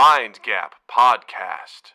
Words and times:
Mind 0.00 0.38
Gap 0.44 0.76
Podcast. 0.88 1.90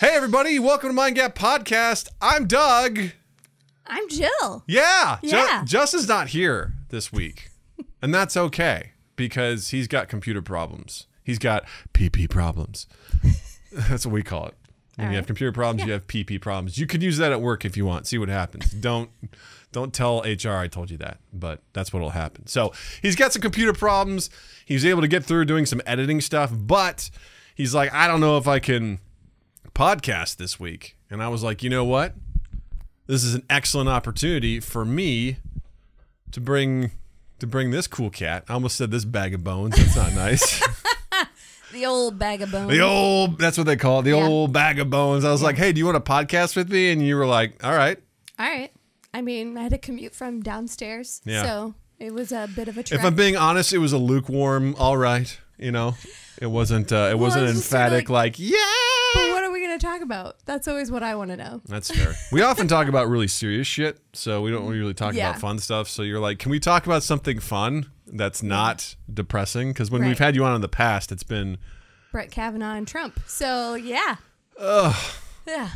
Hey, 0.00 0.16
everybody, 0.16 0.58
welcome 0.58 0.88
to 0.88 0.94
Mind 0.94 1.16
Gap 1.16 1.34
Podcast. 1.34 2.08
I'm 2.22 2.46
Doug. 2.46 3.10
I'm 3.88 4.08
Jill. 4.08 4.64
Yeah, 4.66 5.18
Yeah. 5.22 5.64
Justin's 5.64 6.08
not 6.08 6.28
here 6.28 6.74
this 6.90 7.12
week, 7.12 7.50
and 8.02 8.14
that's 8.14 8.36
okay 8.36 8.92
because 9.16 9.70
he's 9.70 9.88
got 9.88 10.08
computer 10.08 10.42
problems. 10.42 11.06
He's 11.24 11.38
got 11.38 11.64
PP 11.92 12.30
problems. 12.30 12.86
that's 13.72 14.06
what 14.06 14.12
we 14.12 14.22
call 14.22 14.46
it. 14.46 14.54
When 14.96 15.06
All 15.06 15.12
you 15.12 15.16
have 15.16 15.26
computer 15.26 15.52
problems, 15.52 15.86
you 15.86 15.92
have 15.92 16.06
PP 16.06 16.40
problems. 16.40 16.76
You 16.78 16.86
could 16.86 17.02
use 17.02 17.18
that 17.18 17.30
at 17.30 17.40
work 17.40 17.64
if 17.64 17.76
you 17.76 17.84
want. 17.86 18.06
See 18.06 18.18
what 18.18 18.28
happens. 18.28 18.70
Don't 18.70 19.10
don't 19.70 19.92
tell 19.92 20.20
HR 20.20 20.56
I 20.56 20.66
told 20.68 20.90
you 20.90 20.96
that, 20.98 21.18
but 21.32 21.62
that's 21.72 21.92
what'll 21.92 22.10
happen. 22.10 22.46
So 22.46 22.72
he's 23.02 23.14
got 23.14 23.32
some 23.32 23.42
computer 23.42 23.72
problems. 23.72 24.30
He 24.64 24.74
was 24.74 24.84
able 24.84 25.02
to 25.02 25.08
get 25.08 25.24
through 25.24 25.44
doing 25.44 25.66
some 25.66 25.82
editing 25.86 26.20
stuff, 26.20 26.50
but 26.52 27.10
he's 27.54 27.74
like, 27.74 27.92
I 27.92 28.06
don't 28.08 28.20
know 28.20 28.38
if 28.38 28.48
I 28.48 28.58
can 28.58 28.98
podcast 29.74 30.36
this 30.36 30.58
week. 30.58 30.96
And 31.10 31.22
I 31.22 31.28
was 31.28 31.42
like, 31.42 31.62
you 31.62 31.70
know 31.70 31.84
what? 31.84 32.14
This 33.08 33.24
is 33.24 33.34
an 33.34 33.42
excellent 33.50 33.88
opportunity 33.88 34.60
for 34.60 34.84
me 34.84 35.38
to 36.30 36.40
bring 36.40 36.92
to 37.40 37.46
bring 37.46 37.70
this 37.72 37.86
cool 37.86 38.10
cat. 38.10 38.44
I 38.48 38.52
almost 38.52 38.76
said 38.76 38.90
this 38.90 39.04
bag 39.04 39.34
of 39.34 39.42
bones. 39.42 39.76
That's 39.76 39.96
not 39.96 40.12
nice. 40.14 40.62
The 41.70 41.84
old 41.84 42.18
bag 42.18 42.40
of 42.40 42.50
bones. 42.50 42.70
the 42.70 42.80
old 42.80 43.38
that's 43.38 43.58
what 43.58 43.66
they 43.66 43.76
call 43.76 44.00
it. 44.00 44.04
The 44.04 44.10
Yeah. 44.16 44.26
old 44.26 44.54
bag 44.54 44.78
of 44.78 44.88
bones. 44.88 45.22
I 45.24 45.30
was 45.30 45.42
like, 45.42 45.56
hey, 45.58 45.70
do 45.70 45.78
you 45.78 45.84
want 45.84 46.02
to 46.02 46.10
podcast 46.10 46.56
with 46.56 46.70
me? 46.72 46.90
And 46.90 47.02
you 47.02 47.14
were 47.14 47.26
like, 47.26 47.62
all 47.62 47.76
right. 47.76 47.98
All 48.38 48.46
right. 48.46 48.72
I 49.12 49.20
mean, 49.20 49.56
I 49.58 49.64
had 49.64 49.72
to 49.72 49.78
commute 49.78 50.14
from 50.14 50.40
downstairs. 50.40 51.20
Yeah. 51.26 51.42
So 51.42 51.74
it 51.98 52.14
was 52.14 52.32
a 52.32 52.48
bit 52.56 52.68
of 52.68 52.78
a 52.78 52.82
trek. 52.82 53.00
If 53.00 53.04
I'm 53.04 53.14
being 53.14 53.36
honest, 53.36 53.74
it 53.74 53.78
was 53.78 53.92
a 53.92 53.98
lukewarm, 53.98 54.76
all 54.78 54.96
right. 54.96 55.38
You 55.58 55.72
know, 55.72 55.94
it 56.40 56.46
wasn't. 56.46 56.92
Uh, 56.92 57.08
it 57.10 57.18
wasn't 57.18 57.40
sort 57.46 57.50
of 57.50 57.56
emphatic. 57.56 58.08
Like, 58.08 58.38
yeah. 58.38 58.56
but 59.14 59.28
what 59.30 59.42
are 59.44 59.50
we 59.50 59.60
going 59.60 59.76
to 59.78 59.84
talk 59.84 60.02
about? 60.02 60.36
That's 60.44 60.68
always 60.68 60.90
what 60.90 61.02
I 61.02 61.14
want 61.16 61.30
to 61.30 61.36
know. 61.36 61.60
That's 61.66 61.90
fair. 61.90 62.14
We 62.32 62.42
often 62.42 62.68
talk 62.68 62.86
about 62.88 63.08
really 63.08 63.26
serious 63.28 63.66
shit, 63.66 63.98
so 64.12 64.40
we 64.42 64.50
don't 64.52 64.68
really 64.68 64.94
talk 64.94 65.14
Yeah. 65.14 65.30
about 65.30 65.40
fun 65.40 65.58
stuff. 65.58 65.88
So 65.88 66.02
you're 66.02 66.20
like, 66.20 66.38
can 66.38 66.50
we 66.50 66.60
talk 66.60 66.86
about 66.86 67.02
something 67.02 67.40
fun 67.40 67.86
that's 68.06 68.42
not 68.42 68.94
depressing? 69.12 69.70
Because 69.70 69.90
when 69.90 70.02
Right. 70.02 70.08
we've 70.08 70.18
had 70.18 70.36
you 70.36 70.44
on 70.44 70.54
in 70.54 70.60
the 70.60 70.68
past, 70.68 71.10
it's 71.10 71.24
been 71.24 71.58
Brett 72.12 72.30
Kavanaugh 72.30 72.74
and 72.76 72.86
Trump. 72.86 73.18
So 73.26 73.74
yeah. 73.74 74.16
Ugh. 74.58 74.94
Yeah. 75.46 75.70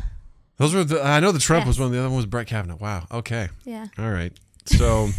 those 0.57 0.73
were. 0.73 0.83
The, 0.85 1.03
I 1.03 1.19
know 1.19 1.31
the 1.33 1.39
Trump 1.39 1.65
was 1.67 1.77
one. 1.79 1.91
The 1.91 1.99
other 1.99 2.07
one 2.09 2.17
was 2.17 2.25
Brett 2.25 2.47
Kavanaugh. 2.47 2.77
Wow. 2.77 3.05
Okay. 3.11 3.49
Yeah. 3.65 3.87
All 3.99 4.11
right. 4.11 4.31
So. 4.65 5.09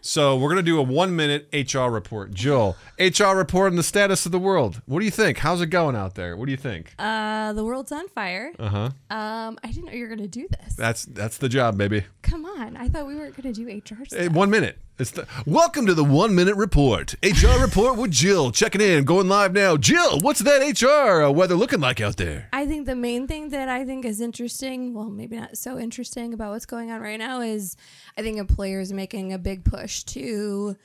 So 0.00 0.36
we're 0.36 0.48
gonna 0.50 0.62
do 0.62 0.78
a 0.78 0.82
one 0.82 1.14
minute 1.16 1.48
HR 1.52 1.88
report. 1.90 2.32
Jill, 2.32 2.76
HR 2.98 3.34
report 3.36 3.72
on 3.72 3.76
the 3.76 3.82
status 3.82 4.26
of 4.26 4.32
the 4.32 4.38
world. 4.38 4.80
What 4.86 5.00
do 5.00 5.04
you 5.04 5.10
think? 5.10 5.38
How's 5.38 5.60
it 5.60 5.66
going 5.66 5.96
out 5.96 6.14
there? 6.14 6.36
What 6.36 6.46
do 6.46 6.50
you 6.52 6.56
think? 6.56 6.94
Uh, 6.98 7.52
the 7.52 7.64
world's 7.64 7.92
on 7.92 8.08
fire. 8.08 8.52
Uh 8.58 8.68
huh. 8.68 8.90
Um, 9.10 9.58
I 9.62 9.68
didn't 9.68 9.86
know 9.86 9.92
you 9.92 10.02
were 10.02 10.08
going 10.14 10.18
to 10.20 10.28
do 10.28 10.46
this. 10.48 10.74
That's 10.74 11.04
that's 11.04 11.38
the 11.38 11.48
job, 11.48 11.76
baby. 11.78 12.04
Come 12.22 12.44
on. 12.44 12.76
I 12.76 12.88
thought 12.88 13.06
we 13.06 13.14
weren't 13.14 13.40
going 13.40 13.52
to 13.52 13.64
do 13.64 13.66
HR 13.68 14.04
stuff. 14.04 14.18
Hey, 14.18 14.28
one 14.28 14.50
minute. 14.50 14.78
It's 15.00 15.12
the 15.12 15.28
welcome 15.46 15.86
to 15.86 15.94
the 15.94 16.02
one 16.02 16.34
minute 16.34 16.56
report. 16.56 17.14
HR 17.22 17.60
report 17.60 17.96
with 17.96 18.10
Jill 18.10 18.50
checking 18.50 18.80
in, 18.80 19.04
going 19.04 19.28
live 19.28 19.52
now. 19.52 19.76
Jill, 19.76 20.18
what's 20.18 20.40
that 20.40 20.58
HR 20.58 21.22
uh, 21.22 21.30
weather 21.30 21.54
looking 21.54 21.78
like 21.78 22.00
out 22.00 22.16
there? 22.16 22.48
I 22.52 22.66
think 22.66 22.86
the 22.86 22.96
main 22.96 23.28
thing 23.28 23.50
that 23.50 23.68
I 23.68 23.84
think 23.84 24.04
is 24.04 24.20
interesting, 24.20 24.94
well, 24.94 25.08
maybe 25.08 25.36
not 25.36 25.56
so 25.56 25.78
interesting 25.78 26.34
about 26.34 26.50
what's 26.50 26.66
going 26.66 26.90
on 26.90 27.00
right 27.00 27.16
now 27.18 27.40
is 27.42 27.76
I 28.16 28.22
think 28.22 28.38
employers 28.38 28.92
making 28.92 29.32
a 29.32 29.38
big 29.38 29.64
push 29.64 30.02
to 30.04 30.76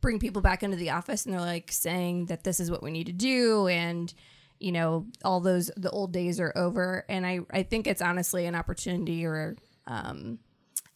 bring 0.00 0.18
people 0.18 0.42
back 0.42 0.64
into 0.64 0.76
the 0.76 0.90
office 0.90 1.24
and 1.24 1.32
they're 1.32 1.40
like 1.40 1.70
saying 1.70 2.26
that 2.26 2.42
this 2.42 2.58
is 2.58 2.68
what 2.68 2.82
we 2.82 2.90
need 2.90 3.06
to 3.06 3.12
do 3.12 3.68
and 3.68 4.12
you 4.58 4.72
know 4.72 5.06
all 5.24 5.38
those 5.38 5.70
the 5.76 5.90
old 5.90 6.12
days 6.12 6.40
are 6.40 6.52
over 6.56 7.04
and 7.08 7.24
I 7.24 7.38
I 7.52 7.62
think 7.62 7.86
it's 7.86 8.02
honestly 8.02 8.46
an 8.46 8.56
opportunity 8.56 9.24
or 9.24 9.54
um 9.86 10.40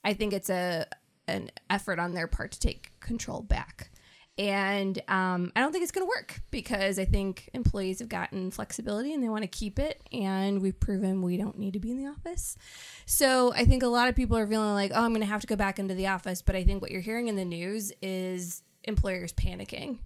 I 0.05 0.15
think 0.15 0.33
it's 0.33 0.51
a 0.51 0.89
an 1.29 1.51
effort 1.71 1.99
on 1.99 2.13
their 2.13 2.27
part 2.27 2.53
to 2.53 2.61
take 2.61 2.99
control 3.01 3.41
back. 3.41 3.91
And 4.39 5.01
um, 5.09 5.51
I 5.57 5.61
don't 5.61 5.73
think 5.73 5.83
it's 5.83 5.93
going 5.93 6.07
to 6.07 6.09
work 6.09 6.43
because 6.51 6.99
I 6.99 7.07
think 7.07 7.49
employees 7.55 8.01
have 8.01 8.11
gotten 8.11 8.51
flexibility 8.51 9.15
and 9.15 9.23
they 9.23 9.31
want 9.31 9.43
to 9.43 9.49
keep 9.49 9.79
it. 9.79 10.03
And 10.13 10.61
we've 10.61 10.79
proven 10.79 11.23
we 11.23 11.39
don't 11.39 11.59
need 11.59 11.73
to 11.73 11.81
be 11.81 11.91
in 11.91 11.97
the 11.97 12.11
office. 12.11 12.59
So 13.07 13.55
I 13.55 13.65
think 13.65 13.83
a 13.83 13.89
lot 13.89 14.09
of 14.09 14.15
people 14.15 14.37
are 14.37 14.47
feeling 14.47 14.75
like, 14.75 14.93
oh, 14.95 15.03
I'm 15.03 15.13
going 15.13 15.21
to 15.23 15.27
have 15.27 15.41
to 15.41 15.47
go 15.47 15.57
back 15.57 15.79
into 15.79 15.95
the 15.95 16.09
office. 16.09 16.43
But 16.43 16.55
I 16.55 16.65
think 16.65 16.83
what 16.83 16.91
you're 16.91 17.01
hearing 17.01 17.29
in 17.29 17.37
the 17.37 17.47
news 17.47 17.93
is 18.03 18.63
employers 18.85 19.33
panicking. 19.33 19.99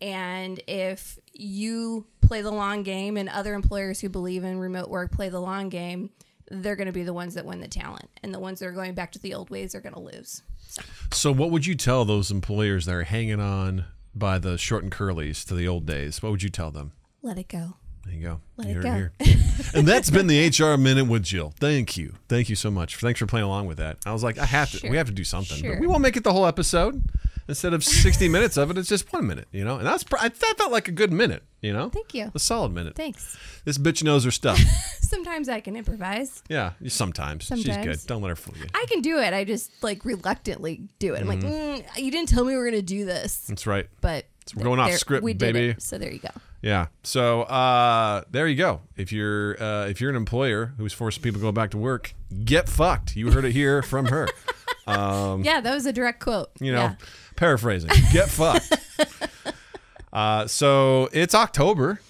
And 0.00 0.60
if 0.66 1.18
you 1.32 2.06
play 2.22 2.40
the 2.40 2.50
long 2.50 2.84
game 2.84 3.18
and 3.18 3.28
other 3.28 3.52
employers 3.52 4.00
who 4.00 4.08
believe 4.08 4.44
in 4.44 4.58
remote 4.58 4.88
work 4.88 5.12
play 5.12 5.28
the 5.28 5.40
long 5.40 5.68
game, 5.68 6.10
they're 6.50 6.76
going 6.76 6.86
to 6.86 6.92
be 6.92 7.02
the 7.02 7.12
ones 7.12 7.34
that 7.34 7.44
win 7.44 7.60
the 7.60 7.68
talent. 7.68 8.08
And 8.22 8.34
the 8.34 8.38
ones 8.38 8.60
that 8.60 8.66
are 8.66 8.72
going 8.72 8.94
back 8.94 9.12
to 9.12 9.18
the 9.18 9.34
old 9.34 9.50
ways 9.50 9.74
are 9.74 9.80
going 9.80 9.94
to 9.94 10.00
lose. 10.00 10.42
So, 11.12 11.32
what 11.32 11.50
would 11.50 11.66
you 11.66 11.74
tell 11.74 12.04
those 12.04 12.30
employers 12.30 12.86
that 12.86 12.94
are 12.94 13.04
hanging 13.04 13.40
on 13.40 13.84
by 14.14 14.38
the 14.38 14.58
short 14.58 14.82
and 14.82 14.92
curlies 14.92 15.44
to 15.46 15.54
the 15.54 15.68
old 15.68 15.86
days? 15.86 16.22
What 16.22 16.30
would 16.32 16.42
you 16.42 16.48
tell 16.50 16.70
them? 16.70 16.92
Let 17.22 17.38
it 17.38 17.48
go. 17.48 17.74
There 18.04 18.14
you 18.14 18.22
go. 18.22 18.40
Let 18.58 18.66
Here, 18.68 18.80
it 18.80 18.82
go. 18.82 18.92
here. 18.92 19.12
and 19.74 19.88
that's 19.88 20.10
been 20.10 20.26
the 20.26 20.48
HR 20.48 20.76
minute 20.76 21.06
with 21.06 21.22
Jill. 21.22 21.54
Thank 21.58 21.96
you. 21.96 22.14
Thank 22.28 22.50
you 22.50 22.56
so 22.56 22.70
much. 22.70 22.96
Thanks 22.96 23.18
for 23.18 23.26
playing 23.26 23.46
along 23.46 23.66
with 23.66 23.78
that. 23.78 23.96
I 24.04 24.12
was 24.12 24.22
like, 24.22 24.36
I 24.36 24.44
have 24.44 24.70
to. 24.72 24.78
Sure. 24.78 24.90
We 24.90 24.98
have 24.98 25.06
to 25.06 25.12
do 25.12 25.24
something. 25.24 25.56
But 25.62 25.66
Sure. 25.66 25.80
we 25.80 25.86
won't 25.86 26.02
make 26.02 26.16
it 26.16 26.24
the 26.24 26.32
whole 26.32 26.44
episode. 26.46 27.02
Instead 27.46 27.74
of 27.74 27.84
60 27.84 28.28
minutes 28.28 28.56
of 28.56 28.70
it, 28.70 28.78
it's 28.78 28.88
just 28.88 29.12
one 29.12 29.26
minute, 29.26 29.46
you 29.52 29.64
know? 29.64 29.76
And 29.76 29.86
that's 29.86 30.04
I- 30.18 30.28
that 30.28 30.54
felt 30.58 30.72
like 30.72 30.88
a 30.88 30.92
good 30.92 31.12
minute, 31.12 31.42
you 31.60 31.72
know? 31.72 31.90
Thank 31.90 32.14
you. 32.14 32.30
A 32.34 32.38
solid 32.38 32.72
minute. 32.72 32.94
Thanks. 32.96 33.36
This 33.64 33.76
bitch 33.78 34.02
knows 34.02 34.24
her 34.24 34.30
stuff. 34.30 34.58
Sometimes 35.00 35.48
I 35.48 35.60
can 35.60 35.76
improvise. 35.76 36.42
yeah, 36.48 36.72
sometimes. 36.88 37.44
She's 37.44 37.64
good. 37.64 37.98
Don't 38.06 38.22
let 38.22 38.30
her 38.30 38.36
fool 38.36 38.54
you. 38.58 38.64
I 38.74 38.86
can 38.88 39.00
do 39.00 39.18
it. 39.18 39.32
I 39.34 39.44
just 39.44 39.70
like 39.82 40.04
reluctantly 40.04 40.88
do 40.98 41.14
it. 41.14 41.20
I'm 41.20 41.28
like, 41.28 41.40
mm, 41.40 41.84
you 41.96 42.10
didn't 42.10 42.28
tell 42.30 42.44
me 42.44 42.52
we 42.52 42.56
were 42.56 42.64
going 42.70 42.80
to 42.80 42.82
do 42.82 43.04
this. 43.04 43.38
That's 43.48 43.66
right. 43.66 43.86
But 44.00 44.24
we're 44.56 44.64
going 44.64 44.80
off 44.80 44.88
there- 44.88 44.98
script, 44.98 45.22
we 45.22 45.32
did 45.34 45.52
baby. 45.52 45.68
it. 45.70 45.82
So 45.82 45.98
there 45.98 46.10
you 46.12 46.18
go. 46.18 46.30
Yeah. 46.62 46.86
So 47.02 47.42
uh, 47.42 48.22
there 48.30 48.48
you 48.48 48.56
go. 48.56 48.80
If 48.96 49.12
you're 49.12 49.62
uh, 49.62 49.86
if 49.86 50.00
you're 50.00 50.08
an 50.10 50.16
employer 50.16 50.72
who's 50.78 50.94
forcing 50.94 51.22
people 51.22 51.38
to 51.40 51.42
go 51.46 51.52
back 51.52 51.70
to 51.72 51.78
work, 51.78 52.14
get 52.44 52.68
fucked. 52.70 53.14
You 53.16 53.30
heard 53.30 53.44
it 53.44 53.52
here 53.52 53.82
from 53.82 54.06
her. 54.06 54.28
yeah, 54.88 55.60
that 55.60 55.74
was 55.74 55.86
a 55.86 55.92
direct 55.92 56.20
quote. 56.20 56.48
Um, 56.60 56.66
You 56.66 56.72
know, 56.72 56.78
Yeah. 56.82 56.94
Paraphrasing. 57.36 57.90
Get 58.12 58.28
fucked. 58.28 58.72
uh, 60.12 60.46
so 60.46 61.08
it's 61.12 61.34
October. 61.34 62.00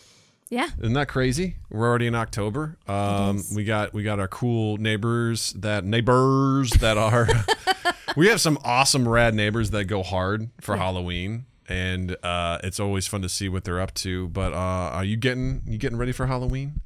Yeah. 0.50 0.68
Isn't 0.78 0.92
that 0.92 1.08
crazy? 1.08 1.56
We're 1.70 1.88
already 1.88 2.06
in 2.06 2.14
October. 2.14 2.76
Um, 2.86 3.42
we 3.54 3.64
got 3.64 3.92
we 3.92 4.02
got 4.02 4.20
our 4.20 4.28
cool 4.28 4.76
neighbors 4.76 5.52
that 5.54 5.84
neighbors 5.84 6.70
that 6.70 6.96
are. 6.96 7.28
we 8.16 8.28
have 8.28 8.40
some 8.40 8.58
awesome 8.64 9.08
rad 9.08 9.34
neighbors 9.34 9.70
that 9.70 9.86
go 9.86 10.02
hard 10.02 10.50
for 10.60 10.76
Halloween, 10.76 11.46
and 11.68 12.16
uh, 12.22 12.58
it's 12.62 12.78
always 12.78 13.06
fun 13.06 13.22
to 13.22 13.28
see 13.28 13.48
what 13.48 13.64
they're 13.64 13.80
up 13.80 13.94
to. 13.94 14.28
But 14.28 14.52
uh, 14.52 14.56
are 14.56 15.04
you 15.04 15.16
getting 15.16 15.62
you 15.66 15.78
getting 15.78 15.98
ready 15.98 16.12
for 16.12 16.26
Halloween? 16.26 16.80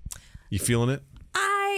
You 0.51 0.59
feeling 0.59 0.89
it? 0.89 1.03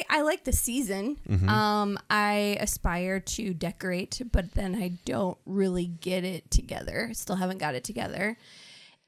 I 0.09 0.21
I 0.21 0.22
like 0.22 0.44
the 0.44 0.53
season. 0.53 1.16
Mm-hmm. 1.28 1.49
Um, 1.49 1.99
I 2.11 2.59
aspire 2.61 3.21
to 3.21 3.55
decorate, 3.55 4.21
but 4.31 4.53
then 4.53 4.75
I 4.75 4.93
don't 5.05 5.38
really 5.47 5.87
get 5.87 6.25
it 6.25 6.50
together. 6.50 7.11
Still 7.14 7.37
haven't 7.37 7.58
got 7.58 7.75
it 7.75 7.85
together. 7.85 8.37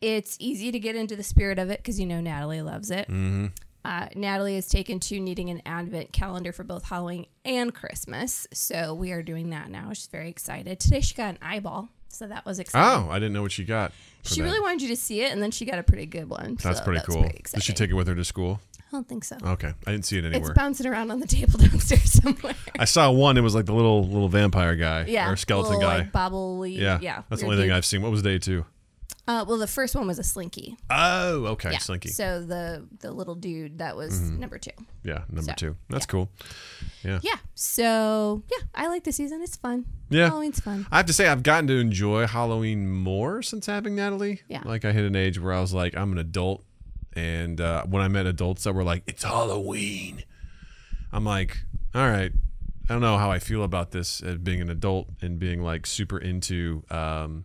It's 0.01 0.37
easy 0.41 0.73
to 0.73 0.79
get 0.81 0.97
into 0.97 1.15
the 1.15 1.23
spirit 1.23 1.59
of 1.59 1.71
it 1.71 1.79
because 1.79 2.01
you 2.01 2.07
know 2.07 2.21
Natalie 2.21 2.63
loves 2.63 2.91
it. 2.91 3.09
Mm-hmm. 3.09 3.47
Uh, 3.85 4.07
Natalie 4.15 4.55
has 4.55 4.69
taken 4.69 5.01
to 5.01 5.21
needing 5.21 5.51
an 5.51 5.61
advent 5.67 6.13
calendar 6.13 6.53
for 6.53 6.65
both 6.65 6.85
Halloween 6.85 7.27
and 7.45 7.75
Christmas, 7.75 8.47
so 8.53 8.95
we 8.95 9.13
are 9.13 9.23
doing 9.23 9.51
that 9.51 9.71
now. 9.71 9.93
She's 9.93 10.07
very 10.07 10.29
excited. 10.29 10.79
Today 10.81 11.01
she 11.01 11.15
got 11.15 11.31
an 11.31 11.39
eyeball, 11.43 11.89
so 12.09 12.27
that 12.27 12.47
was 12.47 12.59
exciting. 12.59 13.07
Oh, 13.07 13.11
I 13.11 13.19
didn't 13.19 13.33
know 13.33 13.43
what 13.43 13.53
she 13.53 13.65
got. 13.65 13.93
She 14.23 14.41
that. 14.41 14.47
really 14.47 14.61
wanted 14.61 14.83
you 14.83 14.89
to 14.89 14.97
see 14.97 15.23
it, 15.23 15.33
and 15.33 15.43
then 15.43 15.51
she 15.51 15.65
got 15.65 15.79
a 15.79 15.83
pretty 15.83 16.07
good 16.07 16.29
one. 16.29 16.57
That's 16.63 16.79
so 16.79 16.85
pretty 16.85 16.99
that's 16.99 17.09
cool. 17.09 17.23
Pretty 17.23 17.43
Did 17.55 17.63
she 17.63 17.73
take 17.73 17.91
it 17.91 17.95
with 17.95 18.07
her 18.09 18.15
to 18.15 18.25
school? 18.25 18.61
I 18.79 18.97
don't 18.97 19.09
think 19.09 19.25
so. 19.25 19.37
Okay, 19.43 19.73
I 19.87 19.91
didn't 19.91 20.05
see 20.05 20.19
it 20.19 20.25
anywhere. 20.25 20.51
It's 20.51 20.57
bouncing 20.59 20.87
around 20.87 21.11
on 21.11 21.19
the 21.21 21.27
table 21.27 21.59
downstairs 21.59 22.13
somewhere. 22.23 22.55
I 22.79 22.85
saw 22.85 23.11
one. 23.11 23.39
It 23.39 23.41
was 23.41 23.55
like 23.55 23.65
the 23.65 23.73
little 23.75 24.07
little 24.07 24.29
vampire 24.29 24.77
guy 24.77 25.07
Yeah, 25.09 25.31
or 25.31 25.37
skeleton 25.37 25.75
little, 25.75 25.89
guy. 25.89 25.99
Like 25.99 26.13
bobbly. 26.13 26.77
yeah, 26.77 26.99
yeah. 27.01 27.23
that's 27.29 27.41
the 27.41 27.49
only 27.49 27.59
thing. 27.59 27.73
I've 27.73 27.87
seen. 27.87 28.03
What 28.03 28.11
was 28.11 28.23
day 28.23 28.39
two? 28.39 28.67
Uh, 29.29 29.45
well, 29.47 29.59
the 29.59 29.69
first 29.69 29.95
one 29.95 30.07
was 30.07 30.19
a 30.19 30.25
slinky. 30.25 30.77
Oh, 30.91 31.47
okay, 31.47 31.73
Yeah. 31.73 31.79
Slinky. 31.79 32.09
So 32.09 32.43
the 32.45 32.87
the 33.01 33.13
little 33.13 33.37
dude 33.37 33.79
that 33.79 33.97
was 33.97 34.19
number 34.21 34.59
two. 34.59 34.73
yeah, 35.05 35.23
number 35.31 35.53
so, 35.53 35.55
two. 35.55 35.77
That's 35.89 36.07
cool. 36.07 36.29
Yeah. 37.05 37.21
Yeah. 37.23 37.37
So 37.55 38.43
yeah, 38.51 38.67
I 38.75 38.89
like 38.89 39.05
the 39.05 39.13
season. 39.13 39.41
It's 39.43 39.57
fun. 39.57 39.87
Yeah. 40.11 40.27
Halloween's 40.29 40.61
fun. 40.61 40.87
I 40.91 40.97
have 40.97 41.07
to 41.07 41.13
say, 41.13 41.29
I've 41.29 41.43
gotten 41.43 41.67
to 41.69 41.79
enjoy 41.79 42.27
Halloween 42.27 42.91
more 42.91 43.43
since 43.43 43.67
having 43.67 43.95
Natalie. 43.95 44.43
Yeah. 44.49 44.63
Like, 44.65 44.85
I 44.85 44.93
hit 44.93 45.05
an 45.05 45.17
age 45.17 45.41
where 45.41 45.53
I 45.53 45.61
was 45.61 45.73
like, 45.73 45.97
I'm 45.97 46.13
an 46.13 46.19
adult. 46.19 46.65
And 47.15 47.61
uh, 47.61 47.85
when 47.85 48.03
I 48.03 48.09
met 48.09 48.27
adults 48.27 48.65
that 48.65 48.73
were 48.75 48.85
like, 48.85 49.05
it's 49.07 49.23
Halloween, 49.23 50.25
I'm 51.13 51.25
like, 51.25 51.59
all 51.95 52.09
right. 52.09 52.33
I 52.89 52.93
don't 52.93 53.01
know 53.01 53.17
how 53.17 53.31
I 53.31 53.39
feel 53.39 53.63
about 53.63 53.93
this 53.93 54.23
as 54.23 54.39
being 54.39 54.61
an 54.61 54.69
adult 54.69 55.09
and 55.23 55.39
being 55.39 55.63
like 55.63 55.87
super 55.87 56.19
into 56.19 56.83
um, 56.91 57.45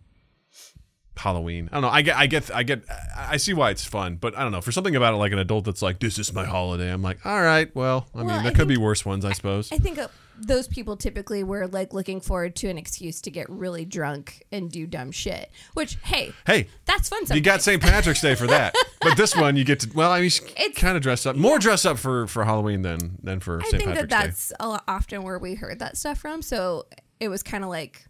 Halloween. 1.18 1.68
I 1.70 1.76
don't 1.76 1.82
know. 1.82 1.88
I 1.90 2.02
get, 2.02 2.16
I 2.16 2.26
get, 2.26 2.54
I 2.54 2.62
get, 2.62 2.82
I 3.16 3.36
see 3.36 3.52
why 3.54 3.70
it's 3.70 3.84
fun, 3.84 4.16
but 4.16 4.36
I 4.36 4.42
don't 4.42 4.52
know. 4.52 4.60
For 4.60 4.72
something 4.72 4.96
about 4.96 5.14
it, 5.14 5.16
like 5.18 5.32
an 5.32 5.38
adult 5.38 5.64
that's 5.64 5.82
like, 5.82 5.98
this 5.98 6.18
is 6.18 6.32
my 6.32 6.44
holiday. 6.44 6.90
I'm 6.92 7.02
like, 7.02 7.24
all 7.26 7.40
right, 7.42 7.74
well, 7.74 8.06
I 8.14 8.18
mean, 8.18 8.26
Well, 8.28 8.42
there 8.42 8.52
I 8.52 8.54
could 8.54 8.68
be 8.68 8.76
worse 8.76 9.04
ones, 9.04 9.24
I 9.24 9.32
suppose. 9.32 9.70
I 9.72 9.78
think 9.78 9.98
uh, 9.98 10.08
those 10.40 10.68
people 10.68 10.96
typically 10.96 11.42
were 11.42 11.66
like 11.66 11.92
looking 11.92 12.20
forward 12.20 12.54
to 12.56 12.68
an 12.68 12.78
excuse 12.78 13.20
to 13.22 13.30
get 13.30 13.48
really 13.50 13.84
drunk 13.84 14.44
and 14.52 14.70
do 14.70 14.86
dumb 14.86 15.10
shit. 15.10 15.50
Which, 15.74 15.96
hey, 16.04 16.32
hey, 16.46 16.68
that's 16.84 17.08
fun. 17.08 17.24
You 17.34 17.40
got 17.40 17.60
St. 17.62 17.82
Patrick's 17.82 18.20
Day 18.20 18.34
for 18.36 18.46
that, 18.46 18.74
but 19.00 19.16
this 19.16 19.34
one 19.34 19.56
you 19.56 19.64
get 19.64 19.80
to. 19.80 19.90
Well, 19.94 20.12
I 20.12 20.20
mean, 20.20 20.26
It's- 20.28 20.76
kind 20.76 20.96
of 20.96 21.02
dress 21.02 21.26
up, 21.26 21.34
more 21.36 21.58
dress 21.58 21.84
up 21.84 21.98
for 21.98 22.26
for 22.28 22.44
Halloween 22.44 22.82
than 22.82 23.18
than 23.22 23.40
for 23.40 23.58
I 23.60 23.64
St. 23.64 23.70
think 23.82 23.84
Patrick's 23.90 24.10
that 24.12 24.20
Day. 24.20 24.26
that's 24.28 24.52
a 24.60 24.68
lot 24.68 24.84
often 24.86 25.22
where 25.24 25.38
we 25.38 25.54
heard 25.54 25.80
that 25.80 25.96
stuff 25.96 26.18
from. 26.18 26.40
So 26.42 26.86
it 27.18 27.28
was 27.28 27.42
kind 27.42 27.64
of 27.64 27.70
like 27.70 28.04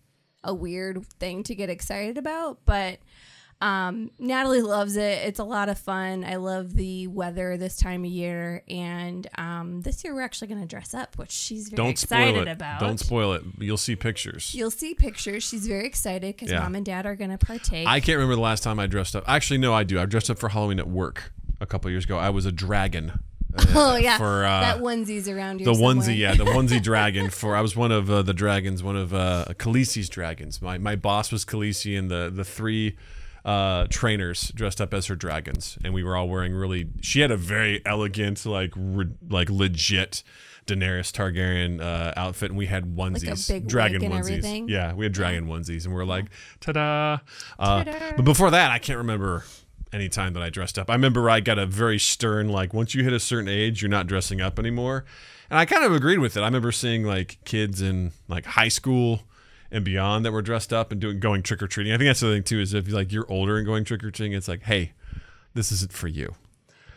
a 0.48 0.54
weird 0.54 1.04
thing 1.20 1.42
to 1.44 1.54
get 1.54 1.68
excited 1.70 2.18
about. 2.18 2.58
But 2.64 2.98
um, 3.60 4.12
Natalie 4.20 4.62
loves 4.62 4.96
it. 4.96 5.18
It's 5.26 5.40
a 5.40 5.44
lot 5.44 5.68
of 5.68 5.78
fun. 5.78 6.22
I 6.24 6.36
love 6.36 6.74
the 6.74 7.08
weather 7.08 7.56
this 7.56 7.76
time 7.76 8.04
of 8.04 8.10
year. 8.10 8.62
And 8.68 9.26
um, 9.36 9.80
this 9.82 10.04
year 10.04 10.14
we're 10.14 10.22
actually 10.22 10.46
going 10.48 10.60
to 10.60 10.66
dress 10.66 10.94
up, 10.94 11.18
which 11.18 11.32
she's 11.32 11.68
very 11.68 11.76
Don't 11.76 11.90
excited 11.90 12.34
spoil 12.34 12.42
it. 12.46 12.48
about. 12.52 12.80
Don't 12.80 13.00
spoil 13.00 13.32
it. 13.32 13.42
You'll 13.58 13.76
see 13.76 13.96
pictures. 13.96 14.54
You'll 14.54 14.70
see 14.70 14.94
pictures. 14.94 15.42
She's 15.42 15.66
very 15.66 15.86
excited 15.86 16.36
because 16.36 16.50
Yeah. 16.52 16.60
mom 16.60 16.76
and 16.76 16.86
dad 16.86 17.04
are 17.04 17.16
going 17.16 17.30
to 17.30 17.38
partake. 17.38 17.86
I 17.88 17.98
can't 17.98 18.16
remember 18.16 18.36
the 18.36 18.40
last 18.42 18.62
time 18.62 18.78
I 18.78 18.86
dressed 18.86 19.16
up. 19.16 19.24
Actually, 19.26 19.58
no, 19.58 19.74
I 19.74 19.82
do. 19.82 19.98
I 20.00 20.06
dressed 20.06 20.30
up 20.30 20.38
for 20.38 20.50
Halloween 20.50 20.78
at 20.78 20.88
work 20.88 21.32
a 21.60 21.66
couple 21.66 21.90
years 21.90 22.04
ago. 22.04 22.16
I 22.16 22.30
was 22.30 22.46
a 22.46 22.52
dragon. 22.52 23.18
uh, 23.58 23.64
oh 23.74 23.96
yeah, 23.96 24.18
for 24.18 24.44
uh, 24.44 24.60
that 24.60 24.78
onesie's 24.78 25.28
around 25.28 25.60
here. 25.60 25.66
the 25.66 25.74
somewhere. 25.74 25.94
onesie, 25.94 26.16
yeah, 26.18 26.34
the 26.34 26.44
onesie 26.44 26.82
dragon. 26.90 27.30
For 27.30 27.56
I 27.56 27.60
was 27.60 27.74
one 27.74 27.92
of 27.92 28.10
uh, 28.10 28.22
the 28.22 28.34
dragons, 28.34 28.82
one 28.82 28.96
of 28.96 29.14
uh, 29.14 29.46
Khaleesi's 29.50 30.08
dragons. 30.08 30.60
My 30.60 30.78
my 30.78 30.96
boss 30.96 31.32
was 31.32 31.44
Khaleesi, 31.44 31.98
and 31.98 32.10
the 32.10 32.30
the 32.32 32.44
three 32.44 32.96
uh, 33.44 33.86
trainers 33.88 34.52
dressed 34.54 34.80
up 34.80 34.92
as 34.92 35.06
her 35.06 35.16
dragons, 35.16 35.78
and 35.82 35.94
we 35.94 36.02
were 36.02 36.16
all 36.16 36.28
wearing 36.28 36.52
really. 36.52 36.88
She 37.00 37.20
had 37.20 37.30
a 37.30 37.36
very 37.36 37.80
elegant, 37.86 38.44
like 38.44 38.72
re, 38.76 39.06
like 39.28 39.48
legit. 39.50 40.22
Daenerys 40.66 41.10
Targaryen 41.10 41.80
uh, 41.80 42.12
outfit, 42.14 42.50
and 42.50 42.58
we 42.58 42.66
had 42.66 42.94
onesies, 42.94 43.48
big 43.48 43.66
dragon 43.66 44.02
onesies. 44.02 44.18
everything? 44.18 44.68
Yeah, 44.68 44.92
we 44.92 45.06
had 45.06 45.12
dragon 45.12 45.46
onesies, 45.46 45.86
and 45.86 45.94
we 45.94 46.00
are 46.02 46.04
like, 46.04 46.26
ta-da! 46.60 47.20
Uh, 47.58 47.84
Ta-da. 47.84 48.16
But 48.16 48.26
before 48.26 48.50
that, 48.50 48.70
I 48.70 48.78
can't 48.78 48.98
remember 48.98 49.44
any 49.92 50.08
time 50.08 50.34
that 50.34 50.42
I 50.42 50.50
dressed 50.50 50.78
up. 50.78 50.90
I 50.90 50.94
remember 50.94 51.28
I 51.30 51.40
got 51.40 51.58
a 51.58 51.66
very 51.66 51.98
stern, 51.98 52.48
like, 52.48 52.74
once 52.74 52.94
you 52.94 53.04
hit 53.04 53.12
a 53.12 53.20
certain 53.20 53.48
age, 53.48 53.82
you're 53.82 53.88
not 53.88 54.06
dressing 54.06 54.40
up 54.40 54.58
anymore. 54.58 55.04
And 55.50 55.58
I 55.58 55.64
kind 55.64 55.84
of 55.84 55.92
agreed 55.94 56.18
with 56.18 56.36
it. 56.36 56.40
I 56.40 56.44
remember 56.44 56.72
seeing 56.72 57.04
like 57.04 57.38
kids 57.44 57.80
in 57.80 58.12
like 58.28 58.44
high 58.44 58.68
school 58.68 59.22
and 59.70 59.84
beyond 59.84 60.24
that 60.24 60.32
were 60.32 60.42
dressed 60.42 60.72
up 60.72 60.92
and 60.92 61.00
doing 61.00 61.20
going 61.20 61.42
trick 61.42 61.62
or 61.62 61.66
treating. 61.66 61.92
I 61.92 61.96
think 61.96 62.08
that's 62.08 62.20
the 62.20 62.32
thing 62.32 62.42
too 62.42 62.60
is 62.60 62.74
if 62.74 62.88
like 62.88 63.12
you're 63.12 63.30
older 63.30 63.56
and 63.56 63.66
going 63.66 63.84
trick 63.84 64.04
or 64.04 64.10
treating, 64.10 64.34
it's 64.34 64.48
like, 64.48 64.62
hey, 64.62 64.92
this 65.54 65.72
isn't 65.72 65.92
for 65.92 66.08
you. 66.08 66.34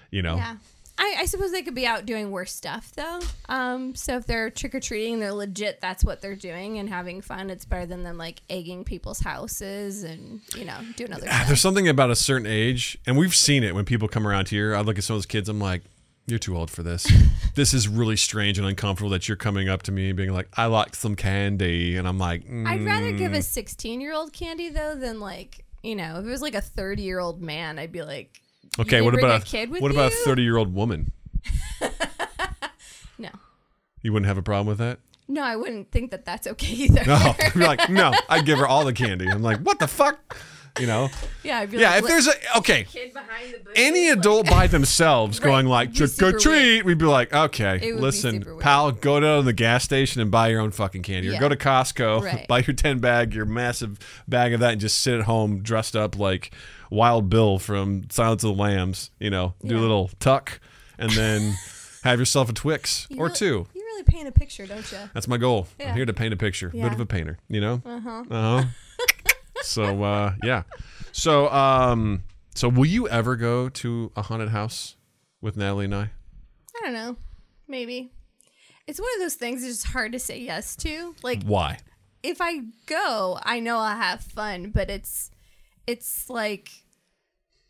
You 0.09 0.21
know? 0.21 0.35
Yeah. 0.35 0.55
I, 1.03 1.15
I 1.21 1.25
suppose 1.25 1.51
they 1.51 1.63
could 1.63 1.73
be 1.73 1.87
out 1.87 2.05
doing 2.05 2.29
worse 2.29 2.53
stuff 2.53 2.91
though. 2.95 3.19
Um, 3.49 3.95
so 3.95 4.17
if 4.17 4.27
they're 4.27 4.51
trick 4.51 4.75
or 4.75 4.79
treating, 4.79 5.19
they're 5.19 5.33
legit. 5.33 5.81
That's 5.81 6.03
what 6.03 6.21
they're 6.21 6.35
doing 6.35 6.77
and 6.77 6.87
having 6.87 7.21
fun. 7.21 7.49
It's 7.49 7.65
better 7.65 7.87
than 7.87 8.03
them 8.03 8.19
like 8.19 8.41
egging 8.51 8.83
people's 8.83 9.19
houses 9.19 10.03
and 10.03 10.41
you 10.55 10.63
know 10.63 10.77
doing 10.95 11.11
other 11.11 11.25
Ah, 11.27 11.33
stuff. 11.37 11.47
There's 11.47 11.61
something 11.61 11.87
about 11.87 12.11
a 12.11 12.15
certain 12.15 12.45
age, 12.45 12.99
and 13.07 13.17
we've 13.17 13.33
seen 13.35 13.63
it 13.63 13.73
when 13.73 13.83
people 13.83 14.07
come 14.07 14.27
around 14.27 14.49
here. 14.49 14.75
I 14.75 14.81
look 14.81 14.99
at 14.99 15.03
some 15.03 15.15
of 15.15 15.17
those 15.17 15.25
kids, 15.25 15.49
I'm 15.49 15.59
like, 15.59 15.81
you're 16.27 16.37
too 16.37 16.55
old 16.55 16.69
for 16.69 16.83
this. 16.83 17.11
this 17.55 17.73
is 17.73 17.87
really 17.87 18.15
strange 18.15 18.59
and 18.59 18.67
uncomfortable 18.67 19.09
that 19.09 19.27
you're 19.27 19.37
coming 19.37 19.69
up 19.69 19.81
to 19.83 19.91
me 19.91 20.09
and 20.09 20.15
being 20.15 20.31
like, 20.33 20.49
I 20.55 20.67
like 20.67 20.93
some 20.93 21.15
candy. 21.15 21.97
And 21.97 22.07
I'm 22.07 22.19
like, 22.19 22.43
I'd 22.47 22.83
rather 22.85 23.11
give 23.11 23.31
"Mm." 23.31 23.37
a 23.37 23.41
16 23.41 24.01
year 24.01 24.13
old 24.13 24.33
candy 24.33 24.69
though 24.69 24.93
than 24.93 25.19
like 25.19 25.65
you 25.81 25.95
know 25.95 26.19
if 26.19 26.25
it 26.27 26.29
was 26.29 26.43
like 26.43 26.53
a 26.53 26.61
30 26.61 27.01
year 27.01 27.19
old 27.19 27.41
man, 27.41 27.79
I'd 27.79 27.91
be 27.91 28.03
like, 28.03 28.39
Okay, 28.79 29.01
what 29.01 29.13
about 29.13 29.41
a 29.41 29.45
kid 29.45 29.69
with 29.69 29.81
what 29.81 29.91
about 29.91 30.11
a 30.11 30.15
30 30.15 30.41
year 30.43 30.57
old 30.57 30.73
woman? 30.73 31.11
No, 33.17 33.29
You 34.01 34.13
wouldn't 34.13 34.27
have 34.27 34.37
a 34.37 34.41
problem 34.41 34.67
with 34.67 34.79
that? 34.79 34.99
no, 35.27 35.43
I 35.43 35.55
wouldn't 35.55 35.91
think 35.91 36.11
that 36.11 36.25
that's 36.25 36.45
okay 36.47 36.67
either. 36.73 37.05
No, 37.05 37.35
you're 37.55 37.65
like, 37.67 37.89
no, 37.89 38.11
I'd 38.27 38.45
give 38.45 38.57
her 38.59 38.67
all 38.67 38.83
the 38.83 38.91
candy. 38.93 39.29
I'm 39.29 39.41
like, 39.43 39.59
what 39.59 39.79
the 39.79 39.87
fuck? 39.87 40.37
You 40.79 40.87
know? 40.87 41.09
yeah, 41.43 41.59
I'd 41.59 41.69
be 41.71 41.77
Yeah, 41.77 41.91
like, 41.91 42.03
if 42.03 42.07
there's 42.09 42.27
a 42.27 42.33
okay, 42.57 42.83
kid 42.85 43.13
behind 43.13 43.53
the 43.63 43.71
any 43.77 44.09
like- 44.09 44.19
adult 44.19 44.49
by 44.49 44.67
themselves 44.75 45.39
Right, 45.39 45.45
going 45.45 45.67
like 45.67 45.93
trick 45.93 46.21
or 46.21 46.31
treat, 46.33 46.83
we'd 46.83 46.97
be 46.97 47.05
like, 47.05 47.31
okay, 47.33 47.77
be 47.77 47.93
listen, 47.93 48.41
weird. 48.45 48.59
pal, 48.59 48.91
go 48.91 49.19
down 49.19 49.37
to 49.39 49.43
the 49.43 49.53
gas 49.53 49.83
station 49.83 50.21
and 50.21 50.31
buy 50.31 50.47
your 50.49 50.59
own 50.61 50.71
fucking 50.71 51.03
candy, 51.03 51.29
or 51.29 51.39
go 51.39 51.47
to 51.49 51.55
Costco, 51.57 52.23
Right. 52.23 52.47
buy 52.47 52.59
your 52.59 52.73
ten 52.75 52.99
bag, 52.99 53.33
your 53.33 53.45
massive 53.45 53.99
bag 54.27 54.53
of 54.53 54.59
that, 54.61 54.71
and 54.73 54.81
just 54.81 54.99
sit 54.99 55.13
at 55.19 55.25
home 55.25 55.61
dressed 55.61 55.95
up 55.95 56.17
like 56.17 56.51
Wild 56.91 57.29
Bill 57.29 57.57
from 57.57 58.03
Silence 58.11 58.43
of 58.43 58.55
the 58.55 58.61
Lambs. 58.61 59.09
You 59.19 59.31
know, 59.31 59.55
do 59.65 59.75
a 59.77 59.81
little 59.81 60.11
tuck, 60.19 60.59
and 60.99 61.09
then 61.11 61.55
have 62.03 62.19
yourself 62.19 62.49
a 62.49 62.53
Twix 62.53 63.07
You 63.09 63.17
or 63.17 63.25
really- 63.25 63.35
two. 63.35 63.67
You 63.73 63.81
really 63.81 64.03
paint 64.03 64.27
a 64.27 64.31
picture, 64.31 64.67
don't 64.67 64.89
you? 64.91 64.97
That's 65.13 65.27
my 65.27 65.37
goal. 65.37 65.67
I'm 65.79 65.95
here 65.95 66.05
to 66.05 66.13
paint 66.13 66.33
a 66.33 66.37
picture. 66.37 66.69
Bit 66.69 66.93
of 66.93 66.99
a 66.99 67.05
painter, 67.07 67.39
you 67.47 67.61
know. 67.61 67.81
Uh 67.85 67.99
huh. 67.99 68.23
Uh 68.29 68.61
huh. 68.61 68.67
so 69.63 70.03
uh, 70.03 70.33
yeah. 70.43 70.63
So 71.11 71.49
um, 71.51 72.23
so 72.53 72.69
will 72.69 72.85
you 72.85 73.07
ever 73.07 73.35
go 73.35 73.69
to 73.69 74.11
a 74.15 74.21
haunted 74.21 74.49
house 74.49 74.95
with 75.41 75.57
Natalie 75.57 75.85
and 75.85 75.95
I? 75.95 76.09
I 76.77 76.83
don't 76.83 76.93
know. 76.93 77.15
Maybe. 77.67 78.11
It's 78.87 78.99
one 78.99 79.09
of 79.15 79.21
those 79.21 79.35
things 79.35 79.61
that's 79.61 79.75
just 79.83 79.87
hard 79.87 80.11
to 80.11 80.19
say 80.19 80.39
yes 80.39 80.75
to. 80.77 81.15
Like 81.23 81.43
Why? 81.43 81.77
if 82.23 82.41
I 82.41 82.61
go, 82.87 83.39
I 83.43 83.59
know 83.59 83.77
I'll 83.77 83.95
have 83.97 84.21
fun, 84.21 84.71
but 84.71 84.89
it's 84.89 85.31
it's 85.87 86.29
like 86.29 86.69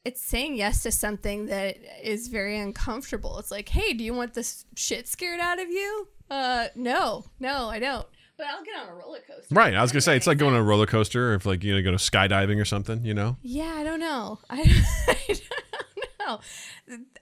it's 0.04 0.22
saying 0.22 0.56
yes 0.56 0.84
to 0.84 0.92
something 0.92 1.46
that 1.48 1.78
is 2.04 2.28
very 2.28 2.58
uncomfortable. 2.60 3.38
It's 3.40 3.52
like, 3.52 3.70
"Hey, 3.70 3.94
do 3.94 4.04
you 4.04 4.14
want 4.14 4.34
this 4.34 4.66
shit 4.76 5.08
scared 5.08 5.40
out 5.40 5.60
of 5.60 5.70
you?" 5.70 6.08
Uh, 6.30 6.68
no. 6.76 7.26
No, 7.40 7.68
I 7.70 7.80
don't. 7.80 8.08
But 8.38 8.48
I'll 8.48 8.64
get 8.64 8.76
on 8.76 8.90
a 8.90 8.94
roller 8.96 9.20
coaster. 9.28 9.54
Right. 9.54 9.76
I 9.76 9.82
was 9.82 9.92
gonna 9.92 10.02
say 10.02 10.16
it's 10.16 10.26
like 10.26 10.40
going 10.40 10.56
on 10.56 10.62
a 10.62 10.64
roller 10.64 10.88
coaster, 10.88 11.32
or 11.32 11.36
if 11.36 11.46
like 11.46 11.64
you 11.64 11.76
know 11.76 11.82
go 11.84 11.92
to 11.92 11.98
skydiving 11.98 12.60
or 12.60 12.66
something. 12.66 13.06
You 13.06 13.14
know. 13.14 13.38
Yeah, 13.44 13.74
I 13.76 13.84
don't 13.84 14.00
know. 14.00 14.40
I, 14.50 14.62
I 15.08 15.16
don't 15.28 16.20
know. 16.20 16.40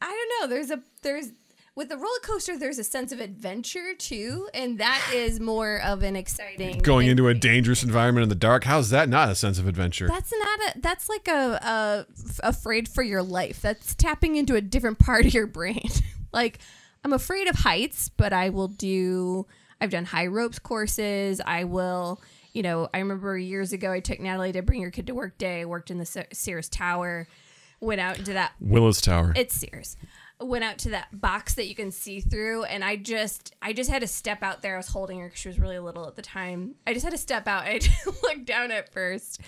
I 0.01 0.07
don't 0.07 0.49
know. 0.49 0.55
There's 0.55 0.71
a 0.71 0.81
there's 1.01 1.31
with 1.79 1.88
the 1.88 1.95
roller 1.95 2.19
coaster. 2.24 2.59
There's 2.59 2.77
a 2.77 2.83
sense 2.83 3.13
of 3.13 3.21
adventure 3.21 3.93
too, 3.98 4.50
and 4.53 4.77
that 4.79 5.01
is 5.15 5.39
more 5.39 5.81
of 5.81 6.03
an 6.03 6.17
exciting 6.17 6.79
Going 6.79 7.07
into 7.07 7.29
a 7.29 7.33
dangerous 7.33 7.83
environment 7.83 8.24
in 8.24 8.29
the 8.29 8.36
dark. 8.36 8.65
How's 8.65 8.89
that 8.89 9.07
not 9.07 9.29
a 9.29 9.36
sense 9.36 9.57
of 9.59 9.65
adventure? 9.65 10.07
That's 10.07 10.31
not 10.31 10.59
a. 10.59 10.79
That's 10.81 11.07
like 11.07 11.29
a, 11.29 12.05
a 12.12 12.45
afraid 12.45 12.89
for 12.89 13.01
your 13.01 13.24
life. 13.24 13.62
That's 13.62 13.95
tapping 13.95 14.36
into 14.36 14.55
a 14.55 14.62
different 14.62 15.00
part 15.00 15.25
of 15.25 15.33
your 15.33 15.48
brain. 15.48 15.89
like 16.33 16.59
I'm 17.05 17.13
afraid 17.13 17.48
of 17.48 17.55
heights, 17.55 18.09
but 18.09 18.33
I 18.33 18.50
will 18.50 18.67
do. 18.67 19.48
I've 19.79 19.89
done 19.89 20.03
high 20.03 20.27
ropes 20.27 20.59
courses. 20.59 21.39
I 21.45 21.63
will. 21.63 22.21
You 22.51 22.62
know, 22.62 22.89
I 22.93 23.00
remember 23.00 23.38
years 23.38 23.71
ago 23.71 23.93
I 23.93 24.01
took 24.01 24.19
Natalie 24.19 24.51
to 24.51 24.62
bring 24.62 24.81
your 24.81 24.91
kid 24.91 25.07
to 25.07 25.15
work 25.15 25.38
day. 25.38 25.63
Worked 25.63 25.91
in 25.91 25.98
the 25.98 26.25
Sears 26.33 26.67
Tower. 26.67 27.29
Went 27.79 28.01
out 28.01 28.19
into 28.19 28.33
that 28.33 28.51
Willis 28.59 29.00
Tower. 29.00 29.31
it's 29.38 29.55
Sears. 29.55 29.95
Went 30.41 30.63
out 30.63 30.77
to 30.79 30.89
that 30.91 31.19
box 31.19 31.55
that 31.55 31.67
you 31.67 31.75
can 31.75 31.91
see 31.91 32.22
through, 32.22 32.63
and 32.63 32.84
I 32.84 32.96
just, 32.96 33.53
I 33.62 33.74
just 33.74 33.89
had 33.89 34.01
to 34.01 34.08
step 34.08 34.41
out 34.41 34.62
there. 34.62 34.75
I 34.75 34.77
was 34.77 34.88
holding 34.88 35.19
her 35.19 35.27
because 35.27 35.39
she 35.39 35.50
was 35.50 35.60
really 35.60 35.79
little 35.79 36.08
at 36.08 36.15
the 36.15 36.22
time. 36.22 36.75
I 36.88 36.93
just 36.93 37.03
had 37.03 37.12
to 37.12 37.17
step 37.17 37.48
out. 37.48 37.63
I 37.67 37.81
looked 38.24 38.46
down 38.46 38.72
at 38.72 38.93
first, 38.93 39.41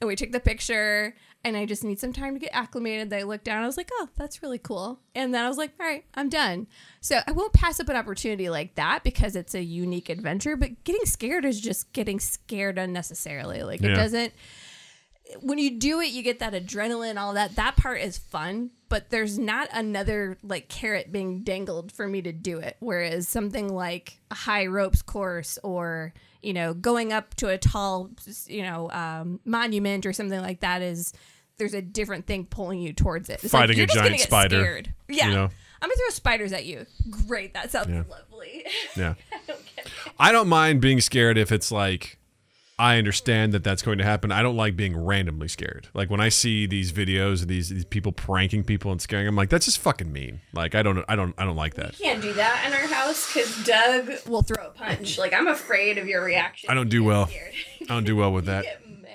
and 0.00 0.08
we 0.08 0.16
took 0.16 0.32
the 0.32 0.40
picture. 0.40 1.14
And 1.44 1.56
I 1.56 1.66
just 1.66 1.84
need 1.84 2.00
some 2.00 2.12
time 2.12 2.34
to 2.34 2.40
get 2.40 2.50
acclimated. 2.52 3.12
I 3.12 3.22
looked 3.22 3.44
down. 3.44 3.62
I 3.62 3.66
was 3.66 3.76
like, 3.76 3.90
"Oh, 3.92 4.08
that's 4.16 4.42
really 4.42 4.58
cool." 4.58 4.98
And 5.14 5.32
then 5.32 5.44
I 5.44 5.48
was 5.48 5.56
like, 5.56 5.70
"All 5.78 5.86
right, 5.86 6.04
I'm 6.14 6.28
done." 6.28 6.66
So 7.00 7.20
I 7.28 7.30
won't 7.30 7.52
pass 7.52 7.78
up 7.78 7.88
an 7.88 7.94
opportunity 7.94 8.50
like 8.50 8.74
that 8.74 9.04
because 9.04 9.36
it's 9.36 9.54
a 9.54 9.62
unique 9.62 10.08
adventure. 10.08 10.56
But 10.56 10.82
getting 10.82 11.04
scared 11.04 11.44
is 11.44 11.60
just 11.60 11.92
getting 11.92 12.18
scared 12.18 12.76
unnecessarily. 12.76 13.62
Like 13.62 13.82
it 13.82 13.94
doesn't 13.94 14.32
when 15.40 15.58
you 15.58 15.78
do 15.78 16.00
it, 16.00 16.08
you 16.10 16.22
get 16.22 16.38
that 16.38 16.52
adrenaline, 16.54 17.16
all 17.18 17.34
that. 17.34 17.56
That 17.56 17.76
part 17.76 18.00
is 18.00 18.16
fun, 18.18 18.70
but 18.88 19.10
there's 19.10 19.38
not 19.38 19.68
another 19.72 20.38
like 20.42 20.68
carrot 20.68 21.12
being 21.12 21.42
dangled 21.42 21.92
for 21.92 22.06
me 22.08 22.22
to 22.22 22.32
do 22.32 22.58
it. 22.58 22.76
Whereas 22.80 23.28
something 23.28 23.68
like 23.72 24.18
a 24.30 24.34
high 24.34 24.66
ropes 24.66 25.02
course 25.02 25.58
or 25.62 26.14
you 26.42 26.52
know 26.52 26.72
going 26.72 27.12
up 27.12 27.34
to 27.34 27.48
a 27.48 27.58
tall 27.58 28.10
you 28.46 28.62
know 28.62 28.90
um, 28.90 29.40
monument 29.44 30.06
or 30.06 30.12
something 30.12 30.40
like 30.40 30.60
that 30.60 30.82
is 30.82 31.12
there's 31.58 31.74
a 31.74 31.82
different 31.82 32.26
thing 32.26 32.46
pulling 32.46 32.80
you 32.80 32.92
towards 32.92 33.28
it. 33.28 33.42
It's 33.42 33.52
Fighting 33.52 33.76
you're 33.76 33.84
a 33.84 33.88
just 33.88 33.98
giant 33.98 34.20
spider, 34.20 34.60
Scared. 34.60 34.94
Yeah. 35.08 35.28
you 35.28 35.34
know? 35.34 35.48
I'm 35.80 35.88
gonna 35.88 35.94
throw 35.96 36.10
spiders 36.10 36.52
at 36.52 36.64
you. 36.64 36.86
Great. 37.26 37.54
That 37.54 37.70
sounds 37.70 37.88
Yeah. 37.88 38.04
lovely. 38.08 38.64
Yeah. 38.96 39.14
I 40.18 40.32
don't 40.32 40.48
mind 40.48 40.80
being 40.80 41.00
scared 41.00 41.36
if 41.38 41.52
it's 41.52 41.70
like 41.70 42.18
I 42.78 42.98
understand 42.98 43.52
that 43.54 43.64
that's 43.64 43.82
going 43.82 43.98
to 43.98 44.04
happen. 44.04 44.30
I 44.30 44.40
don't 44.40 44.56
like 44.56 44.76
being 44.76 44.96
randomly 44.96 45.48
scared. 45.48 45.88
Like 45.94 46.10
when 46.10 46.20
I 46.20 46.28
see 46.28 46.64
these 46.66 46.92
videos 46.92 47.42
of 47.42 47.48
these, 47.48 47.70
these 47.70 47.84
people 47.84 48.12
pranking 48.12 48.62
people 48.62 48.92
and 48.92 49.02
scaring 49.02 49.26
them, 49.26 49.34
like 49.34 49.48
that's 49.48 49.64
just 49.64 49.80
fucking 49.80 50.12
mean. 50.12 50.40
Like 50.52 50.76
I 50.76 50.82
don't, 50.84 51.04
I 51.08 51.16
don't, 51.16 51.34
I 51.36 51.44
don't 51.44 51.56
like 51.56 51.74
that. 51.74 51.98
You 51.98 52.04
can't 52.04 52.22
do 52.22 52.32
that 52.34 52.64
in 52.66 52.72
our 52.72 52.86
house 52.86 53.32
because 53.32 53.64
Doug 53.64 54.10
will 54.28 54.42
throw 54.42 54.66
a 54.66 54.70
punch. 54.70 55.18
Like 55.18 55.32
I'm 55.32 55.48
afraid 55.48 55.98
of 55.98 56.06
your 56.06 56.22
reaction. 56.22 56.70
I 56.70 56.74
don't 56.74 56.88
do 56.88 57.02
well. 57.02 57.28
I 57.82 57.86
don't 57.86 58.04
do 58.04 58.14
well 58.14 58.32
with 58.32 58.44
that. 58.46 58.64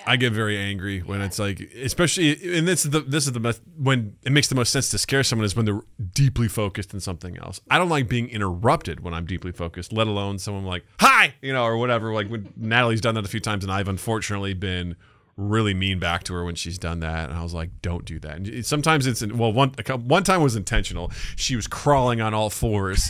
I 0.06 0.18
get 0.18 0.34
very 0.34 0.58
angry 0.58 1.00
when 1.00 1.22
it's 1.22 1.40
like, 1.40 1.60
especially, 1.60 2.58
and 2.58 2.68
this 2.68 2.86
is 2.86 2.92
the 2.92 3.02
this 3.02 3.26
is 3.26 3.32
the 3.32 3.40
best 3.40 3.62
when 3.78 4.16
it 4.24 4.32
makes 4.32 4.48
the 4.48 4.56
most 4.56 4.72
sense 4.72 4.90
to 4.90 4.98
scare 4.98 5.24
someone 5.24 5.46
is 5.46 5.56
when 5.56 5.66
they're 5.66 5.82
deeply 6.14 6.48
focused 6.48 6.94
in 6.94 7.00
something 7.00 7.38
else. 7.38 7.62
I 7.70 7.78
don't 7.78 7.90
like 7.90 8.08
being 8.08 8.30
interrupted 8.30 9.02
when 9.02 9.14
I'm 9.14 9.26
deeply 9.26 9.52
focused, 9.52 9.94
let 9.94 10.08
alone 10.08 10.40
someone 10.40 10.66
like 10.66 10.84
hi, 11.00 11.36
you 11.42 11.54
know, 11.54 11.64
or 11.64 11.78
whatever. 11.78 12.14
Like 12.14 12.28
when 12.28 12.52
Natalie's 12.56 13.02
done 13.02 13.16
that 13.16 13.26
a 13.26 13.30
few 13.30 13.40
times, 13.40 13.64
and 13.64 13.72
I've 13.72 13.88
unfortunately 13.88 14.54
been 14.54 14.96
really 15.36 15.74
mean 15.74 16.00
back 16.00 16.24
to 16.26 16.34
her 16.34 16.44
when 16.44 16.56
she's 16.56 16.78
done 16.78 17.00
that, 17.00 17.30
and 17.30 17.38
I 17.38 17.44
was 17.44 17.54
like, 17.54 17.70
don't 17.82 18.06
do 18.06 18.20
that. 18.20 18.38
And 18.38 18.66
sometimes 18.66 19.08
it's 19.08 19.26
well, 19.26 19.54
one 19.54 19.74
one 20.06 20.24
time 20.24 20.42
was 20.42 20.56
intentional. 20.56 21.12
She 21.36 21.56
was 21.56 21.68
crawling 21.68 22.22
on 22.22 22.34
all 22.34 22.50
fours. 22.50 23.10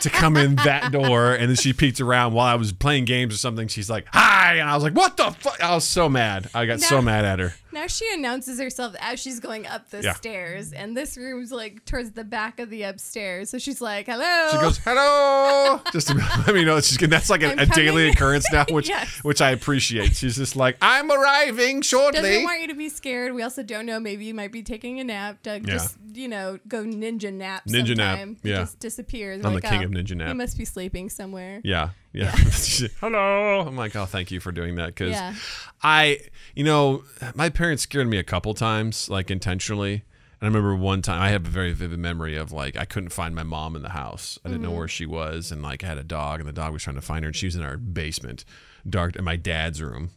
To 0.00 0.10
come 0.10 0.36
in 0.36 0.56
that 0.56 0.92
door 0.92 1.34
and 1.34 1.48
then 1.48 1.56
she 1.56 1.72
peeked 1.72 2.00
around 2.00 2.32
while 2.32 2.46
I 2.46 2.54
was 2.54 2.72
playing 2.72 3.04
games 3.04 3.34
or 3.34 3.38
something. 3.38 3.68
She's 3.68 3.90
like, 3.90 4.06
"Hi," 4.12 4.54
and 4.56 4.68
I 4.68 4.74
was 4.74 4.82
like, 4.82 4.94
"What 4.94 5.16
the 5.16 5.30
fuck?" 5.30 5.62
I 5.62 5.74
was 5.74 5.84
so 5.84 6.08
mad. 6.08 6.48
I 6.54 6.66
got 6.66 6.80
so 6.80 7.02
mad 7.02 7.24
at 7.24 7.38
her. 7.38 7.54
Now 7.72 7.86
she 7.86 8.06
announces 8.12 8.58
herself 8.60 8.94
as 9.00 9.20
she's 9.20 9.40
going 9.40 9.66
up 9.66 9.90
the 9.90 10.02
Yeah. 10.02 10.14
stairs, 10.14 10.72
and 10.72 10.96
this 10.96 11.16
room's 11.16 11.52
like 11.52 11.84
towards 11.84 12.12
the 12.12 12.24
back 12.24 12.58
of 12.60 12.70
the 12.70 12.82
upstairs. 12.82 13.50
So 13.50 13.58
she's 13.58 13.80
like, 13.80 14.06
"Hello." 14.06 14.48
She 14.52 14.58
goes, 14.58 14.78
"Hello," 14.78 15.80
just 15.92 16.08
to 16.08 16.14
let 16.46 16.54
me 16.54 16.64
know 16.64 16.76
that 16.76 16.84
she's 16.84 16.96
good. 16.98 17.10
That's 17.10 17.30
like 17.30 17.42
a, 17.42 17.52
I'm 17.52 17.58
a 17.60 17.66
daily 17.66 18.02
coming. 18.04 18.12
occurrence 18.12 18.46
now, 18.52 18.64
which 18.70 18.88
Yes. 18.88 19.20
which 19.22 19.40
I 19.40 19.50
appreciate. 19.50 20.16
She's 20.16 20.36
just 20.36 20.56
like, 20.56 20.76
"I'm 20.82 21.10
arriving 21.10 21.82
shortly." 21.82 22.20
Doesn't 22.22 22.44
want 22.44 22.60
you 22.62 22.68
to 22.68 22.74
be 22.74 22.88
scared. 22.88 23.34
We 23.34 23.42
also 23.42 23.62
don't 23.62 23.86
know. 23.86 24.00
Maybe 24.00 24.24
you 24.24 24.34
might 24.34 24.52
be 24.52 24.62
taking 24.62 25.00
a 25.00 25.04
nap. 25.04 25.42
Doug 25.42 25.66
Yeah. 25.66 25.74
just, 25.74 25.96
you 26.12 26.28
know, 26.28 26.58
go 26.68 26.84
ninja 26.84 27.32
nap. 27.32 27.64
Ninja 27.66 27.96
nap, 27.96 28.18
sometime. 28.18 28.36
He 28.42 28.50
yeah. 28.50 28.56
just 28.56 28.78
disappears. 28.80 29.44
I'm 29.44 29.52
We're 29.54 29.60
the 29.60 29.68
king 29.68 29.82
oh, 29.82 29.84
of 29.84 29.90
ninja 29.92 30.16
nap. 30.16 30.28
He 30.28 30.34
must 30.34 30.58
be 30.58 30.64
sleeping 30.64 31.08
somewhere. 31.08 31.60
Yeah, 31.64 31.90
yeah. 32.12 32.30
Hello. 33.00 33.64
I'm 33.66 33.76
like, 33.76 33.94
oh, 33.96 34.06
thank 34.06 34.30
you 34.30 34.40
for 34.40 34.52
doing 34.52 34.76
that 34.76 34.86
because 34.88 35.12
Yeah. 35.12 35.34
I, 35.82 36.20
you 36.54 36.64
know, 36.64 37.04
my 37.34 37.48
parents 37.48 37.82
scared 37.84 38.08
me 38.08 38.18
a 38.18 38.24
couple 38.24 38.52
times, 38.54 39.08
like 39.08 39.30
intentionally. 39.30 40.04
And 40.40 40.46
I 40.46 40.46
remember 40.46 40.74
one 40.74 41.02
time 41.02 41.20
I 41.20 41.28
have 41.30 41.44
a 41.46 41.50
very 41.50 41.72
vivid 41.72 41.98
memory 41.98 42.34
of 42.36 42.50
like 42.50 42.76
I 42.76 42.84
couldn't 42.86 43.10
find 43.10 43.34
my 43.34 43.42
mom 43.42 43.76
in 43.76 43.82
the 43.82 43.90
house. 43.90 44.38
I 44.44 44.48
Mm-hmm. 44.48 44.54
didn't 44.56 44.70
know 44.70 44.76
where 44.76 44.88
she 44.88 45.04
was, 45.06 45.52
and 45.52 45.62
like 45.62 45.84
I 45.84 45.86
had 45.88 45.98
a 45.98 46.02
dog, 46.04 46.40
and 46.40 46.48
the 46.48 46.52
dog 46.52 46.72
was 46.72 46.82
trying 46.82 46.96
to 46.96 47.02
find 47.02 47.24
her, 47.24 47.28
and 47.28 47.36
she 47.36 47.46
was 47.46 47.56
in 47.56 47.62
our 47.62 47.76
basement, 47.76 48.44
dark 48.88 49.16
in 49.16 49.24
my 49.24 49.36
dad's 49.36 49.82
room, 49.82 50.10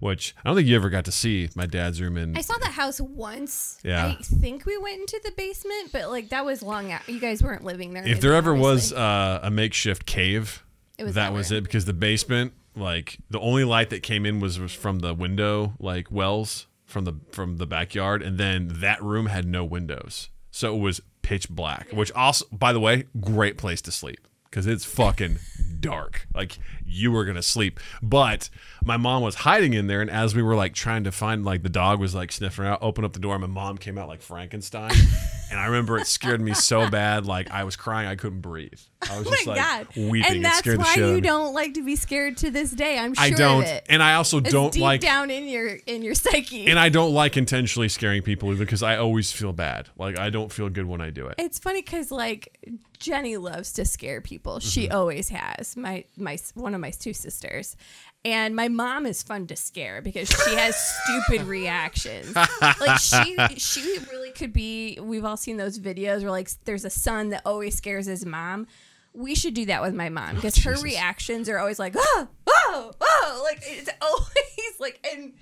which 0.00 0.34
I 0.44 0.48
don't 0.48 0.56
think 0.56 0.66
you 0.68 0.74
ever 0.74 0.90
got 0.90 1.04
to 1.04 1.12
see 1.12 1.48
my 1.54 1.66
dad's 1.66 2.00
room 2.02 2.16
in. 2.16 2.36
I 2.36 2.40
saw 2.40 2.58
the 2.58 2.66
house 2.70 3.00
once. 3.00 3.78
Yeah. 3.84 4.14
I 4.18 4.22
think 4.22 4.66
we 4.66 4.76
went 4.78 4.98
into 5.00 5.20
the 5.24 5.30
basement, 5.36 5.90
but 5.92 6.10
like 6.10 6.28
that 6.30 6.44
was 6.44 6.60
long 6.60 6.90
out. 6.90 7.08
You 7.08 7.20
guys 7.20 7.40
weren't 7.42 7.62
living 7.64 7.92
there. 7.94 8.04
if 8.06 8.20
there 8.20 8.34
ever 8.34 8.54
was 8.54 8.92
uh, 8.92 9.38
a 9.44 9.50
makeshift 9.50 10.06
cave, 10.06 10.64
It 10.98 11.04
was 11.04 11.14
that 11.14 11.32
was 11.32 11.52
it 11.52 11.62
because 11.62 11.84
the 11.84 11.92
basement, 11.92 12.52
like 12.74 13.18
the 13.30 13.38
only 13.40 13.64
light 13.64 13.90
that 13.90 14.02
came 14.02 14.26
in 14.26 14.40
was, 14.40 14.58
was 14.58 14.72
from 14.72 14.98
the 14.98 15.14
window, 15.14 15.74
like 15.78 16.10
wells 16.10 16.66
from 16.84 17.04
the 17.04 17.14
from 17.30 17.58
the 17.58 17.66
backyard, 17.66 18.22
and 18.22 18.36
then 18.36 18.68
that 18.80 19.02
room 19.02 19.26
had 19.26 19.46
no 19.46 19.64
windows, 19.64 20.30
so 20.50 20.74
it 20.74 20.80
was 20.80 21.00
pitch 21.22 21.48
black. 21.48 21.88
Which 21.92 22.10
also, 22.12 22.46
by 22.50 22.72
the 22.72 22.80
way, 22.80 23.04
great 23.20 23.58
place 23.58 23.80
to 23.82 23.92
sleep 23.92 24.26
because 24.50 24.66
it's 24.66 24.84
fucking 24.84 25.38
dark. 25.78 26.26
Like 26.34 26.58
you 26.88 27.12
were 27.12 27.24
gonna 27.24 27.42
sleep, 27.42 27.78
but 28.02 28.48
my 28.84 28.96
mom 28.96 29.22
was 29.22 29.34
hiding 29.36 29.74
in 29.74 29.86
there, 29.86 30.00
and 30.00 30.10
as 30.10 30.34
we 30.34 30.42
were 30.42 30.54
like 30.56 30.74
trying 30.74 31.04
to 31.04 31.12
find, 31.12 31.44
like 31.44 31.62
the 31.62 31.68
dog 31.68 32.00
was 32.00 32.14
like 32.14 32.32
sniffing 32.32 32.64
out, 32.66 32.78
open 32.82 33.04
up 33.04 33.12
the 33.12 33.20
door, 33.20 33.34
and 33.34 33.40
my 33.42 33.46
mom 33.46 33.76
came 33.78 33.98
out 33.98 34.08
like 34.08 34.22
Frankenstein, 34.22 34.92
and 35.50 35.58
I 35.60 35.66
remember 35.66 35.98
it 35.98 36.06
scared 36.06 36.40
me 36.40 36.54
so 36.54 36.88
bad, 36.88 37.26
like 37.26 37.50
I 37.50 37.64
was 37.64 37.76
crying, 37.76 38.08
I 38.08 38.16
couldn't 38.16 38.40
breathe. 38.40 38.78
I 39.10 39.18
was 39.18 39.26
Oh 39.26 39.30
just 39.30 39.46
like 39.46 39.56
god! 39.56 39.86
weeping. 39.96 40.24
and 40.28 40.36
it 40.38 40.42
that's 40.42 40.66
why 40.76 40.94
you 40.96 41.20
don't 41.20 41.54
like 41.54 41.74
to 41.74 41.84
be 41.84 41.94
scared 41.96 42.36
to 42.38 42.50
this 42.50 42.70
day. 42.72 42.98
I'm 42.98 43.14
sure 43.14 43.24
I 43.24 43.30
don't, 43.30 43.62
of 43.62 43.68
it. 43.68 43.86
and 43.88 44.02
I 44.02 44.14
also 44.14 44.38
It's 44.38 44.50
don't 44.50 44.76
like, 44.76 45.00
down 45.00 45.30
in 45.30 45.46
your 45.48 45.68
in 45.86 46.02
your 46.02 46.14
psyche. 46.14 46.66
and 46.66 46.78
I 46.78 46.88
don't 46.88 47.12
like 47.14 47.36
intentionally 47.36 47.88
scaring 47.88 48.22
people 48.22 48.50
either 48.52 48.64
because 48.64 48.82
I 48.82 48.96
always 48.96 49.30
feel 49.32 49.52
bad. 49.52 49.88
Like 49.96 50.18
I 50.18 50.30
don't 50.30 50.50
feel 50.52 50.68
good 50.68 50.86
when 50.86 51.00
I 51.00 51.10
do 51.10 51.26
it. 51.26 51.34
It's 51.38 51.58
funny 51.58 51.82
because 51.82 52.10
like 52.10 52.58
Jenny 52.98 53.36
loves 53.36 53.72
to 53.74 53.84
scare 53.84 54.20
people. 54.20 54.58
She 54.60 54.84
Mm-hmm. 54.86 54.96
always 54.96 55.28
has. 55.28 55.76
My 55.76 56.04
my 56.16 56.38
one 56.54 56.74
of 56.74 56.77
my 56.80 56.90
two 56.90 57.12
sisters, 57.12 57.76
and 58.24 58.54
my 58.56 58.68
mom 58.68 59.06
is 59.06 59.22
fun 59.22 59.46
to 59.48 59.56
scare 59.56 60.02
because 60.02 60.28
she 60.28 60.54
has 60.56 60.76
stupid 60.76 61.46
reactions. 61.46 62.34
Like 62.34 62.98
she 62.98 63.36
she 63.56 63.98
really 64.10 64.30
could 64.30 64.52
be. 64.52 64.98
We've 65.00 65.24
all 65.24 65.36
seen 65.36 65.56
those 65.56 65.78
videos 65.78 66.22
where 66.22 66.30
like 66.30 66.50
there's 66.64 66.84
a 66.84 66.90
son 66.90 67.30
that 67.30 67.42
always 67.44 67.76
scares 67.76 68.06
his 68.06 68.24
mom. 68.24 68.66
We 69.14 69.34
should 69.34 69.54
do 69.54 69.66
that 69.66 69.82
with 69.82 69.94
my 69.94 70.10
mom 70.10 70.36
because 70.36 70.56
her 70.58 70.76
reactions 70.76 71.48
are 71.48 71.58
always 71.58 71.78
like 71.78 71.94
oh 71.96 72.28
oh 72.46 72.92
oh 73.00 73.40
like 73.44 73.60
it's 73.62 73.88
always 74.02 74.78
like 74.78 75.04
and 75.12 75.32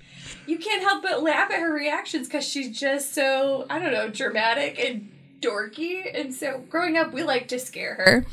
you 0.47 0.57
can't 0.57 0.81
help 0.81 1.03
but 1.03 1.21
laugh 1.21 1.51
at 1.51 1.59
her 1.59 1.71
reactions 1.71 2.27
because 2.27 2.47
she's 2.47 2.79
just 2.79 3.13
so 3.13 3.65
I 3.69 3.77
don't 3.77 3.91
know 3.91 4.09
dramatic 4.09 4.79
and 4.79 5.11
dorky. 5.41 6.03
And 6.13 6.33
so 6.33 6.63
growing 6.69 6.97
up, 6.97 7.13
we 7.13 7.23
like 7.23 7.47
to 7.49 7.59
scare 7.59 7.95
her. 7.95 8.25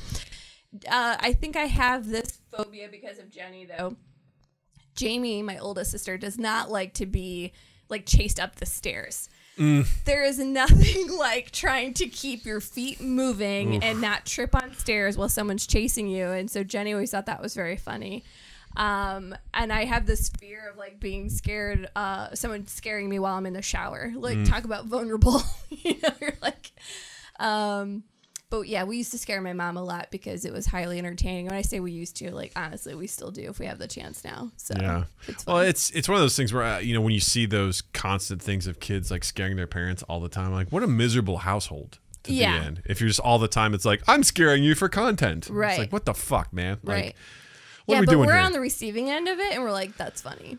Uh, 0.91 1.17
I 1.21 1.33
think 1.33 1.57
I 1.57 1.67
have 1.67 2.09
this 2.09 2.39
phobia 2.57 2.89
because 2.91 3.19
of 3.19 3.31
Jenny 3.31 3.67
though. 3.67 3.97
Jamie, 4.95 5.43
my 5.43 5.59
oldest 5.59 5.91
sister, 5.91 6.17
does 6.17 6.39
not 6.39 6.71
like 6.71 6.95
to 6.95 7.07
be 7.07 7.53
like 7.89 8.07
chased 8.07 8.39
up 8.39 8.57
the 8.57 8.67
stairs. 8.67 9.29
There 9.57 10.25
is 10.25 10.39
nothing 10.39 11.17
like 11.19 11.51
trying 11.53 11.95
to 11.95 12.07
keep 12.07 12.45
your 12.45 12.61
feet 12.61 13.01
moving 13.01 13.83
and 13.85 14.01
not 14.01 14.27
trip 14.27 14.55
on 14.55 14.75
stairs 14.75 15.17
while 15.17 15.29
someone's 15.29 15.67
chasing 15.67 16.09
you. 16.09 16.27
And 16.27 16.51
so 16.51 16.65
Jenny 16.65 16.93
always 16.93 17.13
thought 17.13 17.27
that 17.27 17.41
was 17.41 17.55
very 17.55 17.77
funny. 17.77 18.25
Um, 18.77 19.35
and 19.53 19.73
I 19.73 19.85
have 19.85 20.07
this 20.07 20.29
fear 20.41 20.71
of 20.71 20.77
like 20.77 20.99
being 20.99 21.31
scared, 21.31 21.89
uh, 21.95 22.35
someone 22.35 22.67
scaring 22.67 23.09
me 23.09 23.21
while 23.21 23.37
I'm 23.37 23.47
in 23.47 23.53
the 23.53 23.63
shower. 23.63 24.13
Like 24.17 24.45
talk 24.45 24.65
about 24.65 24.87
vulnerable, 24.87 25.43
you 25.71 25.97
know, 26.03 26.11
you're 26.21 26.33
like, 26.43 26.73
um, 27.39 28.03
but 28.61 28.69
yeah, 28.69 28.85
we 28.85 28.97
used 28.97 29.11
to 29.13 29.19
scare 29.19 29.41
my 29.41 29.53
mom 29.53 29.77
a 29.77 29.83
lot 29.83 30.09
because 30.11 30.45
it 30.45 30.53
was 30.53 30.67
highly 30.67 30.99
entertaining. 30.99 31.47
When 31.47 31.55
I 31.55 31.63
say 31.63 31.81
we 31.81 31.93
used 31.93 32.17
to, 32.19 32.35
like 32.35 32.53
honestly, 32.57 32.95
we 32.95 33.07
still 33.07 33.31
do 33.31 33.43
if 33.51 33.59
we 33.59 33.67
have 33.67 33.79
the 33.79 33.89
chance 33.89 34.25
now. 34.25 34.51
So 34.57 34.75
Yeah. 34.79 35.05
it's 35.29 35.45
fun. 35.45 35.55
Well, 35.55 35.63
it's 35.65 35.91
it's 35.91 36.09
one 36.09 36.17
of 36.17 36.23
those 36.23 36.37
things 36.37 36.53
where 36.53 36.63
uh, 36.65 36.79
you 36.79 36.95
know 36.95 37.01
when 37.01 37.13
you 37.13 37.21
see 37.21 37.47
those 37.47 37.81
constant 37.81 38.41
things 38.43 38.67
of 38.67 38.81
kids 38.81 39.11
like 39.11 39.25
scaring 39.25 39.57
their 39.57 39.67
parents 39.67 40.03
all 40.05 40.21
the 40.21 40.29
time, 40.29 40.53
like 40.53 40.69
what 40.71 40.83
a 40.83 40.87
miserable 40.87 41.39
household 41.39 41.99
to 42.25 42.33
Yeah. 42.33 42.59
be 42.61 42.67
in. 42.67 42.83
If 42.87 43.01
you're 43.01 43.09
just 43.09 43.21
all 43.21 43.39
the 43.39 43.49
time, 43.49 43.75
it's 43.75 43.85
like 43.85 44.03
I'm 44.07 44.23
scaring 44.23 44.63
you 44.65 44.75
for 44.75 44.89
content. 44.89 45.49
Right. 45.51 45.71
It's 45.73 45.79
like 45.81 45.93
what 45.93 46.05
the 46.05 46.15
fuck, 46.15 46.53
man. 46.53 46.79
Like, 46.83 46.95
right. 46.97 47.15
What 47.87 47.95
yeah, 47.95 47.99
are 47.99 48.01
we 48.03 48.07
but 48.07 48.13
doing 48.13 48.27
we're 48.29 48.35
here? 48.35 48.43
on 48.43 48.53
the 48.53 48.61
receiving 48.61 49.11
end 49.11 49.29
of 49.29 49.39
it, 49.39 49.53
and 49.55 49.63
we're 49.63 49.73
like, 49.73 49.97
that's 49.97 50.23
funny. 50.23 50.57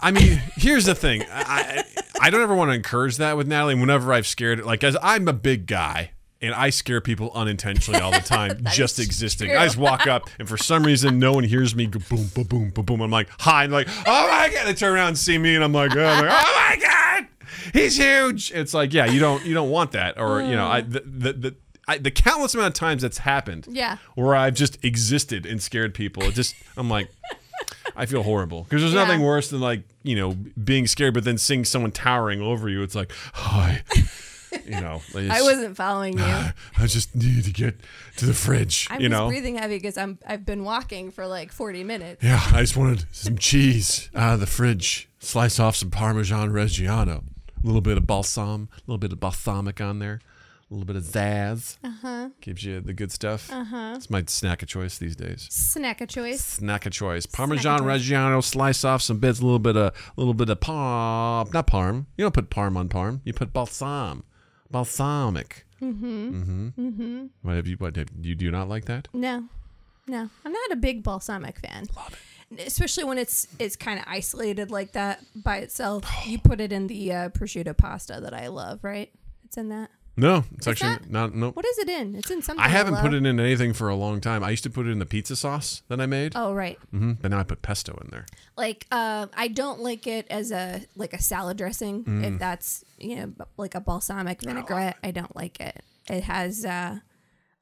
I 0.00 0.10
mean, 0.10 0.40
here's 0.56 0.86
the 0.86 0.94
thing. 0.94 1.22
I, 1.30 1.84
I 1.84 1.84
I 2.22 2.30
don't 2.30 2.40
ever 2.40 2.54
want 2.56 2.70
to 2.70 2.74
encourage 2.74 3.18
that 3.18 3.36
with 3.36 3.46
Natalie. 3.46 3.74
Whenever 3.74 4.12
I've 4.12 4.26
scared, 4.26 4.58
it, 4.58 4.66
like, 4.66 4.82
as 4.82 4.96
I'm 5.02 5.28
a 5.28 5.32
big 5.32 5.66
guy 5.66 6.10
and 6.44 6.54
I 6.54 6.70
scare 6.70 7.00
people 7.00 7.30
unintentionally 7.34 8.00
all 8.00 8.10
the 8.12 8.18
time, 8.24 8.60
just 8.72 8.98
existing. 8.98 9.48
true. 9.50 9.58
I 9.58 9.64
just 9.64 9.76
walk 9.76 10.06
up 10.06 10.28
and 10.38 10.48
for 10.48 10.56
some 10.56 10.84
reason 10.84 11.18
no 11.18 11.32
one 11.32 11.44
hears 11.44 11.74
me. 11.74 11.86
Go 11.86 12.00
boom, 12.08 12.26
boom, 12.34 12.44
boom, 12.44 12.70
boom, 12.70 12.84
boom. 12.84 13.00
I'm 13.00 13.10
like, 13.10 13.28
hi, 13.40 13.64
and 13.64 13.72
like, 13.72 13.88
oh 14.06 14.28
my 14.28 14.50
god. 14.52 14.66
They 14.66 14.74
turn 14.74 14.94
around 14.94 15.08
and 15.08 15.18
see 15.18 15.38
me, 15.38 15.54
and 15.54 15.64
I'm 15.64 15.72
like, 15.72 15.92
oh 15.92 15.96
my, 15.96 16.28
oh 16.28 16.66
my 16.70 16.76
god, 16.80 17.26
he's 17.72 17.96
huge. 17.96 18.52
It's 18.52 18.74
like, 18.74 18.92
yeah, 18.92 19.06
you 19.06 19.20
don't 19.20 19.44
you 19.44 19.54
don't 19.54 19.70
want 19.70 19.92
that, 19.92 20.18
or 20.18 20.40
you 20.42 20.54
know, 20.54 20.66
I 20.66 20.80
the 20.82 21.00
the. 21.00 21.32
the 21.32 21.54
I, 21.86 21.98
the 21.98 22.10
countless 22.10 22.54
amount 22.54 22.68
of 22.68 22.72
times 22.72 23.02
that's 23.02 23.18
happened, 23.18 23.66
Yeah. 23.70 23.98
where 24.14 24.34
I've 24.34 24.54
just 24.54 24.82
existed 24.82 25.44
and 25.44 25.62
scared 25.62 25.92
people. 25.92 26.22
It 26.22 26.32
just, 26.32 26.54
I'm 26.78 26.88
like, 26.88 27.10
I 27.94 28.06
feel 28.06 28.22
horrible 28.22 28.62
because 28.62 28.80
there's 28.80 28.94
Yeah. 28.94 29.04
nothing 29.04 29.20
worse 29.20 29.50
than 29.50 29.60
like 29.60 29.82
you 30.02 30.16
know 30.16 30.30
being 30.64 30.86
scared, 30.86 31.12
but 31.12 31.24
then 31.24 31.36
seeing 31.36 31.62
someone 31.66 31.92
towering 31.92 32.40
over 32.40 32.70
you. 32.70 32.82
It's 32.82 32.94
like, 32.94 33.12
hi, 33.34 33.82
you 34.64 34.80
know. 34.80 35.00
I 35.16 35.42
wasn't 35.42 35.76
following 35.76 36.18
you. 36.18 36.24
I 36.24 36.86
just 36.86 37.14
need 37.14 37.44
to 37.44 37.52
get 37.52 37.76
to 38.16 38.26
the 38.26 38.34
fridge. 38.34 38.86
I'm 38.90 39.00
you 39.00 39.08
just 39.08 39.20
know. 39.20 39.28
breathing 39.28 39.56
heavy 39.56 39.76
because 39.76 39.96
I'm 39.96 40.18
I've 40.26 40.44
been 40.44 40.64
walking 40.64 41.10
for 41.10 41.26
like 41.26 41.52
40 41.52 41.84
minutes. 41.84 42.22
Yeah, 42.22 42.40
I 42.52 42.60
just 42.60 42.76
wanted 42.76 43.06
some 43.12 43.38
cheese 43.38 44.10
out 44.14 44.34
of 44.34 44.40
the 44.40 44.46
fridge. 44.46 45.08
Slice 45.18 45.58
off 45.58 45.76
some 45.76 45.90
Parmesan 45.90 46.50
Reggiano, 46.50 47.22
a 47.62 47.66
little 47.66 47.80
bit 47.80 47.96
of 47.96 48.06
balsam, 48.06 48.68
a 48.76 48.80
little 48.86 48.98
bit 48.98 49.12
of 49.12 49.20
balsamic 49.20 49.80
on 49.80 49.98
there, 49.98 50.20
a 50.70 50.74
little 50.74 50.84
bit 50.86 50.96
of 50.96 51.02
zazz. 51.02 51.78
Uh 51.82 51.92
huh. 52.02 52.28
Gives 52.40 52.62
you 52.64 52.80
the 52.80 52.92
good 52.92 53.10
stuff. 53.10 53.50
Uh 53.50 53.64
huh. 53.64 53.94
It's 53.96 54.10
my 54.10 54.22
snack 54.26 54.62
of 54.62 54.68
choice 54.68 54.98
these 54.98 55.16
days. 55.16 55.46
Snack 55.50 56.00
of 56.00 56.08
choice. 56.08 56.44
Snack 56.44 56.84
of 56.86 56.92
choice. 56.92 57.26
Parmesan 57.26 57.78
choice. 57.80 58.02
Reggiano. 58.02 58.42
Slice 58.42 58.84
off 58.84 59.00
some 59.02 59.18
bits. 59.18 59.40
A 59.40 59.44
little 59.44 59.58
bit 59.58 59.76
of 59.76 59.94
a 59.94 60.20
little 60.20 60.34
bit 60.34 60.50
of 60.50 60.60
parm. 60.60 61.52
Not 61.54 61.66
parm. 61.66 62.06
You 62.16 62.24
don't 62.24 62.34
put 62.34 62.50
parm 62.50 62.76
on 62.76 62.88
parm. 62.88 63.20
You 63.24 63.32
put 63.32 63.52
balsam. 63.52 64.24
Balsamic. 64.74 65.64
Mm-hmm. 65.80 66.34
Mm-hmm. 66.34 66.68
Mm-hmm. 66.88 67.26
What 67.42 67.54
have 67.54 67.68
you? 67.68 67.76
What 67.76 67.94
have 67.94 68.08
you? 68.20 68.34
Do 68.34 68.44
you 68.44 68.50
not 68.50 68.68
like 68.68 68.86
that? 68.86 69.06
No, 69.12 69.44
no, 70.08 70.28
I'm 70.44 70.52
not 70.52 70.70
a 70.72 70.76
big 70.76 71.04
balsamic 71.04 71.60
fan. 71.60 71.86
Love 71.94 72.18
it. 72.50 72.66
Especially 72.66 73.04
when 73.04 73.16
it's 73.16 73.46
it's 73.60 73.76
kind 73.76 74.00
of 74.00 74.04
isolated 74.08 74.72
like 74.72 74.90
that 74.92 75.24
by 75.36 75.58
itself. 75.58 76.04
You 76.26 76.40
put 76.40 76.60
it 76.60 76.72
in 76.72 76.88
the 76.88 77.12
uh, 77.12 77.28
prosciutto 77.28 77.76
pasta 77.76 78.18
that 78.20 78.34
I 78.34 78.48
love, 78.48 78.82
right? 78.82 79.12
It's 79.44 79.56
in 79.56 79.68
that. 79.68 79.90
No, 80.16 80.44
it's 80.56 80.68
actually 80.68 80.90
not? 80.90 81.10
not. 81.10 81.34
Nope. 81.34 81.56
What 81.56 81.66
is 81.66 81.78
it 81.78 81.88
in? 81.88 82.14
It's 82.14 82.30
in 82.30 82.40
something. 82.40 82.64
I 82.64 82.68
haven't 82.68 82.96
put 82.96 83.12
it 83.14 83.24
in 83.26 83.40
anything 83.40 83.72
for 83.72 83.88
a 83.88 83.96
long 83.96 84.20
time. 84.20 84.44
I 84.44 84.50
used 84.50 84.62
to 84.62 84.70
put 84.70 84.86
it 84.86 84.90
in 84.90 85.00
the 85.00 85.06
pizza 85.06 85.34
sauce 85.34 85.82
that 85.88 86.00
I 86.00 86.06
made, 86.06 86.32
Oh 86.36 86.54
right. 86.54 86.78
Mm-hmm. 86.94 87.12
but 87.14 87.30
now 87.32 87.40
I 87.40 87.42
put 87.42 87.62
pesto 87.62 87.98
in 88.02 88.10
there. 88.10 88.26
Like 88.56 88.86
uh, 88.92 89.26
I 89.36 89.48
don't 89.48 89.80
like 89.80 90.06
it 90.06 90.26
as 90.30 90.52
a 90.52 90.82
like 90.94 91.14
a 91.14 91.20
salad 91.20 91.56
dressing. 91.56 92.04
Mm. 92.04 92.24
If 92.34 92.38
that's 92.38 92.84
you 92.98 93.16
know 93.16 93.32
like 93.56 93.74
a 93.74 93.80
balsamic 93.80 94.40
vinaigrette, 94.42 94.96
I 95.02 95.10
don't 95.10 95.34
like 95.34 95.58
it. 95.60 95.82
It 96.08 96.22
has 96.24 96.64
uh, 96.64 96.98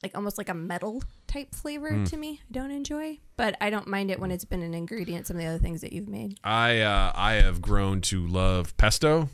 like 0.03 0.15
almost 0.15 0.37
like 0.37 0.51
a 0.51 0.55
metal 0.55 1.03
type 1.29 1.55
flavor 1.55 1.91
Mm. 1.91 2.09
to 2.11 2.17
me. 2.19 2.41
I 2.51 2.53
don't 2.53 2.71
enjoy, 2.71 3.19
but 3.39 3.57
I 3.63 3.71
don't 3.71 3.87
mind 3.87 4.11
it 4.11 4.21
when 4.21 4.31
it's 4.31 4.45
been 4.45 4.61
an 4.63 4.75
ingredient. 4.75 5.27
Some 5.27 5.37
of 5.39 5.43
the 5.43 5.49
other 5.49 5.59
things 5.59 5.81
that 5.81 5.95
you've 5.95 6.09
made. 6.09 6.39
I 6.45 6.81
uh, 6.81 7.13
I 7.15 7.35
have 7.35 7.63
grown 7.63 8.03
to 8.03 8.27
love 8.27 8.77
pesto 8.77 9.31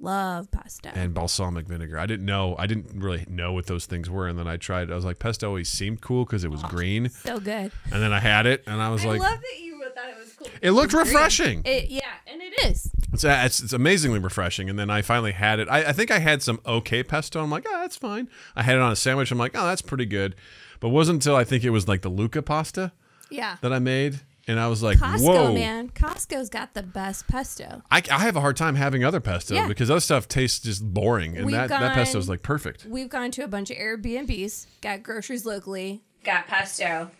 Love 0.00 0.50
pasta. 0.50 0.92
and 0.96 1.12
balsamic 1.12 1.66
vinegar. 1.66 1.98
I 1.98 2.06
didn't 2.06 2.24
know. 2.26 2.54
I 2.58 2.66
didn't 2.66 3.00
really 3.02 3.24
know 3.28 3.52
what 3.52 3.66
those 3.66 3.86
things 3.86 4.08
were, 4.08 4.28
and 4.28 4.38
then 4.38 4.46
I 4.46 4.56
tried. 4.56 4.90
I 4.90 4.94
was 4.94 5.04
like, 5.04 5.18
pesto 5.18 5.48
always 5.48 5.68
seemed 5.68 6.00
cool 6.00 6.24
because 6.24 6.44
it 6.44 6.50
was 6.50 6.62
green, 6.64 7.08
so 7.08 7.38
good. 7.40 7.72
and 7.92 8.02
then 8.02 8.12
I 8.12 8.20
had 8.20 8.46
it, 8.46 8.62
and 8.66 8.80
I 8.80 8.90
was 8.90 9.04
like, 9.04 9.20
I 9.20 9.24
like, 9.24 9.30
love 9.32 9.40
that 9.40 9.60
you 9.60 9.68
thought 9.94 10.10
it 10.10 10.18
was 10.18 10.32
cool. 10.34 10.46
it 10.62 10.70
looked 10.72 10.92
Green. 10.92 11.06
refreshing. 11.06 11.62
It, 11.64 11.88
yeah, 11.90 12.02
and 12.26 12.40
it 12.42 12.52
is. 12.66 12.90
It's, 13.12 13.24
uh, 13.24 13.40
it's 13.44 13.60
it's 13.60 13.72
amazingly 13.72 14.18
refreshing. 14.18 14.68
And 14.70 14.78
then 14.78 14.90
I 14.90 15.00
finally 15.02 15.32
had 15.32 15.58
it. 15.60 15.68
I, 15.68 15.86
I 15.86 15.92
think 15.92 16.10
I 16.10 16.18
had 16.18 16.42
some 16.42 16.60
okay 16.66 17.02
pesto. 17.02 17.42
I'm 17.42 17.50
like, 17.50 17.64
oh, 17.66 17.80
that's 17.80 17.96
fine. 17.96 18.28
I 18.54 18.62
had 18.62 18.76
it 18.76 18.82
on 18.82 18.92
a 18.92 18.96
sandwich. 18.96 19.30
I'm 19.32 19.38
like, 19.38 19.52
oh, 19.56 19.64
that's 19.66 19.80
pretty 19.82 20.04
good. 20.06 20.36
But 20.78 20.88
it 20.88 20.92
wasn't 20.92 21.16
until 21.16 21.34
I 21.34 21.42
think 21.44 21.64
it 21.64 21.70
was 21.70 21.88
like 21.88 22.02
the 22.02 22.10
Luca 22.10 22.42
pasta 22.42 22.92
Yeah. 23.30 23.56
that 23.62 23.72
I 23.72 23.78
made, 23.78 24.20
and 24.48 24.58
I 24.58 24.66
was 24.66 24.82
like, 24.82 24.98
Costco, 24.98 25.20
whoa. 25.20 25.52
man. 25.54 25.90
Costco's 25.90 26.48
got 26.48 26.74
the 26.74 26.82
best 26.82 27.28
pesto. 27.28 27.82
I, 27.90 28.02
I 28.10 28.18
have 28.20 28.34
a 28.34 28.40
hard 28.40 28.56
time 28.56 28.74
having 28.74 29.04
other 29.04 29.20
pesto 29.20 29.54
Yeah. 29.54 29.68
because 29.68 29.90
other 29.90 30.00
stuff 30.00 30.26
tastes 30.26 30.58
just 30.60 30.82
boring, 30.92 31.36
and 31.36 31.46
We've 31.46 31.54
that, 31.54 31.68
that 31.68 31.94
pesto 31.94 32.18
is 32.18 32.28
like 32.28 32.42
perfect. 32.42 32.84
We've 32.86 33.08
gone 33.08 33.30
to 33.32 33.42
a 33.44 33.48
bunch 33.48 33.70
of 33.70 33.76
Airbnbs, 33.76 34.66
got 34.80 35.02
groceries 35.04 35.46
locally, 35.46 36.02
got 36.24 36.46
pesto. 36.48 37.10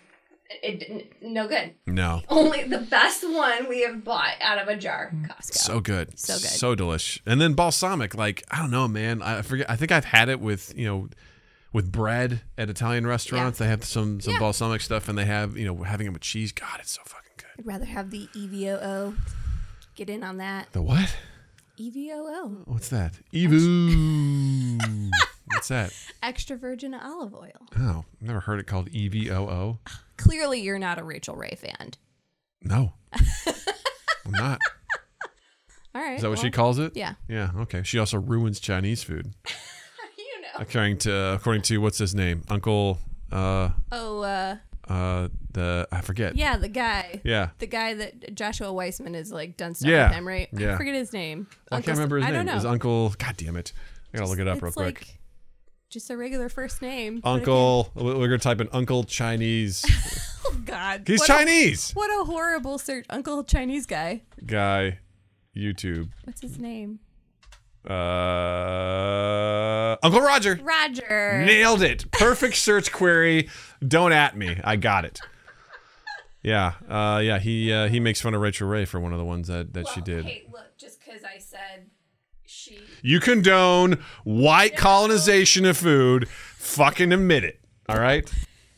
It, 0.63 0.83
it 0.83 1.13
no 1.23 1.47
good. 1.47 1.75
No, 1.87 2.23
Only 2.31 2.65
the 2.65 2.79
best 2.79 3.23
one 3.23 3.69
we 3.69 3.83
have 3.83 4.03
bought 4.03 4.33
out 4.41 4.57
of 4.59 4.67
a 4.69 4.77
jar. 4.77 5.13
Costco. 5.27 5.53
so 5.55 5.81
good, 5.81 6.19
So 6.19 6.33
good. 6.35 6.43
so 6.43 6.75
delish. 6.75 7.21
And 7.27 7.39
then 7.39 7.53
balsamic, 7.53 8.15
like 8.15 8.45
I 8.51 8.59
don't 8.59 8.71
know, 8.71 8.89
man. 8.89 9.21
I 9.21 9.43
forget. 9.43 9.69
I 9.71 9.77
think 9.77 9.93
I've 9.93 10.07
had 10.07 10.31
it 10.31 10.41
with 10.41 10.73
you 10.75 10.87
know. 10.87 11.09
With 11.73 11.93
bread 11.93 12.41
at 12.57 12.71
Italian 12.71 13.07
restaurants, 13.07 13.59
they 13.59 13.67
have 13.69 13.85
some 13.85 14.21
some 14.21 14.35
Yeah. 14.35 14.41
balsamic 14.41 14.81
stuff, 14.81 15.09
and 15.09 15.19
they 15.19 15.27
have 15.27 15.57
you 15.57 15.67
know 15.67 15.83
having 15.83 16.07
it 16.07 16.11
with 16.13 16.23
cheese. 16.23 16.51
God, 16.53 16.81
it's 16.81 16.93
so 16.93 17.03
fucking 17.05 17.33
good. 17.37 17.47
I'd 17.59 17.67
rather 17.67 17.85
have 17.85 18.11
the 18.11 18.27
EVOO. 18.35 19.17
Get 19.95 20.09
in 20.09 20.23
on 20.25 20.39
that. 20.39 20.73
The 20.73 20.81
what? 20.83 21.15
EVOO. 21.79 22.67
What's 22.67 22.89
that? 22.89 23.15
EVOO. 23.33 25.11
What's 25.53 25.69
that? 25.69 25.93
Extra 26.23 26.57
virgin 26.57 26.95
olive 26.95 27.35
oil. 27.35 27.67
Oh, 27.79 28.05
I've 28.21 28.27
never 28.27 28.41
heard 28.41 28.61
it 28.61 28.67
called 28.67 28.89
E 28.93 29.09
V 29.09 29.31
O 29.31 29.45
O. 29.49 29.79
Clearly, 30.17 30.61
you're 30.61 30.79
not 30.79 30.99
a 30.99 31.05
Rachael 31.05 31.37
Ray 31.37 31.57
fan. 31.61 31.93
No, 32.63 32.93
I'm 33.13 34.33
not. 34.33 34.59
All 35.95 36.03
right. 36.03 36.17
Is 36.17 36.23
that 36.23 36.29
what 36.31 36.39
she 36.39 36.51
calls 36.51 36.79
it? 36.79 36.97
Yeah. 36.97 37.15
Yeah. 37.29 37.51
Okay. 37.59 37.83
She 37.83 37.99
also 37.99 38.19
ruins 38.19 38.61
Chinese 38.61 39.03
food. 39.03 39.35
according 40.59 40.99
to 40.99 41.33
according 41.35 41.63
to 41.63 41.79
what's 41.79 41.99
his 41.99 42.15
name, 42.15 42.43
Uncle. 42.49 42.99
Uh, 43.31 43.71
Oh, 43.93 44.21
uh, 44.23 44.57
uh, 44.89 45.29
the 45.53 45.87
I 45.93 46.01
forget. 46.01 46.37
yeah, 46.37 46.57
the 46.57 46.69
guy. 46.69 47.21
Yeah. 47.25 47.51
The 47.59 47.67
guy 47.67 47.95
that 47.95 48.35
Joshua 48.35 48.73
Weissman 48.73 49.15
is 49.15 49.31
like 49.33 49.57
done 49.57 49.75
stuff 49.75 49.91
Yeah. 49.91 50.09
with 50.09 50.17
him, 50.17 50.27
right? 50.29 50.49
Yeah. 50.53 50.75
I 50.75 50.77
forget 50.77 50.95
his 50.95 51.13
name. 51.13 51.47
I 51.71 51.77
Uncle- 51.77 51.87
can't 51.87 51.99
remember 51.99 52.17
his 52.17 52.25
I 52.27 52.29
name. 52.29 52.37
don't 52.37 52.47
know. 52.47 52.57
Is 52.57 52.65
Uncle? 52.65 53.15
God 53.19 53.37
damn 53.37 53.57
it! 53.57 53.73
I 54.15 54.19
gotta 54.19 54.31
look 54.31 54.39
it 54.39 54.49
up 54.49 54.63
real 54.63 54.73
quick. 54.73 54.87
Like 55.01 55.19
just 55.91 56.11
a 56.11 56.17
regular 56.17 56.49
first 56.49 56.83
name. 56.83 57.21
Uncle. 57.25 57.91
We're 57.95 58.15
gonna 58.29 58.39
type 58.39 58.61
in 58.61 58.69
Uncle 58.73 59.05
Chinese. 59.05 59.85
Oh 60.51 60.57
God. 60.65 61.03
He's 61.07 61.19
what 61.21 61.29
a- 61.29 61.33
Chinese 61.33 61.91
what 61.93 62.09
a 62.09 62.25
horrible 62.25 62.79
search. 62.79 63.05
Uncle 63.11 63.45
Chinese 63.45 63.85
guy. 63.85 64.23
guy. 64.47 64.99
YouTube. 65.55 66.09
What's 66.25 66.41
his 66.41 66.59
name? 66.59 67.01
Uh, 67.89 67.97
Uncle 70.03 70.21
Roger. 70.21 70.61
Roger. 70.63 71.43
Nailed 71.45 71.83
it. 71.83 72.11
Perfect 72.11 72.57
search 72.57 72.93
query. 72.93 73.49
Don't 73.87 74.13
at 74.13 74.37
me. 74.37 74.61
I 74.63 74.77
got 74.77 75.05
it. 75.05 75.21
Yeah. 76.43 76.75
Uh, 76.89 77.21
yeah. 77.25 77.39
He 77.39 77.73
uh, 77.73 77.89
he 77.89 77.99
makes 78.01 78.21
fun 78.21 78.35
of 78.35 78.41
Rachael 78.41 78.69
Ray 78.69 78.85
for 78.85 79.01
one 79.01 79.13
of 79.13 79.19
the 79.19 79.25
ones 79.25 79.49
that, 79.49 79.73
that 79.75 79.89
she 79.89 80.01
did. 80.01 80.25
Hey, 80.25 80.45
look, 80.53 80.77
just 80.77 81.01
because 81.05 81.23
I 81.25 81.39
said 81.39 81.87
she. 82.45 82.79
You 83.03 83.21
condone 83.21 84.05
white 84.25 84.77
colonization 84.77 85.65
of 85.65 85.77
food. 85.77 86.29
Fucking 86.29 87.13
admit 87.13 87.45
it. 87.45 87.61
All 87.89 87.99
right. 87.99 88.31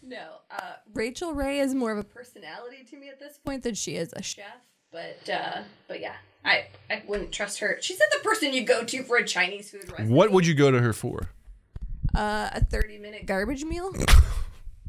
No, 0.03 0.25
uh, 0.51 0.75
Rachael 0.94 1.35
Ray 1.35 1.59
is 1.59 1.75
more 1.75 1.92
of 1.92 1.99
a 1.99 2.05
personality 2.05 2.85
to 2.90 2.96
me 2.96 3.09
at 3.09 3.18
this 3.18 3.38
point 3.38 3.64
than 3.64 3.75
she 3.75 3.96
is 3.96 4.12
a 4.14 4.23
chef. 4.23 4.44
But 4.92 5.29
uh, 5.29 5.62
but 5.88 6.01
yeah, 6.01 6.14
I 6.44 6.64
I 6.88 7.03
wouldn't 7.07 7.33
trust 7.33 7.59
her. 7.61 7.79
She's 7.81 7.98
not 7.98 8.09
the 8.22 8.29
person 8.29 8.53
you 8.53 8.64
go 8.64 8.85
to 8.85 9.03
for 9.03 9.16
a 9.16 9.24
Chinese 9.24 9.70
food 9.70 9.90
recipe. 9.90 10.09
What 10.12 10.31
would 10.33 10.46
you 10.46 10.55
go 10.55 10.70
to 10.70 10.81
her 10.81 10.92
for? 10.92 11.29
Uh, 12.14 12.50
a 12.53 12.64
thirty 12.64 12.98
minute 12.98 13.26
garbage 13.26 13.64
meal. 13.64 13.92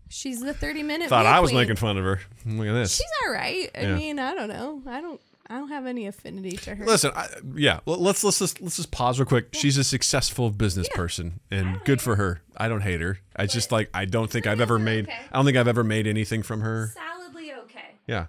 She's 0.09 0.41
the 0.41 0.53
thirty 0.53 0.83
minute. 0.83 1.09
Thought 1.09 1.25
meal 1.25 1.33
I 1.33 1.39
was 1.39 1.51
queen. 1.51 1.61
making 1.61 1.75
fun 1.77 1.97
of 1.97 2.03
her. 2.03 2.19
Look 2.45 2.67
at 2.67 2.73
this. 2.73 2.95
She's 2.97 3.07
all 3.25 3.31
right. 3.33 3.69
I 3.75 3.81
Yeah. 3.81 3.95
mean, 3.95 4.19
I 4.19 4.33
don't 4.33 4.49
know. 4.49 4.81
I 4.87 5.01
don't. 5.01 5.21
I 5.47 5.55
don't 5.55 5.67
have 5.69 5.85
any 5.85 6.07
affinity 6.07 6.51
to 6.55 6.75
her. 6.75 6.85
Listen, 6.85 7.11
I, 7.13 7.27
yeah. 7.55 7.81
well, 7.85 7.97
Let's 7.97 8.23
let's 8.23 8.39
just 8.39 8.61
let's 8.61 8.77
just 8.77 8.89
pause 8.91 9.19
real 9.19 9.25
quick. 9.25 9.49
She's 9.53 9.77
a 9.77 9.83
successful 9.83 10.49
business 10.49 10.87
person, 10.89 11.41
and 11.51 11.81
good 11.83 12.01
for 12.01 12.15
her. 12.15 12.41
I 12.55 12.69
don't 12.69 12.79
hate 12.81 13.01
her. 13.01 13.19
I 13.35 13.47
just 13.47 13.69
like 13.71 13.89
I 13.93 14.05
don't 14.05 14.31
think 14.31 14.47
I've 14.47 14.61
ever 14.61 14.79
made. 14.79 15.05
okay. 15.09 15.17
I 15.31 15.35
don't 15.35 15.43
think 15.45 15.57
I've 15.57 15.67
ever 15.67 15.83
made 15.83 16.07
anything 16.07 16.41
from 16.41 16.61
her. 16.61 16.93
Solidly 16.95 17.51
okay. 17.53 17.95
Yeah. 18.07 18.15
Yeah. 18.15 18.25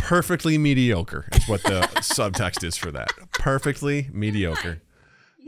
Perfectly 0.00 0.58
mediocre 0.58 1.28
is 1.32 1.46
what 1.48 1.62
the 1.62 1.80
subtext 2.00 2.64
is 2.64 2.76
for 2.76 2.90
that. 2.90 3.10
Perfectly 3.32 4.08
mediocre. 4.12 4.80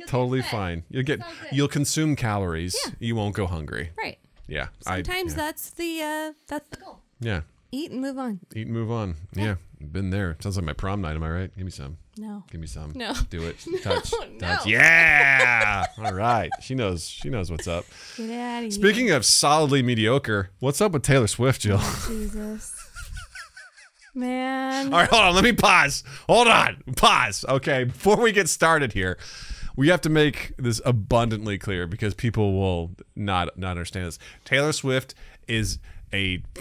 Totally 0.07 0.43
fine. 0.43 0.85
You'll 0.91 1.05
get 1.05 1.21
you'll 1.53 1.69
consume 1.69 2.17
calories. 2.17 2.77
Yeah. 2.85 2.93
You 2.99 3.17
won't 3.17 3.35
go 3.35 3.47
hungry. 3.47 3.91
Right. 3.97 4.19
Yeah. 4.49 4.69
Sometimes 4.81 5.35
I, 5.35 5.37
yeah. 5.37 5.45
that's 5.45 5.71
the 5.71 6.01
uh, 6.03 6.33
that's 6.49 6.69
the 6.69 6.77
goal. 6.77 7.01
yeah. 7.21 7.43
Eat 7.71 7.91
and 7.91 8.01
move 8.01 8.19
on. 8.19 8.41
Eat 8.55 8.67
and 8.67 8.75
move 8.75 8.91
on. 8.91 9.15
Yeah. 9.33 9.55
Been 9.81 10.11
there. 10.11 10.37
Sounds 10.41 10.57
like 10.57 10.67
my 10.67 10.75
prom 10.75 11.01
night, 11.01 11.17
am 11.17 11.23
I 11.23 11.31
right? 11.31 11.57
Give 11.57 11.65
me 11.65 11.71
some. 11.71 11.97
No. 12.19 12.45
Give 12.51 12.61
me 12.61 12.67
some. 12.67 12.93
No. 12.95 13.15
Do 13.31 13.43
it. 13.47 13.57
Touch. 13.83 14.13
no. 14.13 14.39
Touch. 14.39 14.67
Yeah. 14.67 15.87
All 15.99 16.13
right. 16.13 16.51
She 16.61 16.75
knows 16.75 17.09
she 17.09 17.31
knows 17.31 17.51
what's 17.51 17.67
up. 17.69 17.85
Get 18.17 18.31
out 18.31 18.57
of 18.59 18.63
here. 18.65 18.71
Speaking 18.73 19.11
of 19.11 19.25
solidly 19.25 19.83
mediocre, 19.83 20.51
what's 20.59 20.81
up 20.81 20.93
with 20.93 21.03
Taylor 21.03 21.27
Swift, 21.29 21.63
Jill? 21.63 21.81
Jesus. 22.09 22.82
Man. 24.15 24.93
All 24.93 25.01
right, 25.01 25.09
hold 25.09 25.23
on. 25.23 25.35
Let 25.35 25.45
me 25.45 25.53
pause. 25.53 26.05
Hold 26.29 26.49
on. 26.49 26.83
Pause. 26.97 27.47
Okay. 27.49 27.85
Before 27.85 28.21
we 28.21 28.33
get 28.33 28.49
started 28.49 28.93
here, 28.93 29.17
we 29.77 29.89
have 29.89 30.01
to 30.03 30.11
make 30.11 30.53
this 30.59 30.81
abundantly 30.85 31.59
clear 31.59 31.87
because 31.87 32.15
people 32.15 32.53
will 32.53 32.93
not 33.17 33.57
not 33.59 33.73
understand 33.73 34.07
this. 34.07 34.19
Taylor 34.45 34.73
Swift 34.73 35.15
is 35.49 35.79
a. 36.13 36.43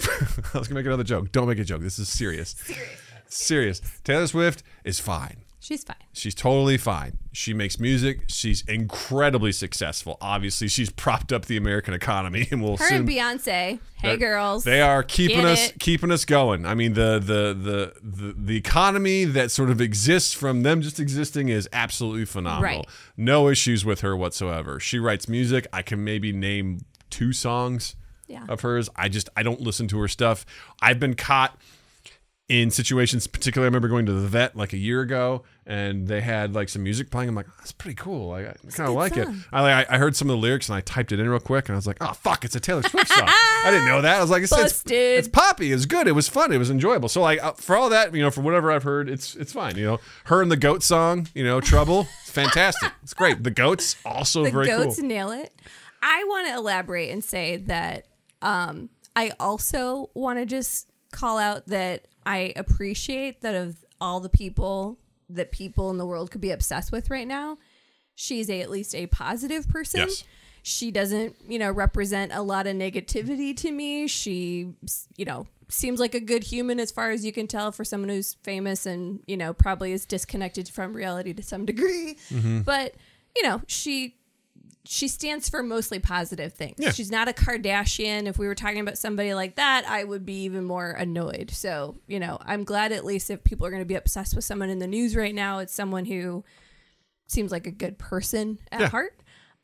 I 0.54 0.60
was 0.60 0.68
gonna 0.68 0.80
make 0.80 0.86
another 0.86 1.04
joke. 1.04 1.32
Don't 1.32 1.48
make 1.48 1.60
a 1.60 1.64
joke. 1.64 1.82
This 1.82 2.00
is 2.00 2.08
serious. 2.08 2.52
Serious. 2.52 2.90
Serious. 3.28 3.82
Taylor 4.04 4.28
Swift 4.28 4.64
is 4.84 5.00
fine. 5.00 5.38
She's 5.64 5.84
fine. 5.84 5.96
She's 6.12 6.34
totally 6.34 6.76
fine. 6.78 7.20
She 7.34 7.54
makes 7.54 7.80
music. 7.80 8.22
She's 8.26 8.64
incredibly 8.68 9.52
successful. 9.52 10.18
Obviously, 10.20 10.68
she's 10.68 10.90
propped 10.90 11.32
up 11.32 11.46
the 11.46 11.56
American 11.56 11.94
economy, 11.94 12.48
and 12.52 12.64
we'll 12.64 12.78
Her 12.78 12.88
soon 12.90 12.98
and 13.02 13.08
Beyonce. 13.08 13.80
Hey, 13.94 14.18
girls. 14.18 14.64
They 14.64 14.82
are 14.82 15.04
keeping 15.04 15.46
us 15.46 15.70
it. 15.70 15.80
keeping 15.80 16.10
us 16.12 16.26
going. 16.26 16.66
I 16.66 16.74
mean, 16.74 16.94
the, 16.94 17.20
the 17.20 17.54
the 17.54 17.94
the 18.02 18.34
the 18.36 18.58
economy 18.58 19.24
that 19.24 19.52
sort 19.52 19.70
of 19.70 19.80
exists 19.80 20.34
from 20.34 20.64
them 20.64 20.82
just 20.82 21.00
existing 21.00 21.50
is 21.50 21.70
absolutely 21.72 22.26
phenomenal. 22.26 22.78
Right. 22.80 22.86
No 23.16 23.48
issues 23.48 23.86
with 23.86 24.02
her 24.02 24.18
whatsoever. 24.18 24.80
She 24.80 24.98
writes 24.98 25.28
music. 25.30 25.68
I 25.72 25.84
can 25.84 26.04
maybe 26.04 26.34
name 26.34 26.80
two 27.12 27.34
songs 27.34 27.96
Yeah. 28.28 28.46
of 28.50 28.62
hers. 28.62 28.90
I 28.96 29.10
just 29.10 29.30
I 29.38 29.44
don't 29.44 29.62
listen 29.62 29.88
to 29.90 30.00
her 30.00 30.08
stuff. 30.08 30.44
I've 30.82 31.00
been 31.00 31.14
caught 31.14 31.56
in 32.50 32.70
situations, 32.70 33.28
particularly, 33.28 33.68
I 33.68 33.70
remember 33.70 33.88
going 33.88 34.06
to 34.08 34.12
the 34.14 34.28
vet 34.28 34.58
like 34.58 34.74
a 34.74 34.78
year 34.78 35.00
ago, 35.00 35.44
and 35.66 36.08
they 36.08 36.22
had 36.22 36.56
like 36.56 36.70
some 36.70 36.84
music 36.84 37.12
playing. 37.12 37.30
I'm 37.30 37.36
like, 37.36 37.46
that's 37.58 37.72
pretty 37.72 37.96
cool. 37.96 38.30
Like, 38.30 38.48
I 38.48 38.54
kind 38.72 38.90
of 38.90 38.96
like 38.96 39.16
it. 39.16 39.28
I 39.54 39.62
like, 39.62 39.92
I 39.92 39.98
heard 39.98 40.16
some 40.16 40.30
of 40.30 40.36
the 40.36 40.42
lyrics 40.42 40.70
and 40.70 40.76
I 40.76 40.82
typed 40.82 41.12
it 41.12 41.20
in 41.20 41.30
real 41.30 41.40
quick, 41.40 41.70
and 41.70 41.76
I 41.76 41.78
was 41.78 41.88
like, 41.88 41.98
oh 42.02 42.14
fuck, 42.14 42.44
it's 42.44 42.56
a 42.56 42.60
Taylor 42.60 42.82
Swift 42.84 43.10
song. 43.10 43.28
I 43.28 43.70
didn't 43.70 43.86
know 43.86 44.02
that. 44.02 44.18
I 44.18 44.22
was 44.22 44.32
like, 44.32 44.44
it's, 44.44 44.58
it's, 44.58 44.84
it's 44.90 45.28
poppy. 45.28 45.72
It's 45.72 45.86
good. 45.86 46.08
It 46.08 46.14
was 46.14 46.28
fun. 46.28 46.52
It 46.52 46.58
was 46.58 46.70
enjoyable. 46.70 47.10
So 47.10 47.22
like, 47.22 47.44
uh, 47.44 47.54
for 47.54 47.76
all 47.76 47.90
that, 47.90 48.14
you 48.16 48.22
know, 48.22 48.32
for 48.32 48.42
whatever 48.42 48.72
I've 48.72 48.84
heard, 48.84 49.10
it's 49.10 49.36
it's 49.36 49.54
fine. 49.54 49.78
You 49.78 49.86
know, 49.86 50.00
her 50.26 50.42
and 50.42 50.52
the 50.52 50.58
goat 50.58 50.84
song, 50.84 51.28
you 51.36 51.44
know, 51.44 51.62
Trouble, 51.62 52.08
it's 52.22 52.32
fantastic. 52.32 52.92
It's 53.04 53.14
great. 53.14 53.44
The 53.44 53.52
goats 53.52 53.96
also 54.04 54.44
the 54.44 54.52
very 54.52 54.66
goats 54.66 54.78
cool. 54.78 54.86
Goats 54.86 55.02
nail 55.02 55.32
it. 55.32 55.54
I 56.02 56.24
want 56.28 56.48
to 56.48 56.56
elaborate 56.56 57.12
and 57.12 57.24
say 57.24 57.58
that 57.58 58.08
um, 58.42 58.90
I 59.16 59.34
also 59.40 60.10
want 60.16 60.40
to 60.40 60.48
just 60.48 60.90
call 61.12 61.38
out 61.38 61.68
that 61.68 62.08
I 62.26 62.54
appreciate 62.56 63.42
that 63.42 63.54
of 63.54 63.86
all 64.00 64.20
the 64.20 64.30
people 64.30 64.98
that 65.36 65.52
people 65.52 65.90
in 65.90 65.98
the 65.98 66.06
world 66.06 66.32
could 66.32 66.42
be 66.42 66.52
obsessed 66.52 66.92
with 66.92 67.10
right 67.10 67.28
now, 67.28 67.58
she's 68.16 68.50
a, 68.50 68.62
at 68.62 68.70
least 68.70 68.96
a 68.96 69.08
positive 69.08 69.68
person. 69.68 70.02
Yes. 70.02 70.24
She 70.64 70.92
doesn't, 70.92 71.36
you 71.48 71.58
know, 71.58 71.72
represent 71.72 72.32
a 72.34 72.42
lot 72.42 72.68
of 72.68 72.76
negativity 72.76 73.58
to 73.58 73.72
me. 73.72 74.08
She, 74.08 74.74
you 75.18 75.26
know, 75.26 75.48
seems 75.70 76.00
like 76.00 76.14
a 76.14 76.20
good 76.20 76.44
human 76.44 76.80
as 76.80 76.92
far 76.92 77.10
as 77.10 77.26
you 77.26 77.32
can 77.32 77.48
tell 77.48 77.72
for 77.72 77.84
someone 77.84 78.10
who's 78.10 78.36
famous 78.44 78.86
and, 78.86 79.22
you 79.26 79.38
know, 79.38 79.54
probably 79.54 79.92
is 79.92 80.06
disconnected 80.06 80.70
from 80.70 80.94
reality 80.94 81.34
to 81.34 81.42
some 81.42 81.66
degree. 81.66 82.16
Mm-hmm. 82.30 82.62
But, 82.62 82.94
you 83.36 83.42
know, 83.42 83.62
she 83.66 84.18
she 84.84 85.08
stands 85.08 85.48
for 85.48 85.62
mostly 85.62 86.00
positive 86.00 86.54
things. 86.54 86.76
Yeah. 86.80 86.92
She's 86.92 87.12
not 87.12 87.28
a 87.28 87.34
Kardashian. 87.34 88.26
If 88.26 88.40
we 88.40 88.48
were 88.48 88.56
talking 88.56 88.80
about 88.80 88.98
somebody 88.98 89.34
like 89.36 89.56
that, 89.56 89.86
I 89.88 90.04
would 90.04 90.26
be 90.26 90.44
even 90.44 90.66
more 90.66 90.92
annoyed. 90.92 91.52
So, 91.52 91.98
you 92.08 92.20
know, 92.20 92.40
I'm 92.42 92.64
glad 92.64 92.92
at 92.92 93.06
least 93.06 93.30
if 93.30 93.44
people 93.44 93.66
are 93.68 93.70
going 93.70 93.82
to 93.84 93.86
be 93.88 93.96
obsessed 93.96 94.36
with 94.36 94.44
someone 94.44 94.70
in 94.72 94.80
the 94.80 94.88
news 94.88 95.16
right 95.16 95.36
now, 95.36 95.60
it's 95.60 95.74
someone 95.74 96.06
who 96.06 96.44
seems 97.28 97.52
like 97.52 97.68
a 97.68 97.72
good 97.72 97.98
person 98.00 98.58
at 98.72 98.82
Yeah. 98.82 98.90
heart. 98.90 99.16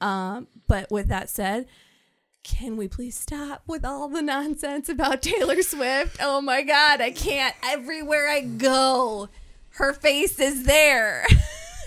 Um, 0.01 0.47
but 0.67 0.91
with 0.91 1.08
that 1.08 1.30
said, 1.30 1.65
can 2.43 2.77
we 2.77 2.88
please 2.88 3.17
stop 3.17 3.63
with 3.67 3.84
all 3.84 4.08
the 4.08 4.21
nonsense 4.21 4.88
about 4.88 5.21
Taylor 5.23 5.62
Swift? 5.63 6.17
Oh 6.21 6.41
my 6.41 6.62
God, 6.62 7.01
I 7.01 7.10
can't. 7.12 7.56
Everywhere 7.65 8.30
I 8.30 8.41
go, 8.41 9.30
her 9.71 9.93
face 9.93 10.39
is 10.39 10.63
there. 10.63 11.25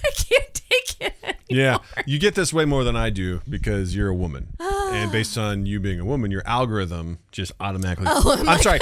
I 0.04 0.10
can't 0.14 0.54
take 0.54 0.96
it. 1.00 1.36
Yeah, 1.48 1.78
you 2.06 2.18
get 2.18 2.34
this 2.34 2.52
way 2.52 2.64
more 2.64 2.84
than 2.84 2.94
I 2.96 3.10
do 3.10 3.40
because 3.48 3.94
you're 3.94 4.08
a 4.08 4.14
woman, 4.14 4.48
and 4.60 5.10
based 5.10 5.36
on 5.36 5.66
you 5.66 5.80
being 5.80 5.98
a 5.98 6.04
woman, 6.04 6.30
your 6.30 6.42
algorithm 6.46 7.18
just 7.32 7.52
automatically. 7.60 8.06
I'm 8.08 8.60
sorry, 8.60 8.78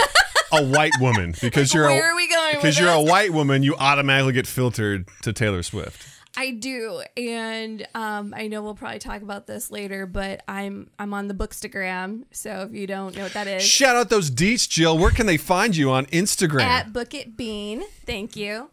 a 0.52 0.64
white 0.64 0.92
woman 1.00 1.34
because 1.40 1.72
you're 1.72 1.84
Where 1.86 2.10
a, 2.10 2.12
are 2.12 2.16
we 2.16 2.28
going 2.28 2.56
because 2.56 2.78
you're 2.78 2.90
a 2.92 3.00
white 3.00 3.32
woman, 3.32 3.62
you 3.62 3.74
automatically 3.76 4.34
get 4.34 4.46
filtered 4.46 5.08
to 5.22 5.32
Taylor 5.32 5.62
Swift. 5.62 6.06
I 6.36 6.52
do, 6.52 7.02
and 7.16 7.84
um, 7.96 8.32
I 8.36 8.46
know 8.46 8.62
we'll 8.62 8.74
probably 8.76 9.00
talk 9.00 9.22
about 9.22 9.46
this 9.48 9.70
later, 9.72 10.06
but 10.06 10.42
I'm 10.46 10.88
I'm 10.98 11.12
on 11.14 11.26
the 11.26 11.34
Bookstagram. 11.34 12.24
So 12.30 12.68
if 12.68 12.72
you 12.74 12.86
don't 12.86 13.16
know 13.16 13.24
what 13.24 13.32
that 13.32 13.48
is, 13.48 13.64
Shout 13.64 13.96
out 13.96 14.08
those 14.08 14.30
deets, 14.30 14.68
Jill. 14.68 14.96
Where 14.98 15.10
can 15.10 15.26
they 15.26 15.36
find 15.38 15.74
you 15.74 15.90
on 15.90 16.06
Instagram? 16.06 16.62
at 16.62 16.92
Book 16.92 17.14
It 17.14 17.36
Bean. 17.36 17.82
Thank 18.06 18.36
you. 18.36 18.70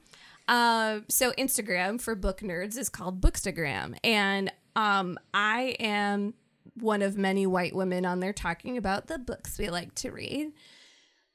Um, 0.47 1.05
so 1.09 1.31
Instagram 1.33 1.99
for 1.99 2.15
book 2.15 2.41
nerds 2.41 2.77
is 2.77 2.89
called 2.89 3.21
Bookstagram, 3.21 3.97
and 4.03 4.51
um, 4.75 5.17
I 5.33 5.75
am 5.79 6.35
one 6.75 7.01
of 7.01 7.17
many 7.17 7.47
white 7.47 7.75
women 7.75 8.05
on 8.05 8.19
there 8.19 8.33
talking 8.33 8.77
about 8.77 9.07
the 9.07 9.17
books 9.17 9.57
we 9.57 9.69
like 9.69 9.95
to 9.95 10.11
read. 10.11 10.51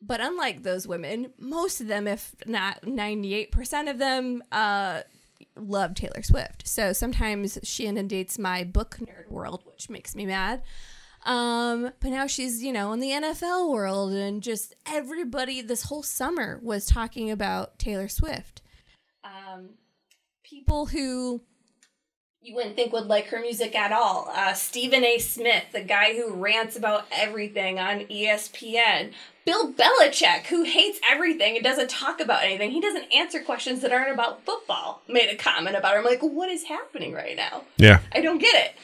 But 0.03 0.21
unlike 0.21 0.63
those 0.63 0.87
women, 0.87 1.33
most 1.39 1.81
of 1.81 1.87
them, 1.87 2.07
if 2.07 2.35
not 2.47 2.83
98% 2.83 3.91
of 3.91 3.99
them, 3.99 4.43
uh, 4.51 5.03
love 5.57 5.95
Taylor 5.95 6.23
Swift. 6.23 6.67
So 6.67 6.93
sometimes 6.93 7.59
she 7.63 7.87
inundates 7.87 8.39
my 8.39 8.65
book 8.65 8.99
nerd 9.01 9.31
world, 9.31 9.63
which 9.67 9.91
makes 9.91 10.15
me 10.15 10.27
mad. 10.27 10.63
Um, 11.27 11.93
but 12.01 12.11
now 12.11 12.27
she's, 12.27 12.63
you 12.63 12.73
know, 12.73 12.93
in 12.93 13.01
the 13.01 13.11
NFL 13.11 13.71
world 13.71 14.13
and 14.13 14.43
just 14.43 14.75
everybody 14.87 15.61
this 15.61 15.85
whole 15.85 16.03
summer 16.03 16.59
was 16.63 16.87
talking 16.87 17.31
about 17.31 17.79
Taylor 17.79 18.09
Swift. 18.09 18.60
Um, 19.25 19.71
people 20.43 20.87
who 20.87 21.43
you 22.43 22.55
wouldn't 22.55 22.75
think 22.75 22.93
would 22.93 23.07
like 23.07 23.27
her 23.27 23.41
music 23.41 23.75
at 23.75 23.93
all. 23.93 24.31
Uh, 24.35 24.55
Stephen 24.55 25.05
A. 25.05 25.19
Smith, 25.19 25.65
the 25.73 25.83
guy 25.83 26.15
who 26.15 26.33
rants 26.33 26.75
about 26.75 27.07
everything 27.13 27.79
on 27.79 28.01
ESPN. 28.07 29.13
Bill 29.45 29.73
Belichick, 29.73 30.47
who 30.47 30.63
hates 30.65 30.99
everything 31.11 31.57
and 31.57 31.65
doesn't 31.65 31.91
talk 31.91 32.19
about 32.19 32.43
anything. 32.43 32.71
He 32.71 32.81
doesn't 32.81 33.15
answer 33.15 33.41
questions 33.43 33.83
that 33.83 33.93
aren't 33.93 34.13
about 34.13 34.45
football. 34.47 35.03
Made 35.07 35.29
a 35.29 35.37
comment 35.37 35.77
about 35.77 35.93
her. 35.93 35.99
I'm 35.99 36.05
like, 36.05 36.23
what 36.23 36.49
is 36.49 36.65
happening 36.65 37.13
right 37.13 37.37
now? 37.37 37.65
yeah, 37.77 38.01
I 38.13 38.23
don't 38.23 38.39
get 38.39 38.55
it. 38.55 38.75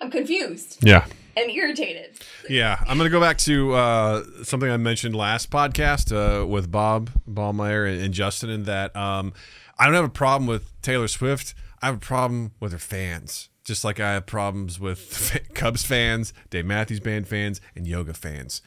I'm 0.00 0.10
confused 0.10 0.78
yeah. 0.82 1.06
and 1.38 1.50
irritated. 1.50 2.18
Yeah, 2.50 2.78
I'm 2.86 2.98
going 2.98 3.08
to 3.08 3.12
go 3.12 3.20
back 3.20 3.38
to 3.38 3.72
uh, 3.74 4.24
something 4.42 4.70
I 4.70 4.76
mentioned 4.76 5.16
last 5.16 5.50
podcast 5.50 6.12
uh, 6.12 6.46
with 6.46 6.70
Bob 6.70 7.10
Ballmeyer 7.26 7.90
and, 7.90 8.02
and 8.02 8.12
Justin, 8.12 8.50
in 8.50 8.64
that 8.64 8.94
um, 8.94 9.32
I 9.78 9.84
don't 9.84 9.94
have 9.94 10.04
a 10.04 10.08
problem 10.08 10.46
with 10.46 10.80
Taylor 10.82 11.08
Swift. 11.08 11.54
I 11.82 11.86
have 11.86 11.96
a 11.96 12.00
problem 12.00 12.52
with 12.60 12.72
her 12.72 12.78
fans, 12.78 13.50
just 13.64 13.84
like 13.84 14.00
I 14.00 14.14
have 14.14 14.26
problems 14.26 14.80
with 14.80 15.38
Cubs 15.54 15.84
fans, 15.84 16.32
Dave 16.50 16.64
Matthews 16.64 17.00
Band 17.00 17.28
fans, 17.28 17.60
and 17.74 17.86
yoga 17.86 18.14
fans. 18.14 18.62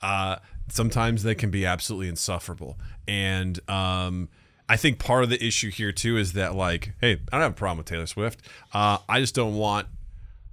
Uh, 0.00 0.36
sometimes 0.68 1.22
they 1.22 1.34
can 1.34 1.50
be 1.50 1.66
absolutely 1.66 2.08
insufferable, 2.08 2.78
and 3.08 3.58
um, 3.68 4.28
I 4.68 4.76
think 4.76 4.98
part 4.98 5.24
of 5.24 5.30
the 5.30 5.44
issue 5.44 5.70
here 5.70 5.92
too 5.92 6.16
is 6.16 6.32
that 6.34 6.54
like, 6.54 6.94
hey, 7.00 7.12
I 7.30 7.36
don't 7.36 7.42
have 7.42 7.52
a 7.52 7.54
problem 7.54 7.78
with 7.78 7.86
Taylor 7.86 8.06
Swift. 8.06 8.40
Uh, 8.72 8.98
I 9.08 9.20
just 9.20 9.34
don't 9.34 9.56
want 9.56 9.88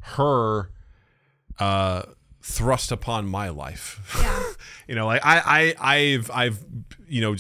her 0.01 0.71
uh, 1.59 2.03
thrust 2.41 2.91
upon 2.91 3.27
my 3.27 3.49
life. 3.49 4.17
Yeah. 4.19 4.43
you 4.87 4.95
know, 4.95 5.05
like 5.05 5.21
I, 5.23 5.75
I, 5.79 5.95
I've, 5.95 6.31
I've, 6.31 6.65
you 7.07 7.21
know, 7.21 7.35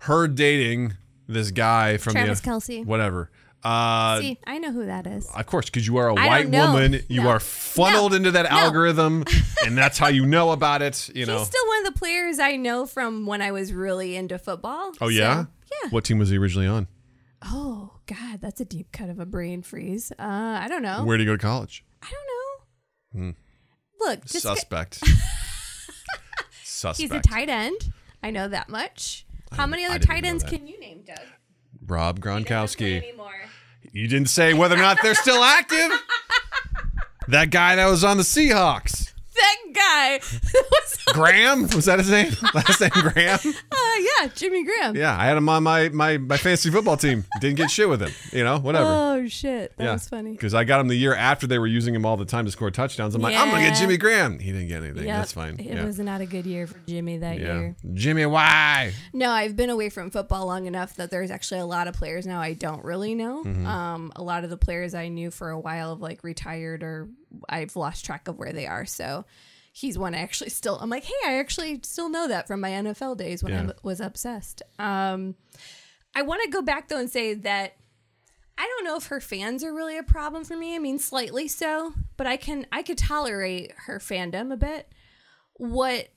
her 0.00 0.26
dating 0.26 0.94
this 1.32 1.50
guy 1.50 1.96
from 1.96 2.12
Travis 2.12 2.40
the 2.40 2.50
Kelce. 2.50 2.84
whatever. 2.86 3.30
Uh, 3.62 4.18
See, 4.20 4.38
I 4.46 4.56
know 4.58 4.72
who 4.72 4.86
that 4.86 5.06
is. 5.06 5.28
of 5.36 5.44
course, 5.44 5.66
because 5.66 5.86
you 5.86 5.98
are 5.98 6.08
a 6.08 6.14
I 6.14 6.26
white 6.26 6.42
don't 6.44 6.50
know. 6.52 6.72
woman, 6.72 7.00
you 7.08 7.22
No. 7.24 7.28
are 7.28 7.40
funneled 7.40 8.12
No. 8.12 8.16
into 8.16 8.30
that 8.30 8.50
No. 8.50 8.56
algorithm, 8.56 9.24
and 9.66 9.76
that's 9.76 9.98
how 9.98 10.08
you 10.08 10.24
know 10.24 10.50
about 10.52 10.80
it. 10.80 11.10
You 11.14 11.26
know. 11.26 11.38
He's 11.38 11.46
still 11.48 11.66
one 11.66 11.86
of 11.86 11.92
the 11.92 11.98
players 11.98 12.38
I 12.38 12.56
know 12.56 12.86
from 12.86 13.26
when 13.26 13.42
I 13.42 13.52
was 13.52 13.72
really 13.74 14.16
into 14.16 14.38
football. 14.38 14.92
oh 15.02 15.06
So, 15.06 15.08
yeah. 15.08 15.44
yeah. 15.82 15.90
What 15.90 16.04
team 16.04 16.18
was 16.18 16.30
he 16.30 16.38
originally 16.38 16.68
on? 16.68 16.86
Oh 17.44 17.98
God, 18.06 18.40
that's 18.40 18.60
a 18.62 18.64
deep 18.64 18.92
cut 18.92 19.10
of 19.10 19.18
a 19.20 19.26
brain 19.26 19.60
freeze. 19.62 20.10
Uh, 20.18 20.22
I 20.62 20.66
don't 20.68 20.82
know. 20.82 21.04
Where 21.04 21.18
did 21.18 21.24
he 21.24 21.26
go 21.26 21.36
to 21.36 21.42
college? 21.42 21.84
I 22.02 22.10
don't 23.12 23.24
know. 23.26 23.34
Look, 24.00 24.22
just 24.24 24.42
Hmm. 24.44 24.54
Suspect. 24.54 25.02
Suspect. 26.64 26.98
he's 26.98 27.10
a 27.12 27.20
tight 27.20 27.48
end. 27.48 27.92
I 28.22 28.30
know 28.30 28.48
that 28.48 28.68
much. 28.68 29.26
How 29.52 29.66
many 29.66 29.84
other 29.84 29.98
tight 29.98 30.24
ends 30.24 30.44
can 30.44 30.66
you 30.66 30.78
name, 30.80 31.02
Doug? 31.06 31.18
Rob 31.86 32.20
Gronkowski. 32.20 33.02
You 33.92 34.06
didn't 34.06 34.28
say 34.28 34.54
whether 34.54 34.76
or 34.76 34.78
not 34.78 34.98
they're 35.02 35.14
still 35.14 35.42
active. 35.42 35.90
that 37.28 37.50
guy 37.50 37.76
that 37.76 37.86
was 37.86 38.04
on 38.04 38.16
the 38.16 38.22
Seahawks. 38.22 39.09
That 39.40 39.56
guy. 39.74 40.20
was, 40.54 40.98
Graham? 41.14 41.62
Was 41.74 41.86
that 41.86 41.98
his 41.98 42.10
name? 42.10 42.32
Last 42.54 42.80
name 42.80 42.90
Graham? 42.90 43.38
uh, 43.44 43.76
yeah, 43.98 44.28
Jimmy 44.34 44.64
Graham. 44.64 44.96
Yeah, 44.96 45.16
I 45.18 45.24
had 45.24 45.36
him 45.36 45.48
on 45.48 45.62
my, 45.62 45.88
my, 45.88 46.18
my 46.18 46.36
fantasy 46.36 46.70
football 46.70 46.96
team. 46.96 47.24
Didn't 47.40 47.56
get 47.56 47.70
shit 47.70 47.88
with 47.88 48.02
him. 48.02 48.12
You 48.32 48.44
know, 48.44 48.58
whatever. 48.58 48.86
Oh 48.86 49.28
shit, 49.28 49.76
that 49.76 49.84
yeah. 49.84 49.92
was 49.92 50.08
funny. 50.08 50.32
Because 50.32 50.54
I 50.54 50.64
got 50.64 50.80
him 50.80 50.88
the 50.88 50.96
year 50.96 51.14
after 51.14 51.46
they 51.46 51.58
were 51.58 51.66
using 51.66 51.94
him 51.94 52.04
all 52.04 52.16
the 52.16 52.24
time 52.24 52.44
to 52.44 52.50
score 52.50 52.70
touchdowns. 52.70 53.14
I'm 53.14 53.22
like, 53.22 53.34
I'm 53.34 53.50
going 53.50 53.62
to 53.62 53.70
get 53.70 53.78
Jimmy 53.78 53.96
Graham. 53.96 54.38
He 54.38 54.52
didn't 54.52 54.68
get 54.68 54.82
anything. 54.82 55.06
Yep, 55.06 55.16
That's 55.16 55.32
fine. 55.32 55.58
It 55.58 55.76
yeah. 55.76 55.84
was 55.84 55.98
not 55.98 56.20
a 56.20 56.26
good 56.26 56.46
year 56.46 56.66
for 56.66 56.78
Jimmy 56.86 57.18
that 57.18 57.38
yeah. 57.38 57.58
year. 57.58 57.76
Jimmy, 57.94 58.26
why? 58.26 58.92
No, 59.12 59.30
I've 59.30 59.56
been 59.56 59.70
away 59.70 59.88
from 59.88 60.10
football 60.10 60.46
long 60.46 60.66
enough 60.66 60.96
that 60.96 61.10
there's 61.10 61.30
actually 61.30 61.60
a 61.60 61.66
lot 61.66 61.88
of 61.88 61.94
players 61.94 62.26
now 62.26 62.40
I 62.40 62.52
don't 62.52 62.84
really 62.84 63.14
know. 63.14 63.42
Mm-hmm. 63.44 63.66
Um, 63.66 64.12
a 64.16 64.22
lot 64.22 64.44
of 64.44 64.50
the 64.50 64.56
players 64.56 64.94
I 64.94 65.08
knew 65.08 65.30
for 65.30 65.50
a 65.50 65.58
while 65.58 65.90
have 65.90 66.00
like 66.00 66.22
retired 66.22 66.82
or 66.82 67.08
I've 67.48 67.76
lost 67.76 68.04
track 68.04 68.28
of 68.28 68.38
where 68.38 68.52
they 68.52 68.66
are. 68.66 68.84
So 68.86 69.24
he's 69.72 69.98
one 69.98 70.14
I 70.14 70.18
actually 70.18 70.50
still. 70.50 70.78
I'm 70.80 70.90
like, 70.90 71.04
hey, 71.04 71.12
I 71.26 71.38
actually 71.38 71.80
still 71.82 72.08
know 72.08 72.28
that 72.28 72.46
from 72.46 72.60
my 72.60 72.70
NFL 72.70 73.16
days 73.16 73.42
when 73.42 73.52
I 73.52 73.56
Yeah. 73.56 73.62
w- 73.66 73.80
was 73.82 74.00
obsessed. 74.00 74.62
Um, 74.78 75.34
I 76.14 76.22
want 76.22 76.42
to 76.44 76.50
go 76.50 76.62
back 76.62 76.88
though 76.88 76.98
and 76.98 77.10
say 77.10 77.34
that 77.34 77.76
I 78.58 78.66
don't 78.66 78.84
know 78.84 78.96
if 78.96 79.06
her 79.06 79.20
fans 79.20 79.64
are 79.64 79.72
really 79.72 79.96
a 79.96 80.02
problem 80.02 80.44
for 80.44 80.56
me. 80.56 80.74
I 80.74 80.78
mean, 80.78 80.98
slightly 80.98 81.48
so, 81.48 81.94
but 82.16 82.26
I 82.26 82.36
can 82.36 82.66
I 82.72 82.82
could 82.82 82.98
tolerate 82.98 83.72
her 83.86 83.98
fandom 83.98 84.52
a 84.52 84.56
bit. 84.56 84.92
What 85.54 86.08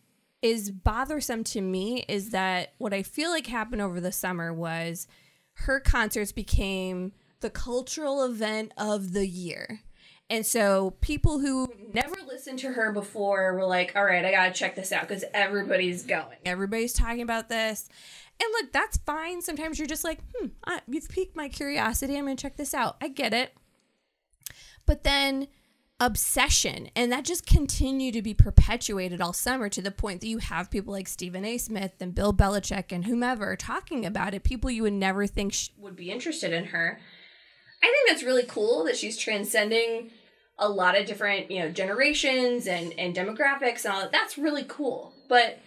is 0.41 0.71
bothersome 0.71 1.43
to 1.45 1.61
me 1.61 2.03
is 2.09 2.31
that 2.31 2.73
what 2.77 2.93
I 2.93 3.03
feel 3.03 3.29
like 3.29 3.47
happened 3.47 3.81
over 3.81 4.01
the 4.01 4.11
summer 4.11 4.53
was 4.53 5.07
her 5.53 5.79
concerts 5.79 6.31
became 6.33 7.13
the 7.39 7.49
cultural 7.49 8.23
event 8.25 8.73
of 8.77 9.13
the 9.13 9.25
year. 9.27 9.79
And 10.33 10.43
so 10.43 10.95
people 10.99 11.37
who 11.37 11.71
never 11.93 12.15
listened 12.27 12.57
to 12.59 12.71
her 12.71 12.91
before 12.91 13.53
were 13.53 13.67
like, 13.67 13.95
all 13.95 14.03
right, 14.03 14.25
I 14.25 14.31
got 14.31 14.47
to 14.47 14.51
check 14.51 14.75
this 14.75 14.91
out 14.91 15.07
because 15.07 15.23
everybody's 15.31 16.01
going. 16.01 16.39
Everybody's 16.43 16.91
talking 16.91 17.21
about 17.21 17.49
this. 17.49 17.87
And 18.41 18.49
look, 18.53 18.73
that's 18.73 18.97
fine. 18.97 19.43
Sometimes 19.43 19.77
you're 19.77 19.87
just 19.87 20.03
like, 20.03 20.21
hmm, 20.35 20.47
I, 20.65 20.79
you've 20.87 21.07
piqued 21.07 21.35
my 21.35 21.49
curiosity. 21.49 22.17
I'm 22.17 22.25
going 22.25 22.35
to 22.35 22.41
check 22.41 22.57
this 22.57 22.73
out. 22.73 22.97
I 22.99 23.09
get 23.09 23.31
it. 23.31 23.53
But 24.87 25.03
then 25.03 25.49
obsession, 25.99 26.89
and 26.95 27.11
that 27.11 27.25
just 27.25 27.45
continued 27.45 28.15
to 28.15 28.23
be 28.23 28.33
perpetuated 28.33 29.21
all 29.21 29.33
summer 29.33 29.69
to 29.69 29.83
the 29.83 29.91
point 29.91 30.21
that 30.21 30.27
you 30.27 30.39
have 30.39 30.71
people 30.71 30.93
like 30.93 31.07
Stephen 31.07 31.45
A. 31.45 31.59
Smith 31.59 31.93
and 31.99 32.15
Bill 32.15 32.33
Belichick 32.33 32.91
and 32.91 33.05
whomever 33.05 33.55
talking 33.55 34.03
about 34.03 34.33
it, 34.33 34.43
people 34.43 34.71
you 34.71 34.81
would 34.81 34.93
never 34.93 35.27
think 35.27 35.53
sh- 35.53 35.69
would 35.77 35.95
be 35.95 36.09
interested 36.09 36.51
in 36.51 36.65
her. 36.65 36.99
I 37.83 37.85
think 37.85 38.09
that's 38.09 38.23
really 38.23 38.47
cool 38.47 38.83
that 38.85 38.97
she's 38.97 39.15
transcending 39.15 40.09
a 40.65 40.69
lot 40.69 40.99
of 40.99 41.05
different, 41.05 41.51
you 41.51 41.59
know, 41.59 41.69
generations 41.69 42.67
and, 42.67 42.93
and 42.97 43.15
demographics 43.15 43.85
and 43.85 43.93
all 43.93 44.01
that. 44.01 44.11
That's 44.11 44.37
really 44.37 44.65
cool. 44.67 45.13
But 45.27 45.59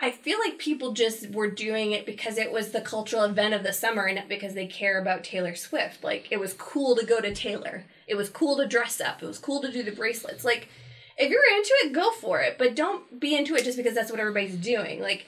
I 0.00 0.10
feel 0.10 0.38
like 0.38 0.58
people 0.58 0.92
just 0.92 1.30
were 1.30 1.50
doing 1.50 1.92
it 1.92 2.06
because 2.06 2.38
it 2.38 2.52
was 2.52 2.70
the 2.70 2.80
cultural 2.80 3.24
event 3.24 3.54
of 3.54 3.62
the 3.62 3.72
summer 3.72 4.04
and 4.04 4.16
not 4.16 4.28
because 4.28 4.54
they 4.54 4.66
care 4.66 5.00
about 5.00 5.24
Taylor 5.24 5.54
Swift. 5.54 6.04
Like 6.04 6.28
it 6.30 6.38
was 6.38 6.52
cool 6.54 6.94
to 6.96 7.06
go 7.06 7.20
to 7.20 7.34
Taylor. 7.34 7.84
It 8.06 8.14
was 8.14 8.28
cool 8.28 8.56
to 8.58 8.66
dress 8.66 9.00
up. 9.00 9.22
It 9.22 9.26
was 9.26 9.38
cool 9.38 9.60
to 9.62 9.72
do 9.72 9.82
the 9.82 9.92
bracelets. 9.92 10.44
Like 10.44 10.68
if 11.16 11.30
you're 11.30 11.56
into 11.56 11.74
it, 11.84 11.92
go 11.92 12.12
for 12.12 12.40
it. 12.40 12.58
But 12.58 12.76
don't 12.76 13.18
be 13.18 13.36
into 13.36 13.54
it 13.54 13.64
just 13.64 13.76
because 13.76 13.94
that's 13.94 14.10
what 14.10 14.20
everybody's 14.20 14.56
doing. 14.56 15.00
Like 15.00 15.26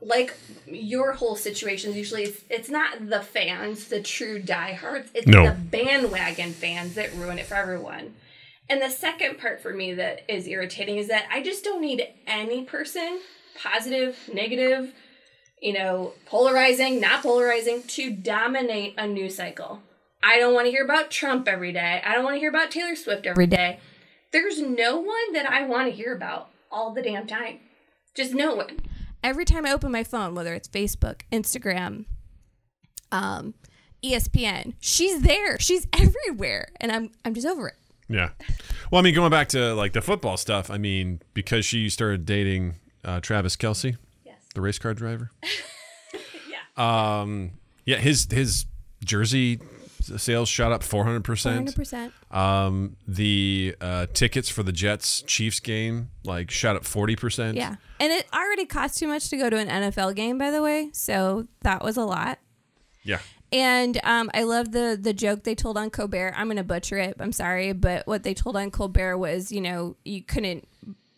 like 0.00 0.34
your 0.66 1.12
whole 1.12 1.36
situation 1.36 1.90
is 1.90 1.96
usually 1.96 2.24
it's, 2.24 2.40
it's 2.50 2.68
not 2.68 3.08
the 3.08 3.20
fans, 3.20 3.88
the 3.88 4.02
true 4.02 4.38
diehards. 4.38 5.10
It's 5.14 5.26
No. 5.26 5.46
the 5.46 5.52
bandwagon 5.52 6.52
fans 6.52 6.94
that 6.94 7.14
ruin 7.14 7.38
it 7.38 7.46
for 7.46 7.54
everyone. 7.54 8.14
And 8.68 8.80
the 8.80 8.90
second 8.90 9.38
part 9.38 9.60
for 9.62 9.72
me 9.72 9.94
that 9.94 10.22
is 10.28 10.46
irritating 10.46 10.96
is 10.98 11.08
that 11.08 11.26
I 11.30 11.42
just 11.42 11.64
don't 11.64 11.80
need 11.80 12.06
any 12.26 12.64
person, 12.64 13.20
positive, 13.62 14.16
negative, 14.32 14.92
you 15.60 15.72
know, 15.72 16.12
polarizing, 16.26 17.00
not 17.00 17.22
polarizing, 17.22 17.82
to 17.84 18.10
dominate 18.10 18.94
a 18.98 19.06
news 19.06 19.36
cycle. 19.36 19.80
I 20.22 20.38
don't 20.38 20.54
want 20.54 20.66
to 20.66 20.70
hear 20.70 20.84
about 20.84 21.10
Trump 21.10 21.46
every 21.48 21.72
day. 21.72 22.02
I 22.04 22.14
don't 22.14 22.24
want 22.24 22.36
to 22.36 22.40
hear 22.40 22.48
about 22.50 22.70
Taylor 22.70 22.96
Swift 22.96 23.26
every 23.26 23.46
day. 23.46 23.78
There's 24.32 24.60
no 24.60 24.98
one 24.98 25.32
that 25.34 25.48
I 25.48 25.64
want 25.66 25.88
to 25.90 25.94
hear 25.96 26.14
about 26.14 26.48
all 26.72 26.92
the 26.92 27.02
damn 27.02 27.26
time. 27.26 27.60
Just 28.14 28.32
no 28.34 28.54
one. 28.54 28.78
Every 29.24 29.44
time 29.44 29.64
I 29.66 29.72
open 29.72 29.90
my 29.90 30.04
phone, 30.04 30.34
whether 30.34 30.54
it's 30.54 30.68
Facebook, 30.68 31.22
Instagram, 31.32 32.04
um, 33.10 33.54
ESPN, 34.04 34.74
she's 34.80 35.22
there. 35.22 35.58
She's 35.58 35.86
everywhere, 35.92 36.68
and 36.80 36.92
I'm 36.92 37.10
I'm 37.24 37.32
just 37.34 37.46
over 37.46 37.68
it. 37.68 37.74
Yeah. 38.08 38.28
Well, 38.90 38.98
I 39.00 39.02
mean, 39.02 39.14
going 39.14 39.30
back 39.30 39.48
to 39.48 39.74
like 39.74 39.94
the 39.94 40.02
football 40.02 40.36
stuff, 40.36 40.70
I 40.70 40.76
mean, 40.76 41.22
because 41.32 41.64
she 41.64 41.88
started 41.88 42.26
dating 42.26 42.74
uh, 43.02 43.20
Travis 43.20 43.56
Kelce, 43.56 43.96
Yes. 44.26 44.36
the 44.54 44.60
race 44.60 44.78
car 44.78 44.94
driver. 44.94 45.30
Yeah. 46.76 47.20
Um, 47.20 47.52
yeah, 47.86 47.96
his 47.98 48.28
his 48.30 48.66
jersey 49.04 49.58
sales 50.04 50.48
shot 50.48 50.72
up 50.72 50.82
400%. 50.82 51.22
100%. 51.22 52.36
Um, 52.36 52.96
the 53.06 53.74
uh, 53.80 54.06
tickets 54.12 54.48
for 54.48 54.62
the 54.62 54.72
Jets 54.72 55.22
Chiefs 55.22 55.60
game 55.60 56.10
like 56.24 56.50
shot 56.50 56.76
up 56.76 56.84
40%. 56.84 57.54
Yeah. 57.54 57.76
And 58.00 58.12
it 58.12 58.26
already 58.32 58.66
costs 58.66 58.98
too 58.98 59.08
much 59.08 59.28
to 59.30 59.36
go 59.36 59.50
to 59.50 59.56
an 59.56 59.68
NFL 59.68 60.14
game, 60.14 60.38
by 60.38 60.50
the 60.50 60.62
way. 60.62 60.90
So 60.92 61.46
that 61.62 61.82
was 61.82 61.96
a 61.96 62.04
lot. 62.04 62.38
Yeah. 63.02 63.18
And 63.52 64.00
um, 64.02 64.30
I 64.34 64.42
love 64.42 64.72
the 64.72 64.98
the 65.00 65.12
joke 65.12 65.44
they 65.44 65.54
told 65.54 65.78
on 65.78 65.88
Colbert. 65.88 66.34
I'm 66.36 66.48
gonna 66.48 66.64
butcher 66.64 66.98
it. 66.98 67.14
I'm 67.20 67.30
sorry, 67.30 67.72
but 67.72 68.04
what 68.04 68.24
they 68.24 68.34
told 68.34 68.56
on 68.56 68.72
Colbert 68.72 69.16
was, 69.16 69.52
you 69.52 69.60
know, 69.60 69.94
you 70.04 70.22
couldn't 70.22 70.66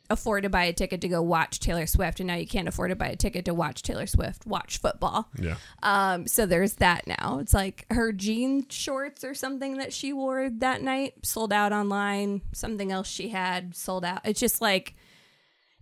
afford 0.09 0.43
to 0.45 0.49
buy 0.49 0.65
a 0.65 0.73
ticket 0.73 1.01
to 1.01 1.09
go 1.09 1.23
watch 1.23 1.61
Taylor 1.61 1.87
Swift, 1.87 2.21
and 2.21 2.27
now 2.27 2.35
you 2.35 2.47
can't 2.47 2.69
afford 2.69 2.91
to 2.91 2.97
buy 2.97 3.09
a 3.09 3.17
ticket 3.17 3.45
to 3.47 3.55
watch 3.55 3.83
Taylor 3.83 4.07
Swift 4.07 4.47
watch 4.47 4.79
football. 4.79 5.29
Yeah. 5.39 5.57
Um, 5.83 6.27
so 6.27 6.47
there's 6.47 6.75
that 6.75 7.07
now. 7.07 7.39
It's 7.41 7.55
like 7.55 7.87
her 7.91 8.13
jean 8.13 8.69
shorts 8.69 9.25
or 9.25 9.35
something 9.35 9.79
that 9.79 9.93
she 9.93 10.13
wore 10.13 10.51
that 10.51 10.83
night 10.83 11.15
sold 11.23 11.53
out 11.53 11.73
online. 11.73 12.43
Something 12.53 12.93
else 12.93 13.09
she 13.09 13.29
had 13.29 13.75
sold 13.75 14.05
out. 14.05 14.21
It's 14.25 14.41
just 14.41 14.61
like 14.61 14.95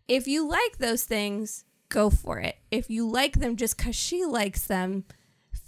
if 0.09 0.29
you 0.29 0.47
like 0.47 0.79
those 0.79 1.05
things, 1.05 1.65
go 1.89 2.11
for 2.11 2.39
it. 2.39 2.57
If 2.71 2.91
you 2.91 3.09
like 3.09 3.39
them 3.39 3.57
just 3.57 3.77
because 3.77 3.97
she 3.97 4.25
likes 4.25 4.67
them, 4.67 5.05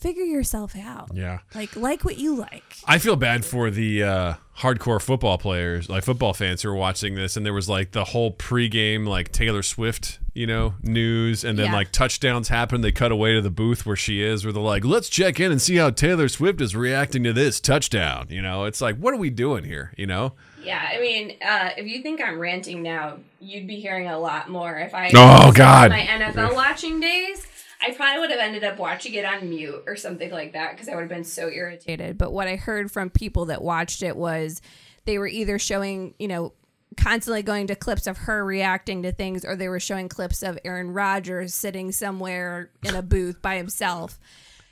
figure 0.06 0.24
yourself 0.24 0.76
out. 0.76 1.10
Yeah. 1.14 1.40
Like 1.54 1.74
like 1.76 2.04
what 2.04 2.18
you 2.18 2.34
like. 2.36 2.62
I 2.86 2.98
feel 2.98 3.16
bad 3.16 3.44
for 3.44 3.70
the 3.70 4.02
uh, 4.04 4.34
hardcore 4.58 5.02
football 5.02 5.36
players, 5.38 5.88
like 5.88 6.04
football 6.04 6.32
fans 6.32 6.62
who 6.62 6.68
are 6.70 6.74
watching 6.74 7.14
this, 7.16 7.36
and 7.36 7.44
there 7.44 7.52
was 7.52 7.68
like 7.68 7.92
the 7.92 8.04
whole 8.04 8.32
pregame 8.32 9.06
like 9.06 9.32
Taylor 9.32 9.62
Swift, 9.62 10.18
you 10.32 10.46
know, 10.46 10.74
news, 10.82 11.42
and 11.44 11.58
then 11.58 11.66
Yeah. 11.66 11.72
like 11.74 11.90
touchdowns 11.92 12.48
happen. 12.48 12.82
They 12.82 12.92
cut 12.92 13.10
away 13.10 13.34
to 13.34 13.40
the 13.42 13.50
booth 13.50 13.84
where 13.84 13.96
she 13.96 14.22
is, 14.22 14.44
where 14.44 14.52
they're 14.52 14.62
like, 14.62 14.84
"Let's 14.84 15.08
check 15.08 15.40
in 15.40 15.50
and 15.50 15.60
see 15.60 15.76
how 15.76 15.90
Taylor 15.90 16.28
Swift 16.28 16.60
is 16.60 16.76
reacting 16.76 17.24
to 17.24 17.32
this 17.32 17.60
touchdown." 17.60 18.26
You 18.30 18.42
know, 18.42 18.64
it's 18.64 18.80
like, 18.80 18.96
what 18.96 19.12
are 19.12 19.18
we 19.18 19.30
doing 19.30 19.64
here? 19.64 19.92
You 19.96 20.06
know? 20.06 20.34
Yeah, 20.62 20.84
I 20.92 21.00
mean, 21.00 21.36
uh, 21.46 21.70
if 21.76 21.86
you 21.86 22.02
think 22.02 22.20
I'm 22.20 22.38
ranting 22.40 22.82
now, 22.82 23.18
you'd 23.40 23.68
be 23.68 23.76
hearing 23.80 24.08
a 24.08 24.18
lot 24.18 24.48
more. 24.50 24.76
If 24.78 24.94
I 24.94 25.10
Oh, 25.14 25.52
God. 25.52 25.90
my 25.90 26.00
NFL 26.00 26.54
watching 26.56 26.98
days, 26.98 27.46
I 27.80 27.92
probably 27.92 28.20
would 28.20 28.30
have 28.30 28.40
ended 28.40 28.64
up 28.64 28.78
watching 28.78 29.14
it 29.14 29.24
on 29.24 29.48
mute 29.48 29.84
or 29.86 29.96
something 29.96 30.30
like 30.30 30.52
that 30.54 30.72
because 30.72 30.88
I 30.88 30.94
would 30.94 31.02
have 31.02 31.10
been 31.10 31.24
so 31.24 31.48
irritated. 31.48 32.16
But 32.16 32.32
what 32.32 32.48
I 32.48 32.56
heard 32.56 32.90
from 32.90 33.10
people 33.10 33.46
that 33.46 33.62
watched 33.62 34.02
it 34.02 34.16
was 34.16 34.62
they 35.04 35.18
were 35.18 35.26
either 35.26 35.58
showing, 35.58 36.14
you 36.18 36.28
know, 36.28 36.52
constantly 36.96 37.42
going 37.42 37.66
to 37.66 37.76
clips 37.76 38.06
of 38.06 38.16
her 38.18 38.44
reacting 38.44 39.02
to 39.02 39.12
things, 39.12 39.44
or 39.44 39.56
they 39.56 39.68
were 39.68 39.80
showing 39.80 40.08
clips 40.08 40.42
of 40.42 40.58
Aaron 40.64 40.92
Rodgers 40.92 41.54
sitting 41.54 41.92
somewhere 41.92 42.70
in 42.82 42.94
a 42.94 43.02
booth 43.02 43.42
by 43.42 43.56
himself. 43.56 44.18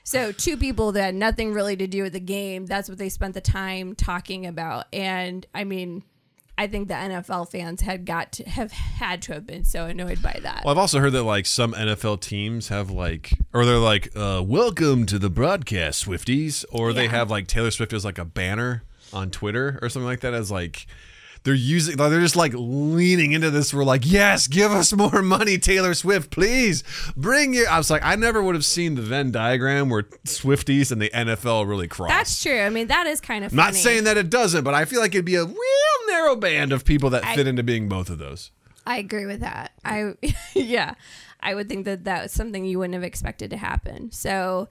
So 0.04 0.32
two 0.32 0.56
people 0.56 0.92
that 0.92 1.02
had 1.02 1.14
nothing 1.14 1.52
really 1.52 1.76
to 1.76 1.86
do 1.86 2.02
with 2.02 2.12
the 2.12 2.20
game. 2.20 2.66
That's 2.66 2.88
what 2.88 2.98
they 2.98 3.08
spent 3.08 3.34
the 3.34 3.40
time 3.40 3.94
talking 3.94 4.46
about. 4.46 4.86
And 4.92 5.46
I 5.54 5.64
mean, 5.64 6.04
I 6.56 6.68
think 6.68 6.88
the 6.88 6.94
NFL 6.94 7.50
fans 7.50 7.80
had 7.80 8.04
got 8.04 8.32
to 8.32 8.48
have 8.48 8.70
had 8.70 9.22
to 9.22 9.34
have 9.34 9.46
been 9.46 9.64
so 9.64 9.86
annoyed 9.86 10.22
by 10.22 10.38
that. 10.42 10.62
Well, 10.64 10.72
I've 10.72 10.78
also 10.78 11.00
heard 11.00 11.10
that 11.12 11.24
like 11.24 11.46
some 11.46 11.72
NFL 11.72 12.20
teams 12.20 12.68
have 12.68 12.90
like, 12.90 13.32
or 13.52 13.64
they're 13.64 13.78
like, 13.78 14.10
uh, 14.16 14.42
"Welcome 14.44 15.04
to 15.06 15.18
the 15.18 15.30
broadcast, 15.30 16.06
Swifties," 16.06 16.64
or 16.70 16.92
they 16.92 17.08
have 17.08 17.30
like 17.30 17.48
Taylor 17.48 17.70
Swift 17.72 17.92
as 17.92 18.04
like 18.04 18.18
a 18.18 18.24
banner 18.24 18.84
on 19.12 19.30
Twitter 19.30 19.78
or 19.82 19.88
something 19.88 20.06
like 20.06 20.20
that 20.20 20.34
as 20.34 20.50
like. 20.50 20.86
They're 21.44 21.52
using, 21.54 21.96
they're 21.98 22.20
just 22.20 22.36
like 22.36 22.52
leaning 22.56 23.32
into 23.32 23.50
this. 23.50 23.74
We're 23.74 23.84
like, 23.84 24.10
yes, 24.10 24.46
give 24.46 24.72
us 24.72 24.94
more 24.94 25.20
money, 25.20 25.58
Taylor 25.58 25.92
Swift, 25.92 26.30
please 26.30 26.82
bring 27.16 27.52
your. 27.52 27.68
I 27.68 27.76
was 27.76 27.90
like, 27.90 28.02
I 28.02 28.16
never 28.16 28.42
would 28.42 28.54
have 28.54 28.64
seen 28.64 28.94
the 28.94 29.02
Venn 29.02 29.30
diagram 29.30 29.90
where 29.90 30.04
Swifties 30.24 30.90
and 30.90 31.02
the 31.02 31.10
NFL 31.10 31.68
really 31.68 31.86
cross. 31.86 32.10
That's 32.10 32.42
true. 32.42 32.60
I 32.60 32.70
mean, 32.70 32.86
that 32.86 33.06
is 33.06 33.20
kind 33.20 33.44
of 33.44 33.52
I'm 33.52 33.56
not 33.56 33.74
saying 33.74 34.04
that 34.04 34.16
it 34.16 34.30
doesn't, 34.30 34.64
but 34.64 34.72
I 34.72 34.86
feel 34.86 35.00
like 35.00 35.14
it'd 35.14 35.26
be 35.26 35.34
a 35.36 35.44
real 35.44 36.06
narrow 36.08 36.34
band 36.34 36.72
of 36.72 36.84
people 36.84 37.10
that 37.10 37.24
I- 37.24 37.36
fit 37.36 37.46
into 37.46 37.62
being 37.62 37.88
both 37.88 38.08
of 38.08 38.18
those. 38.18 38.50
I 38.86 38.98
agree 38.98 39.26
with 39.26 39.40
that. 39.40 39.72
I 39.84 40.14
yeah, 40.54 40.94
I 41.40 41.54
would 41.54 41.68
think 41.68 41.84
that 41.84 42.04
that 42.04 42.22
was 42.22 42.32
something 42.32 42.64
you 42.64 42.78
wouldn't 42.78 42.94
have 42.94 43.04
expected 43.04 43.50
to 43.50 43.56
happen. 43.58 44.10
So 44.12 44.68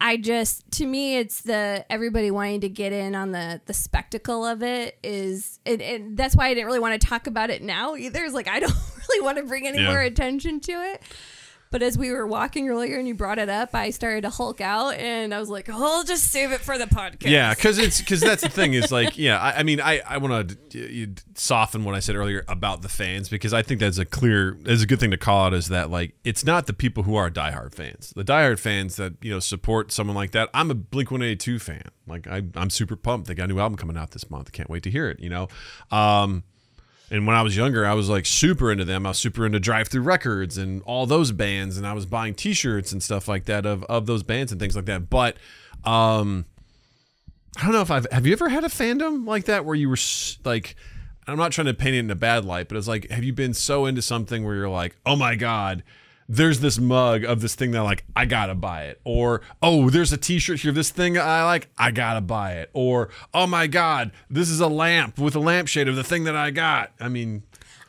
I 0.00 0.18
just 0.18 0.70
to 0.72 0.86
me 0.86 1.16
it's 1.16 1.40
the 1.42 1.84
everybody 1.90 2.30
wanting 2.30 2.60
to 2.60 2.68
get 2.68 2.92
in 2.92 3.14
on 3.14 3.32
the 3.32 3.60
the 3.66 3.72
spectacle 3.72 4.44
of 4.44 4.62
it 4.62 4.98
is 5.02 5.58
and, 5.64 5.80
and 5.80 6.16
that's 6.16 6.36
why 6.36 6.48
I 6.48 6.54
didn't 6.54 6.66
really 6.66 6.80
want 6.80 7.00
to 7.00 7.06
talk 7.06 7.26
about 7.26 7.48
it 7.50 7.62
now 7.62 7.96
either. 7.96 8.22
It's 8.24 8.34
like 8.34 8.48
I 8.48 8.60
don't 8.60 8.74
really 9.08 9.24
want 9.24 9.38
to 9.38 9.44
bring 9.44 9.66
any 9.66 9.78
Yeah. 9.78 9.88
more 9.88 10.00
attention 10.00 10.60
to 10.60 10.72
it. 10.72 11.02
But 11.76 11.82
as 11.82 11.98
we 11.98 12.10
were 12.10 12.26
walking 12.26 12.70
earlier 12.70 12.96
and 12.96 13.06
you 13.06 13.14
brought 13.14 13.38
it 13.38 13.50
up, 13.50 13.74
I 13.74 13.90
started 13.90 14.22
to 14.22 14.30
hulk 14.30 14.62
out 14.62 14.94
and 14.94 15.34
I 15.34 15.38
was 15.38 15.50
like, 15.50 15.68
"Oh, 15.68 15.98
I'll 15.98 16.04
just 16.04 16.32
save 16.32 16.50
it 16.52 16.62
for 16.62 16.78
the 16.78 16.86
podcast." 16.86 17.28
Yeah, 17.28 17.52
because 17.52 17.76
it's 17.76 18.00
because 18.00 18.22
that's 18.22 18.40
the 18.40 18.48
thing 18.48 18.72
is 18.72 18.90
like 18.90 19.18
yeah. 19.18 19.38
I, 19.38 19.58
I 19.58 19.62
mean, 19.62 19.78
I 19.82 20.00
I 20.08 20.16
want 20.16 20.58
to 20.70 21.14
soften 21.34 21.84
what 21.84 21.94
I 21.94 22.00
said 22.00 22.16
earlier 22.16 22.46
about 22.48 22.80
the 22.80 22.88
fans 22.88 23.28
because 23.28 23.52
I 23.52 23.60
think 23.60 23.80
that's 23.80 23.98
a 23.98 24.06
clear 24.06 24.56
is 24.64 24.82
a 24.82 24.86
good 24.86 24.98
thing 24.98 25.10
to 25.10 25.18
call 25.18 25.44
out 25.44 25.52
is 25.52 25.68
that 25.68 25.90
like 25.90 26.14
it's 26.24 26.46
not 26.46 26.66
the 26.66 26.72
people 26.72 27.02
who 27.02 27.14
are 27.14 27.30
diehard 27.30 27.74
fans. 27.74 28.14
The 28.16 28.24
diehard 28.24 28.58
fans 28.58 28.96
that 28.96 29.22
you 29.22 29.30
know 29.30 29.40
support 29.40 29.92
someone 29.92 30.16
like 30.16 30.30
that. 30.30 30.48
I'm 30.54 30.70
a 30.70 30.74
Blink 30.74 31.10
One 31.10 31.20
Eighty 31.20 31.36
Two 31.36 31.58
fan. 31.58 31.90
Like 32.06 32.26
I 32.26 32.42
I'm 32.54 32.70
super 32.70 32.96
pumped. 32.96 33.28
They 33.28 33.34
got 33.34 33.50
a 33.50 33.52
new 33.52 33.60
album 33.60 33.76
coming 33.76 33.98
out 33.98 34.12
this 34.12 34.30
month. 34.30 34.50
Can't 34.50 34.70
wait 34.70 34.82
to 34.84 34.90
hear 34.90 35.10
it. 35.10 35.20
You 35.20 35.28
know. 35.28 35.48
Um, 35.90 36.44
and 37.10 37.26
when 37.26 37.36
I 37.36 37.42
was 37.42 37.56
younger, 37.56 37.86
I 37.86 37.94
was 37.94 38.08
like 38.08 38.26
super 38.26 38.72
into 38.72 38.84
them. 38.84 39.06
I 39.06 39.10
was 39.10 39.18
super 39.18 39.46
into 39.46 39.60
Drive-Thru 39.60 40.00
Records 40.00 40.58
and 40.58 40.82
all 40.82 41.06
those 41.06 41.32
bands, 41.32 41.76
and 41.76 41.86
I 41.86 41.92
was 41.92 42.06
buying 42.06 42.34
T-shirts 42.34 42.92
and 42.92 43.02
stuff 43.02 43.28
like 43.28 43.44
that 43.44 43.64
of 43.64 43.84
of 43.84 44.06
those 44.06 44.22
bands 44.22 44.52
and 44.52 44.60
things 44.60 44.74
like 44.74 44.86
that. 44.86 45.08
But 45.08 45.36
um, 45.84 46.46
I 47.56 47.62
don't 47.62 47.72
know 47.72 47.82
if 47.82 47.90
I've 47.90 48.10
have 48.10 48.26
you 48.26 48.32
ever 48.32 48.48
had 48.48 48.64
a 48.64 48.68
fandom 48.68 49.26
like 49.26 49.44
that 49.44 49.64
where 49.64 49.76
you 49.76 49.88
were 49.88 49.98
like, 50.44 50.74
I'm 51.26 51.38
not 51.38 51.52
trying 51.52 51.66
to 51.66 51.74
paint 51.74 51.94
it 51.94 52.00
in 52.00 52.10
a 52.10 52.16
bad 52.16 52.44
light, 52.44 52.68
but 52.68 52.76
it's 52.76 52.88
like, 52.88 53.08
have 53.10 53.24
you 53.24 53.32
been 53.32 53.54
so 53.54 53.86
into 53.86 54.02
something 54.02 54.44
where 54.44 54.54
you're 54.54 54.68
like, 54.68 54.96
oh 55.06 55.16
my 55.16 55.36
god. 55.36 55.82
There's 56.28 56.58
this 56.60 56.78
mug 56.78 57.24
of 57.24 57.40
this 57.40 57.54
thing 57.54 57.70
that 57.70 57.82
like 57.82 58.04
I 58.16 58.24
gotta 58.24 58.54
buy 58.54 58.84
it, 58.86 59.00
or 59.04 59.42
oh, 59.62 59.90
there's 59.90 60.12
a 60.12 60.16
T-shirt 60.16 60.60
here 60.60 60.72
this 60.72 60.90
thing 60.90 61.16
I 61.16 61.44
like, 61.44 61.68
I 61.78 61.92
gotta 61.92 62.20
buy 62.20 62.54
it, 62.54 62.70
or 62.72 63.10
oh 63.32 63.46
my 63.46 63.66
god, 63.68 64.10
this 64.28 64.50
is 64.50 64.60
a 64.60 64.66
lamp 64.68 65.18
with 65.18 65.36
a 65.36 65.40
lampshade 65.40 65.86
of 65.88 65.94
the 65.96 66.02
thing 66.04 66.24
that 66.24 66.34
I 66.34 66.50
got. 66.50 66.92
I 66.98 67.08
mean, 67.08 67.44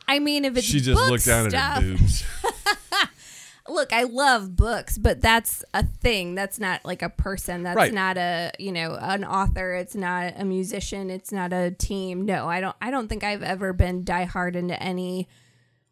I 0.06 0.20
mean, 0.20 0.44
if 0.44 0.56
it's 0.56 0.66
she 0.66 0.80
just 0.80 1.00
looked 1.10 1.26
down 1.26 1.50
stuff, 1.50 1.76
at 1.78 1.82
her 1.82 1.88
boobs. 1.96 2.24
look, 3.68 3.92
I 3.92 4.04
love 4.04 4.56
books, 4.56 4.98
but 4.98 5.20
that's 5.20 5.64
a 5.74 5.84
thing. 5.84 6.34
That's 6.34 6.58
not 6.58 6.84
like 6.84 7.02
a 7.02 7.10
person. 7.10 7.64
That's 7.64 7.76
Right. 7.76 7.92
not 7.92 8.16
a 8.16 8.52
you 8.58 8.72
know 8.72 8.96
an 9.00 9.24
author. 9.24 9.74
It's 9.74 9.94
not 9.94 10.34
a 10.36 10.44
musician. 10.44 11.10
It's 11.10 11.32
not 11.32 11.52
a 11.52 11.72
team. 11.72 12.24
No, 12.24 12.48
I 12.48 12.60
don't. 12.60 12.76
I 12.80 12.90
don't 12.90 13.08
think 13.08 13.24
I've 13.24 13.42
ever 13.42 13.72
been 13.72 14.04
diehard 14.04 14.54
into 14.54 14.80
any 14.82 15.28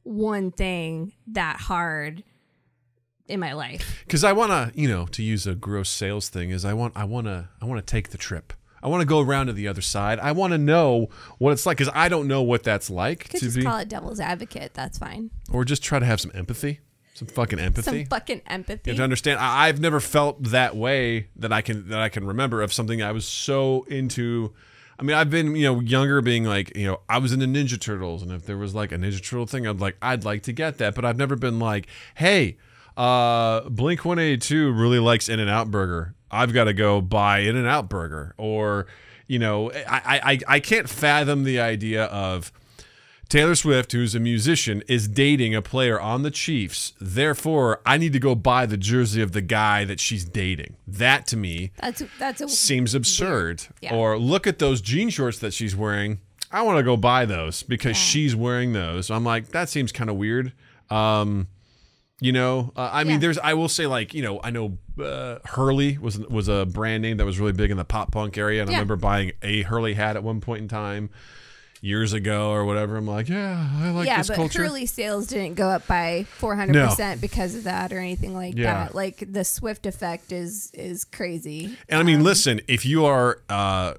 one 0.04 0.52
thing 0.52 1.12
that 1.26 1.56
hard 1.56 2.22
in 3.28 3.40
my 3.40 3.52
life. 3.52 4.02
because 4.06 4.24
I 4.24 4.32
want 4.32 4.50
to, 4.52 4.80
you 4.80 4.88
know, 4.88 5.06
to 5.06 5.22
use 5.22 5.46
a 5.46 5.54
gross 5.54 5.88
sales 5.88 6.28
thing, 6.28 6.50
is 6.50 6.64
I 6.64 6.74
want, 6.74 6.96
I 6.96 7.04
want 7.04 7.26
to, 7.26 7.48
I 7.60 7.64
want 7.64 7.84
to 7.84 7.90
take 7.90 8.10
the 8.10 8.18
trip. 8.18 8.52
I 8.82 8.88
want 8.88 9.00
to 9.00 9.06
go 9.06 9.20
around 9.20 9.46
to 9.46 9.52
the 9.52 9.66
other 9.66 9.80
side. 9.80 10.20
I 10.20 10.30
want 10.32 10.52
to 10.52 10.58
know 10.58 11.08
what 11.38 11.52
it's 11.52 11.66
like 11.66 11.78
because 11.78 11.92
I 11.94 12.08
don't 12.08 12.28
know 12.28 12.42
what 12.42 12.62
that's 12.62 12.88
like 12.88 13.30
Could 13.30 13.40
to 13.40 13.46
just 13.46 13.56
be, 13.56 13.64
call 13.64 13.78
it 13.78 13.88
devil's 13.88 14.20
advocate. 14.20 14.74
That's 14.74 14.98
fine. 14.98 15.30
or 15.50 15.64
just 15.64 15.82
try 15.82 15.98
to 15.98 16.06
have 16.06 16.20
some 16.20 16.30
empathy, 16.34 16.80
some 17.14 17.26
fucking 17.26 17.58
empathy. 17.58 18.02
Some 18.02 18.06
fucking 18.06 18.42
empathy. 18.46 18.90
You 18.90 18.96
to 18.98 19.02
understand, 19.02 19.40
I, 19.40 19.66
I've 19.66 19.80
never 19.80 19.98
felt 19.98 20.40
that 20.44 20.76
way 20.76 21.28
that 21.36 21.52
I 21.52 21.62
can 21.62 21.88
that 21.88 21.98
I 21.98 22.08
can 22.08 22.26
remember 22.26 22.62
of 22.62 22.72
something 22.72 23.02
I 23.02 23.10
was 23.10 23.26
so 23.26 23.84
into. 23.88 24.52
I 25.00 25.02
mean, 25.02 25.16
I've 25.16 25.30
been 25.30 25.56
you 25.56 25.64
know 25.64 25.80
younger, 25.80 26.20
being 26.20 26.44
like 26.44 26.76
you 26.76 26.86
know 26.86 27.00
I 27.08 27.18
was 27.18 27.32
into 27.32 27.46
Ninja 27.46 27.80
Turtles, 27.80 28.22
and 28.22 28.30
if 28.30 28.46
there 28.46 28.58
was 28.58 28.72
like 28.74 28.92
a 28.92 28.96
Ninja 28.96 29.22
Turtle 29.22 29.46
thing, 29.46 29.66
I'd 29.66 29.80
like 29.80 29.96
I'd 30.00 30.24
like 30.24 30.42
to 30.44 30.52
get 30.52 30.78
that, 30.78 30.94
but 30.94 31.04
I've 31.04 31.18
never 31.18 31.34
been 31.34 31.58
like, 31.58 31.88
hey, 32.14 32.56
uh, 32.96 33.68
Blink 33.68 34.04
One 34.04 34.18
Eighty 34.18 34.38
Two 34.38 34.72
really 34.72 34.98
likes 34.98 35.28
In-N-Out 35.28 35.70
Burger. 35.70 36.14
I've 36.30 36.52
got 36.52 36.64
to 36.64 36.72
go 36.72 37.00
buy 37.00 37.40
In-N-Out 37.40 37.88
Burger, 37.88 38.34
or 38.36 38.86
you 39.26 39.38
know, 39.38 39.70
I 39.72 40.20
I 40.22 40.38
I 40.48 40.60
can't 40.60 40.88
fathom 40.88 41.44
the 41.44 41.60
idea 41.60 42.04
of. 42.06 42.52
Taylor 43.28 43.56
Swift, 43.56 43.90
who's 43.90 44.14
a 44.14 44.20
musician, 44.20 44.84
is 44.86 45.08
dating 45.08 45.52
a 45.52 45.60
player 45.60 46.00
on 46.00 46.22
the 46.22 46.30
Chiefs. 46.30 46.92
Therefore, 47.00 47.80
I 47.84 47.98
need 47.98 48.12
to 48.12 48.20
go 48.20 48.36
buy 48.36 48.66
the 48.66 48.76
jersey 48.76 49.20
of 49.20 49.32
the 49.32 49.40
guy 49.40 49.84
that 49.84 49.98
she's 49.98 50.24
dating. 50.24 50.76
That 50.86 51.26
to 51.26 51.36
me 51.36 51.72
That's 51.80 52.04
that's 52.20 52.40
a 52.40 52.48
seems 52.48 52.94
absurd. 52.94 53.64
Yeah. 53.80 53.96
Or 53.96 54.16
look 54.16 54.46
at 54.46 54.60
those 54.60 54.80
jean 54.80 55.10
shorts 55.10 55.40
that 55.40 55.52
she's 55.52 55.74
wearing. 55.74 56.20
I 56.52 56.62
want 56.62 56.78
to 56.78 56.84
go 56.84 56.96
buy 56.96 57.24
those 57.24 57.64
because 57.64 57.96
she's 57.96 58.36
wearing 58.36 58.74
those. 58.74 59.10
I'm 59.10 59.24
like, 59.24 59.48
that 59.48 59.68
seems 59.68 59.90
kind 59.90 60.08
of 60.08 60.14
weird. 60.14 60.52
Um, 60.88 61.48
you 62.20 62.32
know, 62.32 62.72
uh, 62.76 62.90
I 62.92 63.04
mean, 63.04 63.20
there's. 63.20 63.38
I 63.38 63.54
will 63.54 63.68
say, 63.68 63.86
like, 63.86 64.14
you 64.14 64.22
know, 64.22 64.40
I 64.42 64.50
know 64.50 64.78
uh, 65.02 65.38
Hurley 65.44 65.98
was 65.98 66.18
was 66.18 66.48
a 66.48 66.64
brand 66.66 67.02
name 67.02 67.18
that 67.18 67.26
was 67.26 67.38
really 67.38 67.52
big 67.52 67.70
in 67.70 67.76
the 67.76 67.84
pop 67.84 68.10
punk 68.12 68.38
area, 68.38 68.62
and 68.62 68.70
I 68.70 68.74
remember 68.74 68.96
buying 68.96 69.32
a 69.42 69.62
Hurley 69.62 69.94
hat 69.94 70.16
at 70.16 70.22
one 70.22 70.40
point 70.40 70.62
in 70.62 70.68
time, 70.68 71.10
years 71.82 72.14
ago 72.14 72.50
or 72.50 72.64
whatever. 72.64 72.96
I'm 72.96 73.06
like, 73.06 73.28
yeah, 73.28 73.68
I 73.78 73.90
like 73.90 74.04
this. 74.04 74.06
yeah, 74.06 74.16
this 74.18 74.28
but 74.28 74.36
culture. 74.36 74.62
Hurley 74.62 74.86
sales 74.86 75.26
didn't 75.26 75.56
go 75.56 75.68
up 75.68 75.86
by 75.86 76.26
400% 76.40 77.20
because 77.20 77.54
of 77.54 77.64
that 77.64 77.92
or 77.92 77.98
anything 77.98 78.34
like 78.34 78.56
Yeah. 78.56 78.84
that. 78.86 78.94
Like 78.94 79.22
the 79.30 79.44
Swift 79.44 79.84
effect 79.84 80.32
is 80.32 80.70
is 80.72 81.04
crazy. 81.04 81.76
And 81.88 82.00
I 82.00 82.02
mean, 82.02 82.24
listen, 82.24 82.60
if 82.66 82.86
you 82.86 83.04
are 83.04 83.40
uh, 83.50 83.92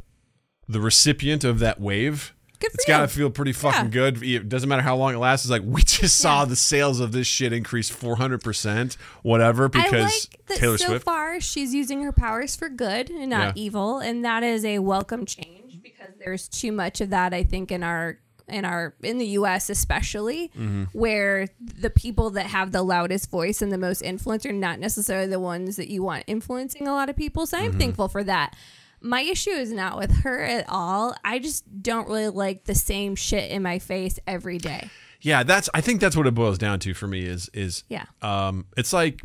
the 0.68 0.82
recipient 0.82 1.44
of 1.44 1.60
that 1.60 1.80
wave, 1.80 2.34
it's 2.62 2.86
got 2.86 3.02
to 3.02 3.08
feel 3.08 3.30
pretty 3.30 3.52
fucking 3.54 3.86
Yeah. 3.86 3.89
good. 3.89 4.24
It 4.24 4.50
doesn't 4.50 4.67
matter 4.67 4.82
how 4.82 4.96
long 4.96 5.13
it 5.13 5.17
lasts. 5.20 5.46
It's 5.46 5.52
like 5.52 5.62
we 5.65 5.82
just 5.84 6.17
saw 6.17 6.46
the 6.46 6.56
sales 6.56 7.00
of 7.00 7.12
this 7.12 7.28
shit 7.28 7.54
increase 7.54 7.89
400%, 7.89 8.98
whatever, 9.24 9.70
because 9.70 10.28
like 10.34 10.46
that 10.48 10.58
Taylor 10.58 10.78
so 10.78 10.88
Swift. 10.88 11.06
far 11.06 11.39
she's 11.39 11.74
using 11.74 12.02
her 12.04 12.12
powers 12.12 12.56
for 12.56 12.70
good 12.70 13.10
and 13.10 13.30
not 13.30 13.56
Yeah. 13.58 13.63
evil, 13.63 14.00
and 14.00 14.24
that 14.26 14.43
is 14.43 14.63
a 14.65 14.80
welcome 14.80 15.26
change 15.26 15.82
because 15.84 16.13
there's 16.24 16.48
too 16.48 16.72
much 16.72 17.02
of 17.02 17.10
that 17.12 17.34
I 17.34 17.43
think 17.43 17.72
in 17.72 17.84
our 17.84 18.20
in 18.48 18.63
our 18.63 18.96
in 19.04 19.17
the 19.17 19.26
US 19.39 19.70
especially 19.70 20.50
Mm-hmm. 20.58 20.84
where 20.93 21.48
the 21.60 21.89
people 21.89 22.30
that 22.32 22.46
have 22.46 22.72
the 22.72 22.82
loudest 22.82 23.30
voice 23.30 23.62
and 23.62 23.74
the 23.74 23.78
most 23.78 24.02
influence 24.02 24.46
are 24.46 24.54
not 24.54 24.80
necessarily 24.80 25.28
the 25.28 25.39
ones 25.39 25.76
that 25.76 25.89
you 25.89 26.02
want 26.02 26.24
influencing 26.28 26.88
a 26.88 26.93
lot 26.93 27.10
of 27.10 27.17
people. 27.17 27.46
So 27.46 27.58
I'm 27.58 27.72
Mm-hmm. 27.72 27.80
thankful 27.80 28.08
for 28.08 28.24
that. 28.24 28.56
My 29.02 29.22
issue 29.22 29.52
is 29.52 29.72
not 29.72 29.98
with 29.98 30.12
her 30.24 30.42
at 30.44 30.66
all. 30.68 31.16
I 31.24 31.40
just 31.40 31.66
don't 31.84 32.08
really 32.08 32.30
like 32.30 32.66
the 32.66 32.76
same 32.76 33.16
shit 33.16 33.52
in 33.52 33.62
my 33.62 33.80
face 33.80 34.20
every 34.26 34.58
day. 34.58 34.90
Yeah, 35.22 35.44
that's. 35.44 35.70
I 35.74 35.82
think 35.82 36.00
that's 36.02 36.16
what 36.16 36.28
it 36.28 36.34
boils 36.34 36.58
down 36.58 36.80
to 36.80 36.94
for 36.94 37.08
me. 37.08 37.24
Is 37.26 37.50
is 37.54 37.84
Yeah. 37.90 38.06
Um, 38.22 38.66
it's 38.78 38.94
like 38.94 39.22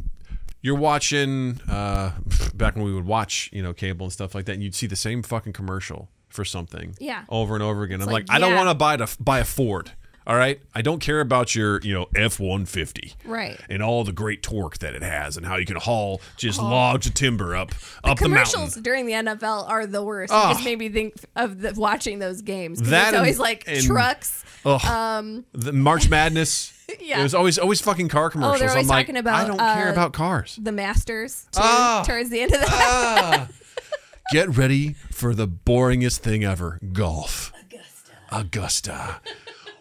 you're 0.63 0.77
watching 0.77 1.61
uh, 1.69 2.13
back 2.55 2.77
when 2.77 2.85
we 2.85 2.93
would 2.95 3.07
watch, 3.07 3.51
you 3.53 3.63
know, 3.63 3.73
cable 3.73 4.07
and 4.07 4.13
stuff 4.13 4.35
like 4.35 4.45
that, 4.47 4.53
and 4.53 4.63
you'd 4.63 4.75
see 4.75 4.87
the 4.87 4.97
same 4.97 5.23
fucking 5.23 5.53
commercial 5.53 6.09
for 6.29 6.45
something, 6.45 6.95
Yeah. 6.99 7.25
over 7.29 7.55
and 7.55 7.63
over 7.63 7.83
again. 7.83 8.01
I'm 8.01 8.07
like, 8.07 8.29
like, 8.29 8.37
I 8.37 8.39
don't 8.39 8.55
want 8.55 8.71
to 8.71 8.75
buy 8.75 8.97
to 8.97 9.09
buy 9.21 9.41
a 9.41 9.45
Ford. 9.45 9.93
All 10.27 10.37
right, 10.37 10.61
I 10.75 10.83
don't 10.83 11.01
care 11.01 11.21
about 11.21 11.55
your, 11.55 11.81
you 11.81 11.93
know, 11.93 12.07
F 12.15 12.39
one 12.39 12.65
fifty, 12.65 13.15
Right. 13.25 13.59
and 13.69 13.83
all 13.83 14.05
the 14.05 14.13
great 14.13 14.43
torque 14.43 14.79
that 14.79 14.95
it 14.95 15.03
has, 15.03 15.37
and 15.37 15.45
how 15.45 15.57
you 15.57 15.67
can 15.67 15.77
haul 15.77 16.21
just 16.37 16.61
logs 16.61 17.07
of 17.09 17.15
timber 17.15 17.57
up 17.57 17.73
up 18.05 18.19
the 18.19 18.25
commercials 18.27 18.77
during 18.77 19.07
the 19.07 19.15
NFL 19.15 19.69
are 19.69 19.85
the 19.85 20.03
worst. 20.03 20.33
Oh. 20.33 20.51
It 20.51 20.55
just 20.55 20.65
made 20.65 20.79
me 20.79 20.89
think 20.91 21.15
of 21.35 21.61
the, 21.61 21.73
watching 21.77 22.21
those 22.21 22.41
games. 22.43 22.81
That 22.83 23.09
it's 23.09 23.17
always 23.19 23.39
like 23.41 23.65
and- 23.67 23.83
trucks. 23.85 24.45
Um, 24.65 25.45
the 25.53 25.73
March 25.73 26.09
Madness. 26.09 26.73
Yeah. 27.01 27.21
it 27.21 27.23
was 27.23 27.35
always 27.35 27.59
always 27.59 27.81
fucking 27.81 28.09
car 28.09 28.29
commercials. 28.29 28.57
Oh, 28.57 28.59
they're 28.59 28.69
always 28.71 28.85
I'm 28.85 28.89
like, 28.97 29.07
talking 29.07 29.17
about, 29.17 29.35
I 29.45 29.49
don't 29.49 29.57
care 29.59 29.89
uh, 29.89 29.93
about 29.93 30.13
cars. 30.13 30.59
the 30.61 30.73
Masters 30.73 31.47
too, 31.51 31.61
Ah. 31.63 32.05
towards 32.07 32.29
the 32.29 32.43
end 32.43 32.53
of 32.53 32.61
that. 32.61 32.69
Ah. 32.71 33.49
Get 34.31 34.57
ready 34.59 34.93
for 35.11 35.35
the 35.35 35.49
boringest 35.49 36.19
thing 36.19 36.45
ever 36.45 36.79
golf. 36.93 37.51
Augusta. 37.71 38.13
Augusta. 38.31 39.21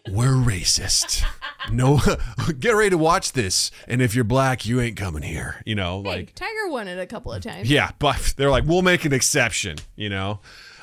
We're 0.09 0.33
racist. 0.33 1.23
No, 1.71 1.99
get 2.59 2.71
ready 2.71 2.89
to 2.89 2.97
watch 2.97 3.33
this. 3.33 3.69
And 3.87 4.01
if 4.01 4.15
you're 4.15 4.23
black, 4.23 4.65
you 4.65 4.81
ain't 4.81 4.97
coming 4.97 5.21
here. 5.21 5.61
You 5.65 5.75
know, 5.75 6.01
Hey, 6.03 6.09
like, 6.09 6.35
Tiger 6.35 6.69
won 6.69 6.87
it 6.87 6.97
a 6.99 7.05
couple 7.05 7.31
of 7.31 7.43
times. 7.43 7.69
yeah, 7.69 7.91
but 7.99 8.33
they're 8.37 8.49
like, 8.49 8.65
we'll 8.65 8.81
make 8.81 9.05
an 9.05 9.13
exception, 9.13 9.77
you 9.95 10.09
know? 10.09 10.39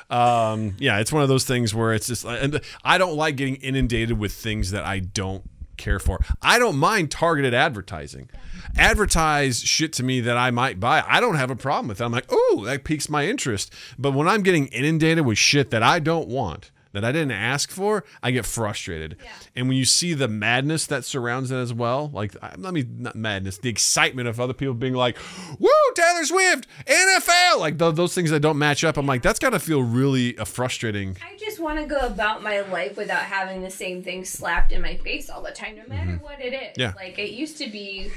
Um, 0.09 0.75
yeah, 0.79 0.99
it's 0.99 1.11
one 1.11 1.21
of 1.21 1.29
those 1.29 1.43
things 1.43 1.75
where 1.75 1.93
it's 1.93 2.07
just, 2.07 2.25
and 2.25 2.61
I 2.83 2.97
don't 2.97 3.15
like 3.15 3.35
getting 3.35 3.55
inundated 3.57 4.17
with 4.17 4.31
things 4.33 4.71
that 4.71 4.83
I 4.83 4.99
don't 4.99 5.43
care 5.77 5.99
for. 5.99 6.19
I 6.41 6.57
don't 6.57 6.77
mind 6.77 7.11
targeted 7.11 7.53
advertising. 7.53 8.29
Advertise 8.77 9.61
shit 9.61 9.93
to 9.93 10.03
me 10.03 10.19
that 10.21 10.37
I 10.37 10.49
might 10.51 10.79
buy. 10.79 11.03
I 11.07 11.19
don't 11.19 11.35
have 11.35 11.51
a 11.51 11.55
problem 11.55 11.89
with 11.89 11.97
that. 11.99 12.05
I'm 12.05 12.11
like, 12.11 12.25
oh, 12.29 12.63
that 12.65 12.83
piques 12.85 13.09
my 13.09 13.27
interest. 13.27 13.71
But 13.97 14.13
when 14.13 14.27
I'm 14.27 14.41
getting 14.43 14.67
inundated 14.67 15.25
with 15.25 15.37
shit 15.37 15.69
that 15.71 15.83
I 15.83 15.99
don't 15.99 16.27
want, 16.27 16.71
that 16.91 17.05
I 17.05 17.11
didn't 17.11 17.31
ask 17.31 17.69
for, 17.69 18.03
I 18.23 18.31
get 18.31 18.45
frustrated. 18.45 19.17
And 19.55 19.67
when 19.67 19.77
you 19.77 19.85
see 19.85 20.13
the 20.13 20.27
madness 20.27 20.85
that 20.87 21.05
surrounds 21.05 21.51
it 21.51 21.57
as 21.57 21.73
well, 21.73 22.09
like 22.13 22.35
I 22.41 22.55
mean, 22.71 22.97
not 22.99 23.15
madness, 23.15 23.57
the 23.57 23.69
excitement 23.69 24.27
of 24.27 24.39
other 24.39 24.53
people 24.53 24.73
being 24.73 24.93
like, 24.95 25.17
"Woo, 25.59 25.69
Taylor 25.95 26.25
Swift, 26.25 26.67
NFL!" 26.85 27.59
Like 27.59 27.77
th- 27.77 27.95
those 27.95 28.15
things 28.15 28.31
that 28.31 28.39
don't 28.39 28.57
match 28.57 28.83
up. 28.83 28.97
I'm 28.97 29.05
like, 29.05 29.21
that's 29.21 29.39
got 29.39 29.51
to 29.51 29.59
feel 29.59 29.83
really 29.83 30.37
uh, 30.37 30.45
frustrating. 30.45 31.17
I 31.23 31.37
just 31.37 31.59
want 31.59 31.79
to 31.79 31.85
go 31.85 31.99
about 31.99 32.41
my 32.43 32.61
life 32.61 32.97
without 32.97 33.23
having 33.23 33.61
the 33.61 33.69
same 33.69 34.03
thing 34.03 34.25
slapped 34.25 34.71
in 34.71 34.81
my 34.81 34.95
face 34.97 35.29
all 35.29 35.41
the 35.41 35.51
time, 35.51 35.77
no 35.77 35.83
matter 35.87 36.19
what 36.21 36.39
it 36.41 36.53
is. 36.53 36.59
Mm-hmm. 36.59 36.81
Yeah. 36.81 36.93
Like 36.95 37.19
it 37.19 37.31
used 37.31 37.57
to 37.57 37.69
be 37.69 38.11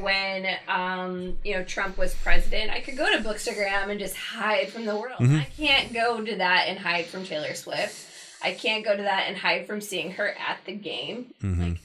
when 0.00 0.46
um, 0.68 1.38
you 1.44 1.54
know 1.54 1.64
Trump 1.64 1.98
was 1.98 2.14
president. 2.14 2.70
I 2.70 2.80
could 2.80 2.96
go 2.96 3.10
to 3.10 3.22
Bookstagram 3.22 3.90
and 3.90 4.00
just 4.00 4.16
hide 4.16 4.68
from 4.70 4.84
the 4.84 4.96
world. 4.96 5.20
Mm-hmm. 5.20 5.36
I 5.36 5.48
can't 5.56 5.92
go 5.92 6.22
to 6.24 6.36
that 6.36 6.64
and 6.68 6.78
hide 6.78 7.06
from 7.06 7.24
Taylor 7.24 7.54
Swift. 7.54 8.05
I 8.42 8.52
can't 8.52 8.84
go 8.84 8.96
to 8.96 9.02
that 9.02 9.24
and 9.28 9.36
hide 9.36 9.66
from 9.66 9.80
seeing 9.80 10.12
her 10.12 10.28
at 10.28 10.58
the 10.66 10.72
game. 10.72 11.34
Mm-hmm. 11.42 11.62
Like, 11.62 11.80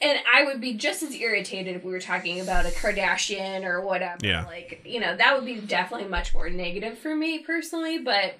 and 0.00 0.18
I 0.32 0.44
would 0.44 0.60
be 0.60 0.74
just 0.74 1.02
as 1.02 1.14
irritated 1.14 1.76
if 1.76 1.84
we 1.84 1.92
were 1.92 2.00
talking 2.00 2.40
about 2.40 2.66
a 2.66 2.68
Kardashian 2.68 3.64
or 3.64 3.80
whatever. 3.80 4.18
Yeah. 4.22 4.44
Like, 4.44 4.82
you 4.84 5.00
know, 5.00 5.16
that 5.16 5.34
would 5.34 5.46
be 5.46 5.60
definitely 5.60 6.08
much 6.08 6.34
more 6.34 6.50
negative 6.50 6.98
for 6.98 7.14
me 7.14 7.38
personally, 7.40 7.98
but 7.98 8.34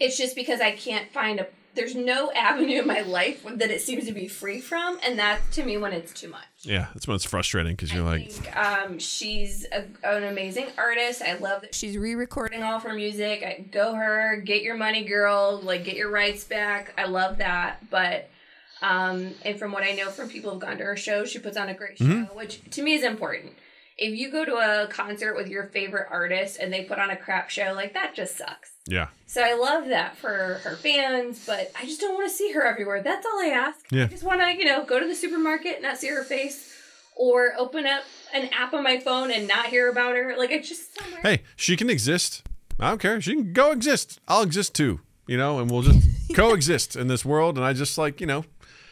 it's 0.00 0.16
just 0.16 0.34
because 0.34 0.60
I 0.60 0.72
can't 0.72 1.10
find 1.12 1.40
a 1.40 1.46
there's 1.74 1.94
no 1.94 2.30
avenue 2.32 2.80
in 2.80 2.86
my 2.86 3.00
life 3.00 3.44
that 3.44 3.70
it 3.70 3.80
seems 3.80 4.06
to 4.06 4.12
be 4.12 4.28
free 4.28 4.60
from, 4.60 4.98
and 5.04 5.18
that 5.18 5.40
to 5.52 5.64
me 5.64 5.76
when 5.78 5.92
it's 5.92 6.12
too 6.12 6.28
much. 6.28 6.42
Yeah, 6.60 6.88
that's 6.94 7.08
when 7.08 7.14
it's 7.16 7.24
frustrating 7.24 7.72
because 7.74 7.92
you're 7.92 8.06
I 8.06 8.18
like, 8.18 8.30
think, 8.30 8.56
um, 8.56 8.98
she's 8.98 9.66
a, 9.72 9.84
an 10.04 10.24
amazing 10.24 10.66
artist. 10.78 11.22
I 11.22 11.34
love 11.38 11.62
that 11.62 11.74
she's 11.74 11.96
re-recording 11.96 12.62
all 12.62 12.74
of 12.76 12.82
her 12.82 12.92
music. 12.94 13.42
I, 13.42 13.64
go 13.70 13.94
her, 13.94 14.36
get 14.44 14.62
your 14.62 14.76
money, 14.76 15.04
girl. 15.04 15.60
Like 15.62 15.84
get 15.84 15.96
your 15.96 16.10
rights 16.10 16.44
back. 16.44 16.92
I 16.98 17.04
love 17.06 17.38
that. 17.38 17.88
But 17.90 18.28
um, 18.82 19.30
and 19.44 19.58
from 19.58 19.72
what 19.72 19.82
I 19.84 19.92
know 19.92 20.10
from 20.10 20.28
people 20.28 20.50
who've 20.50 20.60
gone 20.60 20.76
to 20.78 20.84
her 20.84 20.96
show, 20.96 21.24
she 21.24 21.38
puts 21.38 21.56
on 21.56 21.68
a 21.68 21.74
great 21.74 21.98
show, 21.98 22.04
Mm-hmm. 22.04 22.36
which 22.36 22.60
to 22.72 22.82
me 22.82 22.94
is 22.94 23.04
important. 23.04 23.52
If 23.98 24.18
you 24.18 24.30
go 24.30 24.44
to 24.44 24.54
a 24.56 24.86
concert 24.88 25.34
with 25.36 25.48
your 25.48 25.64
favorite 25.66 26.08
artist 26.10 26.58
and 26.58 26.72
they 26.72 26.84
put 26.84 26.98
on 26.98 27.10
a 27.10 27.16
crap 27.16 27.50
show, 27.50 27.72
like 27.74 27.92
that 27.94 28.14
just 28.14 28.36
sucks. 28.36 28.72
yeah, 28.86 29.08
So 29.26 29.42
I 29.42 29.54
love 29.54 29.88
that 29.88 30.16
for 30.16 30.60
her 30.64 30.76
fans, 30.76 31.44
but 31.46 31.70
I 31.78 31.84
just 31.84 32.00
don't 32.00 32.14
want 32.14 32.28
to 32.28 32.34
see 32.34 32.52
her 32.52 32.66
everywhere. 32.66 33.02
That's 33.02 33.24
all 33.26 33.40
I 33.40 33.48
ask. 33.48 33.80
Yeah. 33.90 34.04
I 34.04 34.06
just 34.06 34.24
want 34.24 34.40
to, 34.40 34.56
you 34.56 34.64
know, 34.64 34.84
go 34.84 34.98
to 34.98 35.06
the 35.06 35.14
supermarket, 35.14 35.82
not 35.82 35.98
see 35.98 36.08
her 36.08 36.24
face, 36.24 36.74
or 37.14 37.52
open 37.58 37.86
up 37.86 38.02
an 38.34 38.48
app 38.58 38.72
on 38.72 38.82
my 38.82 38.98
phone 38.98 39.30
and 39.30 39.46
not 39.46 39.66
hear 39.66 39.90
about 39.90 40.16
her. 40.16 40.34
Like 40.38 40.50
it's 40.50 40.68
just 40.68 40.98
somewhere. 40.98 41.20
hey, 41.22 41.42
she 41.56 41.76
can 41.76 41.90
exist. 41.90 42.42
I 42.80 42.88
don't 42.88 42.98
care. 43.00 43.20
She 43.20 43.34
can 43.34 43.52
go 43.52 43.70
exist. 43.72 44.18
I'll 44.26 44.42
exist 44.42 44.74
too. 44.74 45.00
You 45.28 45.36
know, 45.36 45.60
and 45.60 45.70
we'll 45.70 45.82
just 45.82 46.08
coexist 46.34 46.96
in 46.96 47.06
this 47.08 47.24
world. 47.24 47.56
And 47.56 47.64
I 47.64 47.74
just 47.74 47.96
like, 47.98 48.20
you 48.20 48.26
know, 48.26 48.44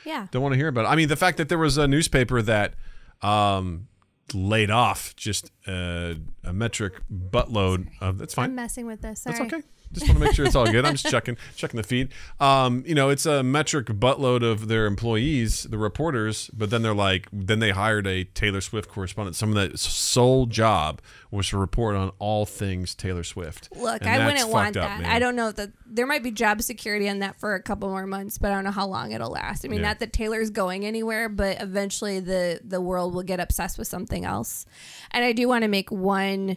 Yeah. 0.05 0.27
don't 0.31 0.43
want 0.43 0.53
to 0.53 0.57
hear 0.59 0.69
about 0.69 0.85
it. 0.85 0.89
I 0.89 0.95
mean, 0.97 1.09
the 1.09 1.17
fact 1.17 1.39
that 1.39 1.49
there 1.49 1.59
was 1.59 1.77
a 1.79 1.89
newspaper 1.89 2.41
that 2.43 2.75
um, 3.23 3.89
laid 4.35 4.71
off 4.71 5.15
just 5.17 5.51
uh, 5.67 6.15
a 6.45 6.53
metric 6.53 6.95
buttload 7.13 7.89
of. 8.01 8.19
That's 8.19 8.35
fine. 8.35 8.47
I'm 8.51 8.55
messing 8.55 8.87
with 8.87 9.03
this. 9.03 9.23
That's 9.23 9.41
okay. 9.41 9.63
Just 9.93 10.07
want 10.07 10.19
to 10.21 10.25
make 10.25 10.35
sure 10.35 10.47
it's 10.47 10.55
all 10.55 10.71
good. 10.71 10.85
I'm 10.85 10.95
just 10.95 11.11
checking 11.11 11.37
checking 11.57 11.77
the 11.77 11.83
feed. 11.83 12.11
Um, 12.39 12.85
you 12.87 12.95
know, 12.95 13.09
it's 13.09 13.27
a 13.27 13.43
metric 13.43 13.87
buttload 13.87 14.43
of 14.49 14.69
their 14.69 14.87
employees, 14.87 15.65
the 15.65 15.79
reporters, 15.79 16.49
but 16.53 16.71
then 16.71 16.83
they're 16.83 16.95
like, 16.95 17.27
then 17.33 17.59
they 17.59 17.71
hired 17.71 18.07
a 18.07 18.25
Taylor 18.25 18.61
Swift 18.61 18.89
correspondent. 18.89 19.35
Some 19.37 19.49
of 19.49 19.55
that 19.57 19.79
sole 19.79 20.47
job 20.47 21.01
was 21.33 21.49
to 21.49 21.59
report 21.59 21.97
on 21.97 22.13
all 22.19 22.47
things 22.47 22.95
Taylor 22.95 23.25
Swift. 23.25 23.69
Look, 23.77 24.03
And 24.03 24.23
I 24.23 24.27
wouldn't 24.27 24.49
want 24.51 24.77
up, 24.77 24.83
that. 24.89 25.01
man. 25.01 25.11
I 25.11 25.19
don't 25.19 25.37
know 25.37 25.51
that 25.53 25.71
there 25.87 26.07
might 26.07 26.23
be 26.23 26.31
job 26.31 26.63
security 26.63 27.09
on 27.09 27.19
that 27.21 27.39
for 27.39 27.55
a 27.55 27.63
couple 27.63 27.89
more 27.89 28.07
months, 28.07 28.39
but 28.39 28.51
I 28.53 28.55
don't 28.55 28.65
know 28.65 28.71
how 28.71 28.87
long 28.87 29.13
it'll 29.13 29.31
last. 29.31 29.65
I 29.65 29.69
mean, 29.69 29.81
Yeah. 29.81 29.89
not 29.89 29.99
that 30.01 30.13
Taylor's 30.13 30.51
going 30.51 30.85
anywhere, 30.87 31.29
but 31.29 31.61
eventually 31.61 32.21
the 32.21 32.61
the 32.65 32.81
world 32.81 33.15
will 33.15 33.23
get 33.25 33.41
obsessed 33.41 33.77
with 33.79 33.89
something 33.89 34.25
else. 34.25 34.67
And 35.11 35.25
I 35.25 35.33
do 35.33 35.49
want 35.49 35.63
to 35.63 35.69
make 35.69 35.91
one. 35.91 36.57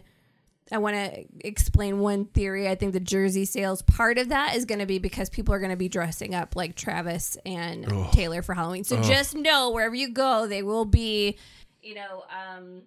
I 0.72 0.78
want 0.78 0.96
to 0.96 1.24
explain 1.46 1.98
one 1.98 2.24
theory. 2.24 2.68
I 2.68 2.74
think 2.74 2.94
the 2.94 3.00
jersey 3.00 3.44
sales 3.44 3.82
part 3.82 4.16
of 4.18 4.30
that 4.30 4.56
is 4.56 4.64
going 4.64 4.78
to 4.78 4.86
be 4.86 4.98
because 4.98 5.28
people 5.28 5.54
are 5.54 5.58
going 5.58 5.70
to 5.70 5.76
be 5.76 5.88
dressing 5.90 6.34
up 6.34 6.56
like 6.56 6.74
Travis 6.74 7.36
and 7.44 7.86
Taylor 8.12 8.40
for 8.42 8.54
Halloween. 8.54 8.82
So 8.84 9.00
just 9.02 9.34
know 9.34 9.70
wherever 9.70 9.94
you 9.94 10.08
go, 10.08 10.46
they 10.46 10.62
will 10.62 10.86
be, 10.86 11.36
you 11.82 11.94
know, 11.94 12.24
um, 12.30 12.82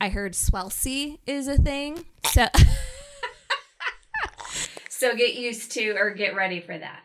I 0.00 0.08
heard 0.08 0.32
swelsey 0.32 1.18
is 1.26 1.46
a 1.46 1.56
thing. 1.58 2.04
So 2.24 2.46
So 4.88 5.14
get 5.16 5.34
used 5.34 5.72
to 5.72 5.90
or 5.92 6.10
get 6.10 6.34
ready 6.34 6.60
for 6.60 6.76
that. 6.76 7.02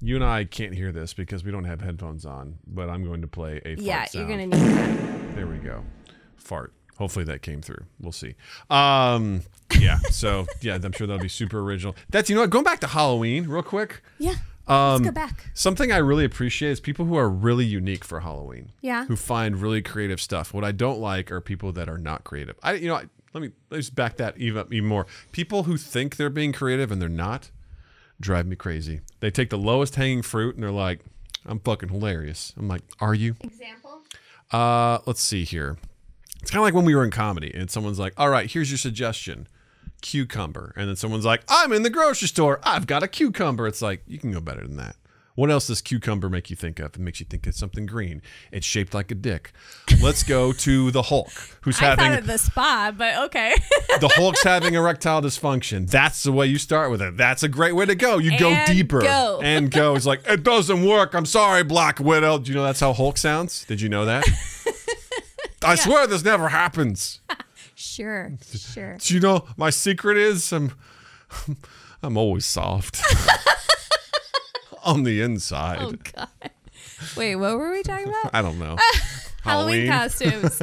You 0.00 0.16
and 0.16 0.24
I 0.24 0.44
can't 0.44 0.74
hear 0.74 0.92
this 0.92 1.14
because 1.14 1.42
we 1.44 1.50
don't 1.50 1.64
have 1.64 1.80
headphones 1.80 2.26
on, 2.26 2.58
but 2.66 2.90
I'm 2.90 3.02
going 3.04 3.22
to 3.22 3.26
play 3.26 3.62
a 3.64 3.76
fart 3.76 3.78
Yeah, 3.78 4.04
sound. 4.04 4.28
you're 4.28 4.36
gonna 4.38 4.46
need 4.48 4.60
that. 4.76 5.36
There 5.36 5.46
we 5.46 5.56
go. 5.56 5.82
Fart. 6.36 6.74
Hopefully 6.98 7.24
that 7.24 7.42
came 7.42 7.60
through. 7.60 7.84
We'll 8.00 8.12
see. 8.12 8.34
Um, 8.70 9.42
yeah. 9.78 9.98
So 10.10 10.46
yeah, 10.60 10.78
I'm 10.82 10.92
sure 10.92 11.06
that'll 11.06 11.22
be 11.22 11.28
super 11.28 11.60
original. 11.60 11.96
That's 12.10 12.28
you 12.28 12.36
know 12.36 12.42
what. 12.42 12.50
Going 12.50 12.64
back 12.64 12.80
to 12.80 12.86
Halloween 12.86 13.46
real 13.48 13.62
quick. 13.62 14.02
Yeah. 14.18 14.34
Um, 14.66 15.02
Let's 15.02 15.04
go 15.04 15.10
back. 15.12 15.50
Something 15.52 15.92
I 15.92 15.98
really 15.98 16.24
appreciate 16.24 16.70
is 16.70 16.80
people 16.80 17.04
who 17.04 17.16
are 17.16 17.28
really 17.28 17.66
unique 17.66 18.04
for 18.04 18.20
Halloween. 18.20 18.72
Yeah. 18.80 19.04
Who 19.06 19.16
find 19.16 19.60
really 19.60 19.82
creative 19.82 20.20
stuff. 20.20 20.54
What 20.54 20.64
I 20.64 20.72
don't 20.72 21.00
like 21.00 21.30
are 21.30 21.40
people 21.40 21.72
that 21.72 21.88
are 21.88 21.98
not 21.98 22.24
creative. 22.24 22.56
I 22.62 22.74
you 22.74 22.88
know 22.88 22.94
I, 22.94 23.04
let 23.34 23.42
me 23.42 23.50
let's 23.70 23.90
back 23.90 24.16
that 24.18 24.38
even 24.38 24.60
up 24.60 24.72
even 24.72 24.88
more. 24.88 25.06
People 25.32 25.64
who 25.64 25.76
think 25.76 26.16
they're 26.16 26.30
being 26.30 26.52
creative 26.52 26.90
and 26.92 27.02
they're 27.02 27.08
not 27.08 27.50
drive 28.20 28.46
me 28.46 28.56
crazy. 28.56 29.00
They 29.20 29.30
take 29.30 29.50
the 29.50 29.58
lowest 29.58 29.96
hanging 29.96 30.22
fruit 30.22 30.54
and 30.54 30.62
they're 30.62 30.70
like, 30.70 31.00
"I'm 31.44 31.58
fucking 31.58 31.88
hilarious." 31.88 32.54
I'm 32.56 32.68
like, 32.68 32.82
"Are 33.00 33.14
you?" 33.14 33.34
Example. 33.40 34.02
Uh, 34.52 34.98
let's 35.04 35.20
see 35.20 35.44
here. 35.44 35.76
It's 36.44 36.50
kind 36.50 36.60
of 36.60 36.64
like 36.64 36.74
when 36.74 36.84
we 36.84 36.94
were 36.94 37.04
in 37.04 37.10
comedy 37.10 37.50
and 37.54 37.70
someone's 37.70 37.98
like, 37.98 38.12
"All 38.18 38.28
right, 38.28 38.50
here's 38.50 38.70
your 38.70 38.76
suggestion." 38.76 39.48
Cucumber. 40.02 40.74
And 40.76 40.86
then 40.86 40.94
someone's 40.94 41.24
like, 41.24 41.42
"I'm 41.48 41.72
in 41.72 41.84
the 41.84 41.88
grocery 41.88 42.28
store. 42.28 42.60
I've 42.62 42.86
got 42.86 43.02
a 43.02 43.08
cucumber." 43.08 43.66
It's 43.66 43.80
like, 43.80 44.02
"You 44.06 44.18
can 44.18 44.30
go 44.30 44.40
better 44.40 44.60
than 44.60 44.76
that." 44.76 44.96
What 45.36 45.50
else 45.50 45.68
does 45.68 45.80
cucumber 45.80 46.28
make 46.28 46.50
you 46.50 46.54
think 46.54 46.78
of? 46.80 46.96
It 46.96 46.98
makes 46.98 47.18
you 47.18 47.24
think 47.24 47.46
it's 47.46 47.58
something 47.58 47.86
green. 47.86 48.20
It's 48.52 48.66
shaped 48.66 48.92
like 48.92 49.10
a 49.10 49.14
dick. 49.14 49.52
Let's 50.02 50.22
go 50.22 50.52
to 50.52 50.90
the 50.90 51.00
Hulk, 51.00 51.30
who's 51.62 51.80
I 51.80 51.86
having 51.86 52.12
of 52.12 52.26
the 52.26 52.36
spa, 52.36 52.92
but 52.94 53.16
okay. 53.24 53.54
the 54.00 54.08
Hulk's 54.08 54.44
having 54.44 54.74
erectile 54.74 55.22
dysfunction. 55.22 55.88
That's 55.88 56.24
the 56.24 56.32
way 56.32 56.46
you 56.46 56.58
start 56.58 56.90
with 56.90 57.00
it. 57.00 57.16
That's 57.16 57.42
a 57.42 57.48
great 57.48 57.74
way 57.74 57.86
to 57.86 57.94
go. 57.94 58.18
You 58.18 58.38
go 58.38 58.54
deeper 58.66 59.00
go. 59.00 59.40
and 59.42 59.70
go. 59.70 59.96
It's 59.96 60.04
like 60.04 60.28
it 60.28 60.42
doesn't 60.42 60.84
work. 60.84 61.14
I'm 61.14 61.26
sorry, 61.26 61.64
Black 61.64 62.00
Widow. 62.00 62.36
Do 62.36 62.52
you 62.52 62.54
know 62.54 62.64
that's 62.64 62.80
how 62.80 62.92
Hulk 62.92 63.16
sounds? 63.16 63.64
Did 63.64 63.80
you 63.80 63.88
know 63.88 64.04
that? 64.04 64.24
I 65.64 65.74
swear 65.76 66.06
this 66.06 66.24
never 66.24 66.48
happens. 66.48 67.20
sure. 67.74 68.32
Sure. 68.54 68.96
Do 68.98 69.14
you 69.14 69.20
know 69.20 69.46
my 69.56 69.70
secret 69.70 70.16
is 70.16 70.52
I'm 70.52 70.72
I'm 72.02 72.16
always 72.16 72.46
soft 72.46 73.00
on 74.84 75.02
the 75.04 75.20
inside. 75.22 75.78
Oh 75.80 75.92
God. 76.14 76.28
Wait, 77.16 77.36
what 77.36 77.56
were 77.58 77.70
we 77.72 77.82
talking 77.82 78.08
about? 78.08 78.30
I 78.34 78.42
don't 78.42 78.58
know. 78.58 78.76
Halloween 79.42 79.88
costumes. 79.88 80.60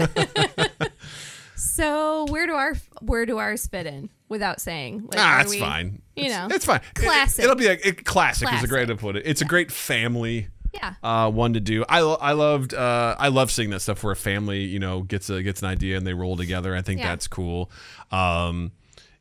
so 1.55 2.25
where 2.29 2.47
do 2.47 2.53
our 2.53 2.73
where 3.01 3.25
do 3.25 3.37
ours 3.37 3.67
fit 3.67 3.85
in 3.85 4.09
without 4.29 4.61
saying? 4.61 5.01
Like, 5.11 5.19
Ah, 5.19 5.41
it's 5.41 5.51
we- 5.51 5.59
fine. 5.59 6.01
you 6.15 6.25
It's- 6.25 6.49
know, 6.49 6.55
it's 6.55 6.65
fine. 6.65 6.81
Classic. 6.95 7.43
It, 7.45 7.47
will 7.47 7.55
be 7.55 7.67
a 7.67 7.73
it, 7.73 8.05
classic, 8.05 8.51
is 8.53 8.63
a 8.63 8.67
great 8.67 8.87
way 8.87 8.95
to 8.95 8.99
put 8.99 9.15
it. 9.15 9.23
It's 9.25 9.41
a 9.41 9.45
great 9.45 9.71
family 9.71 10.47
Yeah. 10.73 10.93
uh, 11.03 11.29
one 11.29 11.53
to 11.53 11.59
do. 11.59 11.83
I, 11.89 11.99
I 11.99 12.31
loved 12.31 12.73
uh, 12.73 13.15
I 13.19 13.27
love 13.27 13.51
seeing 13.51 13.69
that 13.71 13.81
stuff 13.81 14.03
where 14.03 14.13
a 14.13 14.15
family 14.15 14.63
you 14.63 14.79
know 14.79 15.01
gets 15.01 15.29
a 15.29 15.43
gets 15.43 15.61
an 15.61 15.67
idea 15.67 15.97
and 15.97 16.07
they 16.07 16.13
roll 16.13 16.37
together. 16.37 16.75
I 16.75 16.81
think 16.81 16.99
Yeah. 17.01 17.09
that's 17.09 17.27
cool. 17.27 17.69
Um, 18.11 18.71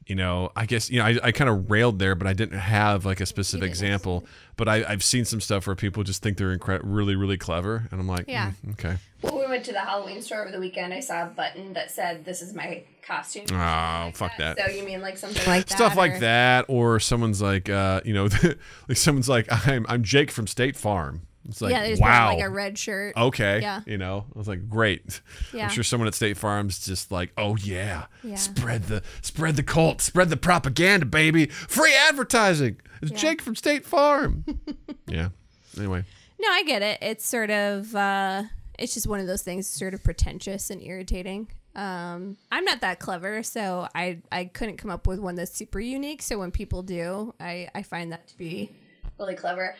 you 0.07 0.17
know, 0.17 0.51
I 0.57 0.67
guess 0.67 0.91
you 0.91 0.99
know 0.99 1.07
I, 1.07 1.19
I 1.25 1.33
kind 1.33 1.49
of 1.49 1.71
railed 1.71 1.99
there, 2.01 2.15
but 2.17 2.27
I 2.27 2.33
didn't 2.33 2.59
have 2.59 3.05
like 3.05 3.21
a 3.21 3.27
specific 3.27 3.61
didn't 3.63 3.71
example. 3.71 4.25
But 4.57 4.69
I, 4.69 4.85
I've 4.85 5.05
seen 5.05 5.25
some 5.25 5.41
stuff 5.41 5.67
where 5.67 5.77
people 5.77 6.03
just 6.03 6.21
think 6.23 6.37
they're 6.37 6.57
incre- 6.57 6.81
really 6.83 7.15
really 7.17 7.37
clever, 7.39 7.87
and 7.91 8.01
I'm 8.01 8.09
like, 8.09 8.25
Yeah. 8.27 8.53
"Mm, 8.67 8.73
okay, 8.73 8.97
Well, 9.23 9.39
we 9.39 9.47
went 9.47 9.65
to 9.67 9.73
the 9.73 9.79
Halloween 9.81 10.21
store 10.21 10.43
over 10.43 10.51
the 10.51 10.59
weekend. 10.59 10.93
I 10.93 11.01
saw 11.01 11.23
a 11.23 11.27
button 11.27 11.75
that 11.75 11.91
said, 11.93 12.25
"This 12.25 12.43
is 12.43 12.55
my 12.55 12.83
costume." 13.03 13.45
oh 13.53 14.11
fuck 14.15 14.33
that. 14.39 14.59
So 14.59 14.67
you 14.73 14.85
mean 14.85 15.01
like 15.01 15.17
something 15.17 15.47
like 15.47 15.67
that? 15.69 15.77
Stuff 15.77 15.97
like 15.97 16.15
or- 16.15 16.19
that, 16.21 16.65
or 16.69 16.99
someone's 16.99 17.41
like, 17.41 17.69
uh, 17.71 18.01
you 18.05 18.13
know, 18.13 18.25
like 18.89 18.97
someone's 18.97 19.29
like, 19.29 19.47
I'm 19.69 19.87
I'm 19.89 20.03
Jake 20.03 20.31
from 20.33 20.47
State 20.49 20.77
Farm. 20.77 21.23
It's 21.49 21.61
like, 21.63 21.73
yeah, 21.73 21.83
they 21.83 21.91
just 21.91 22.03
wow, 22.03 22.35
like 22.35 22.45
a 22.45 22.51
red 22.51 22.77
shirt. 22.79 23.17
okay. 23.17 23.61
Yeah. 23.63 23.81
You 23.87 23.97
know, 23.99 24.27
I 24.35 24.39
was 24.39 24.47
like, 24.47 24.69
great. 24.69 25.21
Yeah. 25.55 25.65
I'm 25.65 25.71
sure 25.71 25.83
someone 25.83 26.07
at 26.07 26.15
State 26.15 26.37
Farm's 26.37 26.85
just 26.85 27.11
like, 27.11 27.33
oh 27.39 27.57
yeah, 27.57 28.07
Yeah. 28.23 28.37
spread 28.37 28.85
the 28.85 29.03
spread 29.23 29.57
the 29.57 29.63
cult, 29.63 30.01
spread 30.03 30.29
the 30.29 30.37
propaganda, 30.37 31.07
baby. 31.07 31.47
Free 31.47 31.95
advertising. 32.09 32.77
It's 33.03 33.11
Yeah. 33.13 33.17
Jake 33.19 33.41
from 33.43 33.57
State 33.57 33.87
Farm. 33.87 34.45
yeah. 35.09 35.31
Anyway, 35.79 36.05
No, 36.39 36.49
I 36.51 36.63
get 36.65 36.83
it. 36.83 36.99
It's 37.01 37.27
sort 37.27 37.51
of 37.51 37.95
uh 37.97 38.43
it's 38.79 38.93
just 38.95 39.07
one 39.07 39.21
of 39.21 39.27
those 39.27 39.43
things 39.43 39.67
sort 39.67 39.95
of 39.95 40.05
pretentious 40.05 40.69
and 40.71 40.83
irritating. 40.83 41.49
Um 41.75 42.37
I'm 42.53 42.65
not 42.65 42.83
that 42.83 42.99
clever, 43.01 43.43
so 43.43 43.89
I 43.95 44.19
I 44.31 44.45
couldn't 44.45 44.77
come 44.77 44.91
up 44.91 45.07
with 45.07 45.19
one 45.21 45.37
that's 45.37 45.53
super 45.57 45.81
unique. 45.81 46.21
So 46.23 46.39
when 46.39 46.51
people 46.51 46.83
do, 46.83 47.35
I 47.41 47.69
I 47.75 47.83
find 47.83 48.13
that 48.13 48.27
to 48.29 48.37
be 48.37 48.73
really 49.19 49.37
clever. 49.37 49.75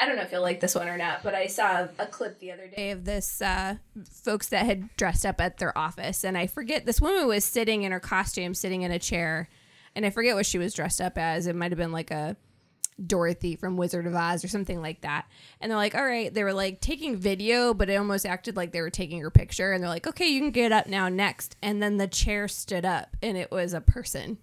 I 0.00 0.06
don't 0.06 0.16
know 0.16 0.22
if 0.22 0.32
you'll 0.32 0.42
like 0.42 0.60
this 0.60 0.74
one 0.74 0.88
or 0.88 0.98
not, 0.98 1.22
but 1.22 1.34
I 1.34 1.46
saw 1.46 1.88
a 1.98 2.06
clip 2.06 2.38
the 2.38 2.52
other 2.52 2.68
day 2.68 2.90
of 2.90 3.04
this 3.04 3.40
uh, 3.40 3.76
folks 4.10 4.48
that 4.48 4.66
had 4.66 4.94
dressed 4.96 5.24
up 5.24 5.40
at 5.40 5.58
their 5.58 5.76
office, 5.76 6.24
and 6.24 6.36
I 6.36 6.46
forget 6.46 6.86
this 6.86 7.00
woman 7.00 7.26
was 7.26 7.44
sitting 7.44 7.82
in 7.82 7.92
her 7.92 8.00
costume, 8.00 8.54
sitting 8.54 8.82
in 8.82 8.90
a 8.90 8.98
chair, 8.98 9.48
and 9.94 10.04
I 10.04 10.10
forget 10.10 10.34
what 10.34 10.46
she 10.46 10.58
was 10.58 10.74
dressed 10.74 11.00
up 11.00 11.16
as. 11.16 11.46
It 11.46 11.56
might 11.56 11.72
have 11.72 11.78
been 11.78 11.92
like 11.92 12.10
a 12.10 12.36
Dorothy 13.04 13.56
from 13.56 13.76
Wizard 13.76 14.06
of 14.06 14.14
Oz 14.14 14.44
or 14.44 14.48
something 14.48 14.80
like 14.80 15.02
that. 15.02 15.26
And 15.60 15.70
they're 15.70 15.76
like, 15.76 15.94
all 15.94 16.04
right, 16.04 16.32
they 16.32 16.44
were 16.44 16.52
like 16.52 16.80
taking 16.80 17.16
video, 17.16 17.74
but 17.74 17.90
it 17.90 17.96
almost 17.96 18.24
acted 18.24 18.56
like 18.56 18.72
they 18.72 18.80
were 18.80 18.90
taking 18.90 19.20
her 19.20 19.30
picture. 19.30 19.72
And 19.72 19.82
they're 19.82 19.90
like, 19.90 20.06
okay, 20.06 20.26
you 20.26 20.40
can 20.40 20.50
get 20.50 20.72
up 20.72 20.86
now, 20.86 21.08
next. 21.08 21.56
And 21.62 21.82
then 21.82 21.98
the 21.98 22.08
chair 22.08 22.48
stood 22.48 22.84
up 22.84 23.16
and 23.22 23.36
it 23.36 23.50
was 23.50 23.72
a 23.72 23.80
person. 23.80 24.38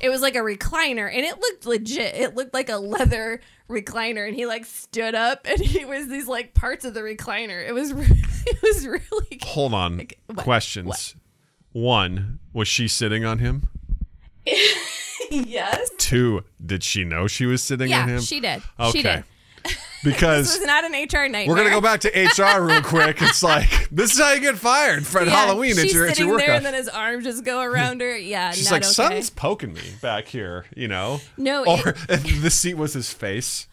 It 0.00 0.08
was 0.10 0.20
like 0.22 0.34
a 0.36 0.40
recliner 0.40 1.06
and 1.08 1.24
it 1.24 1.38
looked 1.38 1.66
legit. 1.66 2.14
It 2.14 2.34
looked 2.34 2.54
like 2.54 2.68
a 2.68 2.76
leather 2.76 3.40
recliner. 3.68 4.26
And 4.26 4.34
he 4.36 4.46
like 4.46 4.64
stood 4.64 5.14
up 5.14 5.46
and 5.48 5.60
he 5.60 5.84
was 5.84 6.08
these 6.08 6.28
like 6.28 6.54
parts 6.54 6.84
of 6.84 6.94
the 6.94 7.00
recliner. 7.00 7.66
It 7.66 7.72
was, 7.72 7.90
it 7.96 8.62
was 8.62 8.86
really 8.86 9.38
hold 9.42 9.74
on. 9.74 10.06
what? 10.26 10.38
Questions. 10.44 11.16
One, 11.72 12.38
was 12.52 12.68
she 12.68 12.86
sitting 12.88 13.24
on 13.24 13.38
him? 13.38 13.68
yes. 15.30 15.90
Two, 15.98 16.44
did 16.64 16.84
she 16.84 17.04
know 17.04 17.26
she 17.26 17.46
was 17.46 17.62
sitting 17.62 17.92
on 17.92 18.08
Yeah, 18.08 18.14
him? 18.16 18.20
she 18.20 18.40
did. 18.40 18.62
Okay. 18.78 18.90
She 18.90 19.02
did. 19.02 19.24
Because 20.04 20.46
This 20.52 20.58
was 20.60 20.66
not 20.66 20.84
an 20.84 20.92
HR 20.92 21.28
nightmare. 21.28 21.46
We're 21.48 21.56
gonna 21.56 21.70
go 21.70 21.80
back 21.80 22.00
to 22.02 22.08
HR 22.10 22.62
real 22.62 22.82
quick. 22.82 23.20
It's 23.22 23.42
like 23.42 23.88
this 23.90 24.12
is 24.12 24.20
how 24.20 24.32
you 24.32 24.40
get 24.40 24.56
fired 24.56 25.06
for 25.06 25.22
Yeah, 25.24 25.30
Halloween. 25.30 25.74
She's 25.76 25.92
your 25.94 26.08
sitting 26.08 26.28
your 26.28 26.38
there, 26.38 26.52
and 26.52 26.64
then 26.64 26.74
his 26.74 26.88
arms 26.88 27.24
just 27.24 27.44
go 27.44 27.60
around 27.62 28.00
her. 28.02 28.16
Yeah, 28.16 28.50
She's 28.52 28.70
like, 28.70 28.82
okay. 28.82 28.92
something's 28.92 29.30
poking 29.30 29.72
me 29.72 29.82
back 30.00 30.26
here, 30.26 30.66
you 30.76 30.86
know. 30.88 31.20
No, 31.36 31.64
or 31.64 31.94
it- 32.08 32.40
the 32.42 32.50
seat 32.50 32.74
was 32.74 32.92
his 32.92 33.12
face. 33.12 33.66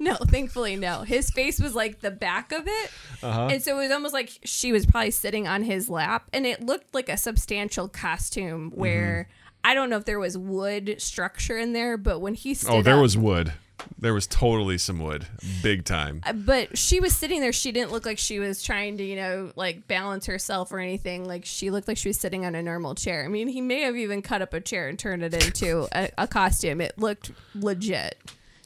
No, 0.00 0.16
thankfully, 0.16 0.74
no. 0.74 1.02
His 1.02 1.30
face 1.30 1.60
was 1.60 1.74
like 1.74 2.00
the 2.00 2.10
back 2.10 2.50
of 2.50 2.64
it. 2.66 2.90
Uh-huh. 3.22 3.48
And 3.52 3.62
so 3.62 3.78
it 3.78 3.82
was 3.84 3.90
almost 3.92 4.12
like 4.12 4.30
she 4.44 4.72
was 4.72 4.86
probably 4.86 5.12
sitting 5.12 5.46
on 5.46 5.62
his 5.62 5.88
lap. 5.88 6.28
And 6.32 6.44
it 6.46 6.62
looked 6.66 6.92
like 6.94 7.08
a 7.08 7.16
substantial 7.16 7.88
costume 7.88 8.70
Mm-hmm. 8.72 8.80
where 8.80 9.28
I 9.62 9.72
don't 9.72 9.88
know 9.90 9.96
if 9.96 10.04
there 10.04 10.18
was 10.18 10.36
wood 10.36 10.96
structure 10.98 11.56
in 11.56 11.72
there, 11.74 11.96
but 11.96 12.18
when 12.20 12.34
he 12.34 12.54
stood 12.54 12.70
Oh, 12.74 12.82
there 12.82 12.96
up- 12.96 13.02
was 13.02 13.16
wood. 13.16 13.52
There 13.98 14.14
was 14.14 14.26
totally 14.26 14.78
some 14.78 14.98
wood, 15.00 15.26
big 15.62 15.84
time. 15.84 16.20
uh, 16.24 16.32
But 16.32 16.78
she 16.78 17.00
was 17.00 17.14
sitting 17.14 17.40
there. 17.40 17.52
She 17.52 17.72
didn't 17.72 17.90
look 17.92 18.06
like 18.06 18.18
she 18.18 18.38
was 18.38 18.62
trying 18.62 18.98
to, 18.98 19.04
you 19.04 19.16
know, 19.16 19.52
like 19.56 19.86
balance 19.88 20.26
herself 20.26 20.72
or 20.72 20.78
anything. 20.78 21.26
Like 21.26 21.44
she 21.44 21.70
looked 21.70 21.88
like 21.88 21.96
she 21.96 22.08
was 22.08 22.18
sitting 22.18 22.44
on 22.46 22.54
a 22.54 22.62
normal 22.62 22.94
chair. 22.94 23.24
I 23.24 23.28
mean, 23.28 23.48
he 23.48 23.60
may 23.60 23.80
have 23.82 23.96
even 23.96 24.22
cut 24.22 24.42
up 24.42 24.54
a 24.54 24.60
chair 24.60 24.88
and 24.88 24.98
turned 24.98 25.22
it 25.22 25.34
into 25.34 25.88
a, 25.92 26.08
a 26.16 26.26
costume. 26.28 26.80
It 26.80 26.98
looked 26.98 27.32
legit. 27.54 28.16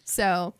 So 0.04 0.54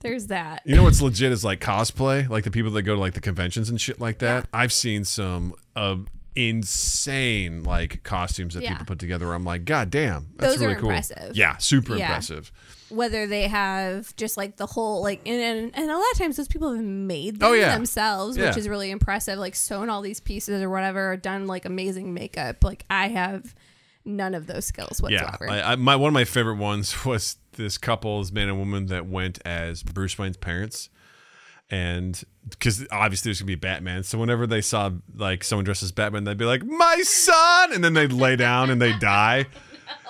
there's 0.00 0.26
that. 0.26 0.62
You 0.64 0.74
know 0.76 0.82
what's 0.82 1.00
legit 1.00 1.30
is 1.32 1.44
like 1.44 1.60
cosplay, 1.60 2.28
like 2.28 2.44
the 2.44 2.50
people 2.50 2.72
that 2.72 2.82
go 2.82 2.94
to 2.94 3.00
like 3.00 3.14
the 3.14 3.20
conventions 3.20 3.70
and 3.70 3.80
shit 3.80 4.00
like 4.00 4.18
that. 4.18 4.48
I've 4.52 4.72
seen 4.72 5.04
some 5.04 5.54
uh, 5.76 5.96
insane 6.34 7.62
like 7.62 8.02
costumes 8.02 8.54
that 8.54 8.62
Yeah. 8.62 8.70
people 8.72 8.86
put 8.86 8.98
together. 8.98 9.26
Where 9.26 9.34
I'm 9.34 9.44
like, 9.44 9.64
God 9.64 9.90
damn, 9.90 10.28
that's 10.36 10.54
Those 10.54 10.62
are 10.62 10.66
really 10.68 10.80
cool. 10.80 10.90
impressive. 10.90 11.36
Yeah, 11.36 11.56
super 11.58 11.96
Yeah. 11.96 12.06
impressive. 12.06 12.50
Whether 12.92 13.26
they 13.26 13.48
have 13.48 14.14
just 14.16 14.36
like 14.36 14.56
the 14.56 14.66
whole 14.66 15.02
like 15.02 15.20
and, 15.26 15.40
and, 15.40 15.70
and 15.76 15.90
a 15.90 15.94
lot 15.96 16.04
of 16.12 16.18
times 16.18 16.36
those 16.36 16.48
people 16.48 16.72
have 16.72 16.84
made 16.84 17.36
oh, 17.36 17.38
them 17.38 17.50
Oh, 17.50 17.52
yeah. 17.54 17.74
themselves 17.74 18.36
Yeah. 18.36 18.48
which 18.48 18.56
is 18.56 18.68
really 18.68 18.90
impressive 18.90 19.38
like 19.38 19.54
sewn 19.54 19.88
all 19.90 20.02
these 20.02 20.20
pieces 20.20 20.62
or 20.62 20.70
whatever 20.70 21.12
or 21.12 21.16
done 21.16 21.46
like 21.46 21.64
amazing 21.64 22.14
makeup 22.14 22.62
like 22.64 22.84
i 22.90 23.08
have 23.08 23.54
none 24.04 24.34
of 24.34 24.46
those 24.46 24.66
skills 24.66 25.00
whatsoever 25.00 25.46
Yeah, 25.46 25.52
I, 25.68 25.72
I, 25.72 25.76
my 25.76 25.96
one 25.96 26.08
of 26.08 26.14
my 26.14 26.24
favorite 26.24 26.56
ones 26.56 27.04
was 27.06 27.36
this 27.52 27.78
couple, 27.78 28.20
this 28.20 28.32
man 28.32 28.48
and 28.48 28.58
woman 28.58 28.86
that 28.86 29.06
went 29.06 29.38
as 29.44 29.82
Bruce 29.82 30.18
Wayne's 30.18 30.36
parents, 30.38 30.88
and 31.70 32.22
because 32.48 32.86
obviously 32.90 33.28
there's 33.28 33.40
gonna 33.40 33.46
be 33.46 33.54
Batman, 33.54 34.02
so 34.02 34.18
whenever 34.18 34.46
they 34.46 34.60
saw 34.60 34.90
like 35.14 35.44
someone 35.44 35.64
dressed 35.64 35.82
as 35.82 35.92
Batman, 35.92 36.24
they'd 36.24 36.36
be 36.38 36.44
like, 36.44 36.64
"My 36.64 37.02
son," 37.04 37.72
and 37.72 37.82
then 37.84 37.94
they'd 37.94 38.12
lay 38.12 38.36
down 38.36 38.70
and 38.70 38.80
they 38.80 38.92
die. 38.98 39.46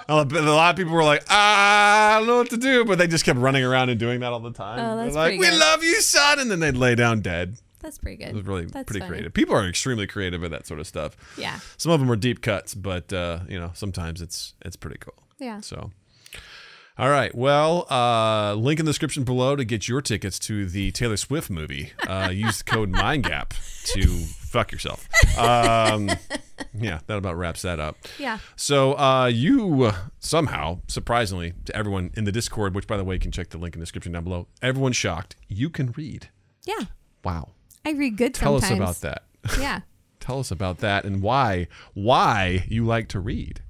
A 0.08 0.24
lot 0.24 0.70
of 0.70 0.76
people 0.76 0.92
were 0.92 1.04
like, 1.04 1.24
ah, 1.30 2.14
I 2.14 2.18
don't 2.18 2.26
know 2.26 2.36
what 2.38 2.50
to 2.50 2.56
do, 2.56 2.84
but 2.84 2.98
they 2.98 3.06
just 3.06 3.24
kept 3.24 3.38
running 3.38 3.64
around 3.64 3.88
and 3.90 3.98
doing 3.98 4.20
that 4.20 4.32
all 4.32 4.40
the 4.40 4.52
time. 4.52 4.78
Oh, 4.78 4.96
They're 4.96 5.04
that's 5.06 5.16
like, 5.16 5.28
pretty 5.30 5.38
we 5.38 5.46
good. 5.50 5.58
love 5.60 5.82
you, 5.84 6.00
son, 6.00 6.38
and 6.40 6.50
then 6.50 6.60
they'd 6.60 6.76
lay 6.76 6.94
down 6.94 7.20
dead. 7.20 7.56
that's 7.80 7.98
pretty 7.98 8.16
good 8.16 8.28
It 8.28 8.34
was 8.34 8.44
really 8.46 8.66
That's 8.66 8.86
pretty 8.86 9.00
funny. 9.00 9.10
creative. 9.10 9.34
People 9.34 9.54
are 9.56 9.66
extremely 9.68 10.06
creative 10.06 10.40
with 10.40 10.50
that 10.52 10.66
sort 10.66 10.80
of 10.80 10.86
stuff. 10.86 11.16
yeah 11.36 11.58
Some 11.76 11.92
of 11.92 12.00
them 12.00 12.10
are 12.10 12.16
deep 12.16 12.40
cuts, 12.42 12.74
but 12.74 13.12
uh, 13.12 13.40
you 13.48 13.58
know, 13.58 13.70
sometimes 13.74 14.20
it's 14.22 14.54
it's 14.64 14.76
pretty 14.76 14.98
cool. 14.98 15.14
yeah 15.38 15.60
So, 15.60 15.90
all 16.98 17.08
right. 17.10 17.34
Well, 17.34 17.86
uh, 17.90 18.54
link 18.54 18.78
in 18.80 18.86
the 18.86 18.90
description 18.90 19.24
below 19.24 19.56
to 19.56 19.64
get 19.64 19.88
your 19.88 20.02
tickets 20.02 20.38
to 20.40 20.66
the 20.66 20.90
Taylor 20.92 21.16
Swift 21.16 21.48
movie. 21.50 21.92
Uh, 22.06 22.30
use 22.32 22.58
the 22.58 22.64
code 22.64 22.92
MindGap 22.92 23.50
to 23.94 24.06
fuck 24.08 24.72
yourself. 24.72 25.08
Um, 25.38 26.10
yeah, 26.78 27.00
that 27.06 27.16
about 27.16 27.36
wraps 27.36 27.62
that 27.62 27.80
up. 27.80 27.96
yeah 28.18 28.38
So, 28.56 28.92
uh, 28.98 29.26
you 29.26 29.90
somehow, 30.20 30.80
surprisingly 30.88 31.54
to 31.64 31.74
everyone 31.76 32.10
in 32.14 32.24
the 32.24 32.32
Discord, 32.32 32.74
which 32.74 32.86
by 32.86 32.96
the 32.96 33.04
way, 33.04 33.14
you 33.14 33.20
can 33.20 33.32
check 33.32 33.48
the 33.50 33.58
link 33.58 33.74
in 33.74 33.80
the 33.80 33.84
description 33.86 34.12
down 34.12 34.24
below, 34.24 34.46
everyone's 34.60 34.96
shocked. 34.96 35.36
You 35.48 35.70
can 35.70 35.92
read. 35.92 36.28
yeah 36.66 36.84
Wow. 37.24 37.50
i 37.84 37.92
read 37.92 38.16
good 38.16 38.34
Tell 38.34 38.60
sometimes 38.60 38.80
us 38.90 39.02
about 39.02 39.22
that. 39.44 39.60
yeah 39.60 39.80
Tell 40.20 40.38
us 40.40 40.50
about 40.52 40.78
that 40.78 41.04
and 41.04 41.20
why 41.22 41.66
why 41.94 42.64
you 42.68 42.84
like 42.84 43.08
to 43.08 43.18
read. 43.20 43.60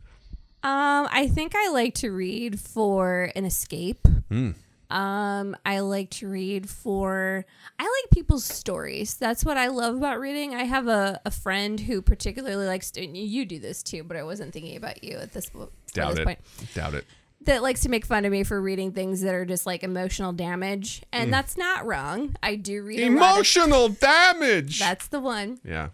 Um, 0.65 1.09
I 1.11 1.29
think 1.29 1.55
I 1.57 1.71
like 1.71 1.95
to 1.97 2.11
read 2.13 2.61
for 2.61 3.31
an 3.35 3.45
escape. 3.45 4.07
Hmm. 4.29 4.51
Um, 4.91 5.57
I 5.65 5.81
like 5.81 6.11
to 6.11 6.29
read 6.29 6.69
for 6.69 7.47
I 7.79 7.83
like 7.83 8.11
people's 8.11 8.45
stories. 8.45 9.15
That's 9.15 9.43
what 9.45 9.57
I 9.57 9.69
love 9.69 9.97
about 9.97 10.21
reading. 10.21 10.55
I 10.55 10.65
have 10.65 10.87
a, 10.87 11.19
a 11.25 11.31
friend 11.31 11.81
who 11.81 12.03
particularly 12.03 12.67
likes 12.67 12.91
to 12.93 13.07
you 13.07 13.47
do 13.47 13.59
this 13.59 13.83
too, 13.83 14.05
but 14.05 14.19
I 14.19 14.23
wasn't 14.23 14.53
thinking 14.53 14.77
about 14.77 15.03
you 15.03 15.17
at 15.17 15.33
this, 15.33 15.51
Doubt 15.95 16.11
this 16.11 16.19
it. 16.19 16.25
point. 16.27 16.39
Doubt 16.75 16.93
it. 16.95 17.07
That 17.47 17.63
likes 17.63 17.81
to 17.81 17.89
make 17.89 18.05
fun 18.05 18.25
of 18.27 18.31
me 18.31 18.45
for 18.45 18.61
reading 18.61 18.93
things 18.93 19.23
that 19.23 19.35
are 19.35 19.47
just 19.47 19.65
like 19.67 19.83
emotional 19.83 20.33
damage. 20.33 21.03
And 21.11 21.25
Hmm. 21.29 21.31
that's 21.33 21.57
not 21.57 21.87
wrong. 21.87 22.37
I 22.43 22.55
do 22.57 22.83
read 22.83 23.01
lot 23.01 23.07
of- 23.07 23.17
Emotional 23.17 23.89
damage. 24.01 24.79
that's 24.79 25.07
the 25.09 25.21
one. 25.21 25.59
yeah. 25.65 25.89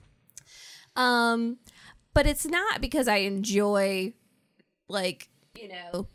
Um, 0.96 1.58
but 2.14 2.26
it's 2.26 2.44
not 2.46 2.80
because 2.80 3.06
I 3.06 3.18
enjoy 3.18 4.12
like, 4.88 5.28
you 5.58 5.68
know, 5.68 6.06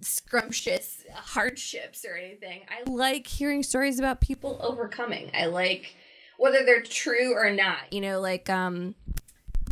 scrumptious 0.00 1.02
hardships 1.14 2.04
or 2.04 2.16
anything. 2.16 2.62
I 2.68 2.88
like 2.90 3.26
hearing 3.26 3.62
stories 3.62 3.98
about 3.98 4.20
people 4.20 4.58
overcoming. 4.62 5.30
I 5.34 5.46
like 5.46 5.94
whether 6.38 6.64
they're 6.64 6.82
true 6.82 7.34
or 7.34 7.50
not. 7.50 7.92
You 7.92 8.00
know, 8.00 8.20
like 8.20 8.48
um 8.50 8.94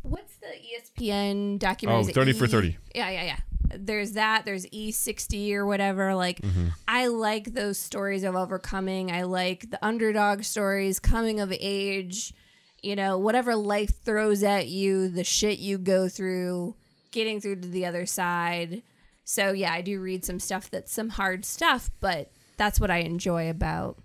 what's 0.03 0.35
the 0.37 0.47
ESPN 0.47 1.59
documentary? 1.59 1.99
Oh, 1.99 2.03
Is 2.03 2.09
it 2.09 2.15
30 2.15 2.33
for 2.33 2.45
E- 2.47 2.49
30. 2.49 2.79
Yeah, 2.95 3.11
yeah, 3.11 3.23
yeah. 3.25 3.37
There's 3.77 4.13
that. 4.13 4.45
There's 4.45 4.67
E60 4.67 5.53
or 5.55 5.65
whatever. 5.65 6.15
Like, 6.17 6.41
I 6.89 7.07
like 7.07 7.55
those 7.55 7.79
stories 7.79 8.25
of 8.25 8.35
overcoming. 8.35 9.13
I 9.13 9.23
like 9.23 9.71
the 9.71 9.79
underdog 9.85 10.43
stories, 10.43 10.99
coming 10.99 11.39
of 11.39 11.53
age, 11.53 12.35
you 12.83 12.97
know, 12.97 13.17
whatever 13.17 13.55
life 13.55 14.03
throws 14.03 14.43
at 14.43 14.67
you, 14.67 15.07
the 15.09 15.23
shit 15.23 15.61
you 15.61 15.79
go 15.79 16.09
through, 16.09 16.75
getting 17.11 17.41
through 17.41 17.57
to 17.57 17.69
the 17.69 17.87
other 17.87 18.07
side. 18.07 18.83
So, 19.25 19.53
yeah, 19.53 19.73
I 19.73 19.81
do 19.81 20.01
read 20.01 20.25
some 20.25 20.41
stuff 20.41 20.71
that's 20.71 20.93
some 20.93 21.11
hard 21.11 21.45
stuff, 21.45 21.91
but 22.01 22.33
that's 22.57 22.81
what 22.81 22.91
I 22.91 22.99
enjoy 22.99 23.49
about 23.49 23.99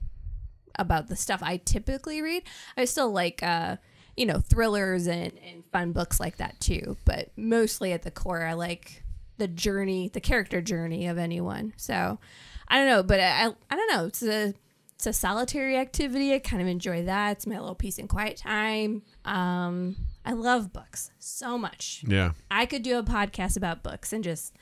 about 0.78 1.08
the 1.08 1.16
stuff 1.16 1.42
I 1.42 1.58
typically 1.58 2.22
read. 2.22 2.44
I 2.78 2.86
still 2.86 3.12
like 3.12 3.42
uh 3.42 3.78
you 4.16 4.26
know 4.26 4.40
thrillers 4.40 5.08
and, 5.08 5.34
and 5.46 5.66
fun 5.72 5.92
books 5.92 6.20
like 6.20 6.38
that 6.38 6.60
too, 6.60 6.98
but 7.06 7.32
mostly 7.36 7.92
at 7.92 8.04
the 8.04 8.12
core 8.12 8.46
I 8.46 8.54
like 8.54 9.04
the 9.38 9.48
journey, 9.48 10.10
the 10.10 10.22
character 10.22 10.62
journey 10.62 11.08
of 11.08 11.18
anyone. 11.18 11.74
So 11.78 12.20
I 12.68 12.78
don't 12.78 12.88
know, 12.88 13.04
but 13.04 13.20
I 13.20 13.48
I 13.70 13.76
don't 13.76 13.92
know. 13.92 14.06
It's 14.06 14.24
a 14.24 14.54
it's 14.96 15.08
a 15.08 15.14
solitary 15.14 15.78
activity. 15.78 16.34
I 16.34 16.40
kind 16.40 16.62
of 16.62 16.68
enjoy 16.68 17.04
that. 17.04 17.34
It's 17.34 17.48
my 17.48 17.60
little 17.60 17.76
peace 17.76 18.00
and 18.00 18.08
quiet 18.08 18.38
time. 18.38 19.02
Um, 19.26 19.98
I 20.26 20.32
love 20.34 20.74
books 20.74 21.12
so 21.20 21.58
much. 21.58 22.04
Yeah. 22.08 22.32
I 22.50 22.66
could 22.66 22.82
do 22.82 22.98
a 22.98 23.04
podcast 23.04 23.56
about 23.56 23.84
books 23.84 24.12
and 24.12 24.24
just 24.24 24.56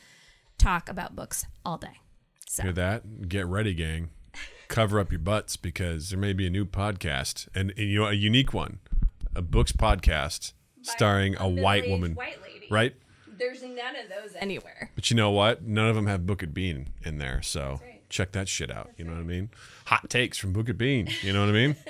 talk 0.57 0.89
about 0.89 1.16
books 1.16 1.45
all 1.66 1.78
day. 1.78 1.99
So 2.47 2.64
Hear 2.64 2.74
that? 2.74 3.30
Get 3.30 3.47
ready, 3.47 3.74
gang. 3.74 4.09
Cover 4.68 4.99
up 4.99 5.11
your 5.11 5.20
butts 5.20 5.55
because 5.55 6.09
there 6.09 6.20
may 6.20 6.34
be 6.34 6.45
a 6.47 6.49
new 6.49 6.66
podcast 6.66 7.47
and, 7.55 7.72
and 7.78 7.88
you 7.88 7.99
know 8.01 8.07
a 8.07 8.14
unique 8.14 8.53
one, 8.53 8.80
a 9.36 9.41
books 9.41 9.72
podcast 9.72 10.53
starring 10.82 11.36
a, 11.38 11.47
white 11.47 11.88
woman, 11.89 12.14
white 12.16 12.41
lady. 12.41 12.68
right? 12.70 12.93
There's 13.28 13.61
none 13.64 13.95
of 13.95 14.09
those 14.09 14.36
anywhere. 14.39 14.91
But 14.95 15.09
you 15.09 15.16
know 15.16 15.32
what? 15.32 15.64
None 15.64 15.88
of 15.88 15.95
them 15.95 16.07
have 16.07 16.26
Book 16.26 16.43
It 16.43 16.53
Bean 16.53 16.89
in 17.03 17.18
there, 17.20 17.41
so 17.41 17.80
right. 17.82 18.01
check 18.09 18.32
that 18.34 18.47
shit 18.47 18.70
out. 18.72 18.91
you 18.97 19.05
know 19.05 19.11
what 19.14 19.20
I 19.20 19.24
mean? 19.24 19.49
Hot 19.86 20.09
takes 20.09 20.38
from 20.38 20.53
Book 20.53 20.70
It 20.70 20.78
Bean. 20.78 21.07
You 21.22 21.34
know 21.34 21.39
what 21.41 21.49
I 21.49 21.53
mean? 21.53 21.76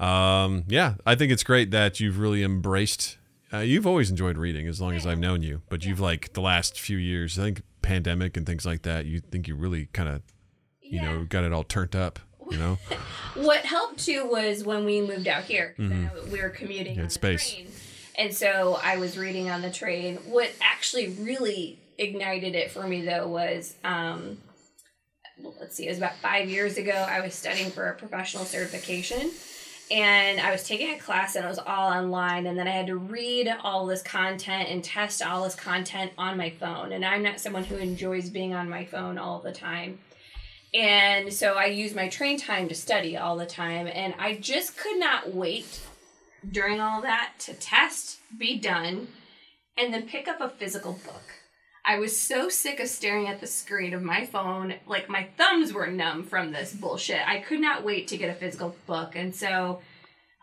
um, 0.00 0.64
yeah, 0.68 0.94
I 1.04 1.14
think 1.14 1.30
it's 1.30 1.42
great 1.44 1.70
that 1.72 2.00
you've 2.00 2.18
really 2.18 2.42
embraced. 2.42 3.18
Uh, 3.52 3.58
you've 3.58 3.86
always 3.86 4.10
enjoyed 4.10 4.38
reading 4.38 4.66
as 4.66 4.80
long 4.80 4.94
as 4.94 5.06
I've 5.06 5.18
known 5.18 5.42
you, 5.42 5.62
but 5.68 5.84
you've 5.84 6.00
like 6.00 6.32
the 6.32 6.40
last 6.40 6.78
few 6.80 6.96
years, 6.96 7.38
I 7.38 7.42
think 7.42 7.62
pandemic 7.82 8.36
and 8.36 8.46
things 8.46 8.64
like 8.64 8.82
that. 8.82 9.06
You 9.06 9.20
think 9.20 9.48
you 9.48 9.56
really 9.56 9.86
kind 9.92 10.08
of, 10.08 10.22
you 10.80 11.02
know, 11.02 11.24
got 11.28 11.44
it 11.44 11.52
all 11.52 11.64
turned 11.64 11.94
up. 11.94 12.18
You 12.50 12.58
know, 12.58 12.78
What 13.34 13.60
helped 13.60 14.04
too 14.04 14.26
was 14.28 14.64
when 14.64 14.84
we 14.84 15.00
moved 15.02 15.28
out 15.28 15.44
here. 15.44 15.74
Know 15.78 16.10
we 16.32 16.42
were 16.42 16.48
commuting 16.48 16.96
the 16.96 17.08
space. 17.10 17.52
train, 17.52 17.68
and 18.16 18.34
so 18.34 18.78
I 18.82 18.96
was 18.96 19.16
reading 19.16 19.50
on 19.50 19.62
the 19.62 19.70
train. 19.70 20.16
What 20.26 20.50
actually 20.60 21.10
really 21.10 21.78
ignited 21.98 22.54
it 22.56 22.70
for 22.72 22.86
me 22.88 23.04
though 23.04 23.28
was, 23.28 23.76
um, 23.84 24.38
let's 25.60 25.76
see, 25.76 25.86
it 25.86 25.90
was 25.90 25.98
about 25.98 26.16
five 26.16 26.48
years 26.48 26.76
ago. 26.76 26.92
I 26.92 27.20
was 27.20 27.34
studying 27.34 27.70
for 27.70 27.88
a 27.88 27.94
professional 27.94 28.44
certification. 28.44 29.30
And 29.90 30.38
I 30.38 30.52
was 30.52 30.62
taking 30.62 30.94
a 30.94 30.98
class 30.98 31.34
and 31.34 31.44
it 31.44 31.48
was 31.48 31.58
all 31.58 31.92
online, 31.92 32.46
and 32.46 32.56
then 32.56 32.68
I 32.68 32.70
had 32.70 32.86
to 32.86 32.96
read 32.96 33.52
all 33.64 33.86
this 33.86 34.02
content 34.02 34.68
and 34.68 34.84
test 34.84 35.20
all 35.20 35.42
this 35.42 35.56
content 35.56 36.12
on 36.16 36.36
my 36.36 36.50
phone. 36.50 36.92
And 36.92 37.04
I'm 37.04 37.24
not 37.24 37.40
someone 37.40 37.64
who 37.64 37.76
enjoys 37.76 38.30
being 38.30 38.54
on 38.54 38.68
my 38.68 38.84
phone 38.84 39.18
all 39.18 39.40
the 39.40 39.52
time. 39.52 39.98
And 40.72 41.32
so 41.32 41.54
I 41.54 41.64
use 41.64 41.94
my 41.94 42.08
train 42.08 42.38
time 42.38 42.68
to 42.68 42.74
study 42.74 43.16
all 43.16 43.36
the 43.36 43.46
time. 43.46 43.88
And 43.88 44.14
I 44.18 44.36
just 44.36 44.76
could 44.76 45.00
not 45.00 45.34
wait 45.34 45.80
during 46.48 46.80
all 46.80 47.02
that 47.02 47.32
to 47.40 47.54
test, 47.54 48.20
be 48.38 48.58
done, 48.58 49.08
and 49.76 49.92
then 49.92 50.06
pick 50.06 50.28
up 50.28 50.40
a 50.40 50.48
physical 50.48 50.92
book. 50.92 51.39
I 51.90 51.98
was 51.98 52.16
so 52.16 52.48
sick 52.48 52.78
of 52.78 52.86
staring 52.86 53.26
at 53.26 53.40
the 53.40 53.48
screen 53.48 53.94
of 53.94 54.00
my 54.00 54.24
phone. 54.24 54.74
Like 54.86 55.08
my 55.08 55.26
thumbs 55.36 55.72
were 55.72 55.88
numb 55.88 56.22
from 56.22 56.52
this 56.52 56.72
bullshit. 56.72 57.20
I 57.26 57.40
could 57.40 57.58
not 57.58 57.82
wait 57.82 58.06
to 58.08 58.16
get 58.16 58.30
a 58.30 58.34
physical 58.34 58.76
book. 58.86 59.16
And 59.16 59.34
so 59.34 59.80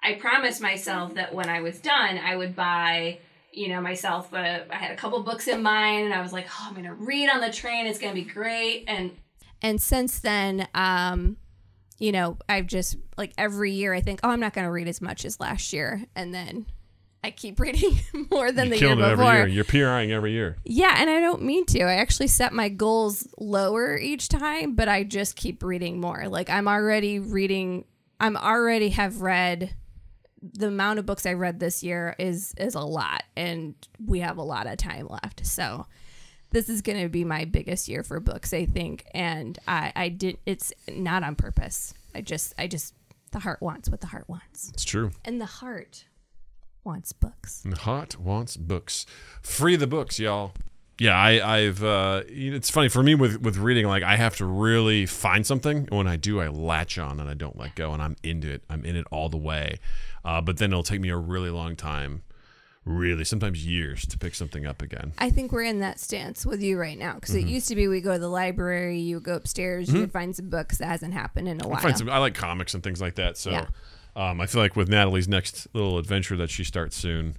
I 0.03 0.15
promised 0.15 0.59
myself 0.59 1.13
that 1.13 1.33
when 1.33 1.47
I 1.47 1.61
was 1.61 1.79
done, 1.79 2.17
I 2.17 2.35
would 2.35 2.53
buy, 2.53 3.19
you 3.53 3.69
know, 3.69 3.79
myself 3.79 4.29
but 4.29 4.67
I 4.69 4.75
had 4.75 4.91
a 4.91 4.97
couple 4.97 5.23
books 5.23 5.47
in 5.47 5.63
mind 5.63 6.03
and 6.03 6.13
I 6.13 6.21
was 6.21 6.33
like, 6.33 6.47
oh, 6.49 6.65
I'm 6.67 6.73
going 6.73 6.85
to 6.85 6.93
read 6.93 7.29
on 7.29 7.39
the 7.39 7.49
train. 7.49 7.85
It's 7.85 7.97
going 7.97 8.13
to 8.13 8.21
be 8.21 8.29
great. 8.29 8.83
And 8.89 9.11
and 9.61 9.81
since 9.81 10.19
then, 10.19 10.67
um, 10.75 11.37
you 11.97 12.11
know, 12.11 12.39
I've 12.49 12.67
just 12.67 12.97
like 13.17 13.31
every 13.37 13.71
year 13.71 13.93
I 13.93 14.01
think, 14.01 14.19
oh, 14.21 14.31
I'm 14.31 14.41
not 14.41 14.51
going 14.51 14.65
to 14.67 14.71
read 14.71 14.89
as 14.89 14.99
much 14.99 15.23
as 15.23 15.39
last 15.39 15.71
year, 15.71 16.03
and 16.13 16.33
then 16.33 16.65
I 17.23 17.31
keep 17.31 17.59
reading 17.65 17.99
more 18.31 18.51
than 18.51 18.65
you 18.67 18.75
the 18.75 18.79
year 18.79 18.95
before. 18.95 19.09
every 19.11 19.25
year. 19.25 19.47
You're 19.47 19.63
PRing 19.65 20.11
every 20.11 20.31
year. 20.31 20.57
Yeah, 20.63 20.95
and 20.99 21.09
I 21.09 21.19
don't 21.19 21.41
mean 21.41 21.65
to. 21.67 21.81
I 21.81 21.93
actually 21.95 22.27
set 22.27 22.53
my 22.53 22.69
goals 22.69 23.27
lower 23.37 23.97
each 23.97 24.29
time, 24.29 24.75
but 24.75 24.87
I 24.87 25.03
just 25.03 25.35
keep 25.35 25.63
reading 25.63 25.99
more. 25.99 26.27
Like 26.27 26.49
I'm 26.49 26.67
already 26.67 27.19
reading. 27.19 27.85
I'm 28.19 28.37
already 28.37 28.89
have 28.89 29.21
read. 29.21 29.73
The 30.41 30.67
amount 30.67 30.99
of 30.99 31.05
books 31.05 31.25
I 31.25 31.33
read 31.33 31.59
this 31.59 31.83
year 31.83 32.15
is 32.19 32.53
is 32.57 32.75
a 32.75 32.81
lot, 32.81 33.23
and 33.35 33.73
we 34.05 34.19
have 34.19 34.37
a 34.37 34.43
lot 34.43 34.67
of 34.67 34.77
time 34.77 35.07
left. 35.09 35.45
So 35.45 35.87
this 36.51 36.69
is 36.69 36.81
going 36.81 37.01
to 37.01 37.09
be 37.09 37.25
my 37.25 37.43
biggest 37.43 37.89
year 37.89 38.03
for 38.03 38.19
books, 38.21 38.53
I 38.53 38.65
think. 38.65 39.03
And 39.13 39.59
I, 39.67 39.91
I 39.95 40.09
did. 40.09 40.37
It's 40.45 40.71
not 40.89 41.23
on 41.23 41.35
purpose. 41.35 41.93
I 42.15 42.21
just, 42.21 42.53
I 42.57 42.67
just, 42.67 42.93
the 43.31 43.39
heart 43.39 43.61
wants 43.61 43.89
what 43.89 43.99
the 43.99 44.07
heart 44.07 44.29
wants, 44.29 44.69
It's 44.73 44.85
true. 44.85 45.11
and 45.25 45.41
the 45.41 45.45
heart 45.45 46.05
wants 46.87 47.13
books. 47.13 47.63
Hot 47.81 48.17
wants 48.17 48.57
books. 48.57 49.05
Free 49.43 49.75
the 49.75 49.85
books, 49.87 50.17
y'all. 50.17 50.53
Yeah, 50.99 51.15
I, 51.15 51.57
I've. 51.57 51.83
Uh, 51.83 52.23
it's 52.27 52.71
funny 52.71 52.89
for 52.89 53.03
me 53.03 53.13
with 53.13 53.39
with 53.41 53.57
reading. 53.57 53.85
Like, 53.85 54.01
I 54.01 54.15
have 54.15 54.35
to 54.37 54.45
really 54.45 55.05
find 55.05 55.45
something. 55.45 55.77
And 55.79 55.91
when 55.91 56.07
I 56.07 56.15
do, 56.15 56.39
I 56.41 56.47
latch 56.47 56.97
on 56.97 57.19
and 57.19 57.29
I 57.29 57.35
don't 57.35 57.55
let 57.55 57.75
go, 57.75 57.93
and 57.93 58.01
I'm 58.01 58.15
into 58.23 58.49
it. 58.51 58.63
I'm 58.67 58.83
in 58.83 58.95
it 58.95 59.05
all 59.11 59.29
the 59.29 59.37
way. 59.37 59.77
Uh, 60.25 60.41
but 60.41 60.57
then 60.57 60.71
it'll 60.71 60.81
take 60.81 60.99
me 60.99 61.09
a 61.09 61.15
really 61.17 61.51
long 61.51 61.75
time, 61.75 62.23
really 62.83 63.23
sometimes 63.25 63.63
years, 63.63 64.07
to 64.07 64.17
pick 64.17 64.33
something 64.33 64.65
up 64.65 64.81
again. 64.81 65.13
I 65.19 65.29
think 65.29 65.51
we're 65.51 65.63
in 65.63 65.81
that 65.81 65.99
stance 65.99 66.47
with 66.47 66.63
you 66.63 66.79
right 66.79 66.97
now 66.97 67.13
because 67.13 67.35
Mm-hmm. 67.35 67.47
it 67.47 67.51
used 67.51 67.67
to 67.67 67.75
be 67.75 67.87
we 67.87 68.01
go 68.01 68.13
to 68.13 68.19
the 68.19 68.27
library, 68.27 68.99
you 68.99 69.17
would 69.17 69.23
go 69.23 69.35
upstairs, 69.35 69.93
you 69.93 69.99
would 69.99 70.11
find 70.11 70.35
some 70.35 70.49
books 70.49 70.79
that 70.79 70.87
hasn't 70.87 71.13
happened 71.13 71.47
in 71.47 71.61
a 71.63 71.67
while. 71.67 71.77
I 71.77 71.81
find 71.83 71.97
some. 71.97 72.09
I 72.09 72.17
like 72.17 72.33
comics 72.33 72.73
and 72.73 72.81
things 72.83 72.99
like 73.01 73.15
that. 73.15 73.37
So, 73.37 73.51
Yeah. 73.51 73.67
Um, 74.17 74.41
I 74.41 74.47
feel 74.47 74.61
like 74.61 74.75
with 74.75 74.89
Natalie's 74.89 75.27
next 75.27 75.67
little 75.73 75.97
adventure 75.97 76.35
that 76.37 76.49
she 76.49 76.63
starts 76.63 76.97
soon, 76.97 77.37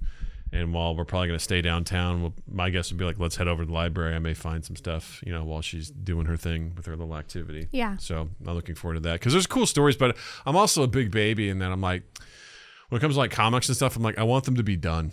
and 0.51 0.73
while 0.73 0.95
we're 0.95 1.05
probably 1.05 1.27
going 1.27 1.37
to 1.37 1.43
stay 1.43 1.61
downtown, 1.61 2.21
we'll, 2.21 2.33
my 2.49 2.71
guess 2.71 2.89
would 2.89 2.97
be 2.97 3.05
like, 3.05 3.19
let's 3.19 3.35
head 3.35 3.47
over 3.47 3.63
to 3.63 3.67
the 3.67 3.73
library. 3.73 4.15
I 4.15 4.19
may 4.19 4.33
find 4.33 4.65
some 4.65 4.75
stuff, 4.75 5.21
you 5.23 5.31
know, 5.31 5.43
while 5.43 5.61
she's 5.61 5.91
doing 5.91 6.25
her 6.25 6.37
thing 6.37 6.73
with 6.75 6.87
her 6.87 6.95
little 6.95 7.15
activity. 7.15 7.67
Yeah. 7.71 7.97
So 7.97 8.29
I'm 8.45 8.55
looking 8.55 8.73
forward 8.75 8.95
to 8.95 9.01
that 9.01 9.19
because 9.19 9.33
there's 9.33 9.45
cool 9.45 9.67
stories, 9.67 9.95
but 9.95 10.17
I'm 10.45 10.55
also 10.55 10.81
a 10.81 10.87
big 10.87 11.11
baby, 11.11 11.49
and 11.49 11.61
then 11.61 11.71
I'm 11.71 11.81
like, 11.81 12.01
when 12.87 12.97
it 12.97 13.01
comes 13.01 13.15
to 13.15 13.19
like 13.19 13.31
comics 13.31 13.67
and 13.67 13.75
stuff, 13.75 13.95
I'm 13.95 14.01
like, 14.01 14.17
I 14.17 14.23
want 14.23 14.45
them 14.45 14.55
to 14.55 14.63
be 14.63 14.75
done. 14.75 15.11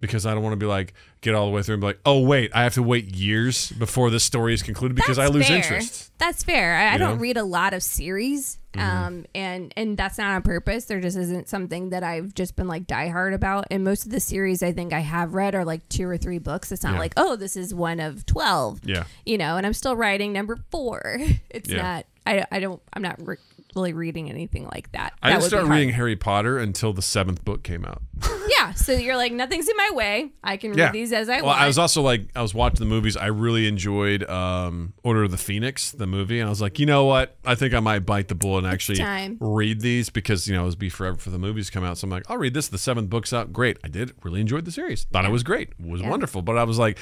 Because 0.00 0.26
I 0.26 0.34
don't 0.34 0.42
want 0.42 0.52
to 0.52 0.58
be 0.58 0.66
like 0.66 0.92
get 1.22 1.34
all 1.34 1.46
the 1.46 1.52
way 1.52 1.62
through 1.62 1.74
and 1.74 1.80
be 1.80 1.86
like, 1.86 2.00
oh 2.04 2.20
wait, 2.20 2.50
I 2.54 2.62
have 2.64 2.74
to 2.74 2.82
wait 2.82 3.14
years 3.16 3.70
before 3.72 4.10
this 4.10 4.22
story 4.22 4.52
is 4.52 4.62
concluded 4.62 4.96
because 4.96 5.18
I 5.18 5.28
lose 5.28 5.46
fair. 5.46 5.56
interest. 5.56 6.10
That's 6.18 6.42
fair. 6.44 6.76
I, 6.76 6.94
I 6.94 6.98
don't? 6.98 7.12
Mm-hmm. 7.14 7.22
read 7.22 7.36
a 7.38 7.44
lot 7.44 7.72
of 7.72 7.82
series, 7.82 8.58
um, 8.76 9.24
and 9.34 9.72
and 9.76 9.96
that's 9.96 10.18
not 10.18 10.34
on 10.34 10.42
purpose. 10.42 10.84
There 10.86 11.00
just 11.00 11.16
isn't 11.16 11.48
something 11.48 11.90
that 11.90 12.02
I've 12.02 12.34
just 12.34 12.54
been 12.54 12.68
like 12.68 12.86
diehard 12.86 13.32
about. 13.34 13.66
And 13.70 13.82
most 13.82 14.04
of 14.04 14.10
the 14.12 14.20
series 14.20 14.62
I 14.62 14.72
think 14.72 14.92
I 14.92 15.00
have 15.00 15.32
read 15.34 15.54
are 15.54 15.64
like 15.64 15.88
two 15.88 16.06
or 16.06 16.18
three 16.18 16.38
books. 16.38 16.70
It's 16.70 16.82
not 16.82 16.94
Yeah. 16.94 16.98
like 16.98 17.14
oh, 17.16 17.36
this 17.36 17.56
is 17.56 17.72
one 17.72 17.98
of 18.00 18.26
twelve. 18.26 18.80
Yeah. 18.84 19.04
you 19.24 19.38
know. 19.38 19.56
And 19.56 19.64
I'm 19.64 19.72
still 19.72 19.96
writing 19.96 20.32
number 20.34 20.58
four. 20.70 21.18
It's 21.50 21.70
Yeah. 21.70 21.82
not. 21.82 22.06
I 22.26 22.44
I 22.50 22.60
don't. 22.60 22.80
I'm 22.92 23.02
not 23.02 23.26
re- 23.26 23.36
really 23.74 23.92
reading 23.92 24.30
anything 24.30 24.66
like 24.72 24.90
that. 24.92 25.14
I 25.22 25.30
That 25.30 25.36
didn't 25.40 25.48
start 25.48 25.66
reading 25.66 25.90
Harry 25.90 26.14
Potter 26.16 26.58
until 26.58 26.92
the 26.92 27.02
seventh 27.02 27.44
book 27.44 27.62
came 27.62 27.84
out. 27.84 28.02
Yeah, 28.46 28.72
so 28.74 28.92
you're 28.92 29.16
like 29.16 29.32
nothing's 29.32 29.68
in 29.68 29.76
my 29.76 29.90
way. 29.94 30.30
I 30.44 30.58
can 30.58 30.70
read 30.70 30.78
Yeah. 30.78 30.92
these 30.92 31.12
as 31.14 31.28
I 31.30 31.36
well, 31.36 31.46
want. 31.46 31.60
I 31.60 31.66
was 31.66 31.78
also 31.78 32.02
like, 32.02 32.28
I 32.36 32.42
was 32.42 32.54
watching 32.54 32.78
the 32.78 32.84
movies. 32.84 33.16
I 33.16 33.26
really 33.26 33.66
enjoyed 33.66 34.22
um, 34.30 34.92
Order 35.02 35.24
of 35.24 35.30
the 35.30 35.38
Phoenix, 35.38 35.90
the 35.90 36.06
movie, 36.06 36.40
and 36.40 36.46
I 36.46 36.50
was 36.50 36.60
like, 36.60 36.78
you 36.78 36.84
know 36.86 37.04
what? 37.06 37.36
I 37.44 37.54
think 37.54 37.72
I 37.74 37.80
might 37.80 38.00
bite 38.00 38.28
the 38.28 38.34
bullet 38.34 38.64
and 38.64 38.66
actually 38.72 39.00
read 39.40 39.80
these 39.80 40.08
because 40.10 40.46
you 40.46 40.54
know 40.54 40.62
it 40.62 40.66
was 40.66 40.76
be 40.76 40.88
forever 40.90 41.16
for 41.16 41.30
the 41.30 41.38
movies 41.38 41.66
to 41.66 41.72
come 41.72 41.84
out. 41.84 41.96
So 41.98 42.04
I'm 42.06 42.10
like, 42.10 42.30
I'll 42.30 42.36
read 42.36 42.54
this. 42.54 42.68
The 42.68 42.78
seventh 42.78 43.08
book's 43.10 43.32
out. 43.32 43.52
Great. 43.52 43.78
I 43.82 43.88
did. 43.88 44.12
Really 44.22 44.40
enjoyed 44.42 44.66
the 44.66 44.72
series. 44.72 45.04
Thought 45.04 45.24
it 45.24 45.32
was 45.32 45.42
great. 45.42 45.70
It 45.78 45.86
was 45.86 46.02
Yeah. 46.02 46.10
wonderful. 46.10 46.42
But 46.42 46.56
I 46.58 46.64
was 46.64 46.78
like, 46.78 46.98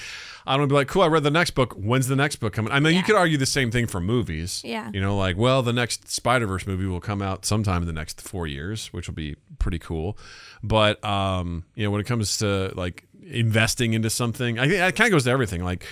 I 0.46 0.56
don't 0.56 0.68
be 0.68 0.74
like, 0.74 0.88
cool. 0.88 1.02
I 1.02 1.08
read 1.08 1.24
the 1.24 1.30
next 1.30 1.50
book. 1.52 1.74
When's 1.74 2.06
the 2.08 2.16
next 2.16 2.36
book 2.36 2.52
coming? 2.52 2.72
I 2.72 2.78
mean, 2.80 2.94
you 2.94 3.02
could 3.02 3.16
argue 3.16 3.36
the 3.36 3.46
same 3.46 3.70
thing 3.70 3.86
for 3.88 4.00
movies. 4.00 4.62
Yeah. 4.64 4.90
You 4.94 5.00
know, 5.00 5.11
like, 5.16 5.36
well, 5.36 5.62
the 5.62 5.72
next 5.72 6.10
Spider 6.10 6.46
Verse 6.46 6.66
movie 6.66 6.86
will 6.86 7.00
come 7.00 7.22
out 7.22 7.44
sometime 7.44 7.82
in 7.82 7.86
the 7.86 7.92
next 7.92 8.20
four 8.20 8.46
years, 8.46 8.92
which 8.92 9.08
will 9.08 9.14
be 9.14 9.36
pretty 9.58 9.78
cool. 9.78 10.18
But 10.62 11.02
um, 11.04 11.64
you 11.74 11.84
know, 11.84 11.90
when 11.90 12.00
it 12.00 12.06
comes 12.06 12.38
to 12.38 12.72
like 12.74 13.06
investing 13.22 13.94
into 13.94 14.10
something, 14.10 14.58
I 14.58 14.68
think 14.68 14.74
it 14.74 14.96
kind 14.96 15.08
of 15.08 15.12
goes 15.12 15.24
to 15.24 15.30
everything. 15.30 15.64
Like, 15.64 15.86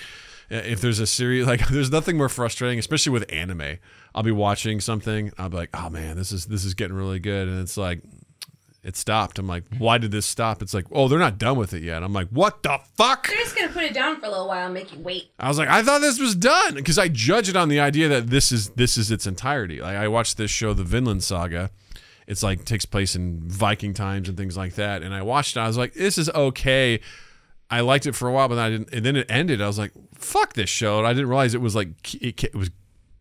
if 0.51 0.81
there's 0.81 0.99
a 0.99 1.07
series, 1.07 1.47
like, 1.49 1.69
there's 1.69 1.91
nothing 1.91 2.17
more 2.17 2.29
frustrating, 2.29 2.79
especially 2.79 3.13
with 3.13 3.31
anime. 3.33 3.79
I'll 4.15 4.23
be 4.23 4.33
watching 4.33 4.81
something, 4.81 5.33
I'll 5.39 5.49
be 5.49 5.57
like, 5.57 5.71
oh 5.75 5.91
man, 5.91 6.17
this 6.17 6.33
is 6.33 6.47
this 6.47 6.65
is 6.65 6.75
getting 6.75 6.97
really 6.97 7.21
good, 7.21 7.49
and 7.49 7.61
it's 7.61 7.77
like. 7.77 8.01
It 8.83 8.97
stopped. 8.97 9.39
I'm 9.39 9.47
like, 9.47 9.65
why 9.77 9.99
did 9.99 10.11
this 10.11 10.25
stop? 10.25 10.63
It's 10.63 10.73
like, 10.73 10.87
oh, 10.91 11.07
they're 11.07 11.19
not 11.19 11.37
done 11.37 11.59
with 11.59 11.75
it 11.75 11.83
yet. 11.83 12.03
I'm 12.03 12.15
like, 12.15 12.29
what 12.29 12.63
the 12.63 12.79
fuck? 12.95 13.29
They're 13.29 13.37
just 13.37 13.55
gonna 13.55 13.71
put 13.71 13.83
it 13.83 13.93
down 13.93 14.19
for 14.19 14.27
a 14.27 14.31
little 14.31 14.49
while 14.49 14.65
and 14.65 14.75
make 14.75 14.95
you 14.95 15.01
wait. 15.01 15.33
I 15.39 15.49
was 15.49 15.59
like, 15.59 15.69
I 15.69 15.83
thought 15.83 16.01
this 16.01 16.19
was 16.19 16.35
done 16.35 16.77
because 16.77 16.99
I 16.99 17.09
judge 17.09 17.51
it 17.51 17.57
on 17.57 17.69
the 17.69 17.79
idea 17.79 18.09
that 18.09 18.29
this 18.29 18.51
is 18.51 18.71
this 18.71 18.97
is 18.97 19.11
its 19.11 19.27
entirety. 19.27 19.83
Like 19.83 19.97
I 19.97 20.09
watched 20.09 20.39
this 20.39 20.51
show, 20.51 20.73
the 20.73 20.85
Vinland 20.85 21.23
Saga. 21.23 21.71
It's 22.27 22.43
like 22.43 22.65
takes 22.65 22.87
place 22.87 23.15
in 23.15 23.41
Viking 23.49 23.93
times 23.93 24.29
and 24.29 24.39
things 24.39 24.57
like 24.57 24.77
that. 24.77 25.03
And 25.03 25.13
I 25.13 25.23
watched 25.23 25.57
it. 25.57 25.61
I 25.61 25.67
was 25.67 25.77
like, 25.77 25.93
this 25.95 26.17
is 26.17 26.31
okay. 26.31 27.01
I 27.69 27.81
liked 27.81 28.07
it 28.07 28.15
for 28.15 28.29
a 28.29 28.33
while, 28.33 28.49
but 28.49 28.55
then 28.55 28.65
I 28.65 28.71
didn't. 28.71 28.95
And 28.95 29.05
then 29.05 29.17
it 29.17 29.27
ended. 29.29 29.61
I 29.61 29.67
was 29.67 29.79
like, 29.79 29.93
fuck 30.15 30.55
this 30.55 30.71
show. 30.71 30.99
And 30.99 31.07
I 31.07 31.13
didn't 31.13 31.29
realize 31.29 31.55
it 31.55 31.61
was 31.61 31.75
like 31.77 32.15
it, 32.15 32.45
it 32.45 32.55
was. 32.55 32.71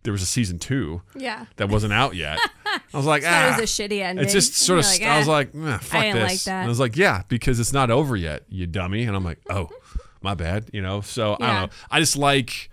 There 0.03 0.13
was 0.13 0.21
a 0.21 0.25
season 0.25 0.59
two 0.59 1.01
Yeah. 1.15 1.45
that 1.57 1.69
wasn't 1.69 1.93
out 1.93 2.15
yet. 2.15 2.39
I 2.65 2.79
was 2.93 3.05
like, 3.05 3.23
ah. 3.25 3.57
it 3.57 3.61
was 3.61 3.79
a 3.79 3.83
shitty 3.83 4.01
ending. 4.01 4.25
It 4.25 4.29
just 4.31 4.53
sort 4.55 4.79
of. 4.79 4.85
Like, 4.85 5.01
I 5.01 5.19
was 5.19 5.27
"Ah." 5.27 5.31
like, 5.31 5.53
"Meh, 5.53 5.77
fuck 5.79 6.01
didn't 6.01 6.15
this. 6.15 6.23
like 6.31 6.39
that. 6.43 6.59
And 6.59 6.65
I 6.65 6.69
was 6.69 6.79
like, 6.79 6.95
yeah, 6.95 7.23
because 7.27 7.59
it's 7.59 7.73
not 7.73 7.91
over 7.91 8.15
yet, 8.15 8.43
you 8.49 8.65
dummy. 8.65 9.03
And 9.03 9.15
I'm 9.15 9.23
like, 9.25 9.39
oh, 9.49 9.69
my 10.21 10.35
bad. 10.35 10.69
You 10.71 10.81
know. 10.81 11.01
So 11.01 11.33
I 11.33 11.37
don't 11.47 11.55
know. 11.55 11.69
I 11.91 11.99
just 11.99 12.15
like. 12.17 12.69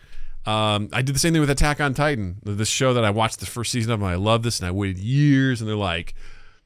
Um, 0.46 0.90
I 0.92 1.02
did 1.02 1.12
the 1.16 1.18
same 1.18 1.32
thing 1.32 1.40
with 1.40 1.50
Attack 1.50 1.80
on 1.80 1.92
Titan, 1.92 2.36
this 2.44 2.68
show 2.68 2.94
that 2.94 3.04
I 3.04 3.10
watched 3.10 3.40
the 3.40 3.46
first 3.46 3.72
season 3.72 3.90
of, 3.90 4.00
and 4.00 4.08
I 4.08 4.14
love 4.14 4.44
this, 4.44 4.60
and 4.60 4.68
I 4.68 4.70
waited 4.70 4.96
years, 4.98 5.60
and 5.60 5.68
they're 5.68 5.74
like, 5.76 6.14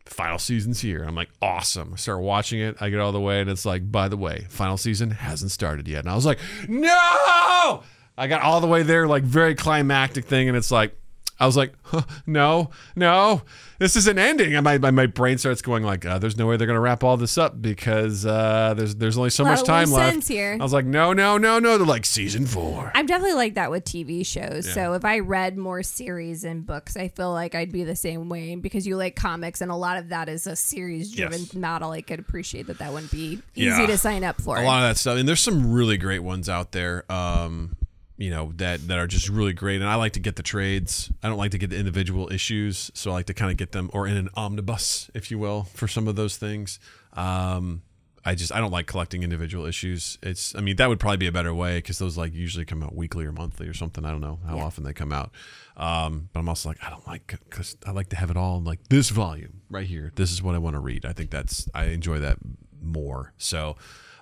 final 0.05 0.39
season's 0.39 0.81
here. 0.83 1.03
I'm 1.03 1.15
like, 1.15 1.31
awesome. 1.41 1.93
I 1.95 1.97
start 1.97 2.21
watching 2.21 2.61
it, 2.61 2.77
I 2.79 2.91
get 2.91 3.01
all 3.01 3.11
the 3.11 3.21
way, 3.21 3.41
and 3.41 3.49
it's 3.49 3.65
like, 3.65 3.91
by 3.91 4.09
the 4.09 4.19
way, 4.19 4.45
final 4.51 4.77
season 4.77 5.13
hasn't 5.13 5.51
started 5.51 5.89
yet. 5.89 6.01
And 6.01 6.11
I 6.11 6.15
was 6.15 6.27
like, 6.27 6.39
no! 6.69 7.83
I 8.21 8.27
got 8.27 8.43
all 8.43 8.61
the 8.61 8.67
way 8.67 8.83
there, 8.83 9.09
like 9.09 9.23
very 9.23 9.55
climactic 9.55 10.27
thing, 10.27 10.49
and 10.49 10.57
it's 10.57 10.71
like, 10.71 10.95
I 11.43 11.47
was 11.47 11.57
like, 11.57 11.73
huh, 11.85 12.03
no, 12.27 12.69
no, 12.95 13.41
this 13.79 13.97
isn't 13.97 14.19
ending. 14.19 14.55
And 14.55 14.63
my, 14.63 14.77
my, 14.77 14.91
my 14.91 15.07
brain 15.07 15.39
starts 15.39 15.63
going 15.63 15.83
like, 15.83 16.05
uh, 16.05 16.19
there's 16.19 16.37
no 16.37 16.47
way 16.47 16.59
they're 16.59 16.67
gonna 16.67 16.79
wrap 16.81 17.03
all 17.03 17.17
this 17.17 17.39
up 17.39 17.63
because 17.63 18.27
uh, 18.27 18.75
there's 18.77 18.97
there's 18.97 19.17
only 19.17 19.31
so 19.31 19.45
Lot 19.45 19.53
much 19.57 19.65
time 19.65 19.91
left. 19.91 20.29
here. 20.29 20.59
I 20.61 20.63
was 20.63 20.75
like, 20.75 20.85
no, 20.85 21.15
no, 21.15 21.39
no, 21.39 21.59
no. 21.59 21.79
They're 21.79 21.87
like 21.87 22.05
season 22.05 22.45
four. 22.45 22.93
I'm 22.95 23.07
definitely 23.07 23.37
like 23.37 23.55
that 23.55 23.71
with 23.71 23.87
TV 23.87 24.27
shows. 24.27 24.71
So 24.71 24.93
if 24.93 25.03
I 25.07 25.21
read 25.21 25.57
more 25.57 25.83
series 25.83 26.45
and 26.45 26.67
books, 26.67 26.95
I 26.95 27.09
feel 27.09 27.33
like 27.33 27.55
I'd 27.55 27.73
be 27.73 27.85
the 27.85 27.97
same 27.97 28.29
way 28.29 28.55
because 28.57 28.87
you 28.87 28.99
like 28.99 29.17
comics 29.17 29.63
and 29.63 29.71
a 29.71 29.77
lot 29.77 29.97
of 29.97 30.11
that 30.11 30.29
is 30.29 30.47
a 30.47 30.55
series 30.57 31.11
driven 31.11 31.41
Yes. 31.41 31.55
model. 31.55 31.93
I 31.93 32.03
could 32.03 32.19
appreciate 32.21 32.67
that 32.67 32.81
that 32.81 32.93
wouldn't 32.93 33.13
be 33.13 33.41
easy 33.55 33.65
Yeah. 33.81 33.87
to 33.87 33.97
sign 33.97 34.25
up 34.25 34.43
for. 34.43 34.59
a 34.59 34.63
lot 34.63 34.83
of 34.83 34.91
that 34.91 34.99
stuff 34.99 35.17
and 35.17 35.27
there's 35.27 35.41
some 35.41 35.73
really 35.73 35.97
great 35.97 36.19
ones 36.23 36.51
out 36.51 36.73
there 36.73 37.11
um 37.11 37.77
you 38.21 38.31
know 38.31 38.53
that 38.57 38.87
that 38.89 38.99
are 38.99 39.07
just 39.07 39.29
really 39.31 39.55
great. 39.55 39.81
And 39.81 39.89
i 39.89 39.95
like 39.97 40.13
to 40.13 40.21
get 40.21 40.37
the 40.37 40.43
trades. 40.43 41.11
I 41.23 41.29
don't 41.29 41.39
like 41.39 41.53
to 41.53 41.59
get 41.59 41.71
the 41.71 41.79
individual 41.79 42.31
issues. 42.33 42.91
So 42.95 43.11
i 43.11 43.15
like 43.15 43.27
to 43.27 43.35
kind 43.35 43.51
of 43.51 43.57
get 43.57 43.73
them 43.73 43.91
or 43.95 44.07
in 44.07 44.17
an 44.17 44.29
omnibus 44.37 45.11
if 45.15 45.31
you 45.31 45.39
will 45.39 45.65
for 45.75 45.89
some 45.89 46.07
of 46.07 46.17
those 46.17 46.37
things. 46.37 46.79
Um 47.15 47.83
i 48.23 48.35
just 48.35 48.53
i 48.55 48.59
don't 48.61 48.71
like 48.71 48.87
collecting 48.87 49.23
individual 49.23 49.65
issues. 49.65 50.19
It's 50.23 50.55
i 50.55 50.61
mean 50.61 50.77
that 50.77 50.89
would 50.91 51.01
probably 51.01 51.17
be 51.17 51.27
a 51.29 51.33
better 51.33 51.55
way 51.55 51.79
because 51.79 51.99
those 51.99 52.19
like 52.19 52.35
usually 52.35 52.67
come 52.67 52.83
out 52.83 52.95
weekly 52.95 53.25
or 53.25 53.33
monthly 53.33 53.67
or 53.67 53.75
something. 53.75 54.05
I 54.05 54.11
don't 54.11 54.21
know 54.21 54.39
how 54.47 54.57
Yeah. 54.57 54.65
often 54.65 54.85
they 54.85 54.93
come 54.93 55.13
out. 55.13 55.31
Um 55.79 56.29
but 56.35 56.41
i'm 56.41 56.49
also 56.51 56.69
like 56.69 56.79
i 56.87 56.91
don't 56.91 57.07
like 57.07 57.39
because 57.49 57.77
i 57.87 57.91
like 57.91 58.11
to 58.11 58.17
have 58.17 58.31
it 58.31 58.37
all 58.37 58.59
in 58.59 58.65
like 58.65 58.81
this 58.91 59.09
volume 59.09 59.63
right 59.71 59.87
here. 59.87 60.13
This 60.15 60.31
is 60.31 60.43
what 60.43 60.55
i 60.55 60.59
want 60.59 60.75
to 60.77 60.81
read. 60.81 61.07
I 61.07 61.15
think 61.15 61.31
that's 61.31 61.69
i 61.75 61.85
enjoy 61.87 62.19
that 62.19 62.37
more. 62.83 63.33
So 63.39 63.77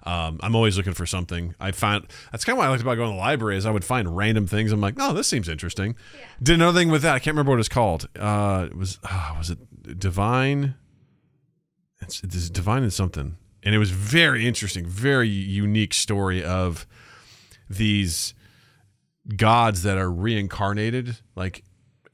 um, 0.09 0.41
I'm 0.43 0.57
always 0.57 0.79
looking 0.79 0.95
for 0.95 1.05
something. 1.05 1.55
I 1.61 1.71
found 1.71 2.07
that's 2.33 2.43
kind 2.43 2.55
of 2.55 2.59
what 2.59 2.67
I 2.67 2.71
liked 2.71 2.81
about 2.81 2.95
going 2.95 3.11
to 3.11 3.15
the 3.15 3.21
library 3.21 3.59
is 3.59 3.67
I 3.67 3.71
would 3.71 3.85
find 3.85 4.17
random 4.17 4.47
things. 4.47 4.73
I'm 4.73 4.81
like, 4.81 4.95
oh, 4.99 5.13
this 5.13 5.27
seems 5.27 5.51
interesting. 5.51 5.97
Did 6.43 6.55
another 6.55 6.79
thing 6.79 6.91
with 6.91 7.03
that. 7.03 7.15
I 7.15 7.19
can't 7.19 7.35
remember 7.35 7.51
what 7.51 7.61
it's 7.61 7.69
called. 7.69 8.09
Uh, 8.19 8.69
it 8.71 8.75
was 8.77 8.99
uh, 9.05 9.35
was 9.37 9.51
it 9.51 9.99
Divine? 10.01 10.77
It's, 12.01 12.23
it's 12.23 12.49
Divine 12.49 12.85
and 12.85 12.93
something, 12.93 13.37
and 13.63 13.75
it 13.75 13.79
was 13.79 13.91
very 13.91 14.47
interesting, 14.47 14.87
very 14.87 15.29
unique 15.29 15.93
story 15.93 16.43
of 16.43 16.87
these 17.69 18.33
gods 19.37 19.83
that 19.83 19.99
are 19.99 20.11
reincarnated 20.11 21.19
like 21.37 21.65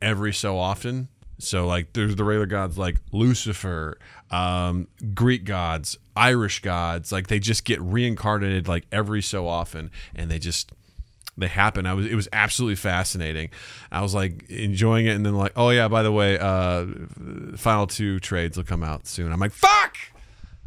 every 0.02 0.32
so 0.32 0.58
often. 0.58 1.10
So 1.38 1.66
like 1.66 1.92
there's 1.92 2.16
the 2.16 2.24
regular 2.24 2.46
gods 2.46 2.78
like 2.78 2.96
Lucifer, 3.12 3.98
um, 4.30 4.88
Greek 5.14 5.44
gods, 5.44 5.98
Irish 6.16 6.60
gods, 6.60 7.12
like 7.12 7.26
they 7.26 7.38
just 7.38 7.64
get 7.64 7.80
reincarnated 7.80 8.68
like 8.68 8.86
every 8.92 9.22
so 9.22 9.46
often 9.48 9.90
and 10.14 10.30
they 10.30 10.38
just 10.38 10.72
they 11.36 11.48
happen. 11.48 11.86
I 11.86 11.94
was 11.94 12.06
it 12.06 12.14
was 12.14 12.28
absolutely 12.32 12.76
fascinating. 12.76 13.50
I 13.90 14.02
was 14.02 14.14
like 14.14 14.48
enjoying 14.48 15.06
it 15.06 15.16
and 15.16 15.26
then 15.26 15.34
like, 15.34 15.52
oh 15.56 15.70
yeah, 15.70 15.88
by 15.88 16.02
the 16.02 16.12
way, 16.12 16.38
uh 16.38 16.86
final 17.56 17.86
two 17.86 18.20
trades 18.20 18.56
will 18.56 18.64
come 18.64 18.84
out 18.84 19.06
soon. 19.06 19.32
I'm 19.32 19.40
like, 19.40 19.52
fuck! 19.52 19.96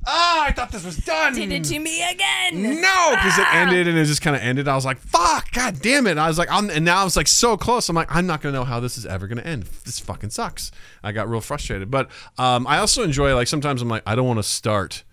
Ah, 0.09 0.45
I 0.45 0.51
thought 0.53 0.71
this 0.71 0.85
was 0.85 0.95
done. 0.97 1.33
Did 1.35 1.51
it 1.51 1.65
to 1.65 1.77
me 1.79 2.01
again. 2.09 2.63
No, 2.81 3.09
because 3.11 3.37
it 3.37 3.53
ended 3.53 3.87
and 3.89 3.97
it 3.97 4.05
just 4.05 4.21
kind 4.21 4.35
of 4.37 4.41
ended. 4.41 4.67
I 4.67 4.75
was 4.75 4.85
like, 4.85 4.99
"Fuck, 4.99 5.51
god 5.51 5.81
damn 5.81 6.07
it!" 6.07 6.11
And 6.11 6.19
I 6.19 6.27
was 6.29 6.37
like, 6.37 6.49
I'm, 6.49 6.69
and 6.69 6.85
now 6.85 7.01
I 7.01 7.03
was 7.03 7.17
like 7.17 7.27
so 7.27 7.57
close. 7.57 7.89
I'm 7.89 7.95
like, 7.95 8.07
I'm 8.15 8.25
not 8.25 8.41
gonna 8.41 8.53
know 8.57 8.63
how 8.63 8.79
this 8.79 8.97
is 8.97 9.05
ever 9.05 9.27
gonna 9.27 9.41
end. 9.41 9.63
This 9.83 9.99
fucking 9.99 10.29
sucks. 10.29 10.71
I 11.03 11.11
got 11.11 11.27
real 11.29 11.41
frustrated, 11.41 11.91
but 11.91 12.09
um, 12.37 12.65
I 12.67 12.77
also 12.77 13.03
enjoy 13.03 13.35
like 13.35 13.47
sometimes 13.47 13.81
I'm 13.81 13.89
like, 13.89 14.03
I 14.05 14.15
don't 14.15 14.25
want 14.27 14.39
to 14.39 14.43
start 14.43 15.03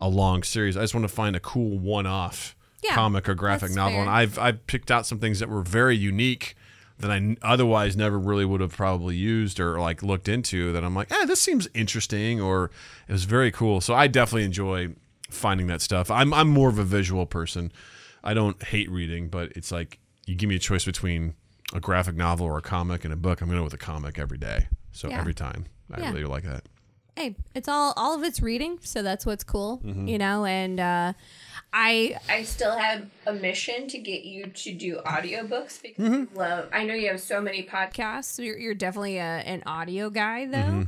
a 0.00 0.08
long 0.08 0.44
series. 0.44 0.76
I 0.76 0.82
just 0.82 0.94
want 0.94 1.04
to 1.08 1.12
find 1.14 1.34
a 1.34 1.40
cool 1.40 1.78
one-off 1.78 2.54
Yeah, 2.84 2.94
comic 2.94 3.28
or 3.28 3.34
graphic 3.34 3.70
that's 3.70 3.74
novel, 3.76 3.94
fair. 3.94 4.00
and 4.02 4.10
I've 4.10 4.38
I've 4.38 4.64
picked 4.68 4.90
out 4.92 5.06
some 5.06 5.18
things 5.18 5.40
that 5.40 5.48
were 5.48 5.62
very 5.62 5.96
unique 5.96 6.54
that 7.00 7.10
I 7.10 7.36
otherwise 7.42 7.96
never 7.96 8.18
really 8.18 8.44
would 8.44 8.60
have 8.60 8.76
probably 8.76 9.16
used 9.16 9.58
or 9.60 9.78
like 9.80 10.02
looked 10.02 10.28
into. 10.28 10.72
That 10.72 10.84
I'm 10.84 10.94
like, 10.94 11.10
eh, 11.12 11.24
this 11.26 11.40
seems 11.40 11.68
interesting, 11.74 12.40
or 12.40 12.70
it 13.08 13.12
was 13.12 13.24
very 13.24 13.50
cool. 13.50 13.80
So 13.80 13.94
I 13.94 14.06
definitely 14.06 14.44
enjoy 14.44 14.90
finding 15.30 15.66
that 15.68 15.80
stuff. 15.82 16.10
I'm 16.10 16.32
I'm 16.34 16.48
more 16.48 16.68
of 16.68 16.78
a 16.78 16.84
visual 16.84 17.26
person. 17.26 17.72
I 18.22 18.34
don't 18.34 18.62
hate 18.62 18.90
reading, 18.90 19.28
but 19.28 19.52
it's 19.56 19.72
like 19.72 19.98
you 20.26 20.34
give 20.34 20.48
me 20.48 20.56
a 20.56 20.60
choice 20.60 20.84
between 20.84 21.34
a 21.72 21.80
graphic 21.80 22.16
novel 22.16 22.46
or 22.46 22.58
a 22.58 22.62
comic 22.62 23.04
and 23.04 23.12
a 23.12 23.16
book. 23.16 23.40
I'm 23.40 23.48
going 23.48 23.56
to 23.56 23.60
go 23.60 23.64
with 23.64 23.74
a 23.74 23.78
comic 23.78 24.18
every 24.18 24.38
day. 24.38 24.66
So 24.92 25.08
Yeah. 25.08 25.20
every 25.20 25.34
time, 25.34 25.66
I 25.92 26.00
Yeah. 26.00 26.10
really 26.12 26.24
like 26.24 26.42
that. 26.44 26.64
hey, 27.16 27.36
it's 27.54 27.68
all 27.68 27.92
all 27.96 28.14
of 28.16 28.22
it's 28.22 28.40
reading, 28.40 28.78
so 28.82 29.02
that's 29.02 29.26
what's 29.26 29.44
cool, 29.44 29.78
Mm-hmm. 29.84 30.06
you 30.08 30.16
know. 30.18 30.44
And 30.46 30.80
uh, 30.80 31.12
I 31.72 32.16
I 32.28 32.42
still 32.42 32.76
have 32.76 33.08
a 33.26 33.32
mission 33.32 33.86
to 33.88 33.98
get 33.98 34.24
you 34.24 34.46
to 34.46 34.72
do 34.72 35.00
audiobooks 35.06 35.80
because 35.80 36.04
Mm-hmm. 36.04 36.14
you 36.14 36.28
love. 36.34 36.68
I 36.72 36.84
know 36.84 36.94
you 36.94 37.08
have 37.08 37.20
so 37.20 37.40
many 37.40 37.62
podcasts. 37.62 38.24
So 38.24 38.42
you're, 38.42 38.58
you're 38.58 38.74
definitely 38.74 39.18
a, 39.18 39.22
an 39.22 39.62
audio 39.66 40.10
guy 40.10 40.46
though. 40.46 40.56
Mm-hmm. 40.58 40.82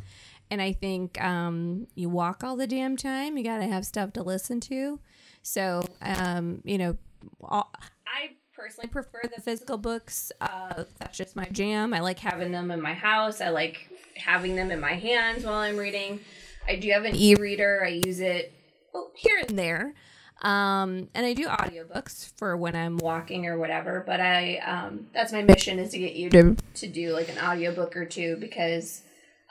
And 0.51 0.61
I 0.61 0.73
think 0.73 1.23
um, 1.23 1.87
you 1.95 2.09
walk 2.11 2.45
all 2.45 2.57
the 2.57 2.67
damn 2.67 2.97
time. 2.97 3.39
You 3.39 3.45
got 3.45 3.59
to 3.59 3.67
have 3.67 3.87
stuff 3.87 4.13
to 4.15 4.23
listen 4.23 4.61
to. 4.61 5.01
So, 5.41 5.83
um, 6.03 6.61
you 6.65 6.77
know, 6.79 6.97
all, 7.43 7.73
I 8.07 8.33
personally 8.55 8.89
prefer 8.89 9.23
the 9.35 9.41
physical 9.41 9.79
books. 9.79 10.31
Uh, 10.43 10.85
that's 10.99 11.17
just 11.17 11.37
my 11.37 11.47
jam. 11.47 11.95
I 11.95 12.01
like 12.01 12.19
having 12.19 12.53
them 12.53 12.71
in 12.71 12.83
my 12.83 12.93
house. 12.93 13.41
I 13.41 13.49
like 13.49 13.89
having 14.17 14.55
them 14.55 14.71
in 14.71 14.79
my 14.79 14.93
hands 14.93 15.45
while 15.45 15.55
I'm 15.55 15.77
reading. 15.79 16.21
I 16.69 16.77
do 16.77 16.91
have 16.91 17.05
an 17.05 17.17
e-reader. 17.17 17.83
I 17.85 18.03
use 18.05 18.21
it 18.21 18.53
well, 18.93 19.11
here 19.17 19.39
and 19.49 19.59
there. 19.59 19.95
Um, 20.43 21.09
and 21.15 21.25
I 21.25 21.35
do 21.35 21.47
audiobooks 21.47 22.33
for 22.37 22.57
when 22.57 22.77
I'm 22.77 22.99
walking 22.99 23.47
or 23.47 23.59
whatever. 23.59 24.03
But 24.07 24.21
I, 24.21 24.59
um, 24.59 25.07
that's 25.15 25.33
my 25.33 25.43
mission 25.43 25.79
is 25.79 25.91
to 25.91 25.99
get 25.99 26.15
you 26.15 26.31
to, 26.31 26.57
to 26.75 26.87
do 26.87 27.13
like 27.13 27.29
an 27.29 27.39
audiobook 27.39 27.97
or 27.97 28.05
two 28.05 28.37
because, 28.37 29.03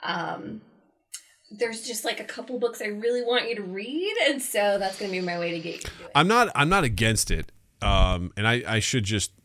um, 0.02 0.60
there's 1.50 1.86
just 1.86 2.04
like 2.04 2.18
a 2.18 2.24
couple 2.24 2.58
books 2.58 2.80
I 2.80 2.86
really 2.86 3.22
want 3.22 3.48
you 3.48 3.56
to 3.56 3.62
read. 3.62 4.14
And 4.26 4.40
so 4.40 4.78
that's 4.78 4.98
going 4.98 5.10
to 5.12 5.18
be 5.18 5.24
my 5.24 5.38
way 5.38 5.50
to 5.50 5.58
get 5.58 5.74
you 5.74 5.80
to 5.80 5.90
do 5.98 6.04
it. 6.04 6.10
I'm 6.14 6.28
not 6.28 6.48
I'm 6.54 6.68
not 6.68 6.84
against 6.84 7.30
it. 7.30 7.52
Um, 7.82 8.32
and 8.36 8.46
I 8.48 8.62
I 8.66 8.78
should 8.78 9.04
just 9.04 9.32
be, 9.36 9.41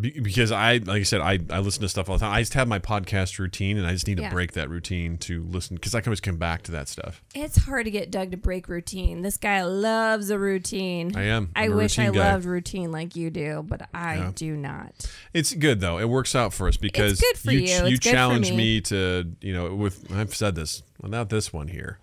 because 0.00 0.50
I 0.52 0.78
like 0.78 1.00
I 1.00 1.02
said 1.02 1.20
I 1.20 1.38
I 1.50 1.58
listen 1.60 1.82
to 1.82 1.88
stuff 1.88 2.08
all 2.08 2.16
the 2.16 2.24
time. 2.24 2.32
I 2.34 2.40
just 2.40 2.54
have 2.54 2.66
my 2.66 2.78
podcast 2.78 3.38
routine, 3.38 3.76
and 3.76 3.86
I 3.86 3.92
just 3.92 4.06
need 4.06 4.16
to 4.16 4.22
Yeah. 4.22 4.30
break 4.30 4.52
that 4.52 4.70
routine 4.70 5.18
to 5.18 5.42
listen 5.44 5.76
because 5.76 5.94
I 5.94 6.00
can 6.00 6.08
always 6.10 6.20
come 6.22 6.38
back 6.38 6.62
to 6.62 6.72
that 6.72 6.88
stuff. 6.88 7.22
It's 7.34 7.58
hard 7.58 7.84
to 7.84 7.90
get 7.90 8.10
Doug 8.10 8.30
to 8.30 8.38
break 8.38 8.68
routine. 8.68 9.20
This 9.20 9.36
guy 9.36 9.62
loves 9.64 10.30
a 10.30 10.38
routine. 10.38 11.14
I 11.14 11.24
am. 11.24 11.50
I 11.54 11.64
I'm 11.64 11.74
wish 11.74 11.98
I 11.98 12.06
guy. 12.10 12.32
loved 12.32 12.46
routine 12.46 12.90
like 12.90 13.16
you 13.16 13.28
do, 13.28 13.64
but 13.68 13.88
I 13.92 14.16
Yeah. 14.16 14.32
do 14.34 14.56
not. 14.56 14.94
It's 15.34 15.52
good 15.52 15.80
though. 15.80 15.98
It 15.98 16.08
works 16.08 16.34
out 16.34 16.54
for 16.54 16.68
us 16.68 16.78
because 16.78 17.20
good 17.20 17.36
for 17.36 17.52
you 17.52 17.60
you. 17.60 17.66
It's 17.82 17.90
you 17.90 17.98
challenge 17.98 18.50
me. 18.50 18.56
me 18.56 18.80
to 18.82 19.30
you 19.42 19.52
know 19.52 19.74
with 19.74 20.10
I've 20.10 20.34
said 20.34 20.54
this 20.54 20.82
without 21.02 21.28
this 21.28 21.52
one 21.52 21.68
here. 21.68 21.98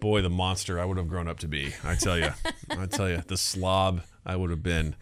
Boy, 0.00 0.22
the 0.22 0.30
monster 0.30 0.78
I 0.80 0.84
would 0.84 0.96
have 0.96 1.08
grown 1.08 1.28
up 1.28 1.38
to 1.40 1.48
be. 1.48 1.72
I 1.84 1.94
tell 1.96 2.18
you, 2.18 2.30
I 2.70 2.86
tell 2.86 3.08
you, 3.08 3.22
the 3.26 3.36
slob 3.36 4.02
I 4.26 4.36
would 4.36 4.50
have 4.50 4.62
been. 4.62 4.94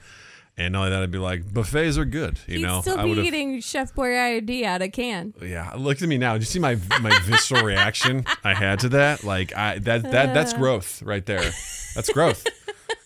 And 0.59 0.72
not 0.72 0.78
only 0.84 0.90
that, 0.90 1.02
I'd 1.02 1.11
be 1.11 1.18
like, 1.18 1.52
buffets 1.52 1.98
are 1.98 2.07
good. 2.07 2.38
You 2.46 2.57
He'd 2.59 2.62
know, 2.62 2.80
still 2.80 2.98
I 2.98 3.02
be 3.02 3.09
would 3.11 3.18
have 3.18 3.26
eating 3.26 3.61
Chef 3.61 3.94
Boyardee 3.94 4.62
out 4.64 4.80
of 4.80 4.90
can. 4.92 5.34
Yeah, 5.42 5.72
look 5.76 6.00
at 6.00 6.09
me 6.09 6.16
now. 6.16 6.32
Did 6.32 6.42
you 6.42 6.46
see 6.46 6.59
my 6.59 6.76
my 7.02 7.18
visceral 7.24 7.62
reaction 7.62 8.24
I 8.42 8.54
had 8.54 8.80
to 8.80 8.88
that? 8.90 9.22
Like 9.22 9.54
I 9.54 9.78
that 9.80 10.02
that 10.04 10.32
that's 10.32 10.54
Uh. 10.54 10.59
growth 10.59 11.02
right 11.02 11.24
there. 11.26 11.52
That's 11.94 12.11
growth. 12.12 12.46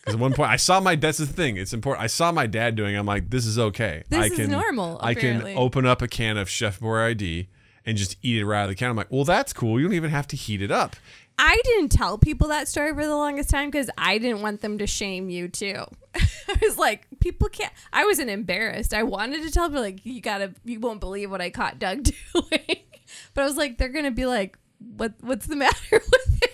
Because 0.01 0.15
at 0.15 0.21
one 0.21 0.33
point 0.33 0.51
I 0.51 0.57
saw 0.57 0.81
my 0.81 0.97
that's 0.97 1.19
the 1.19 1.27
thing. 1.27 1.59
It's 1.59 1.75
important. 1.75 2.03
I 2.03 2.07
saw 2.07 2.33
my 2.33 2.47
dad 2.47 2.75
doing. 2.75 2.95
it. 2.95 2.99
I'm 2.99 3.05
like, 3.05 3.29
this 3.29 3.45
is 3.45 3.59
okay. 3.59 4.03
This 4.09 4.19
I 4.19 4.25
is 4.27 4.33
can 4.35 4.51
normal, 4.51 4.99
I 5.03 5.13
can 5.13 5.37
apparently. 5.37 5.55
open 5.57 5.85
up 5.85 6.01
a 6.01 6.09
can 6.09 6.39
of 6.39 6.49
Chef 6.49 6.81
Boyardee 6.81 7.49
and 7.85 7.99
just 7.99 8.17
eat 8.23 8.39
it 8.39 8.47
right 8.47 8.61
out 8.61 8.65
of 8.65 8.69
the 8.71 8.77
can. 8.77 8.89
I'm 8.89 8.97
like, 8.97 9.11
well, 9.13 9.25
that's 9.25 9.53
cool. 9.53 9.79
You 9.79 9.87
don't 9.87 9.95
even 9.95 10.11
have 10.11 10.27
to 10.29 10.37
heat 10.37 10.63
it 10.63 10.71
up. 10.71 10.97
I 11.43 11.59
didn't 11.65 11.89
tell 11.89 12.19
people 12.19 12.49
that 12.49 12.69
story 12.69 12.93
for 12.93 13.07
the 13.07 13.17
longest 13.17 13.49
time 13.49 13.71
because 13.71 13.89
I 13.97 14.19
didn't 14.19 14.43
want 14.43 14.61
them 14.61 14.77
to 14.77 14.87
shame 14.87 15.31
you 15.31 15.49
too. 15.49 15.87
I 16.15 16.59
was 16.61 16.77
like, 16.77 17.07
people 17.19 17.49
can't. 17.49 17.73
I 17.95 18.05
wasn't 18.05 18.29
embarrassed. 18.29 18.93
I 18.93 19.05
wanted 19.05 19.43
to 19.45 19.51
tell 19.51 19.67
people 19.69 19.81
like, 19.81 20.05
you 20.05 20.21
gotta, 20.21 20.53
you 20.67 20.81
won't 20.81 21.01
believe 21.01 21.31
what 21.31 21.41
I 21.41 21.49
caught 21.49 21.79
Doug 21.79 22.03
doing. 22.35 22.77
but 23.33 23.43
I 23.43 23.45
was 23.45 23.57
like, 23.57 23.79
they're 23.79 23.89
gonna 23.89 24.11
be 24.11 24.27
like, 24.27 24.59
what, 24.99 25.15
what's 25.23 25.47
the 25.47 25.57
matter 25.57 25.79
with 25.93 26.43
him? 26.43 26.51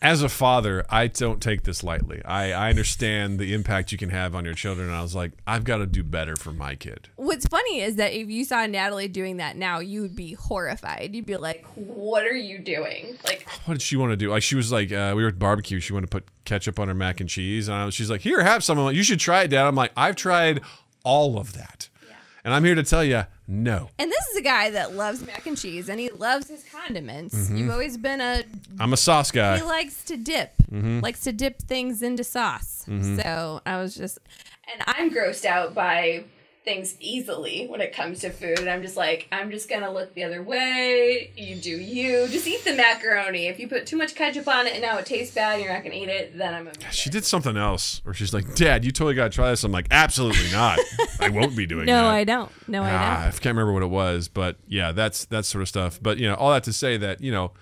As 0.00 0.22
a 0.22 0.28
father, 0.28 0.84
I 0.88 1.08
don't 1.08 1.42
take 1.42 1.64
this 1.64 1.82
lightly. 1.82 2.22
I, 2.24 2.52
I 2.52 2.70
understand 2.70 3.40
the 3.40 3.52
impact 3.52 3.90
you 3.90 3.98
can 3.98 4.10
have 4.10 4.34
on 4.34 4.44
your 4.44 4.54
children. 4.54 4.86
And 4.88 4.96
I 4.96 5.02
was 5.02 5.14
like, 5.14 5.32
I've 5.44 5.64
got 5.64 5.78
to 5.78 5.86
do 5.86 6.04
better 6.04 6.36
for 6.36 6.52
my 6.52 6.76
kid. 6.76 7.08
What's 7.16 7.46
funny 7.48 7.80
is 7.80 7.96
that 7.96 8.12
if 8.12 8.28
you 8.30 8.44
saw 8.44 8.64
Natalie 8.66 9.08
doing 9.08 9.38
that 9.38 9.56
now, 9.56 9.80
you 9.80 10.02
would 10.02 10.14
be 10.14 10.34
horrified. 10.34 11.16
You'd 11.16 11.26
be 11.26 11.36
like, 11.36 11.66
what 11.74 12.24
are 12.26 12.36
you 12.36 12.58
doing? 12.58 13.18
Like, 13.24 13.48
what 13.64 13.74
did 13.74 13.82
she 13.82 13.96
want 13.96 14.12
to 14.12 14.16
do? 14.16 14.30
Like 14.30 14.44
she 14.44 14.54
was 14.54 14.70
like, 14.70 14.92
uh, 14.92 15.14
we 15.16 15.22
were 15.22 15.30
at 15.30 15.38
barbecue. 15.38 15.80
She 15.80 15.92
wanted 15.92 16.06
to 16.06 16.20
put 16.20 16.28
ketchup 16.44 16.78
on 16.78 16.86
her 16.88 16.94
mac 16.94 17.20
and 17.20 17.28
cheese, 17.28 17.68
and 17.68 17.76
I 17.76 17.84
was, 17.84 17.94
she's 17.94 18.08
like, 18.10 18.22
"Here, 18.22 18.42
have 18.42 18.64
some." 18.64 18.78
I'm 18.78 18.86
like, 18.86 18.96
you 18.96 19.02
should 19.02 19.20
try 19.20 19.42
it, 19.42 19.48
Dad. 19.48 19.66
I'm 19.66 19.74
like, 19.74 19.92
I've 19.96 20.16
tried 20.16 20.60
all 21.04 21.38
of 21.38 21.52
that, 21.54 21.87
and 22.48 22.54
I'm 22.54 22.64
here 22.64 22.74
to 22.74 22.82
tell 22.82 23.04
you, 23.04 23.24
no. 23.46 23.90
and 23.98 24.10
this 24.10 24.26
is 24.28 24.36
a 24.38 24.42
guy 24.42 24.70
that 24.70 24.94
loves 24.94 25.22
mac 25.26 25.44
and 25.46 25.54
cheese 25.58 25.90
and 25.90 26.00
he 26.00 26.08
loves 26.10 26.48
his 26.48 26.64
condiments. 26.72 27.34
Mm-hmm. 27.34 27.56
You've 27.58 27.70
always 27.70 27.98
been 27.98 28.22
a 28.22 28.42
I'm 28.80 28.94
a 28.94 28.96
sauce 28.96 29.30
guy. 29.30 29.58
he 29.58 29.62
likes 29.62 30.02
to 30.04 30.16
dip 30.16 30.52
Mm-hmm. 30.72 31.00
likes 31.00 31.20
to 31.24 31.32
dip 31.32 31.60
things 31.62 32.02
into 32.02 32.22
sauce 32.24 32.84
so 33.22 33.60
i 33.64 33.76
was 33.80 33.94
just 33.94 34.18
and 34.72 34.82
i'm 34.86 35.10
grossed 35.10 35.46
out 35.46 35.74
by 35.74 36.24
things 36.68 36.94
easily 37.00 37.66
when 37.68 37.80
it 37.80 37.94
comes 37.94 38.20
to 38.20 38.28
food 38.28 38.58
and 38.58 38.68
i'm 38.68 38.82
just 38.82 38.94
like 38.96 39.26
i'm 39.32 39.50
just 39.50 39.70
gonna 39.70 39.90
look 39.90 40.12
the 40.12 40.22
other 40.22 40.42
way 40.42 41.30
you 41.34 41.56
do 41.56 41.70
you 41.70 42.28
just 42.28 42.46
eat 42.46 42.62
the 42.64 42.74
macaroni 42.74 43.46
if 43.46 43.58
you 43.58 43.66
put 43.66 43.86
too 43.86 43.96
much 43.96 44.14
ketchup 44.14 44.46
on 44.46 44.66
it 44.66 44.74
and 44.74 44.82
now 44.82 44.98
it 44.98 45.06
tastes 45.06 45.34
bad 45.34 45.54
and 45.54 45.64
you're 45.64 45.72
not 45.72 45.82
gonna 45.82 45.94
eat 45.94 46.10
it 46.10 46.36
then 46.36 46.52
i'm 46.52 46.68
a 46.68 46.72
She 46.92 47.08
did 47.08 47.24
something 47.24 47.56
else, 47.56 48.02
where 48.04 48.12
she's 48.12 48.34
like, 48.34 48.54
"Dad, 48.54 48.84
you 48.84 48.92
totally 48.92 49.14
got 49.14 49.24
to 49.24 49.30
try 49.30 49.48
this." 49.48 49.64
I'm 49.64 49.72
like, 49.72 49.86
"Absolutely 49.90 50.50
not. 50.52 50.78
I 51.20 51.30
won't 51.30 51.56
be 51.56 51.64
doing 51.64 51.86
no 51.86 52.02
that." 52.02 52.04
i 52.06 52.24
don't 52.24 52.50
no 52.68 52.82
i 52.82 52.90
Ah, 52.90 53.20
I 53.20 53.22
don't 53.24 53.32
can't 53.40 53.56
remember 53.56 53.72
what 53.72 53.82
it 53.82 53.86
was, 53.90 54.28
but 54.28 54.56
yeah, 54.66 54.92
that's 54.92 55.24
that 55.26 55.46
sort 55.46 55.62
of 55.62 55.68
stuff. 55.68 55.98
But 56.02 56.18
you 56.18 56.28
know, 56.28 56.34
all 56.34 56.50
that 56.52 56.64
to 56.64 56.72
say 56.74 56.98
that 56.98 57.22
you 57.22 57.32
know, 57.32 57.52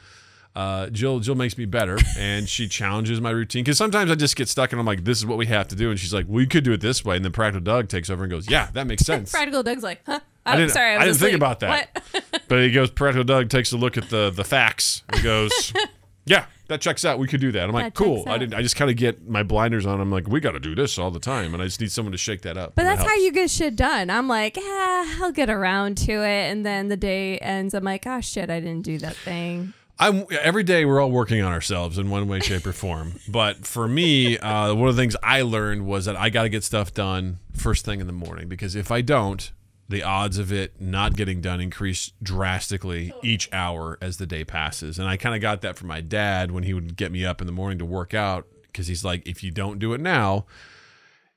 uh, 0.57 0.89
Jill 0.89 1.21
Jill 1.21 1.35
makes 1.35 1.59
me 1.59 1.67
better, 1.67 1.99
and 2.17 2.49
she 2.49 2.67
challenges 2.67 3.21
my 3.21 3.31
routine 3.31 3.63
because 3.63 3.77
sometimes 3.77 4.11
I 4.11 4.15
just 4.15 4.37
get 4.37 4.49
stuck 4.49 4.73
and 4.73 4.81
I'm 4.81 4.87
like, 4.87 5.05
this 5.05 5.19
is 5.19 5.27
what 5.27 5.37
we 5.37 5.45
have 5.47 5.69
to 5.69 5.77
do, 5.77 5.91
and 5.91 6.01
she's 6.01 6.15
like, 6.15 6.25
we 6.29 6.47
could 6.47 6.65
do 6.65 6.73
it 6.73 6.81
this 6.81 7.05
way, 7.05 7.17
and 7.17 7.25
then 7.25 7.33
Practical 7.33 7.63
Doug 7.63 7.89
takes 7.89 8.09
over 8.09 8.25
and 8.25 8.31
goes, 8.31 8.49
yeah, 8.49 8.71
that 8.73 8.87
makes 8.87 9.05
sense. 9.05 9.31
practical 9.31 9.63
doug's 9.63 9.83
like 9.83 10.01
huh 10.07 10.19
oh, 10.23 10.29
I 10.47 10.57
didn't, 10.57 10.71
sorry 10.71 10.97
I, 10.97 11.03
I, 11.03 11.05
didn't 11.05 11.19
think 11.19 11.37
about 11.37 11.61
that. 11.61 12.03
But 12.49 12.63
he 12.63 12.71
goes, 12.71 12.91
Practical 12.91 13.25
Doug 13.25 13.51
takes 13.51 13.73
a 13.73 13.77
look 13.77 13.99
at 13.99 14.09
the 14.09 14.31
the 14.31 14.45
facts 14.45 15.03
and 15.09 15.23
goes, 15.23 15.73
yeah, 16.27 16.47
that 16.69 16.81
checks 16.81 17.05
out. 17.05 17.19
We 17.19 17.27
could 17.27 17.41
do 17.41 17.53
that. 17.53 17.65
I'm 17.65 17.73
like, 17.73 17.93
That 17.93 17.95
cool. 17.95 18.25
I 18.27 18.39
didn't. 18.39 18.55
I 18.55 18.63
just 18.63 18.77
kind 18.77 18.91
of 18.91 18.97
get 18.97 19.29
my 19.29 19.43
blinders 19.43 19.85
on. 19.85 20.01
I'm 20.01 20.11
like, 20.11 20.29
we 20.29 20.41
got 20.41 20.53
to 20.53 20.61
do 20.61 20.75
this 20.75 20.97
all 20.97 21.11
the 21.11 21.21
time, 21.21 21.55
and 21.55 21.63
I 21.63 21.67
just 21.67 21.81
need 21.81 21.91
someone 21.91 22.13
to 22.13 22.19
shake 22.19 22.43
that 22.43 22.57
up. 22.57 22.77
But 22.77 22.85
that's 22.85 23.03
how 23.03 23.15
you 23.17 23.33
get 23.33 23.51
shit 23.51 23.77
done. 23.77 24.11
I'm 24.11 24.29
like, 24.29 24.57
ah, 24.59 25.25
I'll 25.25 25.33
get 25.33 25.51
around 25.51 25.99
to 25.99 26.13
it. 26.13 26.51
And 26.51 26.65
then 26.65 26.89
the 26.89 26.97
day 26.97 27.39
ends. 27.39 27.75
I'm 27.75 27.85
like, 27.85 28.07
oh 28.07 28.21
shit, 28.21 28.49
I 28.49 28.61
didn't 28.61 28.83
do 28.83 28.99
that 28.99 29.17
thing. 29.17 29.75
I'm 29.99 30.27
every 30.31 30.63
day 30.63 30.85
we're 30.85 31.01
all 31.01 31.11
working 31.11 31.41
on 31.43 31.53
ourselves 31.53 31.97
in 31.99 32.11
one 32.11 32.29
way, 32.29 32.41
shape, 32.41 32.67
or 32.67 32.73
form. 32.73 33.15
But 33.29 33.67
for 33.67 33.89
me, 33.89 34.39
uh, 34.39 34.75
one 34.75 34.89
of 34.89 34.97
the 34.97 35.03
things 35.03 35.17
I 35.23 35.43
learned 35.43 35.87
was 35.87 36.05
that 36.05 36.17
I 36.17 36.31
got 36.31 36.43
to 36.45 36.49
get 36.49 36.65
stuff 36.65 36.93
done 36.93 37.39
first 37.55 37.85
thing 37.85 38.01
in 38.01 38.07
the 38.07 38.13
morning 38.13 38.49
because 38.49 38.77
if 38.77 38.91
I 38.91 39.01
don't, 39.01 39.51
the 39.89 40.03
odds 40.03 40.39
of 40.39 40.53
it 40.53 40.81
not 40.81 41.17
getting 41.17 41.41
done 41.41 41.61
increase 41.61 42.13
drastically 42.23 43.13
each 43.23 43.49
hour 43.53 43.99
as 44.01 44.17
the 44.17 44.27
day 44.27 44.45
passes. 44.45 44.99
And 44.99 45.09
I 45.09 45.17
kind 45.17 45.35
of 45.35 45.41
got 45.41 45.61
that 45.63 45.77
from 45.77 45.89
my 45.89 46.01
dad 46.01 46.51
when 46.51 46.65
he 46.65 46.75
would 46.75 46.97
get 46.97 47.13
me 47.13 47.25
up 47.25 47.41
in 47.41 47.47
the 47.47 47.53
morning 47.53 47.79
to 47.79 47.85
work 47.85 48.13
out 48.13 48.47
because 48.63 48.89
he's 48.89 49.05
like, 49.05 49.27
if 49.27 49.43
you 49.43 49.51
don't 49.51 49.79
do 49.79 49.93
it 49.93 50.01
now, 50.01 50.45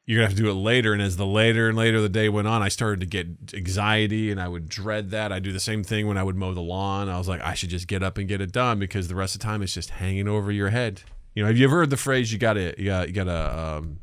you're 0.10 0.18
gonna 0.18 0.30
have 0.30 0.38
to 0.38 0.42
do 0.42 0.50
it 0.50 0.56
later. 0.56 0.92
And 0.92 1.04
as 1.04 1.18
the 1.18 1.26
later 1.28 1.70
and 1.70 1.78
later 1.78 2.02
the 2.02 2.10
day 2.10 2.30
went 2.30 2.48
on, 2.48 2.64
I 2.64 2.70
started 2.70 3.00
to 3.02 3.06
get 3.06 3.28
anxiety 3.54 4.32
and 4.32 4.42
I 4.42 4.48
would 4.48 4.68
dread 4.68 5.12
that. 5.12 5.32
I 5.32 5.38
do 5.38 5.52
the 5.52 5.60
same 5.60 5.84
thing 5.84 6.08
when 6.08 6.18
I 6.18 6.24
would 6.24 6.36
mow 6.36 6.52
the 6.52 6.62
lawn. 6.62 7.10
I 7.10 7.20
was 7.20 7.28
like, 7.28 7.42
I 7.44 7.54
should 7.54 7.70
just 7.70 7.88
get 7.88 8.02
up 8.02 8.18
and 8.18 8.28
get 8.28 8.42
it 8.42 8.52
done 8.52 8.80
because 8.80 9.08
the 9.08 9.14
rest 9.14 9.36
of 9.36 9.42
the 9.42 9.46
time 9.46 9.62
it's 9.62 9.72
just 9.72 9.92
hanging 9.92 10.28
over 10.28 10.52
your 10.52 10.72
head. 10.72 11.04
You 11.36 11.44
know, 11.44 11.48
have 11.48 11.60
you 11.60 11.66
ever 11.66 11.76
heard 11.76 11.92
the 11.92 11.98
phrase 11.98 12.34
you 12.34 12.40
gotta 12.40 12.74
you 12.76 12.86
got 12.86 13.08
you 13.08 13.14
gotta 13.14 13.60
um 13.60 14.00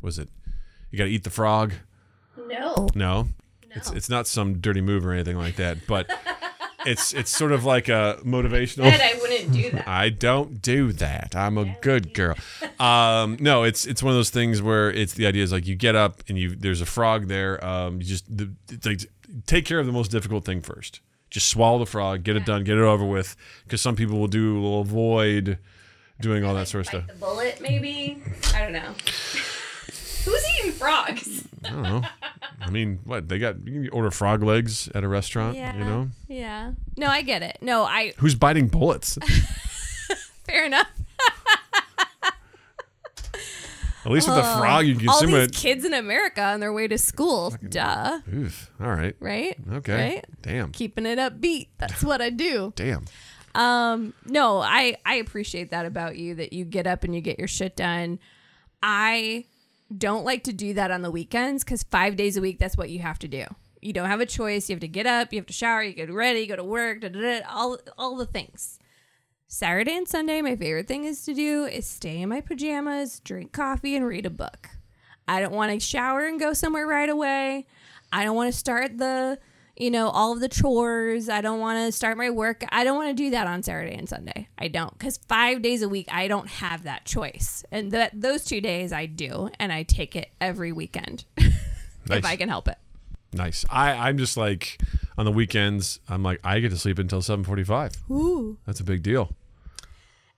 was 0.00 0.18
it 0.18 0.30
you 0.90 0.96
gotta 0.96 1.10
eat 1.10 1.24
the 1.24 1.30
frog? 1.30 1.74
No. 2.38 2.88
No. 2.94 3.24
No. 3.24 3.28
It's 3.72 3.90
it's 3.90 4.08
not 4.08 4.26
some 4.26 4.60
dirty 4.62 4.80
move 4.80 5.04
or 5.04 5.12
anything 5.12 5.36
like 5.36 5.56
that, 5.56 5.86
but 5.86 6.08
it's 6.86 7.12
it's 7.12 7.30
sort 7.30 7.52
of 7.52 7.64
like 7.64 7.88
a 7.88 8.18
motivational 8.24 8.84
Ed, 8.84 9.00
I 9.00 9.18
wouldn't 9.20 9.52
do 9.52 9.70
that. 9.70 9.88
I 9.88 10.08
don't 10.10 10.62
do 10.62 10.92
that. 10.92 11.34
I'm 11.36 11.58
a 11.58 11.76
good 11.80 12.14
girl. 12.14 12.36
Um, 12.78 13.36
no, 13.40 13.62
it's 13.64 13.86
it's 13.86 14.02
one 14.02 14.12
of 14.12 14.16
those 14.16 14.30
things 14.30 14.62
where 14.62 14.90
it's 14.90 15.14
the 15.14 15.26
idea 15.26 15.42
is 15.42 15.52
like 15.52 15.66
you 15.66 15.76
get 15.76 15.94
up 15.94 16.22
and 16.28 16.38
you 16.38 16.54
there's 16.54 16.80
a 16.80 16.86
frog 16.86 17.28
there. 17.28 17.62
Um, 17.64 18.00
you 18.00 18.06
just 18.06 18.24
the, 18.34 18.50
like 18.84 19.00
take 19.46 19.64
care 19.64 19.78
of 19.78 19.86
the 19.86 19.92
most 19.92 20.10
difficult 20.10 20.44
thing 20.44 20.60
first. 20.60 21.00
Just 21.30 21.48
swallow 21.48 21.78
the 21.78 21.86
frog, 21.86 22.24
get 22.24 22.34
it 22.34 22.44
done, 22.44 22.64
get 22.64 22.76
it 22.76 22.82
over 22.82 23.04
with. 23.04 23.36
Because 23.64 23.80
some 23.80 23.94
people 23.94 24.18
will 24.18 24.26
do 24.26 24.60
will 24.60 24.80
avoid 24.80 25.58
doing 26.20 26.44
all 26.44 26.54
that 26.54 26.68
sort 26.68 26.80
of 26.80 26.86
stuff. 26.88 27.06
the 27.06 27.14
bullet, 27.14 27.60
maybe? 27.60 28.22
I 28.54 28.60
don't 28.60 28.72
know. 28.72 28.80
Who's 30.24 30.44
eating 30.58 30.72
frogs? 30.72 31.44
I 31.64 31.70
don't 31.70 31.82
know. 31.82 32.02
I 32.60 32.70
mean, 32.70 33.00
what 33.04 33.28
they 33.28 33.38
got? 33.38 33.66
You 33.66 33.82
can 33.82 33.90
order 33.90 34.10
frog 34.10 34.42
legs 34.42 34.88
at 34.94 35.02
a 35.04 35.08
restaurant. 35.08 35.56
You 35.56 35.84
know, 35.84 36.08
Yeah. 36.28 36.72
No, 36.96 37.06
I 37.08 37.22
get 37.22 37.42
it. 37.42 37.58
No, 37.62 37.84
I 37.84 38.12
who's 38.18 38.34
biting 38.34 38.68
bullets? 38.68 39.16
fair 40.46 40.66
enough. 40.66 40.88
At 44.02 44.10
least 44.12 44.28
with 44.28 44.36
the 44.36 44.42
frog, 44.42 44.86
you 44.86 44.96
can 44.96 45.08
All 45.10 45.18
consume 45.20 45.38
these 45.38 45.48
it. 45.48 45.54
kids 45.54 45.84
in 45.84 45.92
America 45.92 46.42
on 46.42 46.60
their 46.60 46.72
way 46.72 46.88
to 46.88 46.96
school. 46.96 47.54
Duh. 47.68 48.20
Oof. 48.32 48.70
All 48.80 48.88
right. 48.88 49.14
Right? 49.20 49.54
Okay. 49.74 50.14
Right? 50.14 50.24
Damn. 50.40 50.72
Keeping 50.72 51.04
it 51.04 51.18
upbeat. 51.18 51.68
That's 51.76 52.02
what 52.02 52.22
I 52.22 52.30
do. 52.30 52.72
Damn. 52.76 53.04
Um, 53.54 54.14
no, 54.24 54.58
I 54.58 54.96
I 55.04 55.16
appreciate 55.16 55.70
that 55.72 55.84
about 55.84 56.16
you 56.16 56.34
that 56.36 56.54
you 56.54 56.64
get 56.64 56.86
up 56.86 57.04
and 57.04 57.14
you 57.14 57.20
get 57.20 57.38
your 57.38 57.48
shit 57.48 57.76
done. 57.76 58.18
I 58.82 59.44
don't 59.96 60.24
like 60.24 60.44
to 60.44 60.52
do 60.52 60.74
that 60.74 60.90
on 60.90 61.02
the 61.02 61.10
weekends 61.10 61.64
because 61.64 61.82
five 61.84 62.16
days 62.16 62.36
a 62.36 62.40
week 62.40 62.58
that's 62.58 62.76
what 62.76 62.90
you 62.90 63.00
have 63.00 63.18
to 63.20 63.28
do. 63.28 63.44
You 63.80 63.92
don't 63.92 64.08
have 64.08 64.20
a 64.20 64.26
choice. 64.26 64.68
You 64.68 64.74
have 64.74 64.80
to 64.80 64.88
get 64.88 65.06
up, 65.06 65.32
you 65.32 65.38
have 65.38 65.46
to 65.46 65.52
shower, 65.52 65.82
you 65.82 65.92
get 65.92 66.12
ready, 66.12 66.46
go 66.46 66.56
to 66.56 66.64
work, 66.64 67.00
da, 67.00 67.08
da, 67.08 67.20
da, 67.20 67.40
all 67.48 67.78
all 67.96 68.16
the 68.16 68.26
things. 68.26 68.78
Saturday 69.52 69.96
and 69.96 70.06
Sunday, 70.06 70.42
my 70.42 70.54
favorite 70.54 70.86
thing 70.86 71.04
is 71.04 71.24
to 71.24 71.34
do 71.34 71.64
is 71.64 71.84
stay 71.84 72.22
in 72.22 72.28
my 72.28 72.40
pajamas, 72.40 73.18
drink 73.18 73.50
coffee, 73.50 73.96
and 73.96 74.06
read 74.06 74.24
a 74.24 74.30
book. 74.30 74.68
I 75.26 75.40
don't 75.40 75.54
want 75.54 75.72
to 75.72 75.80
shower 75.80 76.24
and 76.26 76.38
go 76.38 76.52
somewhere 76.52 76.86
right 76.86 77.08
away. 77.08 77.66
I 78.12 78.22
don't 78.22 78.36
want 78.36 78.52
to 78.52 78.58
start 78.58 78.98
the, 78.98 79.38
you 79.80 79.90
know, 79.90 80.08
all 80.10 80.32
of 80.32 80.40
the 80.40 80.48
chores. 80.48 81.28
I 81.28 81.40
don't 81.40 81.58
want 81.58 81.78
to 81.86 81.90
start 81.92 82.16
my 82.18 82.30
work. 82.30 82.62
I 82.68 82.84
don't 82.84 82.96
want 82.96 83.08
to 83.08 83.14
do 83.14 83.30
that 83.30 83.46
on 83.46 83.62
Saturday 83.62 83.94
and 83.94 84.08
Sunday. 84.08 84.48
I 84.58 84.68
don't 84.68 84.96
because 84.98 85.18
five 85.28 85.62
days 85.62 85.82
a 85.82 85.88
week 85.88 86.06
I 86.12 86.28
don't 86.28 86.48
have 86.48 86.82
that 86.84 87.04
choice, 87.04 87.64
and 87.72 87.90
that 87.92 88.12
those 88.20 88.44
two 88.44 88.60
days 88.60 88.92
I 88.92 89.06
do, 89.06 89.48
and 89.58 89.72
I 89.72 89.82
take 89.82 90.14
it 90.14 90.28
every 90.40 90.70
weekend 90.72 91.24
Nice. 91.38 91.50
if 92.10 92.24
I 92.24 92.36
can 92.36 92.48
help 92.48 92.68
it. 92.68 92.76
Nice. 93.32 93.64
I 93.70 93.92
I'm 94.08 94.18
just 94.18 94.36
like 94.36 94.80
on 95.16 95.24
the 95.24 95.32
weekends. 95.32 96.00
I'm 96.08 96.22
like 96.22 96.40
I 96.44 96.60
get 96.60 96.70
to 96.70 96.76
sleep 96.78 96.98
until 96.98 97.20
7:45. 97.22 98.10
Ooh. 98.10 98.58
That's 98.66 98.80
a 98.80 98.84
big 98.84 99.02
deal. 99.02 99.34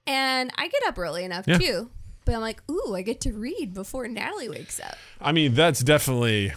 And 0.07 0.51
I 0.57 0.69
get 0.69 0.83
up 0.87 0.99
early 0.99 1.25
enough 1.25 1.47
Yeah. 1.47 1.59
too. 1.59 1.91
But 2.25 2.35
I'm 2.37 2.41
like, 2.41 2.63
ooh, 2.71 2.95
I 2.95 3.03
get 3.03 3.21
to 3.23 3.33
read 3.33 3.75
before 3.75 4.07
Natalie 4.07 4.49
wakes 4.49 4.79
up. 4.79 4.97
I 5.21 5.33
mean, 5.33 5.55
that's 5.55 5.81
definitely 5.81 6.53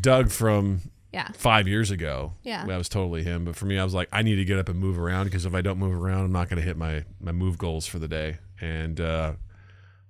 Doug 0.00 0.30
from 0.30 0.80
Yeah. 1.14 1.28
five 1.34 1.68
years 1.68 1.90
ago. 1.90 2.32
Yeah. 2.42 2.66
That 2.66 2.76
was 2.76 2.88
totally 2.88 3.22
him. 3.22 3.44
But 3.44 3.54
for 3.56 3.66
me, 3.66 3.78
I 3.78 3.84
was 3.84 3.94
like, 3.94 4.08
I 4.12 4.22
need 4.22 4.36
to 4.36 4.44
get 4.44 4.58
up 4.58 4.68
and 4.68 4.78
move 4.78 4.98
around 4.98 5.24
because 5.26 5.46
if 5.46 5.54
I 5.54 5.62
don't 5.62 5.78
move 5.78 5.94
around, 5.94 6.24
I'm 6.24 6.32
not 6.32 6.48
going 6.48 6.58
to 6.60 6.66
hit 6.66 6.76
my, 6.76 7.04
my 7.20 7.32
move 7.32 7.56
goals 7.56 7.86
for 7.86 7.98
the 7.98 8.08
day. 8.08 8.38
And 8.60 9.00
uh, 9.00 9.34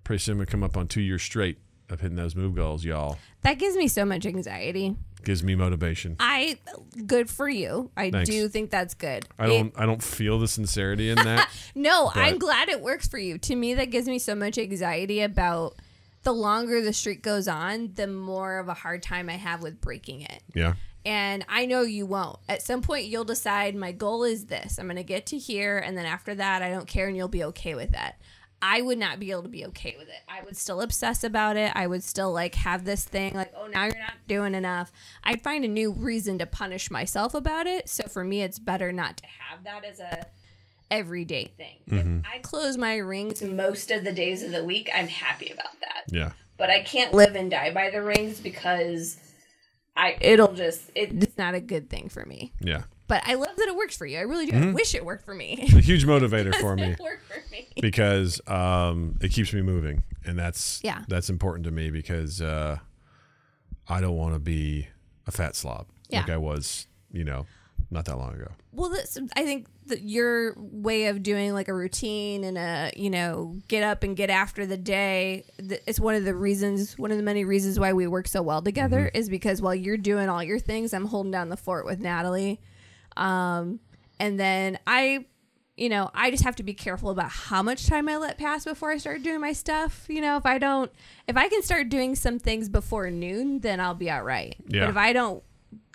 pretty 0.02 0.20
soon 0.22 0.38
to 0.38 0.46
come 0.46 0.62
up 0.62 0.76
on 0.76 0.88
two 0.88 1.00
years 1.02 1.22
straight 1.22 1.58
of 1.90 2.00
hitting 2.00 2.16
those 2.16 2.34
move 2.34 2.54
goals, 2.54 2.84
y'all. 2.84 3.18
That 3.42 3.58
gives 3.58 3.76
me 3.76 3.86
so 3.88 4.04
much 4.06 4.24
anxiety. 4.24 4.96
Gives 5.22 5.42
me 5.42 5.54
motivation. 5.54 6.16
I 6.20 6.58
good 7.06 7.30
for 7.30 7.48
you. 7.48 7.90
I 7.96 8.10
Thanks. 8.10 8.28
do 8.28 8.46
think 8.48 8.70
that's 8.70 8.92
good. 8.94 9.26
I 9.38 9.46
don't 9.46 9.72
I 9.76 9.86
don't 9.86 10.02
feel 10.02 10.38
the 10.38 10.48
sincerity 10.48 11.08
in 11.10 11.16
that. 11.16 11.48
No, 11.74 12.10
I'm 12.14 12.38
glad 12.38 12.68
it 12.68 12.80
works 12.80 13.08
for 13.08 13.18
you. 13.18 13.36
To 13.38 13.56
me, 13.56 13.74
that 13.74 13.90
gives 13.90 14.06
me 14.06 14.18
so 14.18 14.34
much 14.34 14.58
anxiety 14.58 15.22
about 15.22 15.76
the 16.22 16.32
longer 16.32 16.80
the 16.80 16.92
streak 16.92 17.22
goes 17.22 17.48
on, 17.48 17.92
the 17.94 18.06
more 18.06 18.58
of 18.58 18.68
a 18.68 18.74
hard 18.74 19.02
time 19.02 19.28
I 19.28 19.34
have 19.34 19.62
with 19.62 19.80
breaking 19.80 20.22
it. 20.22 20.42
yeah. 20.54 20.74
And 21.04 21.44
I 21.48 21.66
know 21.66 21.82
you 21.82 22.06
won't. 22.06 22.38
At 22.48 22.62
some 22.62 22.80
point, 22.80 23.06
you'll 23.06 23.24
decide 23.24 23.74
my 23.74 23.92
goal 23.92 24.24
is 24.24 24.46
this. 24.46 24.78
I'm 24.78 24.86
going 24.86 24.96
to 24.96 25.02
get 25.02 25.26
to 25.26 25.38
here. 25.38 25.78
And 25.78 25.98
then 25.98 26.06
after 26.06 26.34
that, 26.34 26.62
I 26.62 26.70
don't 26.70 26.86
care. 26.86 27.08
And 27.08 27.16
you'll 27.16 27.28
be 27.28 27.44
okay 27.44 27.74
with 27.74 27.92
that. 27.92 28.18
I 28.62 28.80
would 28.80 28.96
not 28.96 29.20
be 29.20 29.30
able 29.30 29.42
to 29.42 29.48
be 29.50 29.66
okay 29.66 29.94
with 29.98 30.08
it. 30.08 30.22
I 30.26 30.42
would 30.42 30.56
still 30.56 30.80
obsess 30.80 31.22
about 31.22 31.58
it. 31.58 31.70
I 31.74 31.86
would 31.86 32.02
still 32.02 32.32
like 32.32 32.54
have 32.54 32.86
this 32.86 33.04
thing 33.04 33.34
like, 33.34 33.52
oh, 33.54 33.66
now 33.66 33.84
you're 33.84 33.98
not 33.98 34.14
doing 34.26 34.54
enough. 34.54 34.90
I'd 35.22 35.42
find 35.42 35.66
a 35.66 35.68
new 35.68 35.92
reason 35.92 36.38
to 36.38 36.46
punish 36.46 36.90
myself 36.90 37.34
about 37.34 37.66
it. 37.66 37.90
So 37.90 38.04
for 38.04 38.24
me, 38.24 38.40
it's 38.40 38.58
better 38.58 38.90
not 38.90 39.18
to 39.18 39.24
have 39.26 39.64
that 39.64 39.84
as 39.84 40.00
a 40.00 40.26
everyday 40.90 41.46
thing. 41.58 41.76
Mm-hmm. 41.90 42.18
I 42.32 42.38
close 42.38 42.78
my 42.78 42.96
rings 42.96 43.42
most 43.42 43.90
of 43.90 44.04
the 44.04 44.12
days 44.12 44.42
of 44.42 44.52
the 44.52 44.64
week, 44.64 44.88
I'm 44.94 45.08
happy 45.08 45.50
about 45.50 45.78
that 45.80 46.04
Yeah. 46.08 46.32
but 46.56 46.70
I 46.70 46.82
can't 46.82 47.12
live 47.12 47.34
and 47.34 47.50
die 47.50 47.72
by 47.72 47.90
the 47.90 48.02
rings 48.02 48.38
because 48.40 49.18
I 49.96 50.16
it'll 50.20 50.52
just 50.54 50.90
it's 50.94 51.38
not 51.38 51.54
a 51.54 51.60
good 51.60 51.88
thing 51.90 52.08
for 52.08 52.24
me. 52.26 52.52
Yeah. 52.60 52.82
But 53.06 53.22
I 53.26 53.34
love 53.34 53.54
that 53.56 53.68
it 53.68 53.76
works 53.76 53.96
for 53.96 54.06
you. 54.06 54.16
I 54.18 54.22
really 54.22 54.46
do. 54.46 54.56
I 54.56 54.72
wish 54.72 54.94
it 54.94 55.04
worked 55.04 55.24
for 55.26 55.34
me. 55.34 55.68
A 55.76 55.80
huge 55.80 56.06
motivator 56.06 56.52
Mm-hmm. 56.52 56.60
for 56.60 56.74
me. 56.74 56.82
it 56.98 57.00
worked 57.00 57.26
for 57.26 57.42
me. 57.52 57.68
because 57.80 58.40
um, 58.48 59.18
it 59.20 59.28
keeps 59.30 59.52
me 59.52 59.60
moving, 59.62 60.02
and 60.24 60.38
that's 60.38 60.80
Yeah. 60.82 61.02
that's 61.06 61.28
important 61.28 61.64
to 61.66 61.70
me 61.70 61.90
because 61.90 62.40
uh, 62.40 62.78
I 63.88 64.00
don't 64.00 64.16
want 64.16 64.34
to 64.34 64.38
be 64.40 64.88
a 65.26 65.30
fat 65.30 65.54
slob 65.54 65.86
like 66.10 66.30
I 66.30 66.36
was, 66.38 66.86
you 67.12 67.24
know, 67.24 67.44
not 67.94 68.04
that 68.06 68.18
long 68.18 68.34
ago. 68.34 68.48
Well, 68.72 68.90
this, 68.90 69.16
I 69.36 69.44
think 69.44 69.68
that 69.86 70.02
your 70.02 70.54
way 70.58 71.06
of 71.06 71.22
doing 71.22 71.54
like 71.54 71.68
a 71.68 71.74
routine 71.74 72.42
and 72.44 72.58
a 72.58 72.90
you 72.96 73.08
know 73.10 73.56
get 73.68 73.82
up 73.84 74.02
and 74.02 74.16
get 74.16 74.30
after 74.30 74.66
the 74.66 74.76
day 74.76 75.44
th- 75.58 75.80
it's 75.86 76.00
one 76.00 76.14
of 76.14 76.24
the 76.24 76.34
reasons 76.34 76.98
one 76.98 77.10
of 77.10 77.16
the 77.18 77.22
many 77.22 77.44
reasons 77.44 77.78
why 77.78 77.92
we 77.92 78.06
work 78.06 78.26
so 78.26 78.42
well 78.42 78.62
together 78.62 79.10
is 79.14 79.28
because 79.28 79.60
while 79.62 79.74
you're 79.74 79.98
doing 79.98 80.30
all 80.30 80.42
your 80.42 80.58
things 80.58 80.94
i'm 80.94 81.04
holding 81.04 81.30
down 81.30 81.50
the 81.50 81.56
fort 81.56 81.84
with 81.84 82.00
natalie 82.00 82.58
um 83.18 83.78
and 84.18 84.40
then 84.40 84.78
i 84.86 85.26
you 85.76 85.90
know 85.90 86.10
i 86.14 86.30
just 86.30 86.44
have 86.44 86.56
to 86.56 86.62
be 86.62 86.72
careful 86.72 87.10
about 87.10 87.30
how 87.30 87.62
much 87.62 87.86
time 87.86 88.08
i 88.08 88.16
let 88.16 88.38
pass 88.38 88.64
before 88.64 88.90
i 88.90 88.96
start 88.96 89.22
doing 89.22 89.40
my 89.40 89.52
stuff 89.52 90.06
you 90.08 90.22
know 90.22 90.38
if 90.38 90.46
i 90.46 90.56
don't 90.56 90.90
if 91.28 91.36
i 91.36 91.46
can 91.50 91.62
start 91.62 91.90
doing 91.90 92.14
some 92.14 92.38
things 92.38 92.70
before 92.70 93.10
noon 93.10 93.60
then 93.60 93.80
i'll 93.80 93.92
be 93.94 94.10
all 94.10 94.22
right 94.22 94.56
Yeah. 94.68 94.84
but 94.86 94.90
if 94.90 94.96
i 94.96 95.12
don't 95.12 95.42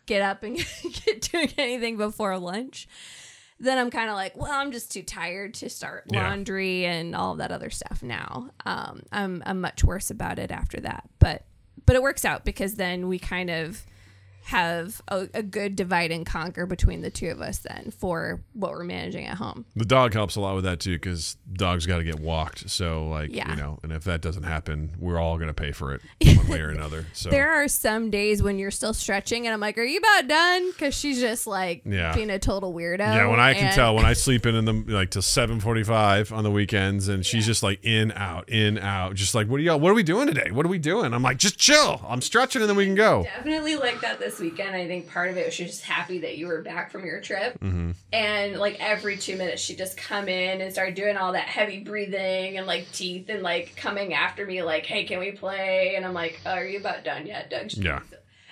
get 0.10 0.22
up 0.22 0.44
and 0.44 0.58
get 1.06 1.22
doing 1.32 1.50
anything 1.58 1.96
before 1.98 2.38
lunch 2.38 2.88
then 3.62 3.78
I'm 3.78 3.92
kind 3.92 4.10
of 4.10 4.16
like, 4.16 4.38
well, 4.38 4.54
I'm 4.54 4.72
just 4.72 4.90
too 4.90 5.04
tired 5.04 5.54
to 5.56 5.70
start 5.70 6.06
Yeah. 6.10 6.30
laundry 6.30 6.86
and 6.86 7.14
all 7.14 7.36
that 7.36 7.52
other 7.52 7.70
stuff 7.70 8.02
now. 8.02 8.52
Um, 8.66 9.02
I'm 9.12 9.44
I'm 9.46 9.60
much 9.60 9.84
worse 9.84 10.10
about 10.10 10.40
it 10.40 10.50
after 10.50 10.80
that, 10.80 11.04
but 11.20 11.44
but 11.86 11.98
it 11.98 12.02
works 12.02 12.24
out 12.24 12.46
because 12.46 12.76
then 12.76 13.10
we 13.10 13.20
kind 13.20 13.50
of 13.50 13.86
have 14.50 15.00
a, 15.10 15.28
a 15.36 15.44
good 15.44 15.76
divide 15.76 16.12
and 16.12 16.26
conquer 16.26 16.66
between 16.66 17.02
the 17.02 17.12
two 17.12 17.28
of 17.30 17.40
us 17.40 17.60
then 17.60 17.92
for 17.96 18.42
what 18.54 18.72
we're 18.72 18.84
managing 18.84 19.26
at 19.28 19.38
home. 19.38 19.64
The 19.76 19.86
dog 19.86 20.14
helps 20.14 20.36
a 20.36 20.42
lot 20.42 20.56
with 20.56 20.64
that 20.64 20.80
too 20.80 20.94
because 20.96 21.38
dogs 21.54 21.86
got 21.86 21.98
to 22.00 22.04
get 22.04 22.20
walked. 22.20 22.68
So 22.70 23.08
like 23.10 23.30
Yeah. 23.34 23.50
you 23.52 23.56
know, 23.56 23.80
and 23.84 23.92
if 23.92 24.04
that 24.06 24.22
doesn't 24.22 24.44
happen, 24.44 24.96
we're 25.00 25.20
all 25.20 25.38
gonna 25.38 25.54
pay 25.54 25.72
for 25.72 25.94
it 25.94 26.02
one 26.38 26.48
way 26.48 26.62
or 26.62 26.70
another. 26.70 27.06
So 27.14 27.30
There 27.30 27.52
are 27.52 27.68
some 27.68 28.10
days 28.10 28.42
when 28.42 28.58
you're 28.58 28.72
still 28.72 28.94
stretching, 28.96 29.46
and 29.46 29.54
I'm 29.54 29.60
like, 29.60 29.78
"Are 29.78 29.84
you 29.84 30.00
about 30.00 30.28
done?" 30.28 30.72
Because 30.72 30.96
she's 30.96 31.20
just 31.20 31.46
like 31.46 31.84
Yeah. 31.86 32.16
being 32.16 32.32
a 32.32 32.40
total 32.40 32.74
weirdo. 32.74 33.00
yeah, 33.00 33.28
when 33.28 33.40
I 33.40 33.54
can 33.54 33.66
and- 33.68 33.76
tell 33.76 33.94
when 33.96 34.06
I 34.06 34.14
sleep 34.26 34.48
in 34.48 34.56
in 34.56 34.66
the 34.66 34.74
like 34.88 35.12
till 35.12 35.22
seven 35.22 35.60
forty 35.60 35.84
five 35.84 36.32
on 36.34 36.44
the 36.44 36.52
weekends, 36.52 37.08
and 37.08 37.24
she's 37.24 37.46
just 37.46 37.62
like 37.62 37.84
in 37.86 38.12
out 38.14 38.50
in 38.50 38.80
out, 38.80 39.14
just 39.14 39.36
like 39.36 39.48
what 39.48 39.60
are 39.60 39.64
y'all? 39.64 39.80
What 39.80 39.92
are 39.92 39.96
we 39.96 40.02
doing 40.04 40.26
today? 40.26 40.50
What 40.50 40.66
are 40.66 40.70
we 40.70 40.80
doing? 40.80 41.14
I'm 41.14 41.22
like 41.22 41.38
just 41.38 41.60
chill. 41.60 42.02
I'm 42.08 42.22
stretching 42.22 42.62
and 42.64 42.70
then 42.70 42.78
we 42.78 42.86
can 42.86 42.96
go. 42.96 43.24
definitely 43.24 43.76
like 43.76 44.02
that 44.02 44.20
this 44.20 44.39
weekend. 44.40 44.76
I 44.76 44.88
think 44.88 45.10
part 45.10 45.30
of 45.30 45.38
it 45.38 45.46
was 45.46 45.54
she 45.54 45.64
was 45.64 45.74
just 45.74 45.84
happy 45.84 46.20
that 46.20 46.38
you 46.38 46.48
were 46.48 46.62
back 46.62 46.92
from 46.92 47.06
your 47.06 47.22
trip. 47.22 47.60
Mm-hmm. 47.60 47.92
And 48.14 48.58
like 48.58 48.78
every 48.80 49.18
two 49.18 49.38
minutes, 49.38 49.62
she'd 49.62 49.78
just 49.78 49.98
come 49.98 50.28
in 50.28 50.62
and 50.62 50.72
start 50.72 50.96
doing 50.96 51.18
all 51.18 51.34
that 51.34 51.48
heavy 51.48 51.80
breathing 51.80 52.58
and 52.58 52.68
like 52.68 52.92
teeth 52.92 53.30
and 53.30 53.44
like 53.44 53.76
coming 53.76 54.14
after 54.14 54.46
me, 54.46 54.64
like, 54.64 54.86
hey, 54.86 55.06
can 55.06 55.20
we 55.20 55.32
play? 55.32 55.94
And 55.96 56.06
I'm 56.06 56.14
like, 56.14 56.40
are 56.46 56.66
you 56.66 56.80
about 56.80 57.04
done 57.04 57.28
yet, 57.28 57.50
Doug? 57.50 57.72
Yeah. 57.74 58.00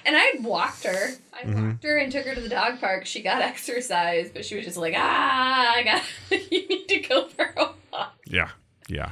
And 0.05 0.15
I 0.15 0.35
walked 0.41 0.85
her. 0.85 1.09
I 1.33 1.45
walked 1.45 1.83
her 1.83 1.97
and 1.97 2.09
took 2.11 2.25
her 2.25 2.33
to 2.33 2.39
the 2.39 2.47
dog 2.47 2.79
park. 2.79 3.05
She 3.05 3.21
got 3.21 3.41
exercise, 3.41 4.29
but 4.33 4.45
she 4.45 4.55
was 4.55 4.65
just 4.65 4.77
like, 4.77 4.93
ah, 4.95 5.73
I 5.75 5.83
got, 5.83 6.03
you 6.51 6.67
need 6.67 6.87
to 6.87 6.99
go 6.99 7.27
for 7.27 7.53
a 7.57 7.69
walk. 7.91 8.13
Yeah, 8.25 8.49
yeah, 8.87 9.11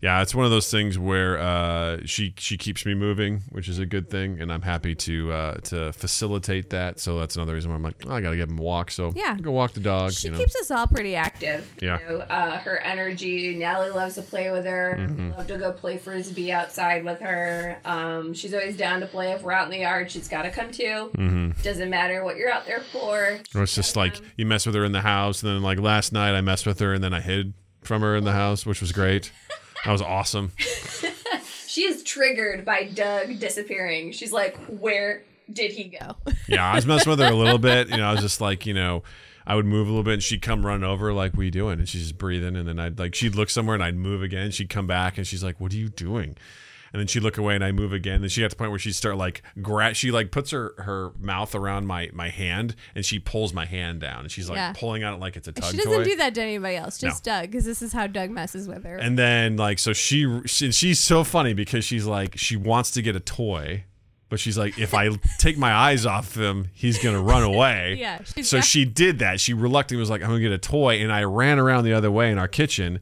yeah. 0.00 0.22
It's 0.22 0.34
one 0.34 0.44
of 0.44 0.50
those 0.50 0.70
things 0.70 0.98
where 0.98 1.38
uh, 1.38 1.98
she 2.04 2.34
she 2.38 2.56
keeps 2.56 2.84
me 2.86 2.94
moving, 2.94 3.42
which 3.50 3.68
is 3.68 3.78
a 3.78 3.86
good 3.86 4.08
thing, 4.10 4.40
and 4.40 4.52
I'm 4.52 4.62
happy 4.62 4.94
to 4.94 5.32
uh, 5.32 5.54
to 5.64 5.92
facilitate 5.92 6.70
that. 6.70 7.00
So 7.00 7.18
that's 7.18 7.36
another 7.36 7.54
reason 7.54 7.70
why 7.70 7.76
I'm 7.76 7.82
like, 7.82 7.96
oh, 8.06 8.12
I 8.14 8.20
got 8.20 8.30
to 8.30 8.36
give 8.36 8.48
him 8.48 8.58
a 8.58 8.62
walk. 8.62 8.90
So 8.90 9.12
Yeah. 9.16 9.36
go 9.40 9.50
walk 9.52 9.72
the 9.72 9.80
dog. 9.80 10.12
She 10.12 10.28
you 10.28 10.32
know, 10.32 10.38
keeps 10.38 10.54
us 10.56 10.70
all 10.70 10.86
pretty 10.86 11.14
active. 11.16 11.70
Yeah. 11.80 11.98
You 12.00 12.08
know, 12.08 12.20
uh, 12.24 12.58
her 12.58 12.78
energy. 12.78 13.54
Natalie 13.56 13.90
loves 13.90 14.14
to 14.16 14.22
play 14.22 14.50
with 14.50 14.64
her. 14.66 14.96
Mm-hmm. 14.98 15.30
Love 15.32 15.46
to 15.48 15.58
go 15.58 15.72
play 15.72 15.98
frisbee 15.98 16.52
outside 16.52 17.04
with 17.04 17.20
her. 17.20 17.78
Um, 17.84 18.34
she's 18.34 18.54
always 18.54 18.76
down 18.76 19.00
to 19.00 19.06
play. 19.06 19.32
If 19.32 19.42
we're 19.42 19.52
out 19.52 19.64
in 19.66 19.70
the 19.70 19.78
yard, 19.78 20.10
she's 20.10 20.28
got 20.28 20.42
to 20.42 20.50
come 20.50 20.70
too. 20.70 21.10
Mm-hmm. 21.16 21.62
Doesn't 21.62 21.90
matter 21.90 22.24
what 22.24 22.36
you're 22.36 22.50
out 22.50 22.66
there 22.66 22.80
for. 22.80 23.38
or 23.54 23.62
it's 23.62 23.74
just 23.74 23.96
like 23.96 24.20
you 24.36 24.46
mess 24.46 24.66
with 24.66 24.74
her 24.74 24.84
in 24.84 24.92
the 24.92 25.00
house, 25.02 25.42
and 25.42 25.52
then 25.52 25.62
like 25.62 25.78
last 25.80 26.12
night 26.12 26.34
I 26.36 26.40
messed 26.40 26.66
with 26.66 26.78
her, 26.80 26.92
and 26.94 27.02
then 27.02 27.12
I 27.14 27.20
hid 27.20 27.54
from 27.82 28.02
her 28.02 28.16
in 28.16 28.24
the 28.24 28.32
house, 28.32 28.66
which 28.66 28.80
was 28.80 28.92
great. 28.92 29.32
That 29.84 29.92
was 29.92 30.02
awesome. 30.02 30.52
She 31.68 31.82
is 31.84 32.02
triggered 32.02 32.64
by 32.64 32.84
Doug 32.84 33.38
disappearing. 33.38 34.12
She's 34.12 34.32
like, 34.32 34.56
"Where 34.66 35.22
did 35.52 35.70
he 35.70 35.84
go?" 35.84 36.16
Yeah, 36.48 36.66
I 36.66 36.74
was 36.74 36.86
messing 36.86 37.10
with 37.10 37.20
her 37.20 37.26
a 37.26 37.36
little 37.36 37.58
bit. 37.58 37.90
You 37.90 37.98
know, 37.98 38.08
I 38.08 38.12
was 38.12 38.22
just 38.22 38.40
like, 38.40 38.64
you 38.64 38.72
know, 38.72 39.02
I 39.46 39.54
would 39.54 39.66
move 39.66 39.86
a 39.86 39.90
little 39.90 40.02
bit, 40.02 40.14
and 40.14 40.22
she'd 40.22 40.42
come 40.42 40.64
run 40.64 40.82
over, 40.82 41.12
like, 41.12 41.34
"What 41.34 41.42
are 41.42 41.44
you 41.44 41.50
doing?" 41.50 41.78
And 41.78 41.88
she's 41.88 42.02
just 42.02 42.18
breathing, 42.18 42.56
and 42.56 42.66
then 42.66 42.80
I'd 42.80 42.98
like, 42.98 43.14
she'd 43.14 43.34
look 43.34 43.50
somewhere, 43.50 43.74
and 43.74 43.84
I'd 43.84 43.96
move 43.96 44.22
again. 44.22 44.50
She'd 44.50 44.70
come 44.70 44.86
back, 44.86 45.18
and 45.18 45.26
she's 45.26 45.44
like, 45.44 45.60
"What 45.60 45.72
are 45.72 45.76
you 45.76 45.90
doing?" 45.90 46.36
And 46.92 47.00
then 47.00 47.06
she'd 47.06 47.22
look 47.22 47.36
away 47.38 47.54
and 47.54 47.62
I 47.64 47.70
move 47.72 47.92
again. 47.92 48.20
Then 48.22 48.30
she 48.30 48.40
got 48.40 48.50
to 48.50 48.56
the 48.56 48.58
point 48.58 48.70
where 48.70 48.78
she'd 48.78 48.94
start 48.94 49.16
like 49.16 49.42
gra- 49.60 49.94
she 49.94 50.10
like 50.10 50.30
puts 50.30 50.50
her 50.52 50.72
her 50.78 51.10
mouth 51.20 51.54
around 51.54 51.86
my 51.86 52.08
my 52.12 52.28
hand 52.30 52.74
and 52.94 53.04
she 53.04 53.18
pulls 53.18 53.52
my 53.52 53.66
hand 53.66 54.00
down 54.00 54.20
and 54.20 54.30
she's 54.30 54.48
like 54.48 54.56
Yeah. 54.56 54.72
pulling 54.72 55.04
on 55.04 55.14
it 55.14 55.20
like 55.20 55.36
it's 55.36 55.48
a 55.48 55.52
tug 55.52 55.70
She 55.70 55.76
doesn't 55.76 56.04
do 56.04 56.16
that 56.16 56.34
to 56.34 56.42
anybody 56.42 56.76
else, 56.76 56.98
just 56.98 57.24
Doug, 57.24 57.42
because 57.50 57.64
this 57.64 57.82
is 57.82 57.92
how 57.92 58.06
Doug 58.06 58.30
messes 58.30 58.66
with 58.68 58.84
her. 58.84 58.96
And 58.96 59.18
then 59.18 59.56
like 59.56 59.78
so 59.78 59.92
she, 59.92 60.40
she 60.46 60.72
she's 60.72 60.98
so 61.00 61.24
funny 61.24 61.52
because 61.54 61.84
she's 61.84 62.06
like 62.06 62.36
she 62.38 62.56
wants 62.56 62.90
to 62.92 63.02
get 63.02 63.14
a 63.16 63.20
toy, 63.20 63.84
but 64.30 64.40
she's 64.40 64.56
like 64.56 64.78
if 64.78 64.94
I 64.94 65.10
take 65.38 65.58
my 65.58 65.72
eyes 65.72 66.06
off 66.06 66.36
him, 66.36 66.68
he's 66.72 66.98
gonna 67.02 67.20
run 67.22 67.42
away. 67.42 67.96
Yeah, 68.00 68.22
So 68.42 68.60
she 68.60 68.84
did 68.84 69.18
that. 69.18 69.40
She 69.40 69.52
reluctantly 69.52 70.00
was 70.00 70.08
like, 70.10 70.22
I'm 70.22 70.28
gonna 70.28 70.40
get 70.40 70.52
a 70.52 70.58
toy, 70.58 71.00
and 71.02 71.12
I 71.12 71.24
ran 71.24 71.58
around 71.58 71.84
the 71.84 71.92
other 71.92 72.10
way 72.10 72.30
in 72.30 72.38
our 72.38 72.48
kitchen, 72.48 73.00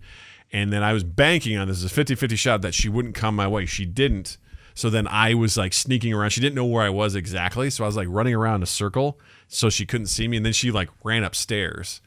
and 0.53 0.73
then 0.73 0.83
I 0.83 0.93
was 0.93 1.05
banking 1.05 1.57
on 1.57 1.69
this 1.69 1.83
is 1.83 1.91
a 1.91 2.05
50-50 2.05 2.37
shot 2.37 2.63
that 2.63 2.75
she 2.75 2.89
wouldn't 2.89 3.15
come 3.15 3.35
my 3.37 3.49
way. 3.49 3.67
She 3.67 3.85
didn't. 3.85 4.39
So 4.75 4.91
then 4.91 5.09
I 5.09 5.35
was 5.35 5.57
like 5.57 5.73
sneaking 5.73 6.13
around. 6.13 6.31
She 6.31 6.41
didn't 6.41 6.55
know 6.55 6.67
where 6.67 6.85
I 6.85 6.91
was 6.91 7.15
exactly, 7.15 7.71
so 7.71 7.85
I 7.85 7.87
was 7.87 7.97
like 7.97 8.09
running 8.11 8.35
around 8.35 8.57
in 8.57 8.63
a 8.65 8.67
circle 8.67 9.19
so 9.49 9.71
she 9.71 9.87
couldn't 9.87 10.09
see 10.09 10.29
me. 10.29 10.37
And 10.37 10.45
then 10.45 10.53
she 10.53 10.71
like 10.71 10.91
ran 11.03 11.25
upstairs 11.25 12.01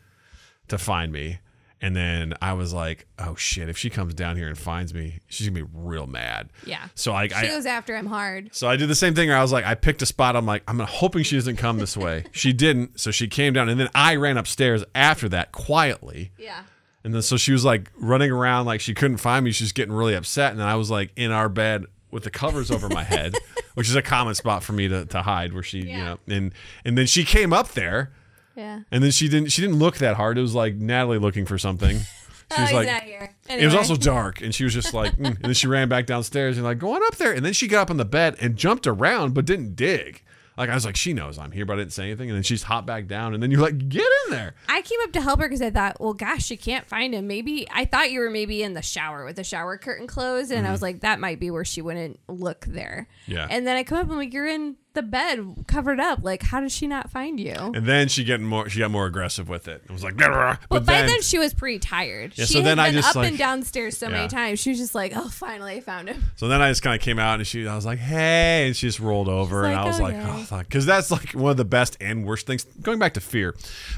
to 0.67 0.77
find 0.77 1.11
me. 1.11 1.39
And 1.81 1.95
then 1.95 2.33
I 2.41 2.53
was 2.53 2.73
like, 2.73 3.07
"Oh 3.17 3.35
shit! 3.35 3.69
If 3.69 3.77
she 3.77 3.89
comes 3.89 4.13
down 4.13 4.35
here 4.35 4.49
and 4.49 4.57
finds 4.57 4.93
me, 4.93 5.19
she's 5.27 5.47
gonna 5.47 5.63
be 5.63 5.71
real 5.73 6.07
mad." 6.07 6.49
yeah. 6.65 6.89
So 6.93 7.13
like, 7.13 7.31
she 7.31 7.37
I 7.37 7.47
goes 7.47 7.65
after 7.65 7.95
him 7.95 8.05
hard. 8.05 8.49
so 8.53 8.67
I 8.67 8.75
did 8.75 8.89
the 8.89 8.95
same 8.95 9.15
thing. 9.15 9.29
Where 9.29 9.37
I 9.37 9.41
was 9.41 9.53
like, 9.53 9.63
I 9.63 9.75
picked 9.75 10.01
a 10.01 10.05
spot. 10.05 10.35
I'm 10.35 10.45
like, 10.45 10.61
I'm 10.67 10.79
hoping 10.79 11.23
she 11.23 11.37
doesn't 11.37 11.55
come 11.55 11.77
this 11.77 11.95
way. 11.95 12.25
she 12.33 12.51
didn't. 12.51 12.99
So 12.99 13.11
she 13.11 13.29
came 13.29 13.53
down, 13.53 13.69
and 13.69 13.79
then 13.79 13.87
I 13.95 14.17
ran 14.17 14.37
upstairs 14.37 14.83
after 14.93 15.29
that 15.29 15.53
quietly. 15.53 16.33
Yeah. 16.37 16.63
And 17.09 17.15
then 17.15 17.23
so 17.23 17.37
she 17.37 17.51
was 17.51 17.65
like 17.65 17.89
running 17.97 18.29
around 18.29 18.67
like 18.67 18.81
she 18.81 18.93
couldn't 18.93 19.17
find 19.17 19.43
me. 19.43 19.51
She's 19.51 19.71
getting 19.71 19.91
really 19.95 20.13
upset. 20.13 20.51
And 20.51 20.59
then 20.59 20.67
I 20.67 20.75
was 20.75 20.91
like 20.91 21.09
in 21.15 21.31
our 21.31 21.49
bed 21.49 21.85
with 22.11 22.23
the 22.23 22.29
covers 22.29 22.69
over 22.69 22.87
my 22.87 23.01
head, 23.03 23.33
which 23.73 23.89
is 23.89 23.95
a 23.95 24.03
common 24.03 24.35
spot 24.35 24.61
for 24.61 24.73
me 24.73 24.87
to, 24.87 25.05
to 25.05 25.23
hide 25.23 25.51
where 25.53 25.63
she, 25.63 25.79
you 25.79 25.85
Yeah. 25.87 26.03
know, 26.05 26.19
and 26.27 26.53
and 26.85 26.95
then 26.95 27.07
she 27.07 27.23
came 27.23 27.51
up 27.51 27.69
there 27.69 28.11
Yeah. 28.55 28.81
and 28.91 29.03
then 29.03 29.09
she 29.09 29.27
didn't 29.27 29.51
she 29.51 29.63
didn't 29.63 29.79
look 29.79 29.97
that 29.97 30.17
hard. 30.17 30.37
It 30.37 30.41
was 30.41 30.53
like 30.53 30.75
Natalie 30.75 31.17
looking 31.17 31.45
for 31.47 31.57
something. 31.57 32.01
She 32.51 32.55
Oh, 32.57 32.61
was 32.61 32.69
he's 32.71 32.75
like 32.77 32.87
not 32.87 33.03
here. 33.03 33.35
it 33.47 33.63
was 33.65 33.75
also 33.75 33.95
dark, 33.95 34.41
and 34.41 34.55
she 34.55 34.63
was 34.63 34.73
just 34.73 34.91
like, 34.91 35.15
mm. 35.17 35.25
and 35.27 35.37
then 35.37 35.53
she 35.53 35.67
ran 35.67 35.87
back 35.87 36.07
downstairs 36.07 36.57
and 36.57 36.65
like 36.65 36.79
going 36.79 37.01
up 37.05 37.15
there, 37.17 37.31
and 37.31 37.45
then 37.45 37.53
she 37.53 37.67
got 37.67 37.81
up 37.83 37.89
on 37.91 37.97
the 37.97 38.05
bed 38.05 38.35
and 38.41 38.55
jumped 38.55 38.87
around, 38.87 39.35
but 39.35 39.45
didn't 39.45 39.75
dig. 39.75 40.23
Like 40.59 40.69
I 40.69 40.73
was 40.73 40.85
like, 40.85 40.97
she 40.97 41.13
knows 41.13 41.39
I'm 41.39 41.51
here, 41.51 41.65
but 41.65 41.73
I 41.73 41.75
didn't 41.77 41.93
say 41.93 42.03
anything, 42.03 42.29
and 42.29 42.35
then 42.35 42.43
she's 42.43 42.63
hopped 42.63 42.85
back 42.85 43.07
down, 43.07 43.33
and 43.33 43.41
then 43.41 43.49
you're 43.49 43.61
like, 43.61 43.89
get 43.89 44.03
in 44.03 44.31
there. 44.31 44.55
I 44.67 44.81
came 44.81 44.99
up 45.03 45.13
to 45.13 45.21
help 45.21 45.39
her 45.39 45.47
because 45.47 45.61
I 45.61 45.71
thought, 45.71 46.01
well, 46.01 46.13
gosh, 46.13 46.45
she 46.45 46.57
can't 46.57 46.85
find 46.85 47.15
him. 47.15 47.27
Maybe 47.27 47.65
I 47.71 47.85
thought 47.85 48.11
you 48.11 48.19
were 48.19 48.29
maybe 48.29 48.61
in 48.61 48.73
the 48.73 48.81
shower 48.81 49.23
with 49.23 49.37
the 49.37 49.43
shower 49.45 49.77
curtain 49.77 50.05
closed, 50.05 50.51
and 50.51 50.67
I 50.67 50.71
was 50.71 50.81
like, 50.81 50.99
that 50.99 51.21
might 51.21 51.39
be 51.39 51.49
where 51.49 51.63
she 51.63 51.81
wouldn't 51.81 52.19
look 52.27 52.65
there. 52.65 53.07
Mm-hmm. 53.23 53.31
Yeah. 53.31 53.47
And 53.49 53.65
then 53.65 53.77
I 53.77 53.83
come 53.83 53.99
up 53.99 54.03
and 54.03 54.11
I'm 54.11 54.17
like, 54.17 54.33
you're 54.33 54.47
in 54.47 54.75
the 54.93 55.01
bed 55.03 55.65
covered 55.67 55.99
up. 55.99 56.19
Like, 56.23 56.41
how 56.43 56.59
did 56.61 56.71
she 56.71 56.87
not 56.87 57.09
find 57.11 57.39
you? 57.39 57.53
And 57.53 57.85
then 57.85 58.07
she 58.07 58.23
getting 58.23 58.45
more, 58.45 58.67
she 58.69 58.79
got 58.79 58.89
more 58.91 59.05
aggressive 59.05 59.47
with 59.47 59.67
it. 59.67 59.83
It 59.85 59.91
was 59.91 60.03
like, 60.03 60.15
"Grr." 60.15 60.57
But, 60.61 60.69
but 60.69 60.85
by 60.85 60.93
then, 60.93 61.07
then, 61.07 61.21
she 61.21 61.37
was 61.37 61.53
pretty 61.53 61.77
tired. 61.79 62.33
Yeah, 62.35 62.45
she 62.45 62.53
so 62.53 62.59
had 62.59 62.65
then 62.67 62.79
I 62.79 62.87
been 62.87 62.95
just, 62.95 63.09
up 63.09 63.15
like- 63.17 63.27
and 63.29 63.37
downstairs 63.37 63.97
so 63.97 64.07
Yeah. 64.07 64.13
many 64.13 64.27
times. 64.27 64.59
She 64.59 64.71
was 64.71 64.79
just 64.79 64.95
like, 64.95 65.13
"Oh, 65.15 65.29
finally, 65.29 65.75
I 65.75 65.79
found 65.79 66.09
him." 66.09 66.23
so 66.35 66.47
then 66.47 66.61
I 66.61 66.69
just 66.71 66.81
kind 66.81 66.95
of 66.95 67.01
came 67.01 67.19
out, 67.19 67.39
and 67.39 67.47
she, 67.47 67.67
I 67.67 67.75
was 67.75 67.85
like, 67.85 67.99
hey, 67.99 68.65
and 68.67 68.75
she 68.75 68.87
just 68.87 68.99
rolled 68.99 69.27
over, 69.29 69.63
and 69.65 69.73
like, 69.75 69.83
I 69.83 69.87
was 69.87 69.99
"Oh, 69.99 70.03
like, 70.03 70.15
yay." 70.15 70.23
oh, 70.25 70.43
fuck, 70.43 70.65
because 70.67 70.85
that's 70.87 71.11
like 71.11 71.31
one 71.33 71.51
of 71.51 71.57
the 71.57 71.65
best 71.65 71.95
and 72.01 72.25
worst 72.25 72.47
things. 72.47 72.63
Going 72.81 72.97
back 72.99 73.13
to 73.13 73.21
fear, 73.21 73.55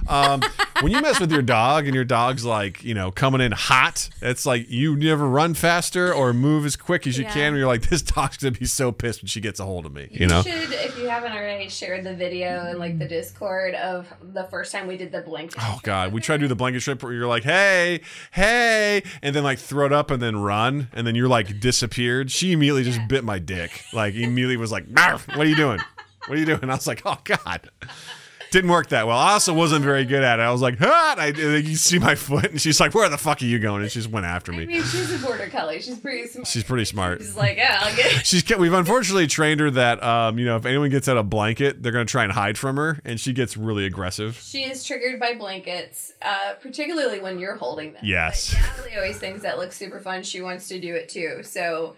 um, 0.10 0.42
when 0.82 0.92
you 0.92 1.02
mess 1.02 1.20
with 1.20 1.32
your 1.32 1.42
dog, 1.42 1.86
and 1.86 1.96
your 1.96 2.04
dog's 2.06 2.44
like, 2.46 2.84
you 2.84 2.94
know, 2.94 3.12
coming 3.12 3.40
in 3.42 3.54
hot, 3.54 4.10
it's 4.22 4.46
like 4.46 4.70
you 4.70 4.96
never 4.98 5.28
run 5.28 5.54
faster 5.54 6.14
or 6.14 6.34
move 6.34 6.66
as 6.66 6.76
quick 6.76 7.08
as 7.08 7.18
you 7.18 7.24
Yeah. 7.24 7.34
can. 7.34 7.42
And 7.52 7.58
you're 7.58 7.68
like, 7.68 7.84
this 7.90 8.02
dog's 8.02 8.38
gonna 8.38 8.52
be 8.52 8.66
so 8.66 8.92
pissed 8.92 9.22
when 9.22 9.28
she 9.28 9.40
gets 9.40 9.60
a 9.60 9.66
hold 9.66 9.86
of 9.86 9.94
me, 9.94 10.08
you 10.12 10.28
know. 10.28 10.42
should, 10.42 10.70
if 10.82 10.98
you 10.98 11.08
haven't 11.08 11.32
already, 11.32 11.70
shared 11.70 12.04
the 12.04 12.16
video 12.16 12.66
and 12.66 12.80
like 12.80 13.00
the 13.00 13.08
Discord 13.08 13.76
of 13.76 14.08
the 14.34 14.44
first 14.46 14.72
time 14.72 14.88
we 14.88 14.98
did 14.98 15.12
the 15.12 15.22
blanket. 15.22 15.58
Oh 15.60 15.80
God, 15.84 16.14
we 16.14 16.22
tried 16.22 16.38
to 16.38 16.42
do 16.42 16.48
the 16.48 16.56
blanket 16.56 16.82
strip 16.82 17.04
where 17.04 17.14
you're 17.14 17.28
like, 17.28 17.44
hey, 17.44 18.02
hey, 18.32 19.04
and 19.22 19.36
then 19.36 19.44
like 19.44 19.60
throw 19.60 19.86
it 19.86 19.94
up 19.94 20.12
and 20.12 20.22
then 20.22 20.38
run, 20.38 20.90
and 20.94 21.06
then 21.06 21.16
you're 21.16 21.28
like 21.28 21.60
disappeared. 21.60 22.32
She 22.32 22.52
immediately 22.52 22.84
just 22.84 23.08
bit 23.08 23.24
my 23.24 23.40
dick. 23.40 23.84
Like 23.94 24.16
immediately 24.16 24.58
was 24.58 24.72
like, 24.72 24.86
what 24.90 25.38
are 25.38 25.46
you 25.46 25.56
doing? 25.56 25.80
What 26.28 26.38
are 26.38 26.40
you 26.40 26.46
doing? 26.46 26.64
I 26.64 26.76
was 26.76 26.88
like, 26.88 27.02
oh 27.06 27.18
God. 27.24 27.70
Didn't 28.52 28.70
work 28.70 28.90
that 28.90 29.08
well. 29.08 29.18
I 29.18 29.32
also 29.32 29.54
wasn't 29.54 29.84
very 29.86 30.04
good 30.04 30.24
at 30.24 30.40
it. 30.40 30.44
I 30.44 30.52
was 30.52 30.62
like, 30.62 30.76
ah, 30.82 31.16
I, 31.18 31.28
you 31.28 31.76
see 31.78 32.00
my 32.00 32.16
foot, 32.16 32.52
and 32.52 32.60
she's 32.62 32.82
like, 32.82 32.94
"Where 32.94 33.08
the 33.08 33.18
fuck 33.18 33.42
are 33.42 33.46
you 33.46 33.60
going?" 33.60 33.82
And 33.82 33.90
she 33.90 34.00
just 34.00 34.12
went 34.12 34.26
after 34.26 34.52
I 34.52 34.58
me. 34.58 34.66
mean, 34.66 34.84
she's 34.84 35.12
a 35.14 35.26
border 35.26 35.48
collie. 35.48 35.82
She's 35.82 35.98
pretty 35.98 36.28
smart. 36.28 36.48
She's 36.48 36.64
pretty 36.66 36.84
smart. 36.84 37.22
She's 37.22 37.38
like, 37.38 37.56
yeah, 37.56 37.80
I'll 37.82 37.96
get. 37.96 38.12
She's 38.26 38.44
we've 38.58 38.74
unfortunately 38.74 39.28
trained 39.28 39.62
her 39.62 39.72
that 39.72 40.04
um, 40.04 40.38
you 40.38 40.46
know 40.46 40.58
if 40.58 40.66
anyone 40.66 40.90
gets 40.90 41.08
out 41.08 41.16
a 41.18 41.24
blanket, 41.24 41.82
they're 41.82 41.94
gonna 41.94 42.04
try 42.06 42.24
and 42.24 42.34
hide 42.34 42.58
from 42.58 42.76
her, 42.76 43.00
and 43.06 43.20
she 43.20 43.32
gets 43.32 43.56
really 43.56 43.86
aggressive. 43.86 44.36
She 44.44 44.64
is 44.64 44.84
triggered 44.84 45.18
by 45.20 45.34
blankets, 45.34 46.12
uh, 46.22 46.56
particularly 46.62 47.20
when 47.22 47.40
you're 47.40 47.56
holding 47.56 47.94
them. 47.94 48.02
Yes. 48.04 48.54
Natalie 48.54 48.96
always 48.98 49.18
thinks 49.18 49.44
that 49.44 49.58
looks 49.60 49.78
super 49.78 50.00
fun. 50.02 50.24
She 50.24 50.42
wants 50.42 50.68
to 50.68 50.80
do 50.80 50.94
it 50.94 51.08
too. 51.08 51.42
So 51.44 51.96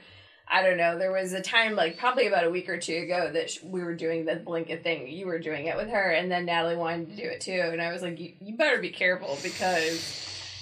I 0.53 0.61
don't 0.61 0.77
know. 0.77 0.99
There 0.99 1.11
was 1.11 1.33
a 1.33 1.41
time, 1.41 1.75
like 1.75 1.97
probably 1.97 2.27
about 2.27 2.43
a 2.45 2.49
week 2.51 2.69
or 2.69 2.77
two 2.77 2.95
ago, 2.97 3.31
that 3.33 3.49
sh- 3.49 3.63
we 3.63 3.81
were 3.83 3.95
doing 3.95 4.23
the 4.25 4.35
blanket 4.35 4.83
thing. 4.83 5.07
You 5.07 5.25
were 5.25 5.39
doing 5.39 5.65
it 5.65 5.75
with 5.75 5.89
her, 5.89 6.11
and 6.11 6.31
then 6.31 6.45
Natalie 6.45 6.75
wanted 6.75 7.09
to 7.09 7.15
do 7.15 7.27
it 7.27 7.41
too. 7.41 7.69
And 7.71 7.81
I 7.81 7.91
was 7.91 8.03
like, 8.03 8.19
you, 8.19 8.55
better 8.55 8.79
be 8.79 8.91
careful 8.91 9.35
because 9.41 9.99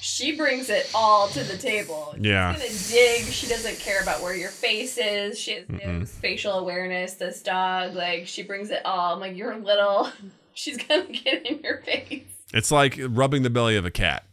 she 0.01 0.37
brings 0.37 0.69
it 0.69 0.89
all 0.95 1.27
to 1.27 1.43
the 1.43 1.57
table. 1.57 2.15
Yeah. 2.17 2.55
She's 2.55 2.89
gonna 2.89 3.01
dig. 3.01 3.25
She 3.25 3.47
doesn't 3.47 3.79
care 3.79 4.01
about 4.01 4.21
where 4.21 4.33
your 4.33 4.49
face 4.49 4.97
is. 4.97 5.37
She 5.37 5.55
has 5.55 5.65
no 5.69 6.05
spatial 6.05 6.53
awareness. 6.53 7.15
This 7.15 7.43
dog, 7.43 7.93
like, 7.93 8.27
she 8.27 8.43
brings 8.43 8.69
it 8.71 8.85
all. 8.85 9.13
I'm 9.15 9.19
like, 9.19 9.35
you're 9.35 9.57
little. 9.57 10.09
She's 10.53 10.77
gonna 10.77 11.05
get 11.11 11.45
in 11.45 11.59
your 11.59 11.81
face. 11.81 12.23
It's 12.53 12.71
like 12.71 12.97
rubbing 13.09 13.43
the 13.43 13.49
belly 13.49 13.75
of 13.75 13.85
a 13.85 13.91
cat. 13.91 14.23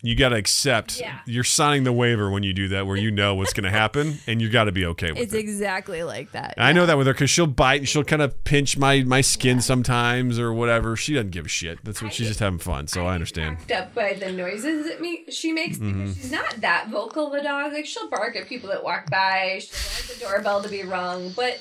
You 0.00 0.14
got 0.14 0.28
to 0.28 0.36
accept. 0.36 1.00
Yeah. 1.00 1.18
You're 1.26 1.42
signing 1.42 1.82
the 1.82 1.92
waiver 1.92 2.30
when 2.30 2.44
you 2.44 2.52
do 2.52 2.68
that, 2.68 2.86
where 2.86 2.96
you 2.96 3.10
know 3.10 3.34
what's 3.34 3.52
going 3.52 3.64
to 3.64 3.70
happen, 3.70 4.18
and 4.28 4.40
you 4.40 4.48
got 4.48 4.64
to 4.64 4.72
be 4.72 4.86
okay 4.86 5.10
with 5.10 5.20
It's 5.20 5.32
it. 5.34 5.38
It's 5.38 5.48
exactly 5.48 6.04
like 6.04 6.30
that. 6.32 6.54
And 6.56 6.64
I 6.64 6.72
know 6.72 6.86
that 6.86 6.96
with 6.96 7.08
her 7.08 7.12
because 7.12 7.30
she'll 7.30 7.48
bite 7.48 7.80
and 7.80 7.88
she'll 7.88 8.04
kind 8.04 8.22
of 8.22 8.44
pinch 8.44 8.78
my 8.78 9.02
my 9.02 9.20
skin 9.22 9.60
sometimes 9.60 10.38
or 10.38 10.52
whatever. 10.52 10.94
She 10.96 11.14
doesn't 11.14 11.30
give 11.30 11.46
a 11.46 11.48
shit. 11.48 11.84
That's 11.84 12.00
what 12.00 12.12
she's 12.12 12.28
just 12.28 12.38
having 12.40 12.60
fun. 12.60 12.86
So 12.86 13.06
I 13.06 13.14
understand. 13.14 13.58
Up 13.72 13.92
by 13.94 14.12
the 14.12 14.30
noises 14.30 14.86
that 14.86 15.00
me 15.00 15.24
she 15.30 15.52
makes 15.52 15.78
Mm-hmm. 15.78 16.12
she's 16.12 16.32
not 16.32 16.60
that 16.60 16.88
vocal 16.88 17.28
of 17.28 17.34
a 17.34 17.42
dog. 17.42 17.72
Like 17.72 17.86
she'll 17.86 18.08
bark 18.08 18.36
at 18.36 18.48
people 18.48 18.68
that 18.70 18.82
walk 18.84 19.10
by. 19.10 19.60
She'll 19.60 19.78
want 19.92 20.18
the 20.18 20.24
doorbell 20.24 20.62
to 20.62 20.68
be 20.68 20.82
rung, 20.82 21.30
but 21.36 21.58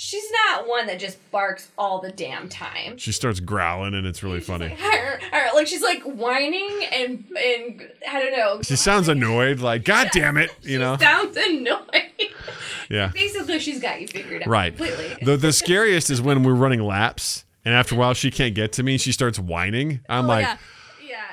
she's 0.00 0.30
not 0.46 0.68
one 0.68 0.86
that 0.86 1.00
just 1.00 1.18
barks 1.32 1.70
all 1.76 2.00
the 2.00 2.12
damn 2.12 2.48
time. 2.48 2.96
She 2.98 3.10
starts 3.10 3.40
growling 3.40 3.94
and 3.94 4.06
it's 4.06 4.22
really 4.22 4.38
funny. 4.38 4.68
like 5.54 5.66
she's 5.66 5.82
like 5.82 6.02
whining 6.04 6.70
and 6.92 7.24
and 7.36 7.90
I 8.08 8.20
don't 8.20 8.32
know. 8.36 8.62
She 8.62 8.76
sounds 8.76 9.08
annoyed, 9.08 9.58
like 9.58 9.84
God 9.84 10.10
damn 10.12 10.36
it, 10.36 10.54
you 10.62 10.78
know. 10.78 10.96
sounds 10.96 11.36
annoyed. 11.36 11.80
Yeah. 12.90 13.10
Basically, 13.12 13.58
she's 13.58 13.82
got 13.82 14.00
you 14.00 14.08
figured 14.08 14.42
out 14.44 14.48
Right. 14.48 14.74
completely. 14.74 15.18
The 15.22 15.36
the 15.36 15.52
scariest 15.52 16.08
is 16.08 16.22
when 16.22 16.42
we're 16.42 16.54
running 16.54 16.80
laps 16.82 17.44
and 17.62 17.74
after 17.74 17.94
a 17.94 17.98
while 17.98 18.14
she 18.14 18.30
can't 18.30 18.54
get 18.54 18.72
to 18.74 18.82
me. 18.82 18.96
She 18.96 19.12
starts 19.12 19.38
whining. 19.38 20.00
I'm 20.08 20.24
Oh, 20.24 20.28
like, 20.28 20.46
yeah. 20.46 20.56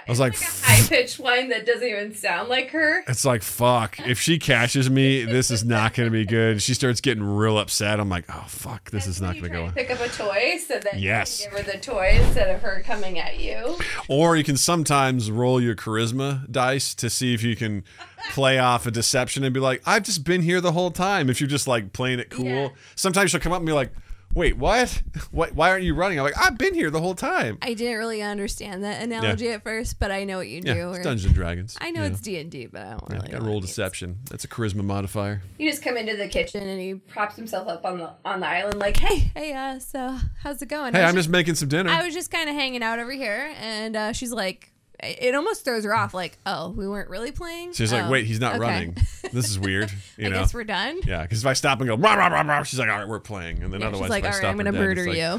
I 0.08 0.12
was 0.12 0.20
it's 0.20 0.20
like, 0.20 0.34
like 0.34 0.50
a 0.50 0.66
high 0.84 0.88
pitched 0.88 1.20
whine 1.20 1.50
that 1.50 1.66
doesn't 1.66 1.88
even 1.88 2.14
sound 2.14 2.48
like 2.50 2.70
her. 2.72 3.04
it's 3.08 3.26
like 3.26 3.42
fuck. 3.42 4.00
If 4.00 4.20
she 4.20 4.38
catches 4.40 4.90
me, 4.90 5.24
this 5.24 5.50
is 5.50 5.66
not 5.66 5.94
going 5.94 6.08
to 6.08 6.12
be 6.12 6.26
good. 6.26 6.62
She 6.62 6.74
starts 6.74 7.02
getting 7.02 7.24
real 7.24 7.58
upset. 7.58 8.00
I'm 8.00 8.10
like, 8.10 8.26
oh 8.30 8.46
fuck, 8.48 8.92
this 8.92 9.08
is 9.08 9.20
not 9.22 9.34
going 9.34 9.44
to 9.46 9.50
go. 9.50 9.72
Pick 9.72 9.90
up 9.90 10.00
a 10.00 10.10
toy 10.10 10.58
so 10.66 10.80
that 10.80 11.00
Yes. 11.00 11.42
you 11.42 11.50
can 11.50 11.58
give 11.58 11.66
her 11.66 11.72
the 11.74 11.80
toy 11.80 12.20
instead 12.22 12.54
of 12.56 12.62
her 12.62 12.82
coming 12.86 13.18
at 13.20 13.40
you. 13.40 13.78
Or 14.08 14.36
you 14.36 14.44
can 14.44 14.58
sometimes 14.58 15.32
roll 15.32 15.60
your 15.62 15.76
charisma 15.76 16.50
dice 16.52 16.94
to 16.96 17.10
see 17.10 17.34
if 17.34 17.42
you 17.44 17.56
can 17.56 17.84
play 18.32 18.60
off 18.60 18.86
a 18.86 18.92
deception 18.92 19.44
and 19.44 19.54
be 19.54 19.60
like, 19.60 19.82
I've 19.86 20.04
just 20.04 20.24
been 20.24 20.42
here 20.42 20.62
the 20.62 20.72
whole 20.72 20.92
time. 20.92 21.30
If 21.30 21.40
you're 21.42 21.48
just 21.50 21.68
like 21.68 21.94
playing 21.94 22.20
it 22.20 22.30
cool. 22.30 22.46
Yeah. 22.46 22.70
Sometimes 22.96 23.32
she'll 23.32 23.40
come 23.40 23.54
up 23.54 23.58
and 23.60 23.66
be 23.66 23.74
like, 23.74 23.92
Wait, 24.36 24.58
what? 24.58 25.02
What 25.32 25.54
why 25.54 25.70
aren't 25.72 25.84
you 25.84 25.96
running? 25.96 26.18
I'm 26.20 26.24
like, 26.26 26.38
I've 26.38 26.58
been 26.58 26.74
here 26.74 26.90
the 26.90 27.02
whole 27.02 27.16
time. 27.16 27.58
I 27.62 27.74
didn't 27.74 27.98
really 27.98 28.22
understand 28.22 28.84
that 28.84 29.02
analogy 29.02 29.50
at 29.50 29.64
first, 29.64 30.00
but 30.00 30.12
I 30.12 30.24
know 30.24 30.38
what 30.38 30.48
you 30.48 30.62
do. 30.62 30.74
Yeah, 30.74 30.90
it's 30.92 31.00
Dungeons 31.00 31.26
and 31.26 31.34
Dragons. 31.36 31.78
I 31.82 31.92
know 31.92 32.02
you 32.02 32.08
it's 32.08 32.22
D 32.22 32.38
and 32.40 32.50
D, 32.52 32.68
but 32.68 32.82
I 32.82 32.90
don't 32.92 33.04
Yeah, 33.10 33.16
really. 33.16 33.28
gotta 33.30 33.40
know 33.40 33.46
roll 33.48 33.56
what 33.56 33.64
it 33.64 33.68
deception. 33.68 34.20
That's 34.30 34.44
a 34.44 34.48
charisma 34.48 34.84
modifier. 34.84 35.42
You 35.58 35.70
just 35.70 35.84
come 35.84 35.98
into 35.98 36.16
the 36.16 36.28
kitchen 36.28 36.64
and 36.68 36.80
he 36.80 36.94
props 36.96 37.36
himself 37.36 37.68
up 37.68 37.86
on 37.86 37.98
the 37.98 38.12
on 38.24 38.40
the 38.42 38.48
island 38.48 38.78
like. 38.80 38.98
Hey, 38.98 39.32
hey, 39.36 39.54
uh, 39.54 39.80
so 39.80 40.18
how's 40.44 40.62
it 40.62 40.68
going? 40.70 40.94
Hey, 40.94 41.02
I 41.02 41.06
was 41.06 41.10
I'm 41.12 41.16
just 41.18 41.30
making 41.30 41.56
some 41.56 41.68
dinner. 41.70 41.90
I 41.90 42.06
was 42.06 42.14
just 42.14 42.30
kind 42.32 42.48
of 42.50 42.56
hanging 42.56 42.84
out 42.84 43.00
over 43.00 43.12
here, 43.12 43.54
and 43.60 43.96
uh, 43.96 44.14
she's 44.14 44.32
like, 44.32 44.72
it 45.04 45.36
almost 45.36 45.66
throws 45.66 45.84
her 45.84 45.96
off. 45.96 46.14
Like, 46.14 46.38
oh, 46.46 46.70
we 46.70 46.88
weren't 46.88 47.10
really 47.10 47.32
playing. 47.32 47.74
She's 47.74 47.92
like, 47.92 48.06
Oh, 48.06 48.10
wait, 48.10 48.26
he's 48.26 48.40
not 48.40 48.54
okay. 48.56 48.60
running. 48.62 48.98
This 49.34 49.50
is 49.50 49.60
weird. 49.60 49.92
You 50.18 50.28
I 50.28 50.30
know? 50.30 50.40
guess 50.40 50.54
we're 50.54 50.64
done. 50.64 51.00
Yeah, 51.06 51.24
because 51.24 51.42
if 51.42 51.46
I 51.48 51.54
stop 51.54 51.80
and 51.82 51.88
go, 51.90 51.96
rah, 51.98 52.14
rah, 52.16 52.28
rah, 52.28 52.42
rah, 52.42 52.64
she's 52.64 52.80
like, 52.80 52.90
all 52.90 52.98
right, 53.00 53.08
we're 53.08 53.20
playing. 53.20 53.64
And 53.64 53.74
then 53.74 53.82
Yeah, 53.82 53.88
otherwise, 53.88 54.06
she's 54.06 54.10
like, 54.12 54.24
if 54.24 54.30
I 54.32 54.34
all 54.38 54.42
right, 54.44 54.50
I'm 54.50 54.58
gonna 54.58 54.72
dead, 54.72 54.80
murder 54.80 55.08
it's 55.08 55.18
you. 55.18 55.30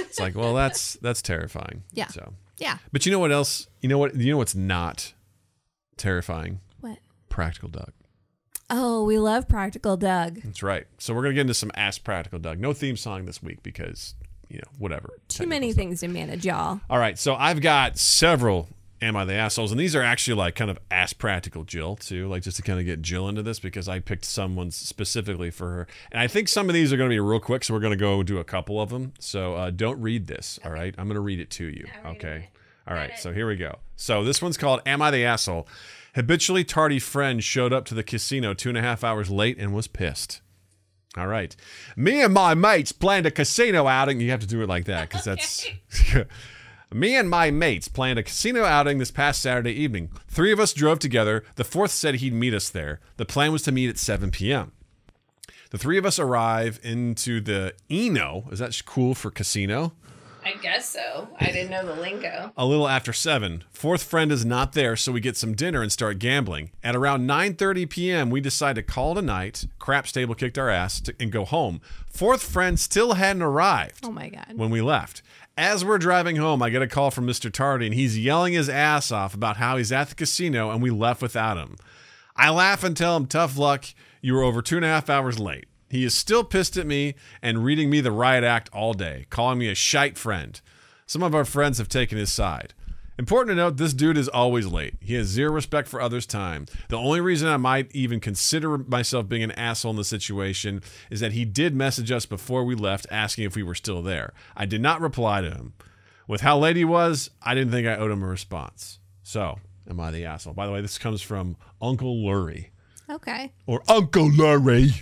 like, 0.00 0.08
It's 0.10 0.20
like, 0.20 0.34
well, 0.36 0.54
that's 0.54 0.94
that's 1.02 1.20
terrifying. 1.22 1.82
Yeah. 1.92 2.06
So, 2.08 2.32
yeah. 2.58 2.78
but 2.92 3.04
you 3.06 3.12
know 3.12 3.18
what 3.18 3.32
else? 3.32 3.66
You 3.80 3.88
know 3.88 3.98
what? 3.98 4.14
You 4.14 4.30
know 4.32 4.36
what's 4.38 4.54
not 4.54 5.14
terrifying? 5.96 6.60
What? 6.80 6.98
Practical 7.28 7.68
dog. 7.68 7.92
Oh, 8.72 9.02
we 9.04 9.18
love 9.18 9.48
Practical 9.48 9.96
Doug. 9.96 10.42
That's 10.42 10.62
right. 10.62 10.86
So 10.98 11.12
we're 11.12 11.22
gonna 11.22 11.34
get 11.34 11.40
into 11.42 11.54
some 11.54 11.72
Ask 11.74 12.04
Practical 12.04 12.38
Doug. 12.38 12.60
No 12.60 12.72
theme 12.72 12.96
song 12.96 13.24
this 13.24 13.42
week 13.42 13.62
because 13.64 14.14
you 14.48 14.58
know 14.58 14.70
whatever. 14.78 15.10
Too 15.28 15.46
many 15.48 15.72
things 15.72 16.00
to 16.00 16.08
manage, 16.08 16.46
y'all. 16.46 16.80
All 16.88 16.98
right, 16.98 17.18
so 17.18 17.34
I've 17.34 17.60
got 17.60 17.98
several 17.98 18.68
Am 19.02 19.16
I 19.16 19.24
the 19.24 19.34
Assholes? 19.34 19.70
And 19.70 19.80
these 19.80 19.96
are 19.96 20.02
actually 20.02 20.34
like 20.34 20.54
kind 20.54 20.70
of 20.70 20.78
ass 20.90 21.12
Practical 21.12 21.64
Jill, 21.64 21.96
too, 21.96 22.28
like 22.28 22.42
just 22.42 22.58
to 22.58 22.62
kind 22.62 22.78
of 22.78 22.84
get 22.84 23.00
Jill 23.00 23.28
into 23.28 23.42
this 23.42 23.58
because 23.58 23.88
I 23.88 23.98
picked 23.98 24.26
someone 24.26 24.70
specifically 24.70 25.50
for 25.50 25.70
her. 25.70 25.86
And 26.12 26.20
I 26.20 26.26
think 26.26 26.48
some 26.48 26.68
of 26.68 26.74
these 26.74 26.92
are 26.92 26.96
going 26.96 27.08
to 27.08 27.14
be 27.14 27.20
real 27.20 27.40
quick, 27.40 27.64
so 27.64 27.72
we're 27.72 27.80
going 27.80 27.92
to 27.92 27.96
go 27.96 28.22
do 28.22 28.38
a 28.38 28.44
couple 28.44 28.80
of 28.80 28.90
them. 28.90 29.14
So 29.18 29.54
uh, 29.54 29.70
don't 29.70 30.00
read 30.00 30.26
this, 30.26 30.58
all 30.64 30.70
right? 30.70 30.94
I'm 30.98 31.06
going 31.06 31.14
to 31.14 31.20
read 31.20 31.40
it 31.40 31.50
to 31.52 31.64
you, 31.64 31.86
okay? 32.04 32.50
All 32.86 32.94
right, 32.94 33.18
so 33.18 33.32
here 33.32 33.46
we 33.46 33.56
go. 33.56 33.78
So 33.96 34.24
this 34.24 34.42
one's 34.42 34.56
called 34.56 34.80
Am 34.84 35.00
I 35.00 35.10
the 35.10 35.24
Asshole? 35.24 35.66
Habitually 36.14 36.64
tardy 36.64 36.98
friend 36.98 37.42
showed 37.42 37.72
up 37.72 37.84
to 37.86 37.94
the 37.94 38.02
casino 38.02 38.52
two 38.52 38.68
and 38.68 38.76
a 38.76 38.82
half 38.82 39.04
hours 39.04 39.30
late 39.30 39.58
and 39.58 39.72
was 39.72 39.86
pissed. 39.86 40.40
All 41.16 41.26
right. 41.26 41.54
Me 41.96 42.20
and 42.22 42.32
my 42.34 42.54
mates 42.54 42.92
planned 42.92 43.26
a 43.26 43.30
casino 43.30 43.86
outing. 43.86 44.20
You 44.20 44.30
have 44.30 44.40
to 44.40 44.46
do 44.46 44.62
it 44.62 44.68
like 44.68 44.84
that 44.84 45.08
because 45.08 45.24
that's. 45.24 45.66
Me 46.92 47.14
and 47.16 47.30
my 47.30 47.50
mates 47.52 47.86
planned 47.86 48.18
a 48.18 48.22
casino 48.22 48.64
outing 48.64 48.98
this 48.98 49.12
past 49.12 49.40
Saturday 49.40 49.70
evening. 49.72 50.10
Three 50.28 50.50
of 50.50 50.58
us 50.58 50.72
drove 50.72 50.98
together. 50.98 51.44
The 51.54 51.62
fourth 51.64 51.92
said 51.92 52.16
he'd 52.16 52.34
meet 52.34 52.52
us 52.52 52.68
there. 52.68 53.00
The 53.16 53.24
plan 53.24 53.52
was 53.52 53.62
to 53.62 53.72
meet 53.72 53.88
at 53.88 53.96
7 53.98 54.32
p.m. 54.32 54.72
The 55.70 55.78
three 55.78 55.98
of 55.98 56.04
us 56.04 56.18
arrive 56.18 56.80
into 56.82 57.40
the 57.40 57.74
Eno. 57.88 58.48
Is 58.50 58.58
that 58.58 58.80
cool 58.86 59.14
for 59.14 59.30
casino? 59.30 59.92
I 60.44 60.54
guess 60.54 60.88
so. 60.88 61.28
I 61.38 61.52
didn't 61.52 61.70
know 61.70 61.86
the 61.86 62.00
lingo. 62.00 62.50
A 62.56 62.66
little 62.66 62.88
after 62.88 63.12
7. 63.12 63.62
Fourth 63.70 64.02
friend 64.02 64.32
is 64.32 64.44
not 64.44 64.72
there, 64.72 64.96
so 64.96 65.12
we 65.12 65.20
get 65.20 65.36
some 65.36 65.54
dinner 65.54 65.82
and 65.82 65.92
start 65.92 66.18
gambling. 66.18 66.70
At 66.82 66.96
around 66.96 67.28
9:30 67.28 67.88
p.m., 67.90 68.30
we 68.30 68.40
decide 68.40 68.74
to 68.76 68.82
call 68.82 69.12
it 69.12 69.18
a 69.18 69.22
night. 69.22 69.66
Craps 69.78 70.10
table 70.12 70.34
kicked 70.34 70.56
our 70.58 70.70
ass 70.70 70.98
to, 71.02 71.14
and 71.20 71.30
go 71.30 71.44
home. 71.44 71.82
Fourth 72.10 72.42
friend 72.42 72.80
still 72.80 73.12
hadn't 73.14 73.42
arrived 73.42 74.00
Oh 74.06 74.10
my 74.10 74.30
god. 74.30 74.54
when 74.56 74.70
we 74.70 74.80
left. 74.80 75.20
As 75.56 75.84
we're 75.84 75.98
driving 75.98 76.36
home, 76.36 76.62
I 76.62 76.70
get 76.70 76.82
a 76.82 76.86
call 76.86 77.10
from 77.10 77.26
Mr. 77.26 77.52
Tardy, 77.52 77.86
and 77.86 77.94
he's 77.94 78.18
yelling 78.18 78.52
his 78.54 78.68
ass 78.68 79.10
off 79.10 79.34
about 79.34 79.58
how 79.58 79.76
he's 79.76 79.92
at 79.92 80.08
the 80.08 80.14
casino 80.14 80.70
and 80.70 80.82
we 80.82 80.90
left 80.90 81.20
without 81.20 81.58
him. 81.58 81.76
I 82.36 82.50
laugh 82.50 82.84
and 82.84 82.96
tell 82.96 83.16
him, 83.16 83.26
tough 83.26 83.58
luck, 83.58 83.84
you 84.22 84.34
were 84.34 84.42
over 84.42 84.62
two 84.62 84.76
and 84.76 84.84
a 84.84 84.88
half 84.88 85.10
hours 85.10 85.38
late. 85.38 85.66
He 85.90 86.04
is 86.04 86.14
still 86.14 86.44
pissed 86.44 86.76
at 86.76 86.86
me 86.86 87.14
and 87.42 87.64
reading 87.64 87.90
me 87.90 88.00
the 88.00 88.12
riot 88.12 88.44
act 88.44 88.70
all 88.72 88.94
day, 88.94 89.26
calling 89.28 89.58
me 89.58 89.68
a 89.68 89.74
shite 89.74 90.16
friend. 90.16 90.60
Some 91.04 91.22
of 91.22 91.34
our 91.34 91.44
friends 91.44 91.78
have 91.78 91.88
taken 91.88 92.16
his 92.16 92.32
side. 92.32 92.72
Important 93.20 93.50
to 93.50 93.54
note, 93.54 93.76
this 93.76 93.92
dude 93.92 94.16
is 94.16 94.28
always 94.28 94.66
late. 94.66 94.94
He 94.98 95.12
has 95.16 95.26
zero 95.26 95.52
respect 95.52 95.88
for 95.88 96.00
others' 96.00 96.24
time. 96.24 96.64
The 96.88 96.96
only 96.96 97.20
reason 97.20 97.50
I 97.50 97.58
might 97.58 97.94
even 97.94 98.18
consider 98.18 98.78
myself 98.78 99.28
being 99.28 99.42
an 99.42 99.50
asshole 99.50 99.90
in 99.90 99.98
the 99.98 100.04
situation 100.04 100.82
is 101.10 101.20
that 101.20 101.32
he 101.32 101.44
did 101.44 101.74
message 101.74 102.10
us 102.10 102.24
before 102.24 102.64
we 102.64 102.74
left 102.74 103.06
asking 103.10 103.44
if 103.44 103.54
we 103.54 103.62
were 103.62 103.74
still 103.74 104.00
there. 104.00 104.32
I 104.56 104.64
did 104.64 104.80
not 104.80 105.02
reply 105.02 105.42
to 105.42 105.50
him. 105.50 105.74
With 106.26 106.40
how 106.40 106.56
late 106.56 106.76
he 106.76 106.84
was, 106.86 107.28
I 107.42 107.54
didn't 107.54 107.72
think 107.72 107.86
I 107.86 107.96
owed 107.96 108.10
him 108.10 108.22
a 108.22 108.26
response. 108.26 109.00
So, 109.22 109.58
am 109.86 110.00
I 110.00 110.10
the 110.10 110.24
asshole? 110.24 110.54
By 110.54 110.64
the 110.64 110.72
way, 110.72 110.80
this 110.80 110.96
comes 110.96 111.20
from 111.20 111.58
Uncle 111.82 112.16
Lurie. 112.16 112.70
Okay. 113.10 113.52
Or 113.66 113.82
Uncle 113.86 114.30
Lurie. 114.30 114.98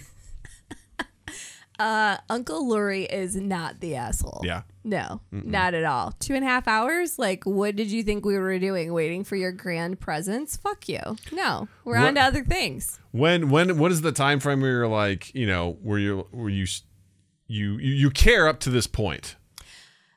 uh, 1.79 2.16
Uncle 2.29 2.69
Lurie 2.69 3.07
is 3.09 3.37
not 3.37 3.79
the 3.79 3.95
asshole. 3.95 4.41
Yeah. 4.43 4.62
No, 4.89 5.20
not 5.30 5.74
at 5.74 5.84
all. 5.84 6.12
Two 6.20 6.34
and 6.34 6.45
a 6.45 6.49
half 6.49 6.66
hours? 6.66 7.18
Like, 7.18 7.45
what 7.45 7.76
did 7.76 7.91
you 7.91 8.03
think 8.03 8.24
we 8.24 8.39
were 8.39 8.59
doing? 8.59 8.93
Waiting 8.93 9.22
for 9.24 9.36
your 9.36 9.53
grand 9.53 10.01
presence? 10.01 10.57
Fuck 10.57 10.89
you. 10.89 11.01
No, 11.32 11.68
we're 11.84 11.97
What- 11.99 12.07
on 12.09 12.14
to 12.14 12.20
other 12.22 12.45
things. 12.45 12.99
When 13.12 13.51
when 13.51 13.78
what 13.78 13.91
is 13.93 14.01
the 14.03 14.12
time 14.12 14.41
frame 14.41 14.61
where 14.61 14.70
you're 14.70 14.89
like, 14.89 15.34
you 15.34 15.47
know, 15.47 15.78
where 15.82 15.99
you 15.99 16.26
where 16.30 16.49
you 16.49 16.66
you 17.47 17.78
you, 17.78 17.95
you 17.95 18.11
care 18.11 18.47
up 18.49 18.61
to 18.61 18.70
this 18.70 18.86
point? 18.86 19.36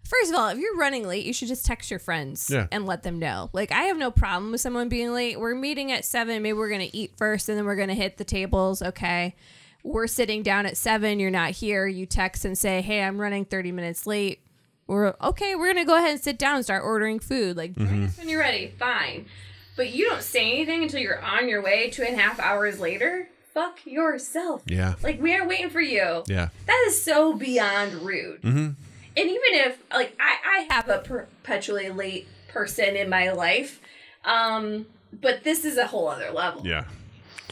First 0.04 0.32
of 0.32 0.38
all, 0.38 0.50
if 0.50 0.58
you're 0.58 0.76
running 0.76 1.08
late, 1.08 1.26
you 1.26 1.32
should 1.32 1.48
just 1.48 1.66
text 1.66 1.90
your 1.90 2.00
friends 2.00 2.50
Yeah. 2.52 2.68
and 2.72 2.86
let 2.86 3.04
them 3.04 3.18
know. 3.18 3.50
Like, 3.54 3.72
I 3.72 3.84
have 3.84 3.98
no 3.98 4.12
problem 4.12 4.52
with 4.52 4.60
someone 4.60 4.90
being 4.90 5.14
late. 5.14 5.40
We're 5.40 5.56
meeting 5.56 5.90
at 5.94 6.04
seven. 6.04 6.42
Maybe 6.42 6.52
we're 6.54 6.68
going 6.68 6.82
to 6.90 6.94
eat 6.98 7.14
first 7.18 7.48
and 7.48 7.58
then 7.58 7.64
we're 7.66 7.78
going 7.78 7.88
to 7.88 7.96
hit 7.96 8.18
the 8.18 8.26
tables. 8.26 8.82
Okay. 8.82 9.36
We're 9.86 10.08
sitting 10.08 10.44
down 10.44 10.66
at 10.66 10.76
seven. 10.76 11.20
You're 11.22 11.32
not 11.32 11.52
here. 11.52 11.88
You 11.88 12.06
text 12.06 12.44
and 12.44 12.58
say, 12.58 12.82
Hey, 12.82 13.02
I'm 13.02 13.22
running 13.22 13.46
30 13.46 13.72
minutes 13.72 14.06
late. 14.06 14.41
We're 14.92 15.14
okay. 15.22 15.56
We're 15.56 15.74
to 15.74 15.86
go 15.86 15.98
ahead 15.98 16.12
and 16.12 16.20
sit 16.22 16.38
down 16.38 16.56
and 16.58 16.64
start 16.66 16.84
ordering 16.84 17.20
food. 17.20 17.56
Like, 17.58 17.74
Mm-hmm. 17.74 18.08
When 18.20 18.30
you're 18.30 18.40
ready, 18.42 18.74
fine. 18.78 19.26
But 19.78 19.92
you 19.92 20.10
don't 20.10 20.22
say 20.22 20.52
anything 20.52 20.84
until 20.84 21.00
you're 21.00 21.22
on 21.22 21.48
your 21.48 21.62
way 21.62 21.90
two 21.90 22.04
and 22.04 22.16
a 22.16 22.22
half 22.22 22.40
hours 22.40 22.80
later. 22.80 23.30
Fuck 23.54 23.86
yourself. 23.86 24.64
Yeah. 24.66 24.96
Like, 25.02 25.22
we 25.22 25.34
are 25.36 25.48
waiting 25.48 25.70
for 25.70 25.82
you. 25.82 26.24
Yeah. 26.28 26.50
That 26.68 26.84
is 26.88 27.02
so 27.04 27.34
beyond 27.34 27.94
rude. 27.94 28.42
Mm-hmm. 28.42 28.58
And 28.58 28.76
even 29.18 29.42
if, 29.52 29.78
like, 29.94 30.16
I, 30.20 30.68
I 30.70 30.74
have 30.74 30.88
a 30.90 31.00
perpetually 31.00 31.90
late 31.90 32.28
person 32.50 32.96
in 32.96 33.10
my 33.10 33.32
life, 33.32 33.82
um, 34.26 34.86
but 35.12 35.44
this 35.44 35.66
is 35.66 35.78
a 35.78 35.88
whole 35.88 36.08
other 36.08 36.32
level. 36.32 36.66
Yeah. 36.66 36.86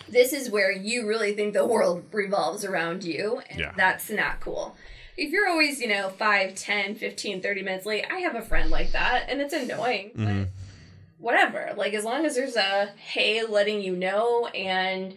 This 0.08 0.34
is 0.34 0.50
where 0.50 0.72
you 0.72 1.08
really 1.08 1.34
think 1.34 1.54
the 1.54 1.66
world 1.66 2.04
revolves 2.12 2.64
around 2.66 3.04
you, 3.04 3.42
and 3.50 3.60
Yeah. 3.60 3.74
that's 3.76 4.10
not 4.10 4.40
cool. 4.40 4.76
If 5.20 5.32
you're 5.32 5.48
always, 5.50 5.80
you 5.82 5.88
know, 5.88 6.10
5, 6.10 6.56
10, 6.56 6.96
15, 6.96 7.42
30 7.42 7.62
minutes 7.64 7.86
late, 7.86 8.06
I 8.12 8.20
have 8.20 8.36
a 8.36 8.42
friend 8.42 8.70
like 8.72 8.92
that, 8.94 9.26
and 9.30 9.42
it's 9.42 9.54
annoying, 9.54 10.12
Mm-hmm. 10.16 10.26
but 10.44 10.48
whatever. 11.18 11.74
Like, 11.76 11.94
as 11.94 12.04
long 12.06 12.26
as 12.26 12.36
there's 12.36 12.56
a 12.56 12.90
hey 12.98 13.44
letting 13.46 13.82
you 13.82 13.96
know, 13.96 14.48
and 14.48 15.14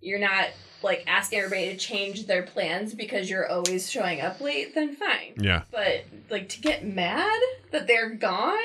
you're 0.00 0.18
not, 0.18 0.48
like, 0.82 1.04
asking 1.06 1.38
everybody 1.38 1.66
to 1.70 1.76
change 1.76 2.26
their 2.26 2.42
plans 2.42 2.92
because 2.94 3.30
you're 3.30 3.48
always 3.48 3.90
showing 3.90 4.20
up 4.20 4.40
late, 4.40 4.74
then 4.74 4.94
fine. 4.96 5.34
Yeah. 5.38 5.62
But, 5.70 6.04
like, 6.30 6.48
to 6.50 6.60
get 6.60 6.84
mad 6.84 7.40
that 7.70 7.86
they're 7.86 8.10
gone? 8.10 8.58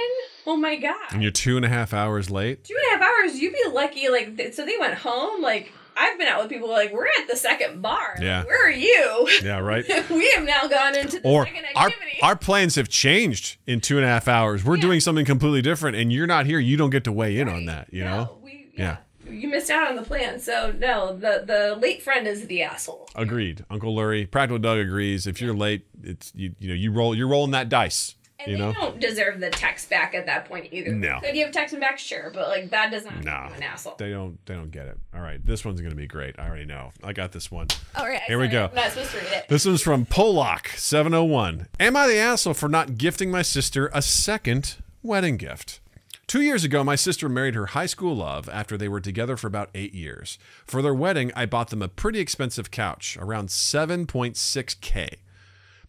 Oh 0.48 0.58
my 0.58 0.76
god. 0.78 0.96
And 1.14 1.22
you're 1.22 1.32
two 1.32 1.56
and 1.56 1.66
a 1.66 1.70
half 1.70 1.94
hours 1.94 2.30
late. 2.32 2.64
Two 2.64 2.76
and 2.76 3.02
a 3.02 3.04
half 3.06 3.12
hours, 3.14 3.40
you'd 3.40 3.54
be 3.54 3.70
lucky. 3.72 4.10
Like, 4.10 4.36
th- 4.38 4.54
so 4.56 4.66
they 4.66 4.78
went 4.80 4.96
home. 4.96 5.42
Like, 5.42 5.72
I've 6.00 6.18
been 6.18 6.28
out 6.28 6.42
with 6.42 6.50
people 6.50 6.70
like, 6.70 6.94
we're 6.94 7.08
at 7.08 7.28
the 7.30 7.36
second 7.36 7.82
bar. 7.82 8.16
Yeah. 8.22 8.46
Where 8.46 8.66
are 8.68 8.72
you? 8.72 9.28
Yeah, 9.44 9.60
right. 9.60 9.86
we 10.10 10.32
have 10.32 10.46
now 10.46 10.68
gone 10.68 10.96
into 10.98 11.20
the 11.20 11.28
Or 11.28 11.42
our 11.76 11.88
activity. 11.88 12.20
our 12.24 12.36
plans 12.36 12.76
have 12.76 12.88
changed 12.88 13.58
in 13.68 13.82
two 13.82 13.98
and 13.98 14.06
a 14.06 14.08
half 14.08 14.28
hours. 14.28 14.64
We're 14.64 14.76
Yeah. 14.78 14.82
doing 14.84 15.00
something 15.02 15.26
completely 15.26 15.62
different, 15.62 15.98
and 15.98 16.12
you're 16.14 16.28
not 16.28 16.46
here. 16.46 16.60
You 16.60 16.78
don't 16.78 16.90
get 16.90 17.04
to 17.04 17.12
weigh 17.12 17.38
in 17.38 17.50
on 17.50 17.66
that. 17.66 17.88
You 17.92 18.06
no, 18.06 18.10
know. 18.18 18.38
We, 18.42 18.70
Yeah. 18.76 18.98
yeah. 19.28 19.32
You 19.34 19.48
missed 19.50 19.70
out 19.70 19.88
on 19.90 19.96
the 19.96 20.02
plan. 20.02 20.40
So, 20.40 20.74
no, 20.80 21.16
the, 21.16 21.44
the 21.46 21.78
late 21.80 22.02
friend 22.02 22.26
is 22.28 22.48
the 22.48 22.64
asshole. 22.64 23.10
Agreed. 23.16 23.64
Uncle 23.70 23.96
Lurie, 23.96 24.30
Practical 24.30 24.58
Doug 24.58 24.80
agrees. 24.80 25.28
If 25.28 25.40
you're 25.40 25.54
late, 25.54 25.86
it's 26.02 26.32
you. 26.34 26.56
You 26.60 26.70
know, 26.70 26.74
you 26.74 26.92
roll. 26.92 27.14
You're 27.14 27.28
rolling 27.28 27.52
that 27.52 27.70
dice. 27.70 28.16
And 28.40 28.52
you 28.52 28.58
they 28.58 28.64
know. 28.64 28.74
don't 28.74 29.00
deserve 29.00 29.40
the 29.42 29.50
text 29.50 29.90
back 29.90 30.16
at 30.16 30.26
that 30.28 30.46
point 30.46 30.70
either. 30.72 30.94
No. 30.94 31.20
Could 31.22 31.36
you 31.36 31.46
have 31.46 31.54
texted 31.54 31.80
back? 31.82 32.00
Sure. 32.00 32.32
But, 32.34 32.48
like, 32.48 32.70
that 32.70 32.90
does 32.92 33.04
not 33.04 33.24
No, 33.24 33.50
an 33.54 33.62
asshole. 33.62 33.96
they 33.98 34.12
don't. 34.12 34.44
They 34.46 34.54
don't 34.54 34.72
get 34.72 34.88
it. 34.88 34.98
All 35.14 35.20
right, 35.22 35.46
this 35.46 35.66
one's 35.66 35.82
gonna 35.82 35.96
be 35.96 36.08
great. 36.08 36.40
I 36.40 36.48
already 36.48 36.66
know. 36.66 36.92
I 37.04 37.12
got 37.14 37.32
this 37.34 37.52
one. 37.52 37.68
All 37.96 38.08
right. 38.08 38.22
Here 38.22 38.40
we 38.40 38.48
go. 38.48 38.66
I'm 38.66 38.76
not 38.76 38.92
supposed 38.92 39.12
to 39.12 39.18
read 39.18 39.28
it. 39.34 39.48
This 39.50 39.66
one's 39.66 39.82
from 39.82 40.06
Polak 40.06 40.68
seven 40.78 41.14
oh 41.14 41.26
one. 41.26 41.68
Am 41.80 41.96
I 41.98 42.08
the 42.08 42.18
asshole 42.18 42.54
for 42.54 42.70
not 42.70 42.98
gifting 42.98 43.30
my 43.30 43.42
sister 43.42 43.90
a 43.94 44.02
second 44.02 44.78
wedding 45.04 45.36
gift? 45.38 45.82
Two 46.28 46.42
years 46.42 46.64
ago, 46.64 46.84
my 46.84 46.96
sister 46.96 47.28
married 47.28 47.56
her 47.56 47.66
high 47.68 47.88
school 47.88 48.16
love 48.16 48.48
after 48.50 48.78
they 48.78 48.88
were 48.88 49.02
together 49.02 49.36
for 49.36 49.48
about 49.48 49.70
eight 49.74 49.96
years. 49.96 50.38
For 50.64 50.82
their 50.84 50.94
wedding, 50.94 51.32
I 51.36 51.48
bought 51.48 51.72
them 51.72 51.82
a 51.82 51.88
pretty 51.88 52.20
expensive 52.20 52.70
couch, 52.70 53.18
around 53.20 53.50
7.6K. 53.50 55.16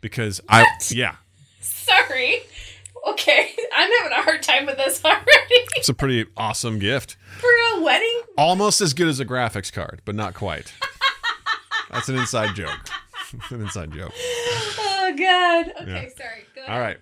Because 0.01 0.41
I, 0.49 0.65
yeah, 0.91 1.17
Sorry. 1.61 2.41
Okay. 3.09 3.51
I'm 3.75 3.91
having 3.99 4.13
a 4.19 4.23
hard 4.23 4.43
time 4.43 4.67
with 4.67 4.77
this 4.77 5.03
already. 5.05 5.25
it's 5.77 5.89
a 5.89 5.95
pretty 5.95 6.27
awesome 6.37 6.79
gift. 6.79 7.17
For 7.39 7.49
a 7.77 7.81
wedding? 7.83 8.21
Almost 8.37 8.81
as 8.81 8.95
good 8.95 9.09
as 9.09 9.21
a 9.21 9.25
graphics 9.25 9.73
card, 9.73 10.03
but 10.05 10.15
not 10.15 10.35
quite. 10.35 10.73
That's 11.91 12.09
an 12.09 12.17
inside 12.17 12.55
joke. 12.55 12.79
an 13.51 13.61
inside 13.63 13.93
joke. 13.93 14.13
Oh, 14.15 15.15
God. 15.19 15.73
Okay, 15.83 15.91
Yeah. 15.91 16.09
sorry. 16.17 16.45
Go 16.55 16.63
ahead. 16.63 16.73
All 16.75 16.81
right. 16.81 16.99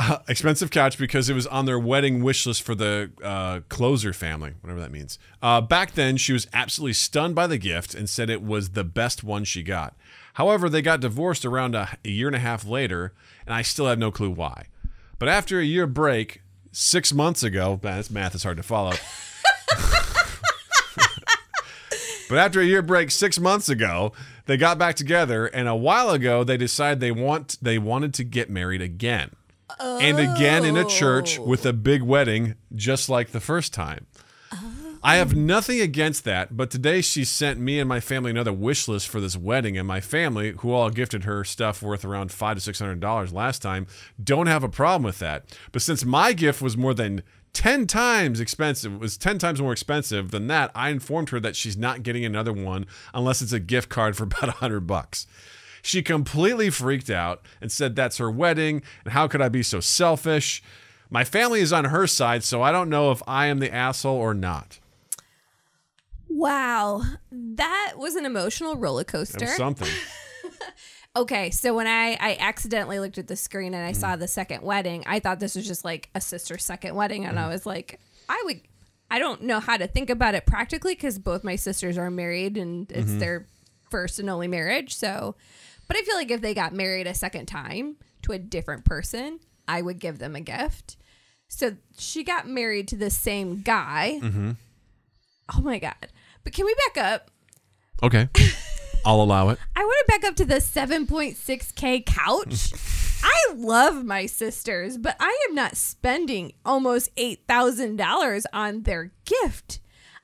Uh, 0.00 0.18
expensive 0.28 0.70
couch 0.70 0.96
because 0.96 1.28
it 1.28 1.34
was 1.34 1.46
on 1.48 1.66
their 1.66 1.78
wedding 1.78 2.22
wish 2.22 2.46
list 2.46 2.62
for 2.62 2.76
the 2.76 3.10
uh, 3.22 3.58
closer 3.68 4.12
family, 4.12 4.54
whatever 4.60 4.78
that 4.80 4.92
means. 4.92 5.18
Uh, 5.42 5.60
back 5.60 5.92
then, 5.94 6.16
she 6.16 6.32
was 6.32 6.46
absolutely 6.52 6.92
stunned 6.92 7.34
by 7.34 7.48
the 7.48 7.58
gift 7.58 7.94
and 7.96 8.08
said 8.08 8.30
it 8.30 8.40
was 8.42 8.70
the 8.70 8.84
best 8.84 9.24
one 9.24 9.42
she 9.42 9.64
got. 9.64 9.96
However, 10.34 10.68
they 10.68 10.82
got 10.82 11.00
divorced 11.00 11.44
around 11.44 11.74
a, 11.74 11.98
a 12.04 12.08
year 12.10 12.28
and 12.28 12.36
a 12.36 12.38
half 12.38 12.64
later, 12.64 13.12
and 13.48 13.54
I 13.54 13.62
still 13.62 13.86
have 13.86 13.98
no 13.98 14.10
clue 14.10 14.28
why. 14.30 14.66
But 15.18 15.30
after 15.30 15.58
a 15.58 15.64
year 15.64 15.86
break, 15.86 16.42
six 16.70 17.14
months 17.14 17.42
ago, 17.42 17.80
man, 17.82 17.96
this 17.96 18.10
math 18.10 18.34
is 18.34 18.42
hard 18.42 18.58
to 18.58 18.62
follow. 18.62 18.92
But 22.28 22.36
after 22.36 22.60
a 22.60 22.64
year 22.66 22.82
break 22.82 23.10
six 23.10 23.40
months 23.40 23.70
ago, 23.70 24.12
they 24.44 24.58
got 24.58 24.76
back 24.76 24.96
together, 24.96 25.46
and 25.46 25.66
a 25.66 25.74
while 25.74 26.10
ago 26.10 26.44
they 26.44 26.58
decided 26.58 27.00
they 27.00 27.10
want 27.10 27.56
they 27.62 27.78
wanted 27.78 28.12
to 28.12 28.22
get 28.24 28.50
married 28.50 28.82
again, 28.82 29.30
and 29.80 30.18
again 30.18 30.62
in 30.66 30.76
a 30.76 30.84
church 30.84 31.38
with 31.38 31.64
a 31.64 31.72
big 31.72 32.02
wedding, 32.02 32.56
just 32.74 33.08
like 33.08 33.30
the 33.30 33.40
first 33.40 33.72
time. 33.72 34.07
I 35.08 35.16
have 35.16 35.34
nothing 35.34 35.80
against 35.80 36.24
that, 36.24 36.54
but 36.54 36.70
today 36.70 37.00
she 37.00 37.24
sent 37.24 37.58
me 37.58 37.80
and 37.80 37.88
my 37.88 37.98
family 37.98 38.30
another 38.30 38.52
wish 38.52 38.86
list 38.88 39.08
for 39.08 39.22
this 39.22 39.38
wedding, 39.38 39.78
and 39.78 39.88
my 39.88 40.02
family, 40.02 40.52
who 40.58 40.70
all 40.70 40.90
gifted 40.90 41.24
her 41.24 41.44
stuff 41.44 41.80
worth 41.80 42.04
around 42.04 42.30
five 42.30 42.58
to 42.58 42.60
six 42.60 42.78
hundred 42.78 43.00
dollars 43.00 43.32
last 43.32 43.62
time, 43.62 43.86
don't 44.22 44.48
have 44.48 44.62
a 44.62 44.68
problem 44.68 45.04
with 45.04 45.18
that. 45.20 45.46
But 45.72 45.80
since 45.80 46.04
my 46.04 46.34
gift 46.34 46.60
was 46.60 46.76
more 46.76 46.92
than 46.92 47.22
10 47.54 47.86
times 47.86 48.38
expensive 48.38 49.00
was 49.00 49.16
10 49.16 49.38
times 49.38 49.62
more 49.62 49.72
expensive 49.72 50.30
than 50.30 50.48
that 50.48 50.70
i 50.74 50.90
informed 50.90 51.30
her 51.30 51.40
that 51.40 51.56
she's 51.56 51.78
not 51.78 52.02
getting 52.02 52.22
another 52.22 52.52
one 52.52 52.84
unless 53.14 53.40
it's 53.40 53.54
a 53.54 53.58
gift 53.58 53.88
card 53.88 54.14
for 54.14 54.24
about 54.24 54.42
100 54.42 54.80
bucks. 54.80 55.26
She 55.80 56.02
completely 56.02 56.68
freaked 56.68 57.08
out 57.08 57.40
and 57.62 57.72
said 57.72 57.96
that's 57.96 58.18
her 58.18 58.30
wedding 58.30 58.82
and 59.04 59.14
how 59.14 59.26
could 59.26 59.40
i 59.40 59.48
be 59.48 59.62
so 59.62 59.80
selfish? 59.80 60.62
My 61.08 61.24
family 61.24 61.60
is 61.60 61.72
on 61.72 61.86
her 61.86 62.06
side 62.06 62.44
so 62.44 62.60
i 62.60 62.70
don't 62.70 62.90
know 62.90 63.10
if 63.10 63.22
i 63.26 63.46
am 63.46 63.58
the 63.58 63.72
asshole 63.72 64.14
or 64.14 64.34
not 64.34 64.78
Wow, 66.28 67.02
that 67.32 67.94
was 67.96 68.14
an 68.14 68.26
emotional 68.26 68.76
roller 68.76 69.04
coaster. 69.04 69.46
something 69.46 69.88
Okay, 71.16 71.50
so 71.50 71.74
when 71.74 71.86
I 71.86 72.16
I 72.20 72.36
accidentally 72.38 73.00
looked 73.00 73.18
at 73.18 73.26
the 73.26 73.34
screen 73.34 73.74
and 73.74 73.84
I 73.84 73.92
saw 73.92 74.14
Mm. 74.14 74.20
the 74.20 74.28
second 74.28 74.62
wedding, 74.62 75.02
I 75.06 75.18
thought 75.20 75.40
this 75.40 75.56
was 75.56 75.66
just 75.66 75.84
like 75.84 76.10
a 76.14 76.20
sister's 76.20 76.64
second 76.64 76.94
wedding, 76.94 77.24
and 77.24 77.36
Mm. 77.38 77.40
I 77.44 77.48
was 77.48 77.66
like, 77.66 77.98
I 78.28 78.40
would, 78.44 78.60
I 79.10 79.18
don't 79.18 79.42
know 79.42 79.58
how 79.58 79.76
to 79.78 79.86
think 79.88 80.10
about 80.10 80.34
it 80.34 80.46
practically 80.46 80.94
because 80.94 81.18
both 81.18 81.42
my 81.42 81.56
sisters 81.56 81.98
are 81.98 82.10
married 82.10 82.56
and 82.56 82.90
it's 82.92 83.10
Mm-hmm. 83.10 83.18
their 83.18 83.46
first 83.90 84.18
and 84.20 84.28
only 84.30 84.46
marriage. 84.48 84.94
So, 84.94 85.34
but 85.88 85.96
I 85.96 86.02
feel 86.02 86.14
like 86.14 86.30
if 86.30 86.40
they 86.42 86.52
got 86.54 86.72
married 86.74 87.06
a 87.06 87.14
second 87.14 87.46
time 87.46 87.96
to 88.22 88.32
a 88.32 88.38
different 88.38 88.84
person, 88.84 89.40
I 89.66 89.80
would 89.82 89.98
give 89.98 90.18
them 90.18 90.36
a 90.36 90.40
gift. 90.40 90.96
So 91.48 91.76
she 91.98 92.22
got 92.22 92.46
married 92.46 92.86
to 92.88 92.96
the 92.96 93.10
same 93.10 93.62
guy. 93.62 94.20
Mm-hmm. 94.22 94.50
Oh 95.56 95.62
my 95.62 95.78
god! 95.78 96.08
But 96.48 96.54
can 96.54 96.64
we 96.64 96.74
back 96.86 97.12
up? 97.12 97.30
okay 98.02 98.30
i'll 99.04 99.20
allow 99.20 99.50
it 99.50 99.58
I 99.76 99.84
want 99.84 100.06
to 100.06 100.12
back 100.18 100.24
up 100.24 100.34
to 100.36 100.46
the 100.46 100.54
7.6K 100.54 102.06
couch. 102.06 102.72
I 103.22 103.52
love 103.54 104.02
my 104.02 104.24
sisters, 104.24 104.96
but 104.96 105.14
I 105.20 105.46
am 105.46 105.54
not 105.54 105.76
spending 105.76 106.54
almost 106.64 107.14
$8,000 107.16 108.44
on 108.54 108.84
their 108.84 109.12
gift. 109.26 109.80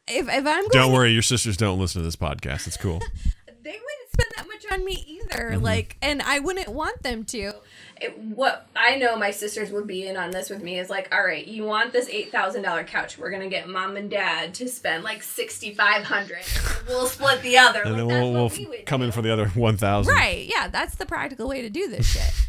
If, 0.09 0.29
if 0.29 0.31
I'm 0.31 0.45
going 0.45 0.69
don't 0.71 0.93
worry 0.95 1.11
your 1.11 1.21
sisters 1.21 1.59
don't 1.59 1.79
listen 1.79 2.01
to 2.01 2.07
this 2.07 2.17
podcast 2.17 2.67
it's 2.67 2.79
cool 2.79 3.01
they 3.47 3.73
wouldn't 3.73 4.11
spend 4.15 4.31
that 4.37 4.47
much 4.47 4.65
on 4.73 4.83
me 4.83 5.05
either. 5.07 5.51
Mm-hmm. 5.53 5.63
Like, 5.63 5.99
and 6.01 6.23
I 6.23 6.39
wouldn't 6.39 6.69
want 6.69 7.03
them 7.03 7.25
to. 7.25 7.53
It, 8.01 8.19
what 8.19 8.67
I 8.75 8.97
know 8.97 9.17
my 9.17 9.31
sisters 9.31 9.71
would 9.71 9.87
be 9.87 10.07
in 10.07 10.17
on 10.17 10.31
this 10.31 10.51
with 10.51 10.63
me 10.63 10.79
is 10.79 10.91
like, 10.91 11.09
all 11.15 11.25
right, 11.25 11.47
you 11.47 11.65
want 11.65 11.93
this 11.93 12.09
eight 12.09 12.31
thousand 12.33 12.63
dollar 12.63 12.85
couch? 12.85 13.19
We're 13.19 13.31
gonna 13.31 13.49
get 13.49 13.69
mom 13.69 13.97
and 13.97 14.11
dad 14.11 14.55
to 14.55 14.69
spend 14.69 15.05
like 15.05 15.23
sixty 15.23 15.73
five 15.73 16.05
hundred. 16.05 16.43
We'll 16.89 17.07
split 17.07 17.43
the 17.43 17.59
other. 17.59 17.83
and 17.83 17.93
Like, 17.93 17.99
then 17.99 18.07
we'll, 18.07 18.33
we'll 18.33 18.49
we 18.49 18.67
would 18.67 18.87
come 18.87 19.03
in 19.03 19.13
for 19.13 19.23
the 19.23 19.33
other 19.33 19.47
1000 19.49 20.13
Right. 20.13 20.47
Yeah. 20.47 20.69
That's 20.69 20.97
the 20.97 21.07
practical 21.07 21.49
way 21.49 21.63
to 21.63 21.71
do 21.71 21.89
this 21.89 22.07
shit. 22.07 22.47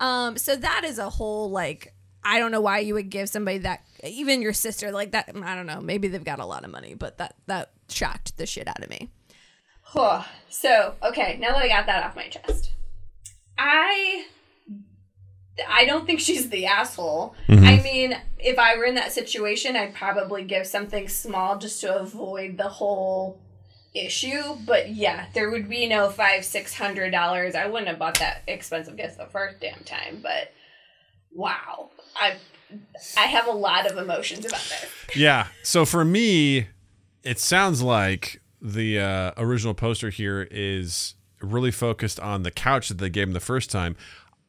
Um, 0.00 0.36
so 0.36 0.56
that 0.56 0.82
is 0.84 0.98
a 0.98 1.08
whole 1.08 1.50
like 1.50 1.94
I 2.24 2.40
don't 2.40 2.50
know 2.50 2.60
why 2.60 2.80
you 2.80 2.94
would 2.94 3.10
give 3.10 3.28
somebody 3.28 3.58
that 3.58 3.84
even 4.02 4.42
your 4.42 4.52
sister 4.52 4.90
like 4.90 5.12
that 5.12 5.30
I 5.40 5.54
don't 5.54 5.66
know, 5.66 5.80
maybe 5.80 6.08
they've 6.08 6.22
got 6.24 6.40
a 6.40 6.44
lot 6.44 6.64
of 6.64 6.72
money, 6.72 6.94
but 6.94 7.18
that 7.18 7.36
that 7.46 7.70
shocked 7.88 8.36
the 8.36 8.44
shit 8.44 8.66
out 8.66 8.82
of 8.82 8.90
me. 8.90 9.10
So, 10.48 10.94
okay, 11.02 11.38
now 11.40 11.50
that 11.52 11.62
I 11.62 11.68
got 11.68 11.86
that 11.86 12.04
off 12.04 12.16
my 12.16 12.28
chest, 12.28 12.72
I 13.56 14.24
I 15.68 15.84
don't 15.84 16.06
think 16.06 16.20
she's 16.20 16.50
the 16.50 16.66
asshole. 16.66 17.34
I 17.48 17.80
mean, 17.82 18.16
if 18.38 18.58
I 18.58 18.76
were 18.76 18.84
in 18.84 18.96
that 18.96 19.12
situation, 19.12 19.76
I'd 19.76 19.94
probably 19.94 20.42
give 20.42 20.66
something 20.66 21.08
small 21.08 21.58
just 21.58 21.80
to 21.82 21.96
avoid 21.96 22.56
the 22.56 22.68
whole 22.68 23.40
issue. 23.94 24.56
But 24.66 24.90
yeah, 24.90 25.26
there 25.34 25.50
would 25.50 25.68
be 25.68 25.86
no 25.86 26.10
five, 26.10 26.44
six 26.44 26.74
hundred 26.74 27.10
dollars. 27.10 27.54
I 27.54 27.66
wouldn't 27.66 27.88
have 27.88 27.98
bought 27.98 28.18
that 28.18 28.42
expensive 28.48 28.96
gift 28.96 29.18
the 29.18 29.26
first 29.26 29.60
damn 29.60 29.84
time. 29.84 30.20
But 30.22 30.52
wow, 31.32 31.90
I 32.16 32.36
I 33.16 33.26
have 33.26 33.46
a 33.46 33.52
lot 33.52 33.90
of 33.90 33.96
emotions 33.96 34.44
about 34.44 34.60
this. 34.62 34.86
Yeah. 35.14 35.46
So 35.62 35.84
for 35.84 36.04
me, 36.04 36.68
it 37.22 37.38
sounds 37.38 37.82
like 37.82 38.40
the 38.60 38.98
uh, 38.98 39.32
original 39.36 39.74
poster 39.74 40.10
here 40.10 40.48
is 40.50 41.14
really 41.40 41.70
focused 41.70 42.18
on 42.18 42.42
the 42.42 42.50
couch 42.50 42.88
that 42.88 42.98
they 42.98 43.10
gave 43.10 43.28
him 43.28 43.34
the 43.34 43.40
first 43.40 43.70
time. 43.70 43.96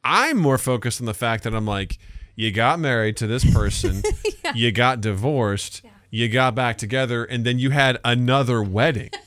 I'm 0.06 0.38
more 0.38 0.58
focused 0.60 1.02
on 1.02 1.06
the 1.08 1.14
fact 1.14 1.44
that 1.44 1.54
I'm 1.56 1.66
like, 1.66 1.98
you 2.36 2.52
got 2.52 2.80
married 2.80 3.18
to 3.18 3.28
this 3.28 3.44
person, 3.54 4.04
you 4.54 4.72
got 4.72 5.02
divorced, 5.02 5.82
you 6.12 6.30
got 6.30 6.54
back 6.56 6.78
together, 6.78 7.26
and 7.26 7.44
then 7.44 7.58
you 7.60 7.72
had 7.72 7.98
another 8.06 8.62
wedding. 8.64 9.10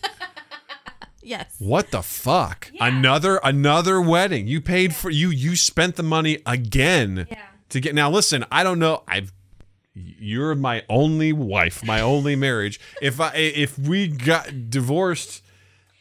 Yes. 1.21 1.57
What 1.59 1.91
the 1.91 2.01
fuck? 2.01 2.71
Another 2.81 3.39
another 3.45 4.01
wedding. 4.01 4.47
You 4.47 4.63
paid 4.63 4.95
for 4.95 5.11
you 5.11 5.29
you 5.29 5.57
spent 5.57 5.97
the 5.97 6.03
money 6.03 6.39
again 6.47 7.27
Yeah. 7.31 7.43
to 7.69 7.81
get 7.81 7.95
now 7.95 8.09
listen, 8.11 8.47
I 8.51 8.63
don't 8.65 8.79
know. 8.79 9.03
I've 9.07 9.31
you're 9.95 10.55
my 10.55 10.85
only 10.89 11.35
wife, 11.35 11.85
my 11.85 12.01
only 12.01 12.35
marriage. 12.35 12.81
If 13.03 13.21
I 13.21 13.35
if 13.35 13.79
we 13.79 14.09
got 14.09 14.71
divorced 14.71 15.43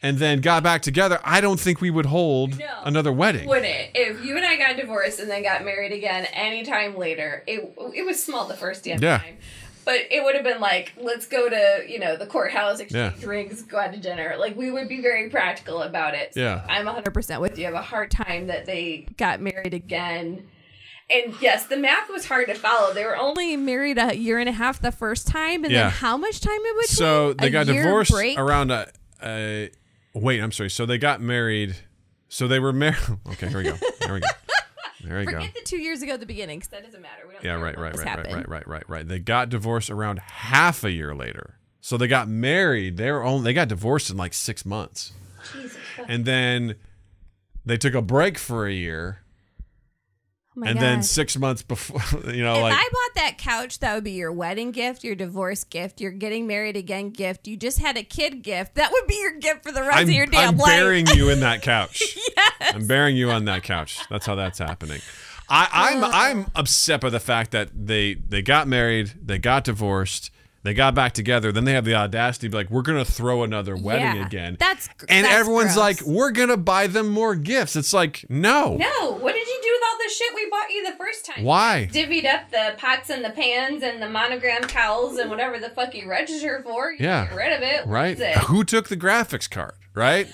and 0.02 0.18
then 0.18 0.40
got 0.40 0.62
back 0.62 0.82
together, 0.82 1.18
I 1.24 1.40
don't 1.40 1.58
think 1.58 1.80
we 1.80 1.90
would 1.90 2.06
hold 2.06 2.58
No. 2.58 2.66
another 2.84 3.12
wedding. 3.12 3.48
Wouldn't 3.48 3.90
if 3.94 4.24
you 4.24 4.36
and 4.36 4.46
I 4.46 4.56
got 4.56 4.76
divorced 4.76 5.18
and 5.20 5.28
then 5.30 5.42
got 5.42 5.64
married 5.64 5.92
again 5.92 6.26
anytime 6.32 6.96
later? 6.96 7.42
It 7.46 7.74
it 7.94 8.04
was 8.06 8.22
small 8.22 8.46
the 8.46 8.54
first 8.56 8.84
damn 8.84 9.02
Yeah. 9.02 9.18
time, 9.18 9.38
but 9.84 9.96
it 10.10 10.22
would 10.22 10.34
have 10.36 10.44
been 10.44 10.60
like 10.60 10.92
let's 10.96 11.26
go 11.26 11.48
to 11.48 11.84
you 11.88 11.98
know 11.98 12.16
the 12.16 12.26
courthouse, 12.26 12.78
exchange 12.80 13.14
Yeah. 13.16 13.20
drinks, 13.24 13.62
go 13.62 13.78
out 13.78 13.92
to 13.92 13.98
dinner. 13.98 14.36
Like 14.38 14.56
we 14.56 14.70
would 14.70 14.88
be 14.88 15.00
very 15.00 15.28
practical 15.30 15.82
about 15.82 16.14
it. 16.14 16.34
So 16.34 16.40
Yeah. 16.40 16.64
I'm 16.68 16.86
100 16.86 17.12
percent 17.12 17.40
with 17.40 17.58
you. 17.58 17.64
I 17.64 17.70
have 17.70 17.74
a 17.74 17.82
hard 17.82 18.10
time 18.10 18.46
that 18.46 18.66
they 18.66 19.06
got 19.16 19.40
married 19.40 19.74
again. 19.74 20.46
And 21.10 21.34
yes, 21.40 21.64
the 21.66 21.78
math 21.78 22.10
was 22.10 22.26
hard 22.26 22.48
to 22.48 22.54
follow. 22.54 22.92
They 22.92 23.02
were 23.04 23.16
only 23.16 23.56
married 23.56 23.96
a 23.96 24.14
year 24.14 24.38
and 24.38 24.46
a 24.48 24.52
half 24.52 24.78
the 24.78 24.92
first 24.92 25.26
time, 25.26 25.64
and 25.64 25.72
Yeah. 25.72 25.84
then 25.84 25.90
how 25.90 26.18
much 26.18 26.40
time 26.40 26.52
in 26.54 26.62
between? 26.76 26.86
So 26.86 27.32
they 27.32 27.48
got 27.48 27.66
divorced 27.66 28.10
break? 28.10 28.38
around 28.38 28.70
a, 28.70 28.90
a 29.22 29.70
wait, 30.18 30.40
I'm 30.40 30.52
sorry. 30.52 30.70
So 30.70 30.86
they 30.86 30.98
got 30.98 31.20
married. 31.20 31.76
So 32.28 32.46
they 32.48 32.58
were 32.58 32.72
married. 32.72 32.98
Okay, 33.32 33.48
here 33.48 33.58
we 33.58 33.64
go. 33.64 33.76
There 34.00 34.14
we 34.14 34.20
go. 34.20 34.26
There 35.04 35.18
we 35.20 35.24
go. 35.26 35.32
Forget 35.38 35.54
the 35.54 35.62
two 35.64 35.78
years 35.78 36.02
ago 36.02 36.14
at 36.14 36.20
the 36.20 36.26
beginning, 36.26 36.58
because 36.58 36.70
that 36.70 36.84
doesn't 36.84 37.00
matter. 37.00 37.22
We 37.26 37.34
don't 37.34 37.44
Yeah, 37.44 37.52
right, 37.54 37.78
right, 37.78 37.94
right, 37.94 37.96
right, 37.96 38.06
happened. 38.06 38.34
right, 38.34 38.48
right, 38.48 38.68
right, 38.68 38.88
right. 38.88 39.08
They 39.08 39.18
got 39.20 39.48
divorced 39.48 39.90
around 39.90 40.18
half 40.18 40.82
a 40.84 40.90
year 40.90 41.14
later. 41.14 41.54
So 41.80 41.96
they 41.96 42.08
got 42.08 42.28
married. 42.28 42.96
They 42.96 43.10
were 43.12 43.22
only 43.22 43.44
they 43.44 43.52
got 43.54 43.68
divorced 43.68 44.10
in 44.10 44.16
like 44.16 44.34
six 44.34 44.64
months, 44.66 45.12
Jesus. 45.52 45.78
and 46.08 46.24
then 46.24 46.74
they 47.64 47.76
took 47.76 47.94
a 47.94 48.02
break 48.02 48.36
for 48.38 48.66
a 48.66 48.72
year, 48.72 49.20
Oh 50.64 50.66
and 50.66 50.80
then 50.80 51.02
six 51.02 51.36
months 51.36 51.62
before, 51.62 52.00
you 52.32 52.42
know, 52.42 52.56
if 52.56 52.62
like 52.62 52.74
I 52.74 52.88
bought 52.92 53.14
that 53.22 53.38
couch, 53.38 53.78
that 53.80 53.94
would 53.94 54.04
be 54.04 54.12
your 54.12 54.32
wedding 54.32 54.70
gift, 54.72 55.04
your 55.04 55.14
divorce 55.14 55.64
gift, 55.64 56.00
your 56.00 56.10
getting 56.10 56.46
married 56.46 56.76
again 56.76 57.10
gift. 57.10 57.46
You 57.46 57.56
just 57.56 57.78
had 57.78 57.96
a 57.96 58.02
kid 58.02 58.42
gift. 58.42 58.74
That 58.74 58.90
would 58.92 59.06
be 59.06 59.20
your 59.20 59.38
gift 59.38 59.64
for 59.64 59.72
the 59.72 59.82
rest 59.82 59.98
I'm, 59.98 60.08
of 60.08 60.14
your 60.14 60.26
damn 60.26 60.56
life. 60.56 60.72
I'm 60.72 60.78
burying 60.80 61.06
you 61.14 61.30
in 61.30 61.40
that 61.40 61.62
couch. 61.62 62.02
Yes. 62.36 62.74
I'm 62.74 62.86
burying 62.86 63.16
you 63.16 63.30
on 63.30 63.44
that 63.46 63.62
couch. 63.62 64.00
That's 64.10 64.26
how 64.26 64.34
that's 64.34 64.58
happening. 64.58 65.00
I, 65.48 65.68
I'm 65.72 66.04
I'm 66.04 66.50
upset 66.54 67.00
by 67.00 67.10
the 67.10 67.20
fact 67.20 67.52
that 67.52 67.70
they 67.74 68.14
they 68.14 68.42
got 68.42 68.68
married, 68.68 69.14
they 69.24 69.38
got 69.38 69.64
divorced, 69.64 70.30
they 70.64 70.74
got 70.74 70.94
back 70.94 71.12
together, 71.12 71.52
then 71.52 71.64
they 71.64 71.72
have 71.72 71.84
the 71.84 71.94
audacity 71.94 72.46
to 72.48 72.50
be 72.50 72.56
like, 72.56 72.70
we're 72.70 72.82
gonna 72.82 73.04
throw 73.04 73.42
another 73.42 73.76
wedding 73.76 74.16
Yeah. 74.16 74.26
again. 74.26 74.56
That's 74.58 74.88
and 75.08 75.24
that's 75.24 75.34
everyone's 75.34 75.74
gross. 75.74 75.76
like, 75.76 76.00
we're 76.02 76.30
gonna 76.32 76.56
buy 76.56 76.86
them 76.88 77.08
more 77.08 77.34
gifts. 77.34 77.76
It's 77.76 77.92
like, 77.92 78.24
no. 78.28 78.76
No, 78.76 79.12
what 79.12 79.34
did 79.34 79.46
you 79.46 79.58
do 79.62 79.68
with 79.72 79.82
all 79.90 79.98
the 79.98 80.12
shit 80.12 80.34
we 80.34 80.50
bought 80.50 80.70
you 80.70 80.90
the 80.90 80.96
first 80.96 81.24
time? 81.26 81.44
Why? 81.44 81.88
divvied 81.92 82.26
up 82.26 82.50
the 82.50 82.74
pots 82.76 83.08
and 83.10 83.24
the 83.24 83.30
pans 83.30 83.82
and 83.82 84.02
the 84.02 84.08
monogram 84.08 84.62
towels 84.62 85.16
and 85.18 85.30
whatever 85.30 85.58
the 85.58 85.70
fuck 85.70 85.94
you 85.94 86.08
register 86.08 86.60
for. 86.62 86.90
You 86.92 86.98
Yeah. 87.06 87.26
Get 87.26 87.34
rid 87.36 87.52
of 87.52 87.62
it. 87.62 87.86
Right? 87.86 88.18
it? 88.18 88.36
Who 88.38 88.64
took 88.64 88.88
the 88.88 88.96
graphics 88.96 89.48
card? 89.48 89.72
Right? 89.94 90.28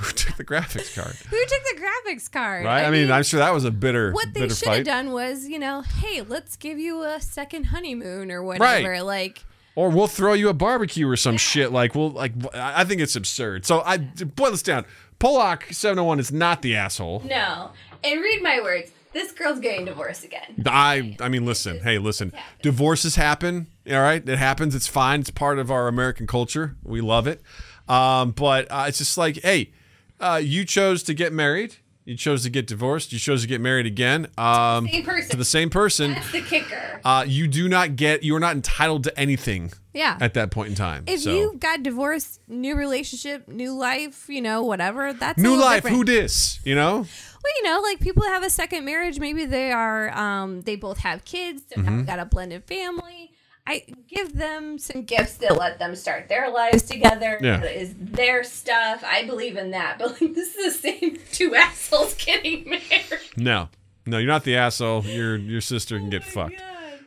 Who 0.00 0.12
took 0.12 0.36
the 0.36 0.44
graphics 0.44 0.94
card? 0.94 1.14
Who 1.28 1.36
took 1.36 1.62
the 1.76 1.80
graphics 1.82 2.30
card? 2.30 2.64
Right? 2.64 2.84
I, 2.84 2.90
mean, 2.90 3.10
I'm 3.10 3.22
sure 3.22 3.38
that 3.40 3.52
was 3.52 3.64
a 3.64 3.70
bitter, 3.70 4.12
what 4.12 4.32
they 4.32 4.40
bitter 4.40 4.54
should 4.54 4.68
have 4.68 4.76
fight. 4.78 4.84
done 4.86 5.12
was, 5.12 5.46
you 5.46 5.58
know, 5.58 5.82
hey, 5.82 6.22
let's 6.22 6.56
give 6.56 6.78
you 6.78 7.02
a 7.02 7.20
second 7.20 7.64
honeymoon 7.64 8.30
or 8.30 8.42
whatever. 8.42 8.90
Right. 8.90 9.00
Like, 9.04 9.44
Or 9.74 9.90
we'll 9.90 10.06
throw 10.06 10.32
you 10.32 10.48
a 10.48 10.54
barbecue 10.54 11.08
or 11.08 11.16
some 11.16 11.36
shit. 11.36 11.70
Like 11.72 11.94
we'll 11.94 12.10
like. 12.10 12.32
I 12.54 12.80
I 12.80 12.84
think 12.84 13.00
it's 13.00 13.14
absurd. 13.16 13.66
So 13.66 13.82
I 13.82 13.98
boil 13.98 14.50
this 14.52 14.62
down. 14.62 14.84
Pollock 15.18 15.64
701 15.70 16.18
is 16.18 16.32
not 16.32 16.62
the 16.62 16.76
asshole. 16.76 17.22
No. 17.26 17.70
And 18.02 18.20
read 18.22 18.42
my 18.42 18.60
words. 18.62 18.90
This 19.12 19.32
girl's 19.32 19.58
getting 19.60 19.84
divorced 19.86 20.24
again. 20.24 20.62
I 20.66 21.16
I 21.20 21.28
mean, 21.28 21.44
listen. 21.44 21.80
Hey, 21.80 21.98
listen. 21.98 22.32
Divorces 22.62 23.16
happen. 23.16 23.66
All 23.90 24.00
right, 24.00 24.26
it 24.26 24.38
happens. 24.38 24.74
It's 24.74 24.86
fine. 24.86 25.20
It's 25.20 25.30
part 25.30 25.58
of 25.58 25.70
our 25.70 25.88
American 25.88 26.26
culture. 26.26 26.76
We 26.82 27.00
love 27.00 27.26
it. 27.26 27.42
Um, 27.88 28.30
but 28.30 28.66
uh, 28.70 28.84
it's 28.86 28.98
just 28.98 29.18
like, 29.18 29.38
hey, 29.42 29.72
uh, 30.20 30.40
you 30.42 30.64
chose 30.64 31.02
to 31.04 31.14
get 31.14 31.32
married. 31.32 31.76
You 32.04 32.16
chose 32.16 32.42
to 32.42 32.50
get 32.50 32.66
divorced. 32.66 33.12
You 33.12 33.18
chose 33.18 33.42
to 33.42 33.46
get 33.48 33.60
married 33.60 33.86
again. 33.86 34.26
Um, 34.36 34.88
Same 34.88 35.04
person. 35.04 35.30
to 35.30 35.36
the 35.36 35.44
same 35.44 35.70
person. 35.70 36.12
That's 36.12 36.32
the 36.32 36.40
kicker. 36.40 37.00
Uh, 37.04 37.24
you 37.28 37.46
do 37.46 37.68
not 37.68 37.94
get. 37.94 38.22
You 38.24 38.34
are 38.36 38.40
not 38.40 38.56
entitled 38.56 39.04
to 39.04 39.16
anything 39.20 39.72
Yeah. 39.94 40.16
at 40.20 40.34
that 40.34 40.50
point 40.50 40.70
in 40.70 40.74
time. 40.74 41.04
if 41.06 41.20
so. 41.20 41.30
you 41.34 41.56
got 41.58 41.82
divorced, 41.82 42.40
new 42.48 42.74
relationship, 42.74 43.46
new 43.48 43.72
life, 43.74 44.26
you 44.28 44.40
know, 44.40 44.62
whatever, 44.64 45.12
that's 45.12 45.38
new 45.38 45.54
life, 45.56 45.82
different. 45.84 45.96
who 45.98 46.04
dis? 46.04 46.58
You 46.64 46.74
know. 46.74 46.96
Well, 47.42 47.52
you 47.58 47.62
know, 47.64 47.80
like 47.82 48.00
people 48.00 48.24
have 48.24 48.42
a 48.42 48.50
second 48.50 48.84
marriage, 48.84 49.18
maybe 49.20 49.44
they 49.46 49.70
are, 49.70 50.10
um, 50.16 50.62
they 50.62 50.76
both 50.76 50.98
have 50.98 51.24
kids, 51.24 51.62
they 51.64 51.80
Mm-hmm. 51.80 52.04
got 52.04 52.18
a 52.18 52.24
blended 52.26 52.64
family. 52.64 53.30
I 53.70 53.84
give 54.08 54.34
them 54.34 54.78
some 54.78 55.04
Gifts 55.04 55.36
that 55.36 55.56
let 55.56 55.78
them 55.78 55.94
start 55.94 56.28
their 56.28 56.50
lives 56.50 56.82
together. 56.82 57.38
Yeah. 57.40 57.58
That 57.58 57.80
is 57.80 57.94
their 57.96 58.42
stuff. 58.42 59.04
I 59.06 59.24
believe 59.24 59.56
in 59.56 59.70
that. 59.70 59.98
But 60.00 60.20
like, 60.20 60.34
this 60.34 60.56
is 60.56 60.80
the 60.80 60.88
same 60.88 61.18
two 61.32 61.54
assholes 61.54 62.14
getting 62.14 62.68
married. 62.70 63.20
No, 63.36 63.68
no, 64.06 64.18
you're 64.18 64.26
not 64.28 64.44
the 64.44 64.56
asshole. 64.56 65.04
Your 65.04 65.36
your 65.36 65.60
sister 65.60 65.98
can 65.98 66.10
get 66.10 66.24
fucked. 66.24 66.60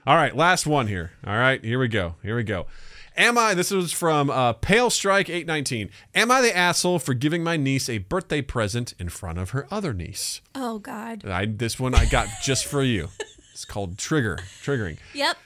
All 0.07 0.15
right, 0.15 0.35
last 0.35 0.65
one 0.65 0.87
here. 0.87 1.11
All 1.25 1.37
right, 1.37 1.63
here 1.63 1.79
we 1.79 1.87
go. 1.87 2.15
Here 2.23 2.35
we 2.35 2.43
go. 2.43 2.67
Am 3.17 3.37
I? 3.37 3.53
This 3.53 3.71
was 3.71 3.91
from 3.91 4.29
uh, 4.29 4.53
Pale 4.53 4.89
Strike 4.91 5.29
eight 5.29 5.47
nineteen. 5.47 5.89
Am 6.15 6.31
I 6.31 6.41
the 6.41 6.55
asshole 6.55 6.99
for 6.99 7.13
giving 7.13 7.43
my 7.43 7.57
niece 7.57 7.89
a 7.89 7.97
birthday 7.97 8.41
present 8.41 8.93
in 8.99 9.09
front 9.09 9.37
of 9.37 9.49
her 9.51 9.67
other 9.69 9.93
niece? 9.93 10.41
Oh 10.55 10.79
God. 10.79 11.25
I 11.25 11.45
this 11.45 11.79
one 11.79 11.93
I 11.93 12.05
got 12.05 12.27
just 12.41 12.65
for 12.65 12.81
you. 12.83 13.09
It's 13.53 13.65
called 13.65 13.99
trigger 13.99 14.39
triggering. 14.63 14.97
Yep. 15.13 15.37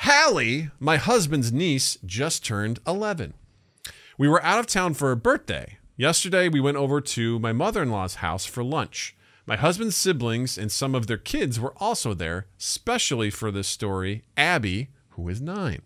Hallie, 0.00 0.70
my 0.78 0.98
husband's 0.98 1.52
niece, 1.52 1.96
just 2.04 2.44
turned 2.44 2.80
11. 2.86 3.34
We 4.18 4.28
were 4.28 4.42
out 4.42 4.58
of 4.58 4.66
town 4.66 4.94
for 4.94 5.08
her 5.08 5.16
birthday. 5.16 5.78
Yesterday, 5.96 6.48
we 6.48 6.60
went 6.60 6.76
over 6.76 7.00
to 7.00 7.38
my 7.38 7.52
mother 7.52 7.82
in 7.82 7.90
law's 7.90 8.16
house 8.16 8.44
for 8.44 8.62
lunch. 8.62 9.16
My 9.46 9.56
husband's 9.56 9.96
siblings 9.96 10.58
and 10.58 10.70
some 10.70 10.94
of 10.94 11.06
their 11.06 11.16
kids 11.16 11.58
were 11.58 11.72
also 11.78 12.12
there, 12.14 12.46
specially 12.58 13.30
for 13.30 13.50
this 13.50 13.68
story, 13.68 14.24
Abby, 14.36 14.88
who 15.10 15.28
is 15.28 15.40
nine. 15.40 15.82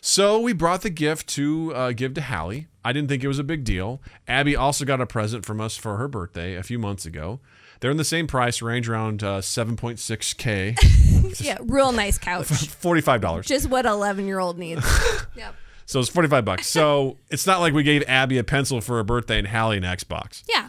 So 0.00 0.38
we 0.38 0.52
brought 0.52 0.82
the 0.82 0.90
gift 0.90 1.26
to 1.30 1.74
uh, 1.74 1.92
give 1.92 2.14
to 2.14 2.22
Hallie. 2.22 2.68
I 2.84 2.92
didn't 2.92 3.08
think 3.08 3.24
it 3.24 3.28
was 3.28 3.40
a 3.40 3.44
big 3.44 3.64
deal. 3.64 4.00
Abby 4.26 4.56
also 4.56 4.84
got 4.84 5.00
a 5.00 5.06
present 5.06 5.44
from 5.44 5.60
us 5.60 5.76
for 5.76 5.96
her 5.96 6.08
birthday 6.08 6.54
a 6.54 6.62
few 6.62 6.78
months 6.78 7.04
ago. 7.04 7.40
They're 7.80 7.90
in 7.90 7.96
the 7.96 8.04
same 8.04 8.26
price 8.26 8.60
range, 8.60 8.88
around 8.88 9.22
uh, 9.22 9.40
7.6K, 9.40 11.40
Yeah. 11.44 11.58
Real 11.62 11.92
nice 11.92 12.18
couch. 12.18 12.46
$45. 12.46 13.44
Just 13.44 13.68
what 13.68 13.86
11 13.86 14.26
year 14.26 14.38
old 14.38 14.58
needs. 14.58 14.84
yep. 15.36 15.54
So 15.86 16.00
it's 16.00 16.08
45 16.08 16.44
bucks. 16.44 16.66
So 16.66 17.16
it's 17.30 17.46
not 17.46 17.60
like 17.60 17.72
we 17.72 17.82
gave 17.82 18.02
Abby 18.06 18.38
a 18.38 18.44
pencil 18.44 18.80
for 18.80 18.96
her 18.96 19.04
birthday 19.04 19.38
and 19.38 19.48
Hallie 19.48 19.78
an 19.78 19.84
Xbox. 19.84 20.42
Yeah. 20.48 20.68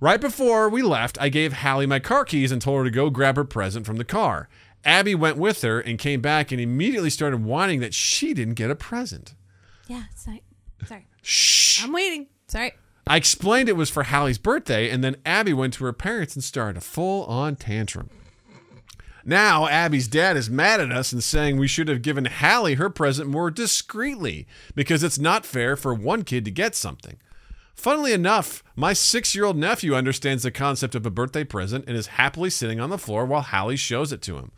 Right 0.00 0.20
before 0.20 0.68
we 0.68 0.82
left, 0.82 1.20
I 1.20 1.28
gave 1.28 1.52
Hallie 1.52 1.86
my 1.86 1.98
car 1.98 2.24
keys 2.24 2.52
and 2.52 2.60
told 2.62 2.78
her 2.78 2.84
to 2.84 2.90
go 2.90 3.10
grab 3.10 3.36
her 3.36 3.44
present 3.44 3.86
from 3.86 3.96
the 3.96 4.04
car. 4.04 4.48
Abby 4.84 5.14
went 5.14 5.38
with 5.38 5.62
her 5.62 5.80
and 5.80 5.98
came 5.98 6.20
back 6.20 6.52
and 6.52 6.60
immediately 6.60 7.10
started 7.10 7.44
whining 7.44 7.80
that 7.80 7.94
she 7.94 8.34
didn't 8.34 8.54
get 8.54 8.70
a 8.70 8.74
present. 8.74 9.34
Yeah. 9.86 10.04
it's 10.10 10.24
Sorry. 10.24 10.42
Sorry. 10.86 11.06
Shh. 11.22 11.84
I'm 11.84 11.92
waiting. 11.92 12.26
Sorry. 12.48 12.72
I 13.06 13.16
explained 13.16 13.68
it 13.68 13.76
was 13.76 13.90
for 13.90 14.04
Hallie's 14.04 14.38
birthday, 14.38 14.88
and 14.88 15.04
then 15.04 15.16
Abby 15.26 15.52
went 15.52 15.74
to 15.74 15.84
her 15.84 15.92
parents 15.92 16.34
and 16.34 16.42
started 16.42 16.78
a 16.78 16.80
full 16.80 17.24
on 17.24 17.56
tantrum. 17.56 18.08
Now, 19.26 19.66
Abby's 19.66 20.08
dad 20.08 20.36
is 20.36 20.50
mad 20.50 20.80
at 20.80 20.92
us 20.92 21.12
and 21.12 21.22
saying 21.22 21.56
we 21.56 21.68
should 21.68 21.88
have 21.88 22.02
given 22.02 22.26
Hallie 22.26 22.74
her 22.74 22.90
present 22.90 23.28
more 23.28 23.50
discreetly 23.50 24.46
because 24.74 25.02
it's 25.02 25.18
not 25.18 25.46
fair 25.46 25.76
for 25.76 25.94
one 25.94 26.24
kid 26.24 26.44
to 26.44 26.50
get 26.50 26.74
something. 26.74 27.16
Funnily 27.74 28.12
enough, 28.12 28.62
my 28.76 28.92
six 28.92 29.34
year 29.34 29.44
old 29.44 29.56
nephew 29.56 29.94
understands 29.94 30.42
the 30.42 30.50
concept 30.50 30.94
of 30.94 31.06
a 31.06 31.10
birthday 31.10 31.44
present 31.44 31.84
and 31.86 31.96
is 31.96 32.08
happily 32.08 32.50
sitting 32.50 32.80
on 32.80 32.90
the 32.90 32.98
floor 32.98 33.24
while 33.24 33.40
Hallie 33.40 33.76
shows 33.76 34.12
it 34.12 34.22
to 34.22 34.36
him. 34.36 34.52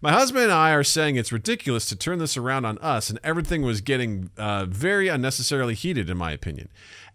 My 0.00 0.12
husband 0.12 0.44
and 0.44 0.52
I 0.52 0.72
are 0.72 0.84
saying 0.84 1.16
it's 1.16 1.32
ridiculous 1.32 1.86
to 1.86 1.96
turn 1.96 2.18
this 2.18 2.36
around 2.36 2.64
on 2.64 2.78
us, 2.78 3.10
and 3.10 3.18
everything 3.22 3.62
was 3.62 3.80
getting 3.80 4.30
uh, 4.36 4.66
very 4.66 5.08
unnecessarily 5.08 5.74
heated, 5.74 6.10
in 6.10 6.16
my 6.16 6.32
opinion. 6.32 6.68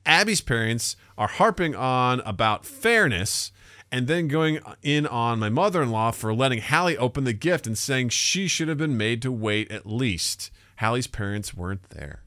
Abby's 0.09 0.41
parents 0.41 0.95
are 1.19 1.27
harping 1.27 1.75
on 1.75 2.19
about 2.21 2.65
fairness 2.65 3.51
and 3.91 4.07
then 4.07 4.27
going 4.27 4.59
in 4.81 5.05
on 5.05 5.37
my 5.37 5.49
mother 5.49 5.83
in 5.83 5.91
law 5.91 6.09
for 6.09 6.33
letting 6.33 6.61
Hallie 6.61 6.97
open 6.97 7.25
the 7.25 7.33
gift 7.33 7.67
and 7.67 7.77
saying 7.77 8.09
she 8.09 8.47
should 8.47 8.67
have 8.69 8.77
been 8.79 8.97
made 8.97 9.21
to 9.21 9.31
wait 9.31 9.71
at 9.71 9.85
least. 9.85 10.49
Hallie's 10.77 11.05
parents 11.05 11.53
weren't 11.53 11.87
there. 11.91 12.23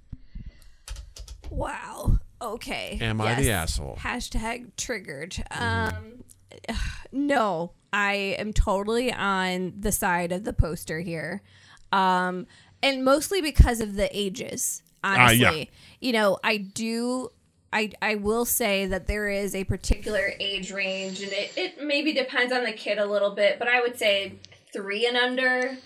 Wow. 1.50 2.20
Okay. 2.40 2.98
Am 3.00 3.20
I 3.20 3.34
the 3.34 3.50
asshole? 3.50 3.96
Hashtag 3.98 4.76
triggered. 4.76 5.42
Um, 5.50 6.22
no, 7.12 7.72
I 7.92 8.36
am 8.38 8.52
totally 8.52 9.12
on 9.12 9.72
the 9.76 9.90
side 9.90 10.30
of 10.30 10.44
the 10.44 10.52
poster 10.52 11.00
here. 11.00 11.42
Um, 11.90 12.46
and 12.80 13.04
mostly 13.04 13.42
because 13.42 13.80
of 13.80 13.96
the 13.96 14.08
ages, 14.16 14.82
honestly. 15.02 15.38
yeah. 15.38 15.64
You 16.00 16.12
know, 16.12 16.38
I 16.44 16.58
do. 16.58 17.30
I, 17.72 17.92
I 18.02 18.16
will 18.16 18.44
say 18.44 18.86
that 18.86 19.06
there 19.06 19.28
is 19.28 19.54
a 19.54 19.64
particular 19.64 20.32
age 20.38 20.70
range, 20.72 21.22
and 21.22 21.32
it, 21.32 21.52
it 21.56 21.82
maybe 21.82 22.12
depends 22.12 22.52
on 22.52 22.64
the 22.64 22.72
kid 22.72 22.98
a 22.98 23.06
little 23.06 23.30
bit, 23.34 23.58
but 23.58 23.68
I 23.68 23.80
would 23.80 23.98
say 23.98 24.34
three 24.72 25.06
and 25.06 25.16
under, 25.16 25.76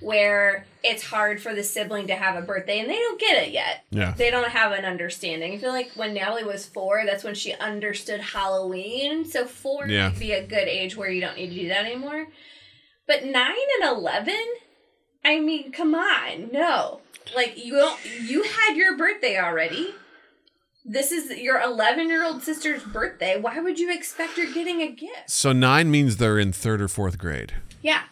where 0.00 0.64
it's 0.84 1.02
hard 1.02 1.42
for 1.42 1.54
the 1.54 1.62
sibling 1.64 2.06
to 2.06 2.14
have 2.14 2.36
a 2.36 2.46
birthday 2.46 2.78
and 2.78 2.88
they 2.88 2.94
don't 2.94 3.18
get 3.20 3.42
it 3.42 3.50
yet. 3.52 3.84
Yeah. 3.90 4.14
They 4.16 4.30
don't 4.30 4.48
have 4.50 4.70
an 4.70 4.84
understanding. 4.84 5.52
I 5.52 5.58
feel 5.58 5.72
like 5.72 5.90
when 5.96 6.14
Natalie 6.14 6.44
was 6.44 6.64
four, 6.66 7.02
that's 7.04 7.24
when 7.24 7.34
she 7.34 7.52
understood 7.54 8.20
Halloween. 8.20 9.24
So 9.24 9.44
four 9.44 9.88
Yeah. 9.88 10.10
would 10.10 10.18
be 10.20 10.30
a 10.32 10.46
good 10.46 10.68
age 10.68 10.96
where 10.96 11.10
you 11.10 11.20
don't 11.20 11.36
need 11.36 11.48
to 11.48 11.54
do 11.62 11.68
that 11.68 11.84
anymore. 11.84 12.28
But 13.08 13.24
nine 13.24 13.56
and 13.80 13.90
eleven, 13.90 14.38
I 15.24 15.40
mean, 15.40 15.72
come 15.72 15.96
on, 15.96 16.50
no. 16.52 17.00
Like 17.34 17.62
you 17.62 17.72
don't 17.74 17.98
you 18.22 18.44
had 18.44 18.76
your 18.76 18.96
birthday 18.96 19.36
already. 19.36 19.94
This 20.84 21.12
is 21.12 21.30
your 21.38 21.60
11 21.60 22.08
year 22.08 22.24
old 22.24 22.42
sister's 22.42 22.82
birthday. 22.82 23.38
Why 23.38 23.60
would 23.60 23.78
you 23.78 23.92
expect 23.92 24.38
her 24.38 24.46
getting 24.52 24.80
a 24.80 24.90
gift? 24.90 25.28
So 25.30 25.52
nine 25.52 25.90
means 25.90 26.16
they're 26.16 26.38
in 26.38 26.52
third 26.52 26.80
or 26.80 26.88
fourth 26.88 27.18
grade. 27.18 27.54
Yeah, 27.82 28.02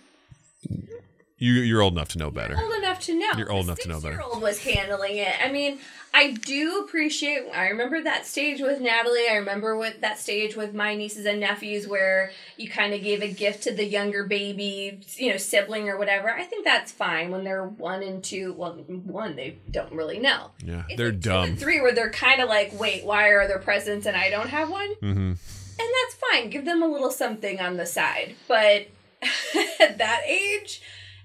You, 1.39 1.53
you're 1.53 1.81
old 1.83 1.95
enough 1.95 2.09
to 2.11 2.19
know 2.19 2.31
better. 2.31 2.57
old 2.61 2.75
enough 2.75 3.01
to 3.01 3.19
know. 3.19 3.31
You're 3.37 3.51
old 3.51 3.67
enough 3.67 3.79
to 3.81 3.89
know 3.89 4.01
better. 4.01 4.15
six-year-old 4.17 4.43
was 4.43 4.63
handling 4.63 5.17
it. 5.17 5.35
I 5.43 5.51
mean, 5.51 5.79
I 6.17 6.31
do 6.31 6.81
appreciate. 6.81 7.43
I 7.53 7.69
remember 7.69 8.03
that 8.03 8.25
stage 8.25 8.63
with 8.63 8.81
Natalie. 8.81 9.29
I 9.31 9.35
remember 9.35 9.77
what 9.77 10.01
that 10.01 10.19
stage 10.19 10.57
with 10.57 10.73
my 10.73 10.95
nieces 10.95 11.27
and 11.27 11.39
nephews, 11.41 11.87
where 11.87 12.31
you 12.57 12.71
kind 12.71 12.95
of 12.95 13.03
gave 13.03 13.21
a 13.21 13.29
gift 13.29 13.65
to 13.65 13.75
the 13.75 13.85
younger 13.85 14.25
baby, 14.25 14.99
you 15.17 15.31
know, 15.31 15.37
sibling 15.37 15.91
or 15.91 15.99
whatever. 15.99 16.31
I 16.31 16.45
think 16.45 16.65
that's 16.65 16.91
fine 16.91 17.31
when 17.31 17.45
they're 17.45 17.67
one 17.67 18.03
and 18.03 18.25
two. 18.25 18.55
Well, 18.55 18.73
one 18.73 19.37
they 19.37 19.59
don't 19.71 19.93
really 19.93 20.19
know. 20.19 20.53
Yeah, 20.65 20.85
It's 20.89 20.97
they're 20.97 21.11
like 21.11 21.21
dumb. 21.21 21.57
Three 21.57 21.83
where 21.83 21.93
they're 21.93 22.09
kind 22.09 22.41
of 22.41 22.49
like, 22.49 22.73
wait, 22.81 23.05
why 23.05 23.29
are 23.29 23.47
there 23.47 23.59
presents 23.59 24.07
and 24.07 24.17
I 24.17 24.31
don't 24.31 24.49
have 24.49 24.71
one? 24.71 24.95
Mm-hmm. 24.95 25.33
And 25.33 25.39
that's 25.79 26.17
fine. 26.33 26.49
Give 26.49 26.65
them 26.65 26.83
a 26.83 26.89
little 26.89 27.11
something 27.11 27.61
on 27.61 27.77
the 27.77 27.85
side. 27.85 28.37
But 28.49 28.89
at 29.81 29.99
that 29.99 30.23
age, 30.27 30.81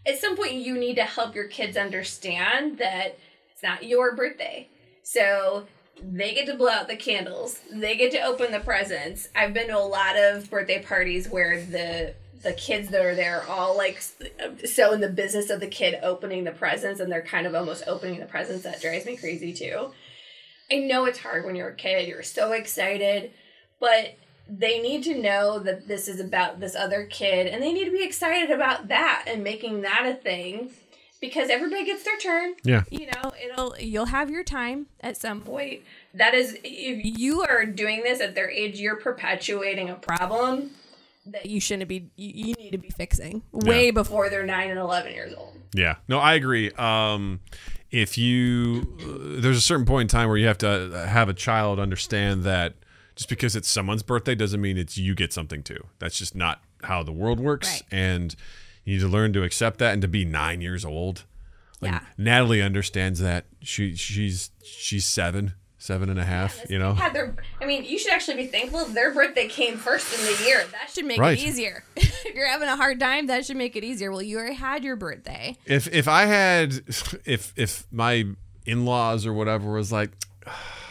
at 0.05 0.19
some 0.19 0.35
point, 0.35 0.55
you 0.55 0.77
need 0.77 0.95
to 0.95 1.03
help 1.03 1.34
your 1.34 1.47
kids 1.47 1.77
understand 1.77 2.80
that 2.80 3.18
it's 3.53 3.63
not 3.63 3.84
your 3.84 4.15
birthday. 4.18 4.68
So 5.03 5.65
they 6.01 6.33
get 6.33 6.47
to 6.47 6.55
blow 6.55 6.69
out 6.69 6.87
the 6.87 6.95
candles. 6.95 7.59
They 7.71 7.95
get 7.95 8.11
to 8.11 8.21
open 8.21 8.51
the 8.51 8.59
presents. 8.59 9.29
I've 9.35 9.53
been 9.53 9.67
to 9.67 9.77
a 9.77 9.79
lot 9.79 10.17
of 10.17 10.49
birthday 10.49 10.81
parties 10.81 11.29
where 11.29 11.63
the 11.63 12.13
the 12.43 12.53
kids 12.53 12.89
that 12.89 13.05
are 13.05 13.15
there 13.15 13.41
are 13.41 13.47
all 13.47 13.77
like 13.77 14.01
so 14.65 14.93
in 14.93 15.01
the 15.01 15.09
business 15.09 15.49
of 15.49 15.59
the 15.59 15.67
kid 15.67 15.99
opening 16.01 16.43
the 16.43 16.51
presents 16.51 16.99
and 16.99 17.11
they're 17.11 17.21
kind 17.21 17.45
of 17.45 17.53
almost 17.53 17.83
opening 17.87 18.19
the 18.19 18.25
presents 18.25 18.63
that 18.63 18.81
drives 18.81 19.05
me 19.05 19.15
crazy 19.15 19.53
too 19.53 19.91
i 20.71 20.75
know 20.75 21.05
it's 21.05 21.19
hard 21.19 21.45
when 21.45 21.55
you're 21.55 21.69
a 21.69 21.75
kid 21.75 22.07
you're 22.07 22.23
so 22.23 22.53
excited 22.53 23.31
but 23.79 24.15
they 24.49 24.81
need 24.81 25.03
to 25.03 25.21
know 25.21 25.59
that 25.59 25.87
this 25.87 26.07
is 26.07 26.19
about 26.19 26.59
this 26.59 26.75
other 26.75 27.05
kid 27.05 27.47
and 27.47 27.61
they 27.61 27.71
need 27.71 27.85
to 27.85 27.91
be 27.91 28.03
excited 28.03 28.49
about 28.49 28.87
that 28.87 29.25
and 29.27 29.43
making 29.43 29.81
that 29.81 30.05
a 30.07 30.15
thing 30.15 30.71
because 31.22 31.49
everybody 31.49 31.85
gets 31.85 32.03
their 32.03 32.18
turn 32.18 32.56
Yeah. 32.64 32.84
you 32.89 33.06
know 33.07 33.31
it'll 33.41 33.76
you'll 33.80 34.07
have 34.07 34.30
your 34.30 34.43
time 34.43 34.88
at 34.99 35.15
some 35.18 35.39
point 35.41 35.52
point 35.52 35.81
that 36.14 36.34
is 36.34 36.57
if 36.64 37.19
you 37.19 37.41
are 37.43 37.65
doing 37.65 38.03
this 38.03 38.19
at 38.19 38.35
their 38.35 38.49
age 38.49 38.80
you're 38.80 38.95
perpetuating 38.98 39.89
a 39.89 39.95
problem 39.95 40.72
that 41.26 41.45
you 41.45 41.60
shouldn't 41.61 41.88
be 41.88 42.10
you, 42.18 42.48
you 42.48 42.53
need 42.56 42.72
to 42.72 42.77
be 42.77 42.89
fixing 42.89 43.43
way 43.52 43.85
Yeah. 43.85 43.91
before 43.91 44.03
before 44.26 44.30
they're 44.30 44.45
9 44.45 44.69
and 44.69 44.80
11 44.80 45.14
years 45.14 45.34
old 45.38 45.56
Yeah. 45.73 45.95
No, 46.10 46.18
I 46.19 46.34
agree. 46.34 46.69
Um, 46.72 47.39
if 47.91 48.18
you, 48.18 48.98
uh, 49.02 49.41
there's 49.41 49.57
a 49.57 49.61
certain 49.61 49.85
point 49.85 50.03
in 50.03 50.07
time 50.18 50.27
where 50.30 50.38
you 50.38 50.48
have 50.48 50.57
to 50.60 50.69
uh, 50.95 51.06
have 51.07 51.30
a 51.30 51.34
child 51.34 51.80
understand 51.80 52.43
that 52.43 52.73
just 53.15 53.30
because 53.30 53.56
it's 53.56 53.69
someone's 53.69 54.02
birthday 54.03 54.34
doesn't 54.35 54.60
mean 54.61 54.77
it's 54.77 54.98
you 54.98 55.14
get 55.15 55.31
something 55.34 55.61
too. 55.64 55.85
That's 55.99 56.18
just 56.18 56.34
not 56.35 56.61
how 56.84 57.03
the 57.03 57.11
world 57.11 57.39
works. 57.39 57.69
Right. 57.69 57.84
And 57.91 58.35
you 58.91 58.97
need 58.97 59.01
to 59.03 59.07
learn 59.07 59.34
to 59.34 59.43
accept 59.43 59.77
that 59.80 59.93
and 59.93 60.01
to 60.01 60.07
be 60.07 60.26
nine 60.26 60.61
years 60.61 60.84
old. 60.85 61.23
Like 61.80 61.91
Yeah. 61.93 62.01
Natalie 62.18 62.61
understands 62.61 63.19
that. 63.22 63.45
She 63.61 63.95
she's 63.95 64.51
she's 64.63 65.05
seven, 65.05 65.53
seven 65.77 66.09
and 66.09 66.19
a 66.19 66.26
half. 66.26 66.59
You 66.69 66.77
know, 66.80 66.93
Had 66.93 67.13
their, 67.13 67.35
I 67.59 67.65
mean, 67.65 67.84
you 67.85 67.97
should 67.97 68.11
actually 68.11 68.38
be 68.38 68.47
thankful 68.47 68.85
their 68.85 69.13
birthday 69.13 69.47
came 69.47 69.77
first 69.77 70.13
in 70.19 70.26
the 70.26 70.43
year. 70.45 70.59
That 70.59 70.72
That 70.72 70.89
should 70.91 71.05
make 71.05 71.19
Right. 71.19 71.38
it 71.39 71.43
easier. 71.43 71.84
if 71.95 72.35
you're 72.35 72.47
having 72.47 72.68
a 72.69 72.76
hard 72.76 72.99
time, 72.99 73.27
that 73.27 73.45
should 73.45 73.57
make 73.57 73.76
it 73.76 73.84
easier. 73.84 74.11
Well, 74.11 74.22
you 74.22 74.38
already 74.38 74.55
had 74.55 74.84
your 74.84 74.95
birthday. 74.95 75.57
if 75.65 75.88
if 75.93 76.07
I 76.07 76.26
had 76.26 76.73
if 77.26 77.53
if 77.55 77.85
my 77.91 78.26
in 78.65 78.85
laws 78.85 79.26
or 79.26 79.34
whatever 79.34 79.72
was 79.72 79.91
like. 79.91 80.11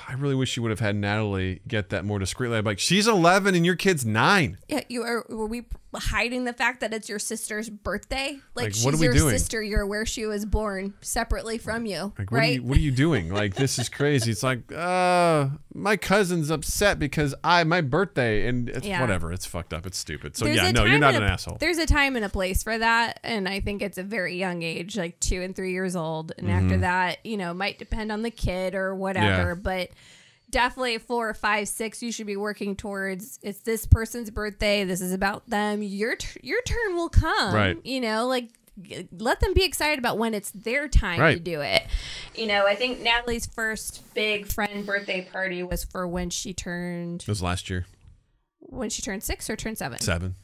I 0.09 0.15
really 0.15 0.35
wish 0.35 0.57
you 0.57 0.63
would 0.65 0.71
have 0.71 0.81
had 0.81 0.97
Natalie 0.97 1.61
get 1.69 1.91
that 1.91 2.05
more 2.05 2.19
discreetly. 2.19 2.59
I'm 2.59 2.65
like, 2.65 2.81
she's 2.81 3.07
11 3.07 3.55
and 3.55 3.65
your 3.65 3.77
kid's 3.77 4.05
nine. 4.05 4.59
Yeah, 4.69 4.81
you 4.89 5.03
are. 5.03 5.25
Were 5.29 5.47
we 5.47 5.63
hiding 5.99 6.45
the 6.45 6.53
fact 6.53 6.81
that 6.81 6.95
it's 6.95 7.09
your 7.09 7.19
sister's 7.19 7.69
birthday? 7.69 8.39
Like, 8.55 8.67
Like, 8.67 8.75
she's 8.75 8.85
what 8.85 8.95
are 8.95 8.99
we 8.99 9.07
your 9.07 9.15
doing? 9.15 9.31
sister. 9.33 9.63
You're 9.63 9.87
where 9.87 10.07
she 10.07 10.25
was 10.27 10.45
born, 10.45 10.95
separately 11.01 11.59
from 11.59 11.87
you, 11.87 12.13
Like, 12.19 12.31
what, 12.31 12.39
are 12.39 12.41
right? 12.41 12.55
you, 12.57 12.63
what 12.63 12.77
are 12.77 12.81
you 12.81 12.91
doing? 12.93 13.33
Like, 13.33 13.55
this 13.55 13.79
is 13.79 13.89
crazy. 13.89 14.31
It's 14.31 14.43
like, 14.43 14.71
uh, 14.73 15.49
my 15.75 15.97
cousin's 15.97 16.51
upset 16.51 16.99
because 16.99 17.35
I 17.43 17.65
my 17.65 17.81
birthday 17.81 18.47
and 18.47 18.69
it's 18.69 18.87
Yeah. 18.87 19.01
whatever. 19.01 19.33
It's 19.33 19.47
fucked 19.47 19.73
up. 19.75 19.87
It's 19.87 19.99
stupid. 19.99 20.37
So 20.37 20.45
There's 20.45 20.57
yeah, 20.59 20.71
no, 20.71 20.85
you're 20.85 20.99
not 20.99 21.15
and 21.15 21.25
an 21.25 21.31
a- 21.31 21.33
asshole. 21.33 21.57
There's 21.59 21.79
a 21.79 21.87
time 21.87 22.15
and 22.17 22.25
a 22.25 22.29
place 22.29 22.63
for 22.63 22.77
that, 22.79 23.19
and 23.25 23.49
I 23.49 23.61
think 23.61 23.83
it's 23.83 23.99
a 23.99 24.03
very 24.05 24.37
young 24.37 24.63
age, 24.63 24.97
like 24.97 25.19
two 25.21 25.43
and 25.43 25.57
three 25.57 25.73
years 25.73 25.97
old, 25.97 26.33
and 26.39 26.51
after 26.51 26.79
that, 26.79 27.25
you 27.25 27.37
know, 27.37 27.53
might 27.55 27.79
depend 27.79 28.13
on 28.13 28.23
the 28.23 28.31
kid 28.31 28.75
or 28.75 28.95
whatever, 28.95 29.49
Yeah. 29.51 29.55
but. 29.55 29.89
Definitely 30.51 30.99
four, 30.99 31.33
five, 31.35 31.69
six. 31.69 32.03
You 32.03 32.11
should 32.13 32.27
be 32.27 32.37
working 32.37 32.75
towards. 32.77 33.39
It's 33.43 33.61
this 33.61 33.87
person's 33.87 34.31
birthday. 34.31 34.85
This 34.85 35.01
is 35.01 35.13
about 35.13 35.49
them. 35.49 35.83
Your 35.83 36.17
t- 36.17 36.41
your 36.43 36.61
turn 36.63 36.97
will 36.97 37.09
come. 37.09 37.55
Right. 37.55 37.79
You 37.85 38.01
know, 38.01 38.27
like 38.27 38.49
g- 38.83 39.09
let 39.13 39.41
them 39.41 39.55
be 39.55 39.65
excited 39.65 39.99
about 39.99 40.19
when 40.19 40.35
it's 40.35 40.51
their 40.51 40.89
time 40.89 41.19
to 41.35 41.39
do 41.39 41.61
it. 41.61 41.83
You 42.35 42.47
know, 42.47 42.67
I 42.67 42.75
think 42.75 43.01
Natalie's 43.01 43.47
first 43.47 44.03
big 44.15 44.47
friend 44.47 44.85
birthday 44.85 45.29
party 45.31 45.63
was 45.63 45.85
for 45.85 46.07
when 46.09 46.31
she 46.31 46.53
turned 46.53 47.23
It 47.23 47.29
was 47.29 47.43
last 47.43 47.71
year, 47.71 47.87
when 48.59 48.91
she 48.91 49.03
turned 49.03 49.23
six 49.23 49.49
or 49.49 49.57
turned 49.57 49.79
seven. 49.79 50.01
seven. 50.01 50.35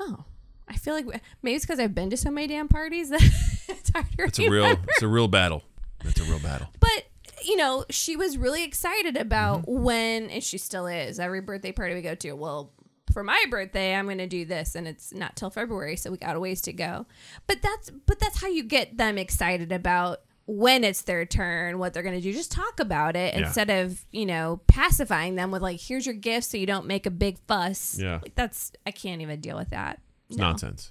Oh, 0.00 0.24
I 0.68 0.76
feel 0.76 0.94
like 0.94 1.06
maybe 1.42 1.56
it's 1.56 1.64
because 1.66 1.78
I've 1.80 1.94
been 1.94 2.10
to 2.10 2.16
so 2.16 2.30
many 2.30 2.46
damn 2.46 2.68
parties 2.68 3.10
that 3.10 3.20
it's 3.68 3.90
hard 3.90 4.06
to 4.16 4.22
It's 4.24 4.38
a 4.38 4.42
real, 4.50 4.62
remember. 4.64 4.86
it's 4.90 5.02
a 5.02 5.08
real 5.08 5.28
battle. 5.28 5.62
It's 6.04 6.20
a 6.20 6.24
real 6.24 6.38
battle. 6.40 6.68
But 6.80 7.04
you 7.44 7.56
know, 7.56 7.84
she 7.90 8.16
was 8.16 8.36
really 8.38 8.64
excited 8.64 9.16
about 9.16 9.62
Mm-hmm. 9.62 9.82
when, 9.82 10.30
and 10.30 10.42
she 10.42 10.58
still 10.58 10.86
is. 10.86 11.18
Every 11.20 11.40
birthday 11.40 11.72
party 11.72 11.94
we 11.94 12.02
go 12.02 12.14
to, 12.14 12.32
well, 12.32 12.72
for 13.12 13.22
my 13.22 13.44
birthday, 13.50 13.94
I'm 13.94 14.06
going 14.06 14.18
to 14.18 14.26
do 14.26 14.44
this, 14.44 14.74
and 14.74 14.88
it's 14.88 15.12
not 15.14 15.36
till 15.36 15.50
February, 15.50 15.96
so 15.96 16.10
we 16.10 16.16
got 16.18 16.34
a 16.36 16.40
ways 16.40 16.60
to 16.62 16.72
go. 16.72 17.06
But 17.46 17.62
that's 17.62 17.90
but 17.90 18.18
that's 18.18 18.40
how 18.40 18.48
you 18.48 18.64
get 18.64 18.96
them 18.96 19.18
excited 19.18 19.70
about 19.70 20.22
when 20.46 20.82
it's 20.84 21.02
their 21.02 21.24
turn, 21.24 21.78
what 21.78 21.94
they're 21.94 22.02
going 22.02 22.16
to 22.16 22.20
do. 22.20 22.32
Just 22.32 22.50
talk 22.52 22.80
about 22.80 23.14
it 23.16 23.34
Yeah. 23.34 23.46
instead 23.46 23.70
of 23.70 24.04
you 24.10 24.26
know 24.26 24.60
pacifying 24.66 25.36
them 25.36 25.50
with 25.52 25.62
like, 25.62 25.80
"Here's 25.80 26.06
your 26.06 26.14
gift," 26.16 26.48
so 26.48 26.56
you 26.56 26.66
don't 26.66 26.86
make 26.86 27.06
a 27.06 27.10
big 27.10 27.38
fuss. 27.46 27.96
Yeah. 28.00 28.18
like 28.22 28.34
that's 28.34 28.72
I 28.86 28.90
can't 28.90 29.22
even 29.22 29.40
deal 29.40 29.56
with 29.56 29.70
that. 29.70 30.00
It's 30.28 30.38
No. 30.38 30.46
nonsense. 30.46 30.90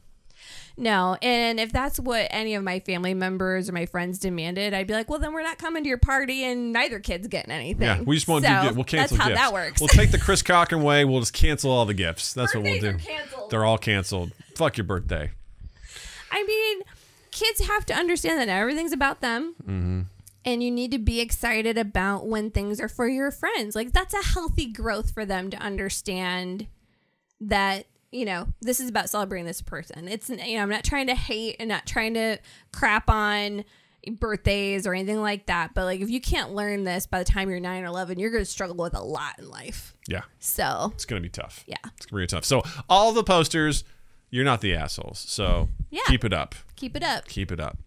No, 0.76 1.18
and 1.22 1.60
if 1.60 1.72
that's 1.72 2.00
what 2.00 2.28
any 2.32 2.56
of 2.56 2.64
my 2.64 2.80
family 2.80 3.14
members 3.14 3.70
or 3.70 3.74
my 3.74 3.86
friends 3.86 4.18
demanded, 4.18 4.74
I'd 4.74 4.88
be 4.88 4.94
like, 4.94 5.08
well, 5.08 5.20
then 5.20 5.32
we're 5.32 5.44
not 5.44 5.60
coming 5.60 5.84
to 5.84 5.88
your 5.90 6.00
party, 6.00 6.44
and 6.44 6.74
neither 6.74 7.00
kid's 7.00 7.28
getting 7.28 7.52
anything. 7.52 7.84
Yeah, 7.84 8.02
we 8.02 8.16
just 8.16 8.28
won't 8.28 8.44
So, 8.44 8.50
do. 8.50 8.62
Get, 8.64 8.76
we'll 8.76 8.84
cancel 8.84 9.18
That's 9.18 9.24
how 9.24 9.30
gifts. 9.30 9.42
that 9.42 9.54
works. 9.54 9.82
We'll 9.82 9.88
take 9.90 10.10
the 10.12 10.18
Chris 10.18 10.42
Cochrane 10.42 10.82
way. 10.82 11.06
We'll 11.06 11.20
just 11.20 11.34
cancel 11.34 11.70
all 11.70 11.86
the 11.86 11.94
gifts. 11.94 12.34
That's 12.34 12.56
what 12.56 12.64
we'll 12.64 12.80
do. 12.82 12.98
They're 13.52 13.66
all 13.66 13.78
canceled. 13.78 14.32
Fuck 14.56 14.78
your 14.78 14.86
birthday. 14.86 15.30
I 16.32 16.44
mean, 16.44 16.82
kids 17.30 17.68
have 17.68 17.86
to 17.86 17.94
understand 17.94 18.40
that 18.40 18.50
everything's 18.50 18.94
about 18.94 19.22
them. 19.22 19.54
Mm-hmm. 19.62 20.02
And 20.46 20.64
you 20.64 20.72
need 20.72 20.90
to 20.92 20.98
be 21.00 21.22
excited 21.22 21.78
about 21.78 22.26
when 22.26 22.50
things 22.50 22.82
are 22.82 22.90
for 22.90 23.08
your 23.08 23.30
friends. 23.30 23.76
Like, 23.76 23.92
that's 23.94 24.14
a 24.16 24.24
healthy 24.34 24.66
growth 24.66 25.12
for 25.12 25.24
them 25.24 25.52
to 25.52 25.58
understand 25.58 26.66
that, 27.40 27.86
you 28.14 28.26
know, 28.26 28.48
this 28.62 28.80
is 28.80 28.90
about 28.90 29.10
celebrating 29.10 29.46
this 29.46 29.62
person. 29.62 30.08
It's, 30.08 30.30
you 30.30 30.56
know, 30.56 30.62
I'm 30.64 30.70
not 30.70 30.84
trying 30.84 31.08
to 31.08 31.16
hate 31.16 31.56
and 31.60 31.68
not 31.68 31.86
trying 31.86 32.14
to 32.14 32.38
crap 32.72 33.10
on 33.10 33.66
birthdays 34.20 34.86
or 34.86 34.94
anything 34.94 35.22
like 35.22 35.46
that. 35.48 35.74
But, 35.74 35.86
like, 35.86 36.02
if 36.02 36.10
you 36.10 36.22
can't 36.22 36.54
learn 36.54 36.84
this 36.84 37.08
by 37.08 37.20
the 37.20 37.26
time 37.26 37.50
you're 37.50 37.60
9 37.60 37.84
or 37.84 37.88
11, 37.88 38.20
you're 38.20 38.32
going 38.32 38.44
to 38.44 38.50
struggle 38.50 38.76
with 38.76 38.94
a 38.94 39.02
lot 39.02 39.40
in 39.40 39.50
life. 39.50 39.96
Yeah, 40.08 40.22
So, 40.40 40.92
it's 40.94 41.06
gonna 41.06 41.22
be 41.22 41.30
tough. 41.30 41.64
yeah, 41.66 41.78
It's 41.98 42.06
gonna 42.06 42.22
be 42.24 42.28
tough. 42.28 42.44
So 42.46 42.62
all 42.90 43.14
the 43.14 43.24
posters, 43.24 43.84
you're 44.30 44.44
not 44.44 44.60
the 44.62 44.76
assholes. 44.76 45.20
So 45.20 45.70
Yeah. 45.90 46.02
keep 46.08 46.26
it 46.26 46.34
up. 46.34 46.56
keep 46.76 46.96
it 46.98 47.04
up. 47.04 47.26
Keep 47.30 47.52
it 47.54 47.60
up. 47.62 47.78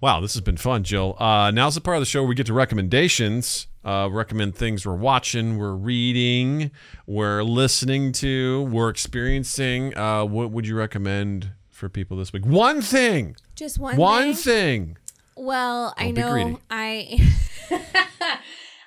Wow, 0.00 0.20
this 0.20 0.32
has 0.34 0.40
been 0.40 0.56
fun, 0.56 0.84
Jill. 0.84 1.14
Uh, 1.18 1.50
now's 1.50 1.74
the 1.74 1.80
part 1.82 1.98
of 1.98 2.00
the 2.00 2.06
show 2.06 2.22
where 2.22 2.28
we 2.30 2.34
get 2.34 2.46
to 2.46 2.54
recommendations. 2.54 3.66
Uh, 3.84 4.08
recommend 4.10 4.54
things 4.54 4.86
we're 4.86 4.94
watching, 4.94 5.58
we're 5.58 5.74
reading, 5.74 6.70
we're 7.06 7.42
listening 7.42 8.12
to, 8.12 8.62
we're 8.70 8.88
experiencing. 8.88 9.96
Uh, 9.96 10.24
what 10.24 10.50
would 10.50 10.66
you 10.66 10.74
recommend 10.76 11.50
for 11.70 11.88
people 11.90 12.16
this 12.16 12.32
week? 12.32 12.46
One 12.46 12.80
thing. 12.80 13.36
Just 13.56 13.78
one, 13.78 13.96
One 13.96 14.32
thing. 14.34 14.94
thing. 14.94 14.96
Well, 15.36 15.92
I 15.98 16.12
Don't 16.12 16.14
be 16.14 16.22
greedy. 16.22 16.50
know 16.52 16.60
I. 16.70 17.32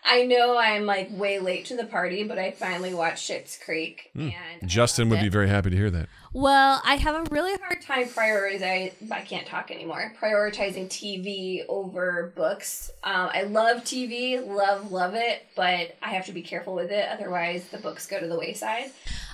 I 0.07 0.23
know 0.25 0.57
I'm 0.57 0.85
like 0.85 1.09
way 1.11 1.39
late 1.39 1.65
to 1.65 1.75
the 1.75 1.83
party, 1.85 2.23
but 2.23 2.39
I 2.39 2.51
finally 2.51 2.93
watched 2.93 3.29
Schitt's 3.29 3.57
Creek, 3.63 4.09
Hmm. 4.13 4.29
and 4.61 4.69
Justin 4.69 5.09
would 5.09 5.17
loved 5.17 5.25
be 5.25 5.29
very 5.29 5.49
happy 5.49 5.69
to 5.69 5.75
hear 5.75 5.89
that. 5.91 6.07
Well, 6.33 6.81
I 6.85 6.95
have 6.95 7.15
a 7.15 7.29
really 7.29 7.55
hard 7.61 7.81
time 7.81 8.05
prioritizing. 8.07 9.11
I 9.11 9.21
can't 9.21 9.45
talk 9.47 9.69
anymore. 9.71 10.13
Prioritizing 10.21 10.87
TV 10.87 11.63
over 11.67 12.31
books. 12.35 12.91
Um, 13.03 13.29
I 13.33 13.43
love 13.43 13.83
TV, 13.83 14.39
love 14.45 14.91
love 14.91 15.13
it, 15.15 15.45
but 15.55 15.95
I 16.01 16.09
have 16.11 16.25
to 16.27 16.31
be 16.31 16.41
careful 16.41 16.73
with 16.75 16.91
it, 16.91 17.07
otherwise 17.11 17.65
the 17.69 17.77
books 17.77 18.07
go 18.07 18.19
to 18.19 18.27
the 18.27 18.37
wayside. 18.37 18.91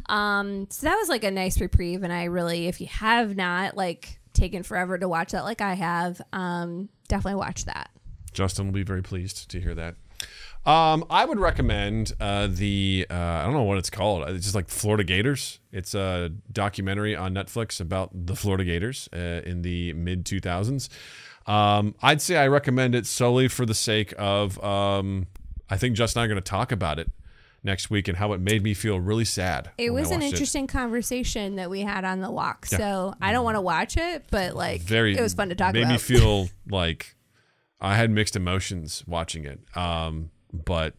Um, 0.07 0.67
so 0.69 0.87
that 0.87 0.95
was 0.95 1.07
like 1.09 1.23
a 1.23 1.31
nice 1.31 1.59
reprieve, 1.61 2.03
and 2.03 2.11
I 2.11 2.25
really, 2.25 2.67
if 2.67 2.81
you 2.81 2.87
have 2.87 3.35
not 3.35 3.77
like 3.77 4.19
taken 4.33 4.63
forever 4.63 4.97
to 4.97 5.07
watch 5.07 5.31
that, 5.33 5.43
like 5.43 5.61
I 5.61 5.75
have, 5.75 6.21
um, 6.33 6.89
definitely 7.07 7.37
watch 7.39 7.65
that. 7.65 7.91
Justin 8.33 8.65
will 8.65 8.73
be 8.73 8.83
very 8.83 9.03
pleased 9.03 9.49
to 9.51 9.61
hear 9.61 9.75
that. 9.75 9.95
Um, 10.65 11.06
I 11.10 11.26
would 11.26 11.40
recommend 11.40 12.14
uh, 12.22 12.48
the 12.49 13.06
uh, 13.10 13.14
I 13.14 13.44
don't 13.44 13.53
know 13.53 13.64
what 13.64 13.77
it's 13.77 13.90
called. 13.90 14.27
It's 14.30 14.44
just 14.45 14.56
like 14.56 14.69
Florida 14.69 15.03
Gators. 15.03 15.60
It's 15.72 15.94
a 15.94 16.31
documentary 16.52 17.15
on 17.15 17.34
Netflix 17.34 17.81
about 17.81 18.11
the 18.14 18.35
Florida 18.35 18.64
Gators 18.64 19.10
uh, 19.14 19.41
in 19.45 19.61
the 19.61 19.94
mid 19.94 20.26
2000s. 20.26 20.88
Um, 21.45 21.95
I'd 22.02 22.22
say 22.22 22.38
I 22.38 22.48
recommend 22.48 22.95
it 22.95 23.06
solely 23.06 23.49
for 23.49 23.65
the 23.65 23.73
sake 23.73 24.14
of 24.18 24.64
um, 24.64 25.27
I 25.69 25.76
think 25.76 25.95
Justin 25.98 26.22
and 26.22 26.23
I 26.23 26.26
are 26.26 26.34
going 26.35 26.44
to 26.44 26.49
talk 26.49 26.72
about 26.72 26.98
it 26.98 27.11
next 27.64 27.90
week 27.90 28.07
and 28.07 28.18
how 28.18 28.34
it 28.34 28.40
made 28.40 28.64
me 28.64 28.73
feel 28.73 28.99
really 28.99 29.26
sad. 29.26 29.72
It 29.77 29.91
was 29.91 30.11
an 30.11 30.22
interesting 30.22 30.68
conversation 30.68 31.56
that 31.56 31.69
we 31.69 31.81
had 31.81 32.06
on 32.06 32.22
the 32.22 32.30
walk. 32.30 32.68
Yeah. 32.72 32.77
So 32.77 33.15
I 33.22 33.31
don't 33.31 33.44
want 33.44 33.56
to 33.56 33.61
watch 33.61 33.98
it, 33.98 34.26
but 34.30 34.56
like, 34.56 34.81
very 34.81 35.18
it 35.18 35.22
was 35.22 35.34
fun 35.34 35.49
to 35.49 35.56
talk 35.56 35.73
made 35.73 35.81
about. 35.81 35.90
Made 35.90 35.94
me 35.94 35.99
feel 35.99 36.49
like 36.69 37.15
I 37.81 37.95
had 37.95 38.11
mixed 38.11 38.35
emotions 38.35 39.03
watching 39.07 39.45
it. 39.45 39.60
Um, 39.76 40.31
but 40.53 40.93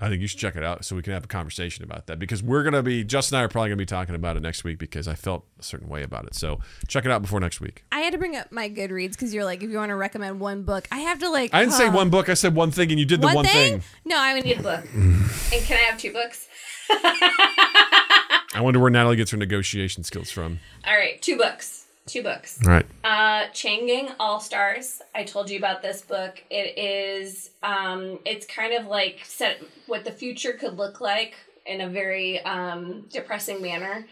I 0.00 0.08
think 0.08 0.20
you 0.22 0.28
should 0.28 0.38
check 0.38 0.54
it 0.54 0.62
out 0.62 0.84
so 0.84 0.94
we 0.94 1.02
can 1.02 1.12
have 1.12 1.24
a 1.24 1.28
conversation 1.28 1.82
about 1.82 2.06
that 2.06 2.20
because 2.20 2.40
we're 2.40 2.62
gonna 2.62 2.84
be 2.84 3.02
Justin 3.02 3.34
and 3.36 3.40
I 3.40 3.44
are 3.44 3.48
probably 3.48 3.70
gonna 3.70 3.78
be 3.78 3.86
talking 3.86 4.14
about 4.14 4.36
it 4.36 4.40
next 4.40 4.62
week 4.62 4.78
because 4.78 5.08
I 5.08 5.14
felt 5.14 5.44
a 5.58 5.62
certain 5.64 5.88
way 5.88 6.04
about 6.04 6.26
it. 6.26 6.36
So 6.36 6.60
check 6.86 7.04
it 7.04 7.10
out 7.10 7.20
before 7.20 7.40
next 7.40 7.60
week. 7.60 7.84
I 7.90 8.00
had 8.00 8.12
to 8.12 8.18
bring 8.18 8.36
up 8.36 8.52
my 8.52 8.70
Goodreads 8.70 9.12
because 9.12 9.34
you're 9.34 9.44
like, 9.44 9.62
if 9.62 9.70
you 9.70 9.76
want 9.76 9.90
to 9.90 9.96
recommend 9.96 10.38
one 10.38 10.62
book, 10.62 10.86
I 10.92 10.98
have 10.98 11.18
to 11.20 11.28
like. 11.28 11.52
I 11.52 11.60
didn't 11.60 11.72
say 11.74 11.86
uh, 11.88 11.92
one 11.92 12.10
book. 12.10 12.28
I 12.28 12.34
said 12.34 12.54
one 12.54 12.70
thing, 12.70 12.90
and 12.90 13.00
you 13.00 13.06
did 13.06 13.20
the 13.20 13.26
One, 13.26 13.34
one, 13.36 13.44
thing? 13.46 13.80
thing. 13.80 13.88
No, 14.04 14.18
I 14.20 14.34
would 14.34 14.44
Need 14.44 14.58
need 14.58 14.60
a 14.60 14.62
book. 14.62 14.84
and 14.94 15.62
can 15.64 15.76
I 15.78 15.80
have 15.90 15.98
two 15.98 16.12
books? 16.12 16.46
I 16.90 18.60
wonder 18.60 18.78
where 18.80 18.90
Natalie 18.90 19.16
gets 19.16 19.30
her 19.32 19.36
negotiation 19.36 20.04
skills 20.04 20.30
from. 20.30 20.60
All 20.86 20.94
right, 20.96 21.20
two 21.20 21.36
books. 21.36 21.86
Two 22.08 22.22
books. 22.22 22.58
Right. 22.64 22.86
Uh, 23.04 23.48
Chain 23.52 23.86
Gang 23.86 24.10
All 24.18 24.40
Stars. 24.40 25.00
I 25.14 25.24
told 25.24 25.50
you 25.50 25.58
about 25.58 25.82
this 25.82 26.02
book. 26.02 26.42
It 26.50 26.78
is, 26.78 27.50
um, 27.62 28.18
it's 28.24 28.46
kind 28.46 28.74
of 28.74 28.86
like 28.86 29.20
set 29.24 29.62
what 29.86 30.04
the 30.04 30.12
future 30.12 30.52
could 30.52 30.76
look 30.76 31.00
like 31.00 31.34
in 31.66 31.80
a 31.80 31.88
very 31.88 32.40
um, 32.40 33.06
depressing 33.12 33.60
manner 33.60 34.06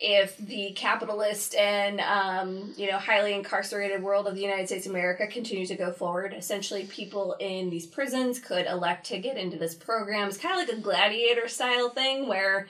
if 0.00 0.36
the 0.38 0.70
capitalist 0.76 1.56
and 1.56 2.00
um, 2.00 2.72
you 2.76 2.90
know 2.90 2.98
highly 2.98 3.34
incarcerated 3.34 4.02
world 4.02 4.28
of 4.28 4.36
the 4.36 4.40
United 4.40 4.66
States 4.66 4.86
of 4.86 4.92
America 4.92 5.26
continues 5.26 5.68
to 5.68 5.74
go 5.74 5.92
forward. 5.92 6.34
Essentially, 6.36 6.84
people 6.84 7.34
in 7.40 7.68
these 7.70 7.86
prisons 7.86 8.38
could 8.38 8.66
elect 8.66 9.06
to 9.06 9.18
get 9.18 9.36
into 9.36 9.58
this 9.58 9.74
program. 9.74 10.28
It's 10.28 10.38
kind 10.38 10.60
of 10.60 10.68
like 10.68 10.78
a 10.78 10.80
gladiator 10.80 11.48
style 11.48 11.90
thing 11.90 12.28
where 12.28 12.68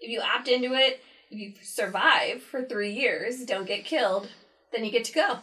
if 0.00 0.10
you 0.10 0.20
opt 0.20 0.48
into 0.48 0.74
it, 0.74 1.02
you 1.30 1.54
survive 1.62 2.42
for 2.42 2.64
three 2.64 2.92
years, 2.92 3.44
don't 3.44 3.66
get 3.66 3.84
killed, 3.84 4.28
then 4.72 4.84
you 4.84 4.90
get 4.90 5.04
to 5.04 5.12
go. 5.12 5.38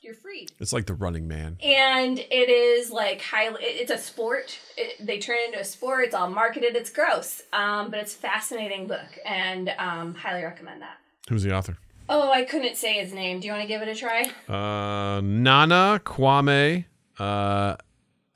You're 0.00 0.14
free. 0.14 0.46
It's 0.60 0.72
like 0.72 0.86
the 0.86 0.94
Running 0.94 1.26
Man. 1.26 1.58
And 1.60 2.18
it 2.20 2.48
is 2.48 2.90
like 2.92 3.20
highly, 3.20 3.62
it's 3.64 3.90
a 3.90 3.98
sport. 3.98 4.56
It, 4.76 5.04
they 5.04 5.18
turn 5.18 5.38
it 5.42 5.46
into 5.48 5.60
a 5.60 5.64
sport. 5.64 6.04
It's 6.04 6.14
all 6.14 6.30
marketed. 6.30 6.76
It's 6.76 6.90
gross. 6.90 7.42
Um, 7.52 7.90
but 7.90 7.98
it's 7.98 8.14
a 8.14 8.18
fascinating 8.18 8.86
book 8.86 9.18
and 9.26 9.70
um, 9.76 10.14
highly 10.14 10.44
recommend 10.44 10.82
that. 10.82 10.98
Who's 11.28 11.42
the 11.42 11.52
author? 11.52 11.78
Oh, 12.08 12.30
I 12.30 12.44
couldn't 12.44 12.76
say 12.76 12.94
his 12.94 13.12
name. 13.12 13.40
Do 13.40 13.48
you 13.48 13.52
want 13.52 13.62
to 13.62 13.68
give 13.68 13.82
it 13.82 13.88
a 13.88 13.94
try? 13.94 14.30
Uh, 14.48 15.20
Nana 15.20 16.00
Kwame 16.04 16.84
uh, 17.18 17.76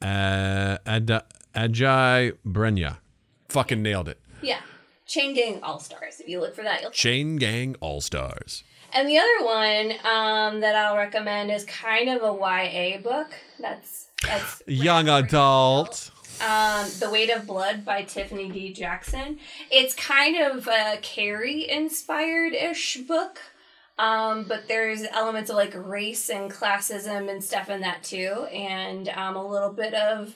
uh, 0.03 0.79
Ada, 0.87 1.25
Ajay 1.55 2.33
Brenya. 2.45 2.99
Fucking 3.49 3.83
nailed 3.83 4.09
it. 4.09 4.21
Yeah. 4.43 4.61
Chain 5.13 5.35
Gang 5.35 5.63
All 5.63 5.79
Stars. 5.79 6.21
If 6.21 6.29
you 6.29 6.41
look 6.41 6.55
for 6.55 6.63
that, 6.63 6.81
you'll. 6.81 6.91
Chain 6.91 7.37
Gang 7.37 7.77
All 7.81 8.01
Stars. 8.01 8.65
And 8.95 9.07
the 9.07 9.19
other 9.19 9.45
one 9.45 9.93
um, 10.11 10.61
that 10.61 10.75
I'll 10.75 10.97
recommend 10.97 11.51
is 11.51 11.67
kind 11.67 12.09
of 12.09 12.23
a 12.23 12.33
YA 12.35 12.97
book. 12.97 13.29
That's 13.61 14.07
that's 14.23 14.63
Young 14.67 15.11
adult. 15.11 16.11
Um, 16.41 16.87
the 16.99 17.11
Weight 17.11 17.29
of 17.29 17.47
Blood 17.47 17.85
by 17.85 18.05
Tiffany 18.05 18.51
D. 18.51 18.73
Jackson. 18.73 19.39
It's 19.71 19.95
kind 19.95 20.35
of 20.35 20.67
a 20.67 20.97
Carrie 21.03 21.69
inspired 21.69 22.55
ish 22.55 22.97
book. 23.07 23.39
Um, 23.99 24.45
but 24.49 24.67
there's 24.67 25.03
elements 25.03 25.51
of 25.51 25.57
like 25.57 25.75
race 25.77 26.31
and 26.31 26.51
classism 26.51 27.31
and 27.31 27.45
stuff 27.45 27.69
in 27.69 27.83
that 27.83 28.03
too, 28.03 28.47
and 28.51 29.11
um, 29.11 29.37
a 29.37 29.47
little 29.47 29.75
bit 29.75 29.93
of 29.93 30.35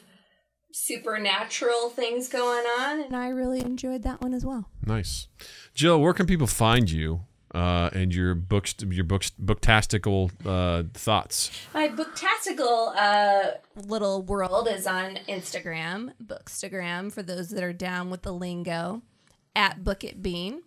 supernatural 0.76 1.88
things 1.88 2.28
going 2.28 2.64
on. 2.78 3.00
And 3.00 3.16
I 3.16 3.28
really 3.28 3.60
enjoyed 3.60 4.02
that 4.02 4.20
one 4.20 4.34
as 4.34 4.44
well. 4.44 4.68
Nice. 4.84 5.28
Jill, 5.74 6.00
where 6.00 6.12
can 6.12 6.26
people 6.26 6.46
find 6.46 6.90
you 6.90 7.22
uh, 7.54 7.88
and 7.94 8.14
your 8.14 8.34
books, 8.34 8.74
your 8.86 9.04
books, 9.04 9.32
booktastical 9.42 10.30
uh, 10.44 10.86
thoughts? 10.92 11.50
My 11.72 11.88
booktastical 11.88 12.94
uh, 12.94 13.52
Little 13.86 14.22
World 14.22 14.68
is 14.68 14.86
on 14.86 15.18
Instagram, 15.28 16.12
Bookstagram 16.22 17.10
for 17.10 17.22
those 17.22 17.48
that 17.50 17.64
are 17.64 17.72
down 17.72 18.10
with 18.10 18.22
the 18.22 18.32
lingo, 18.32 19.00
at 19.54 19.82
Book 19.82 20.04
It 20.04 20.22
Bean. 20.22 20.62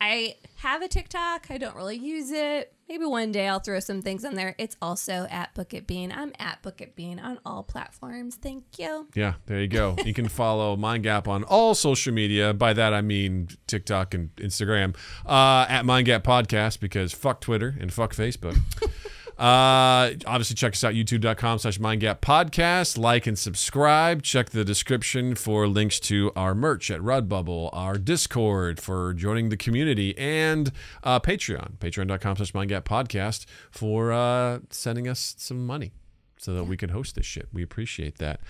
I 0.00 0.36
have 0.56 0.82
a 0.82 0.88
TikTok. 0.88 1.46
I 1.50 1.58
don't 1.58 1.76
really 1.76 1.96
use 1.96 2.32
it. 2.32 2.74
Maybe 2.88 3.04
one 3.04 3.32
day 3.32 3.48
I'll 3.48 3.58
throw 3.58 3.80
some 3.80 4.00
things 4.00 4.24
on 4.24 4.34
there. 4.34 4.54
It's 4.58 4.76
also 4.80 5.26
at 5.30 5.52
Book 5.54 5.74
It 5.74 5.86
Bean. 5.86 6.12
I'm 6.12 6.32
at 6.38 6.62
Book 6.62 6.80
It 6.80 6.94
Bean 6.94 7.18
on 7.18 7.38
all 7.44 7.62
platforms. 7.64 8.36
Thank 8.36 8.64
you. 8.78 9.08
Yeah, 9.14 9.34
there 9.46 9.60
you 9.60 9.68
go. 9.68 9.96
You 10.04 10.14
can 10.14 10.28
follow 10.28 10.76
Mind 10.76 11.02
Gap 11.02 11.26
on 11.26 11.42
all 11.44 11.74
social 11.74 12.12
media. 12.12 12.54
By 12.54 12.72
that 12.74 12.94
I 12.94 13.00
mean 13.00 13.48
TikTok 13.66 14.14
and 14.14 14.34
Instagram 14.36 14.96
uh, 15.26 15.66
at 15.68 15.84
Mind 15.84 16.06
Gap 16.06 16.22
Podcast 16.22 16.78
because 16.78 17.12
fuck 17.12 17.40
Twitter 17.40 17.74
and 17.80 17.92
fuck 17.92 18.14
Facebook. 18.14 18.58
Uh, 19.38 20.16
obviously, 20.26 20.54
check 20.54 20.72
us 20.72 20.82
out 20.82 20.94
youtube.com 20.94 21.58
slash 21.58 21.78
mindgap 21.78 22.20
podcast. 22.20 22.96
Like 22.96 23.26
and 23.26 23.38
subscribe. 23.38 24.22
Check 24.22 24.50
the 24.50 24.64
description 24.64 25.34
for 25.34 25.68
links 25.68 26.00
to 26.00 26.32
our 26.34 26.54
merch 26.54 26.90
at 26.90 27.00
Redbubble, 27.00 27.68
our 27.72 27.98
Discord 27.98 28.80
for 28.80 29.12
joining 29.12 29.50
the 29.50 29.56
community, 29.56 30.16
and 30.16 30.72
uh, 31.02 31.20
Patreon, 31.20 31.76
patreon.com 31.78 32.36
slash 32.36 32.52
mindgap 32.52 32.82
podcast 32.82 33.44
for 33.70 34.12
uh, 34.12 34.60
sending 34.70 35.06
us 35.06 35.34
some 35.38 35.66
money 35.66 35.92
so 36.38 36.54
that 36.54 36.64
we 36.64 36.76
can 36.76 36.90
host 36.90 37.14
this 37.14 37.26
shit. 37.26 37.48
We 37.52 37.62
appreciate 37.62 38.18
that. 38.18 38.40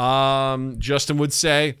Um, 0.00 0.78
Justin 0.78 1.18
would 1.18 1.32
say, 1.32 1.76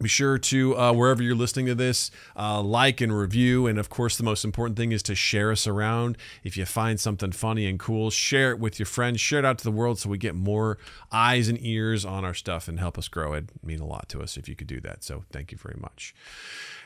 be 0.00 0.08
sure 0.08 0.38
to, 0.38 0.76
uh, 0.76 0.92
wherever 0.92 1.22
you're 1.22 1.34
listening 1.34 1.66
to 1.66 1.74
this, 1.74 2.10
uh, 2.36 2.60
like 2.62 3.00
and 3.00 3.16
review. 3.16 3.66
And 3.66 3.78
of 3.78 3.90
course, 3.90 4.16
the 4.16 4.22
most 4.22 4.44
important 4.44 4.76
thing 4.76 4.92
is 4.92 5.02
to 5.04 5.14
share 5.14 5.50
us 5.52 5.66
around. 5.66 6.16
If 6.42 6.56
you 6.56 6.64
find 6.64 6.98
something 6.98 7.32
funny 7.32 7.66
and 7.66 7.78
cool, 7.78 8.10
share 8.10 8.50
it 8.52 8.58
with 8.58 8.78
your 8.78 8.86
friends, 8.86 9.20
share 9.20 9.38
it 9.40 9.44
out 9.44 9.58
to 9.58 9.64
the 9.64 9.70
world 9.70 9.98
so 9.98 10.08
we 10.08 10.18
get 10.18 10.34
more 10.34 10.78
eyes 11.12 11.48
and 11.48 11.58
ears 11.60 12.04
on 12.04 12.24
our 12.24 12.34
stuff 12.34 12.66
and 12.68 12.78
help 12.80 12.96
us 12.98 13.08
grow. 13.08 13.34
It'd 13.34 13.50
mean 13.62 13.80
a 13.80 13.86
lot 13.86 14.08
to 14.10 14.20
us 14.22 14.36
if 14.36 14.48
you 14.48 14.56
could 14.56 14.66
do 14.66 14.80
that. 14.80 15.04
So 15.04 15.24
thank 15.30 15.52
you 15.52 15.58
very 15.58 15.76
much. 15.80 16.14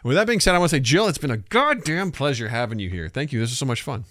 With 0.02 0.16
that 0.16 0.26
being 0.26 0.40
said, 0.40 0.54
I 0.54 0.58
want 0.58 0.70
to 0.70 0.76
say, 0.76 0.80
Jill, 0.80 1.08
it's 1.08 1.18
been 1.18 1.30
a 1.30 1.36
goddamn 1.38 2.10
pleasure 2.12 2.48
having 2.48 2.78
you 2.78 2.90
here. 2.90 3.08
Thank 3.08 3.32
you. 3.32 3.40
This 3.40 3.50
was 3.50 3.58
so 3.58 3.64
much 3.66 3.82
fun. 3.82 4.04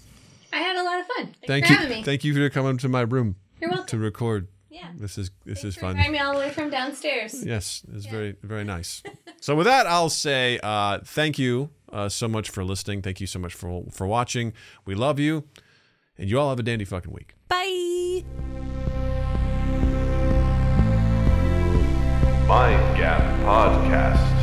I 0.52 0.58
had 0.58 0.76
a 0.76 0.84
lot 0.84 1.00
of 1.00 1.06
fun. 1.08 1.36
Thanks 1.46 1.48
Thank 1.48 1.66
for 1.68 1.72
you. 1.74 1.78
having 1.80 1.98
me. 1.98 2.04
Thank 2.04 2.24
you 2.24 2.34
for 2.34 2.50
coming 2.50 2.78
to 2.78 2.90
my 2.90 3.02
room 3.02 3.36
You're 3.60 3.70
welcome. 3.70 3.88
to 3.88 3.98
record. 3.98 4.48
Yeah. 4.74 4.88
This 4.96 5.20
is 5.20 5.30
this 5.46 5.62
Thanks 5.62 5.76
is 5.76 5.82
fun. 5.82 5.94
Bring 5.94 6.12
me 6.12 6.18
all 6.18 6.34
the 6.34 6.40
way 6.40 6.50
from 6.50 6.72
downstairs. 6.72 7.46
Yes, 7.46 7.84
it's 7.94 8.06
yeah. 8.06 8.12
very 8.12 8.36
very 8.42 8.64
nice. 8.64 9.04
so 9.40 9.56
with 9.56 9.68
that, 9.68 9.86
I'll 9.86 10.10
say 10.10 10.60
uh, 10.64 10.98
thank 11.06 11.38
you 11.38 11.70
uh, 11.92 12.10
so 12.10 12.28
much 12.28 12.50
for 12.50 12.64
listening. 12.64 13.04
Thank 13.04 13.22
you 13.22 13.28
so 13.28 13.38
much 13.38 13.54
for 13.54 13.84
for 13.92 14.08
watching. 14.08 14.52
We 14.84 14.96
love 14.96 15.20
you, 15.20 15.44
and 16.18 16.28
you 16.28 16.40
all 16.40 16.50
have 16.50 16.60
a 16.60 16.64
dandy 16.64 16.86
fucking 16.86 17.14
week. 17.14 17.36
Bye. 17.50 18.24
Mind 22.48 22.98
Gap 22.98 23.22
Podcast. 23.46 24.43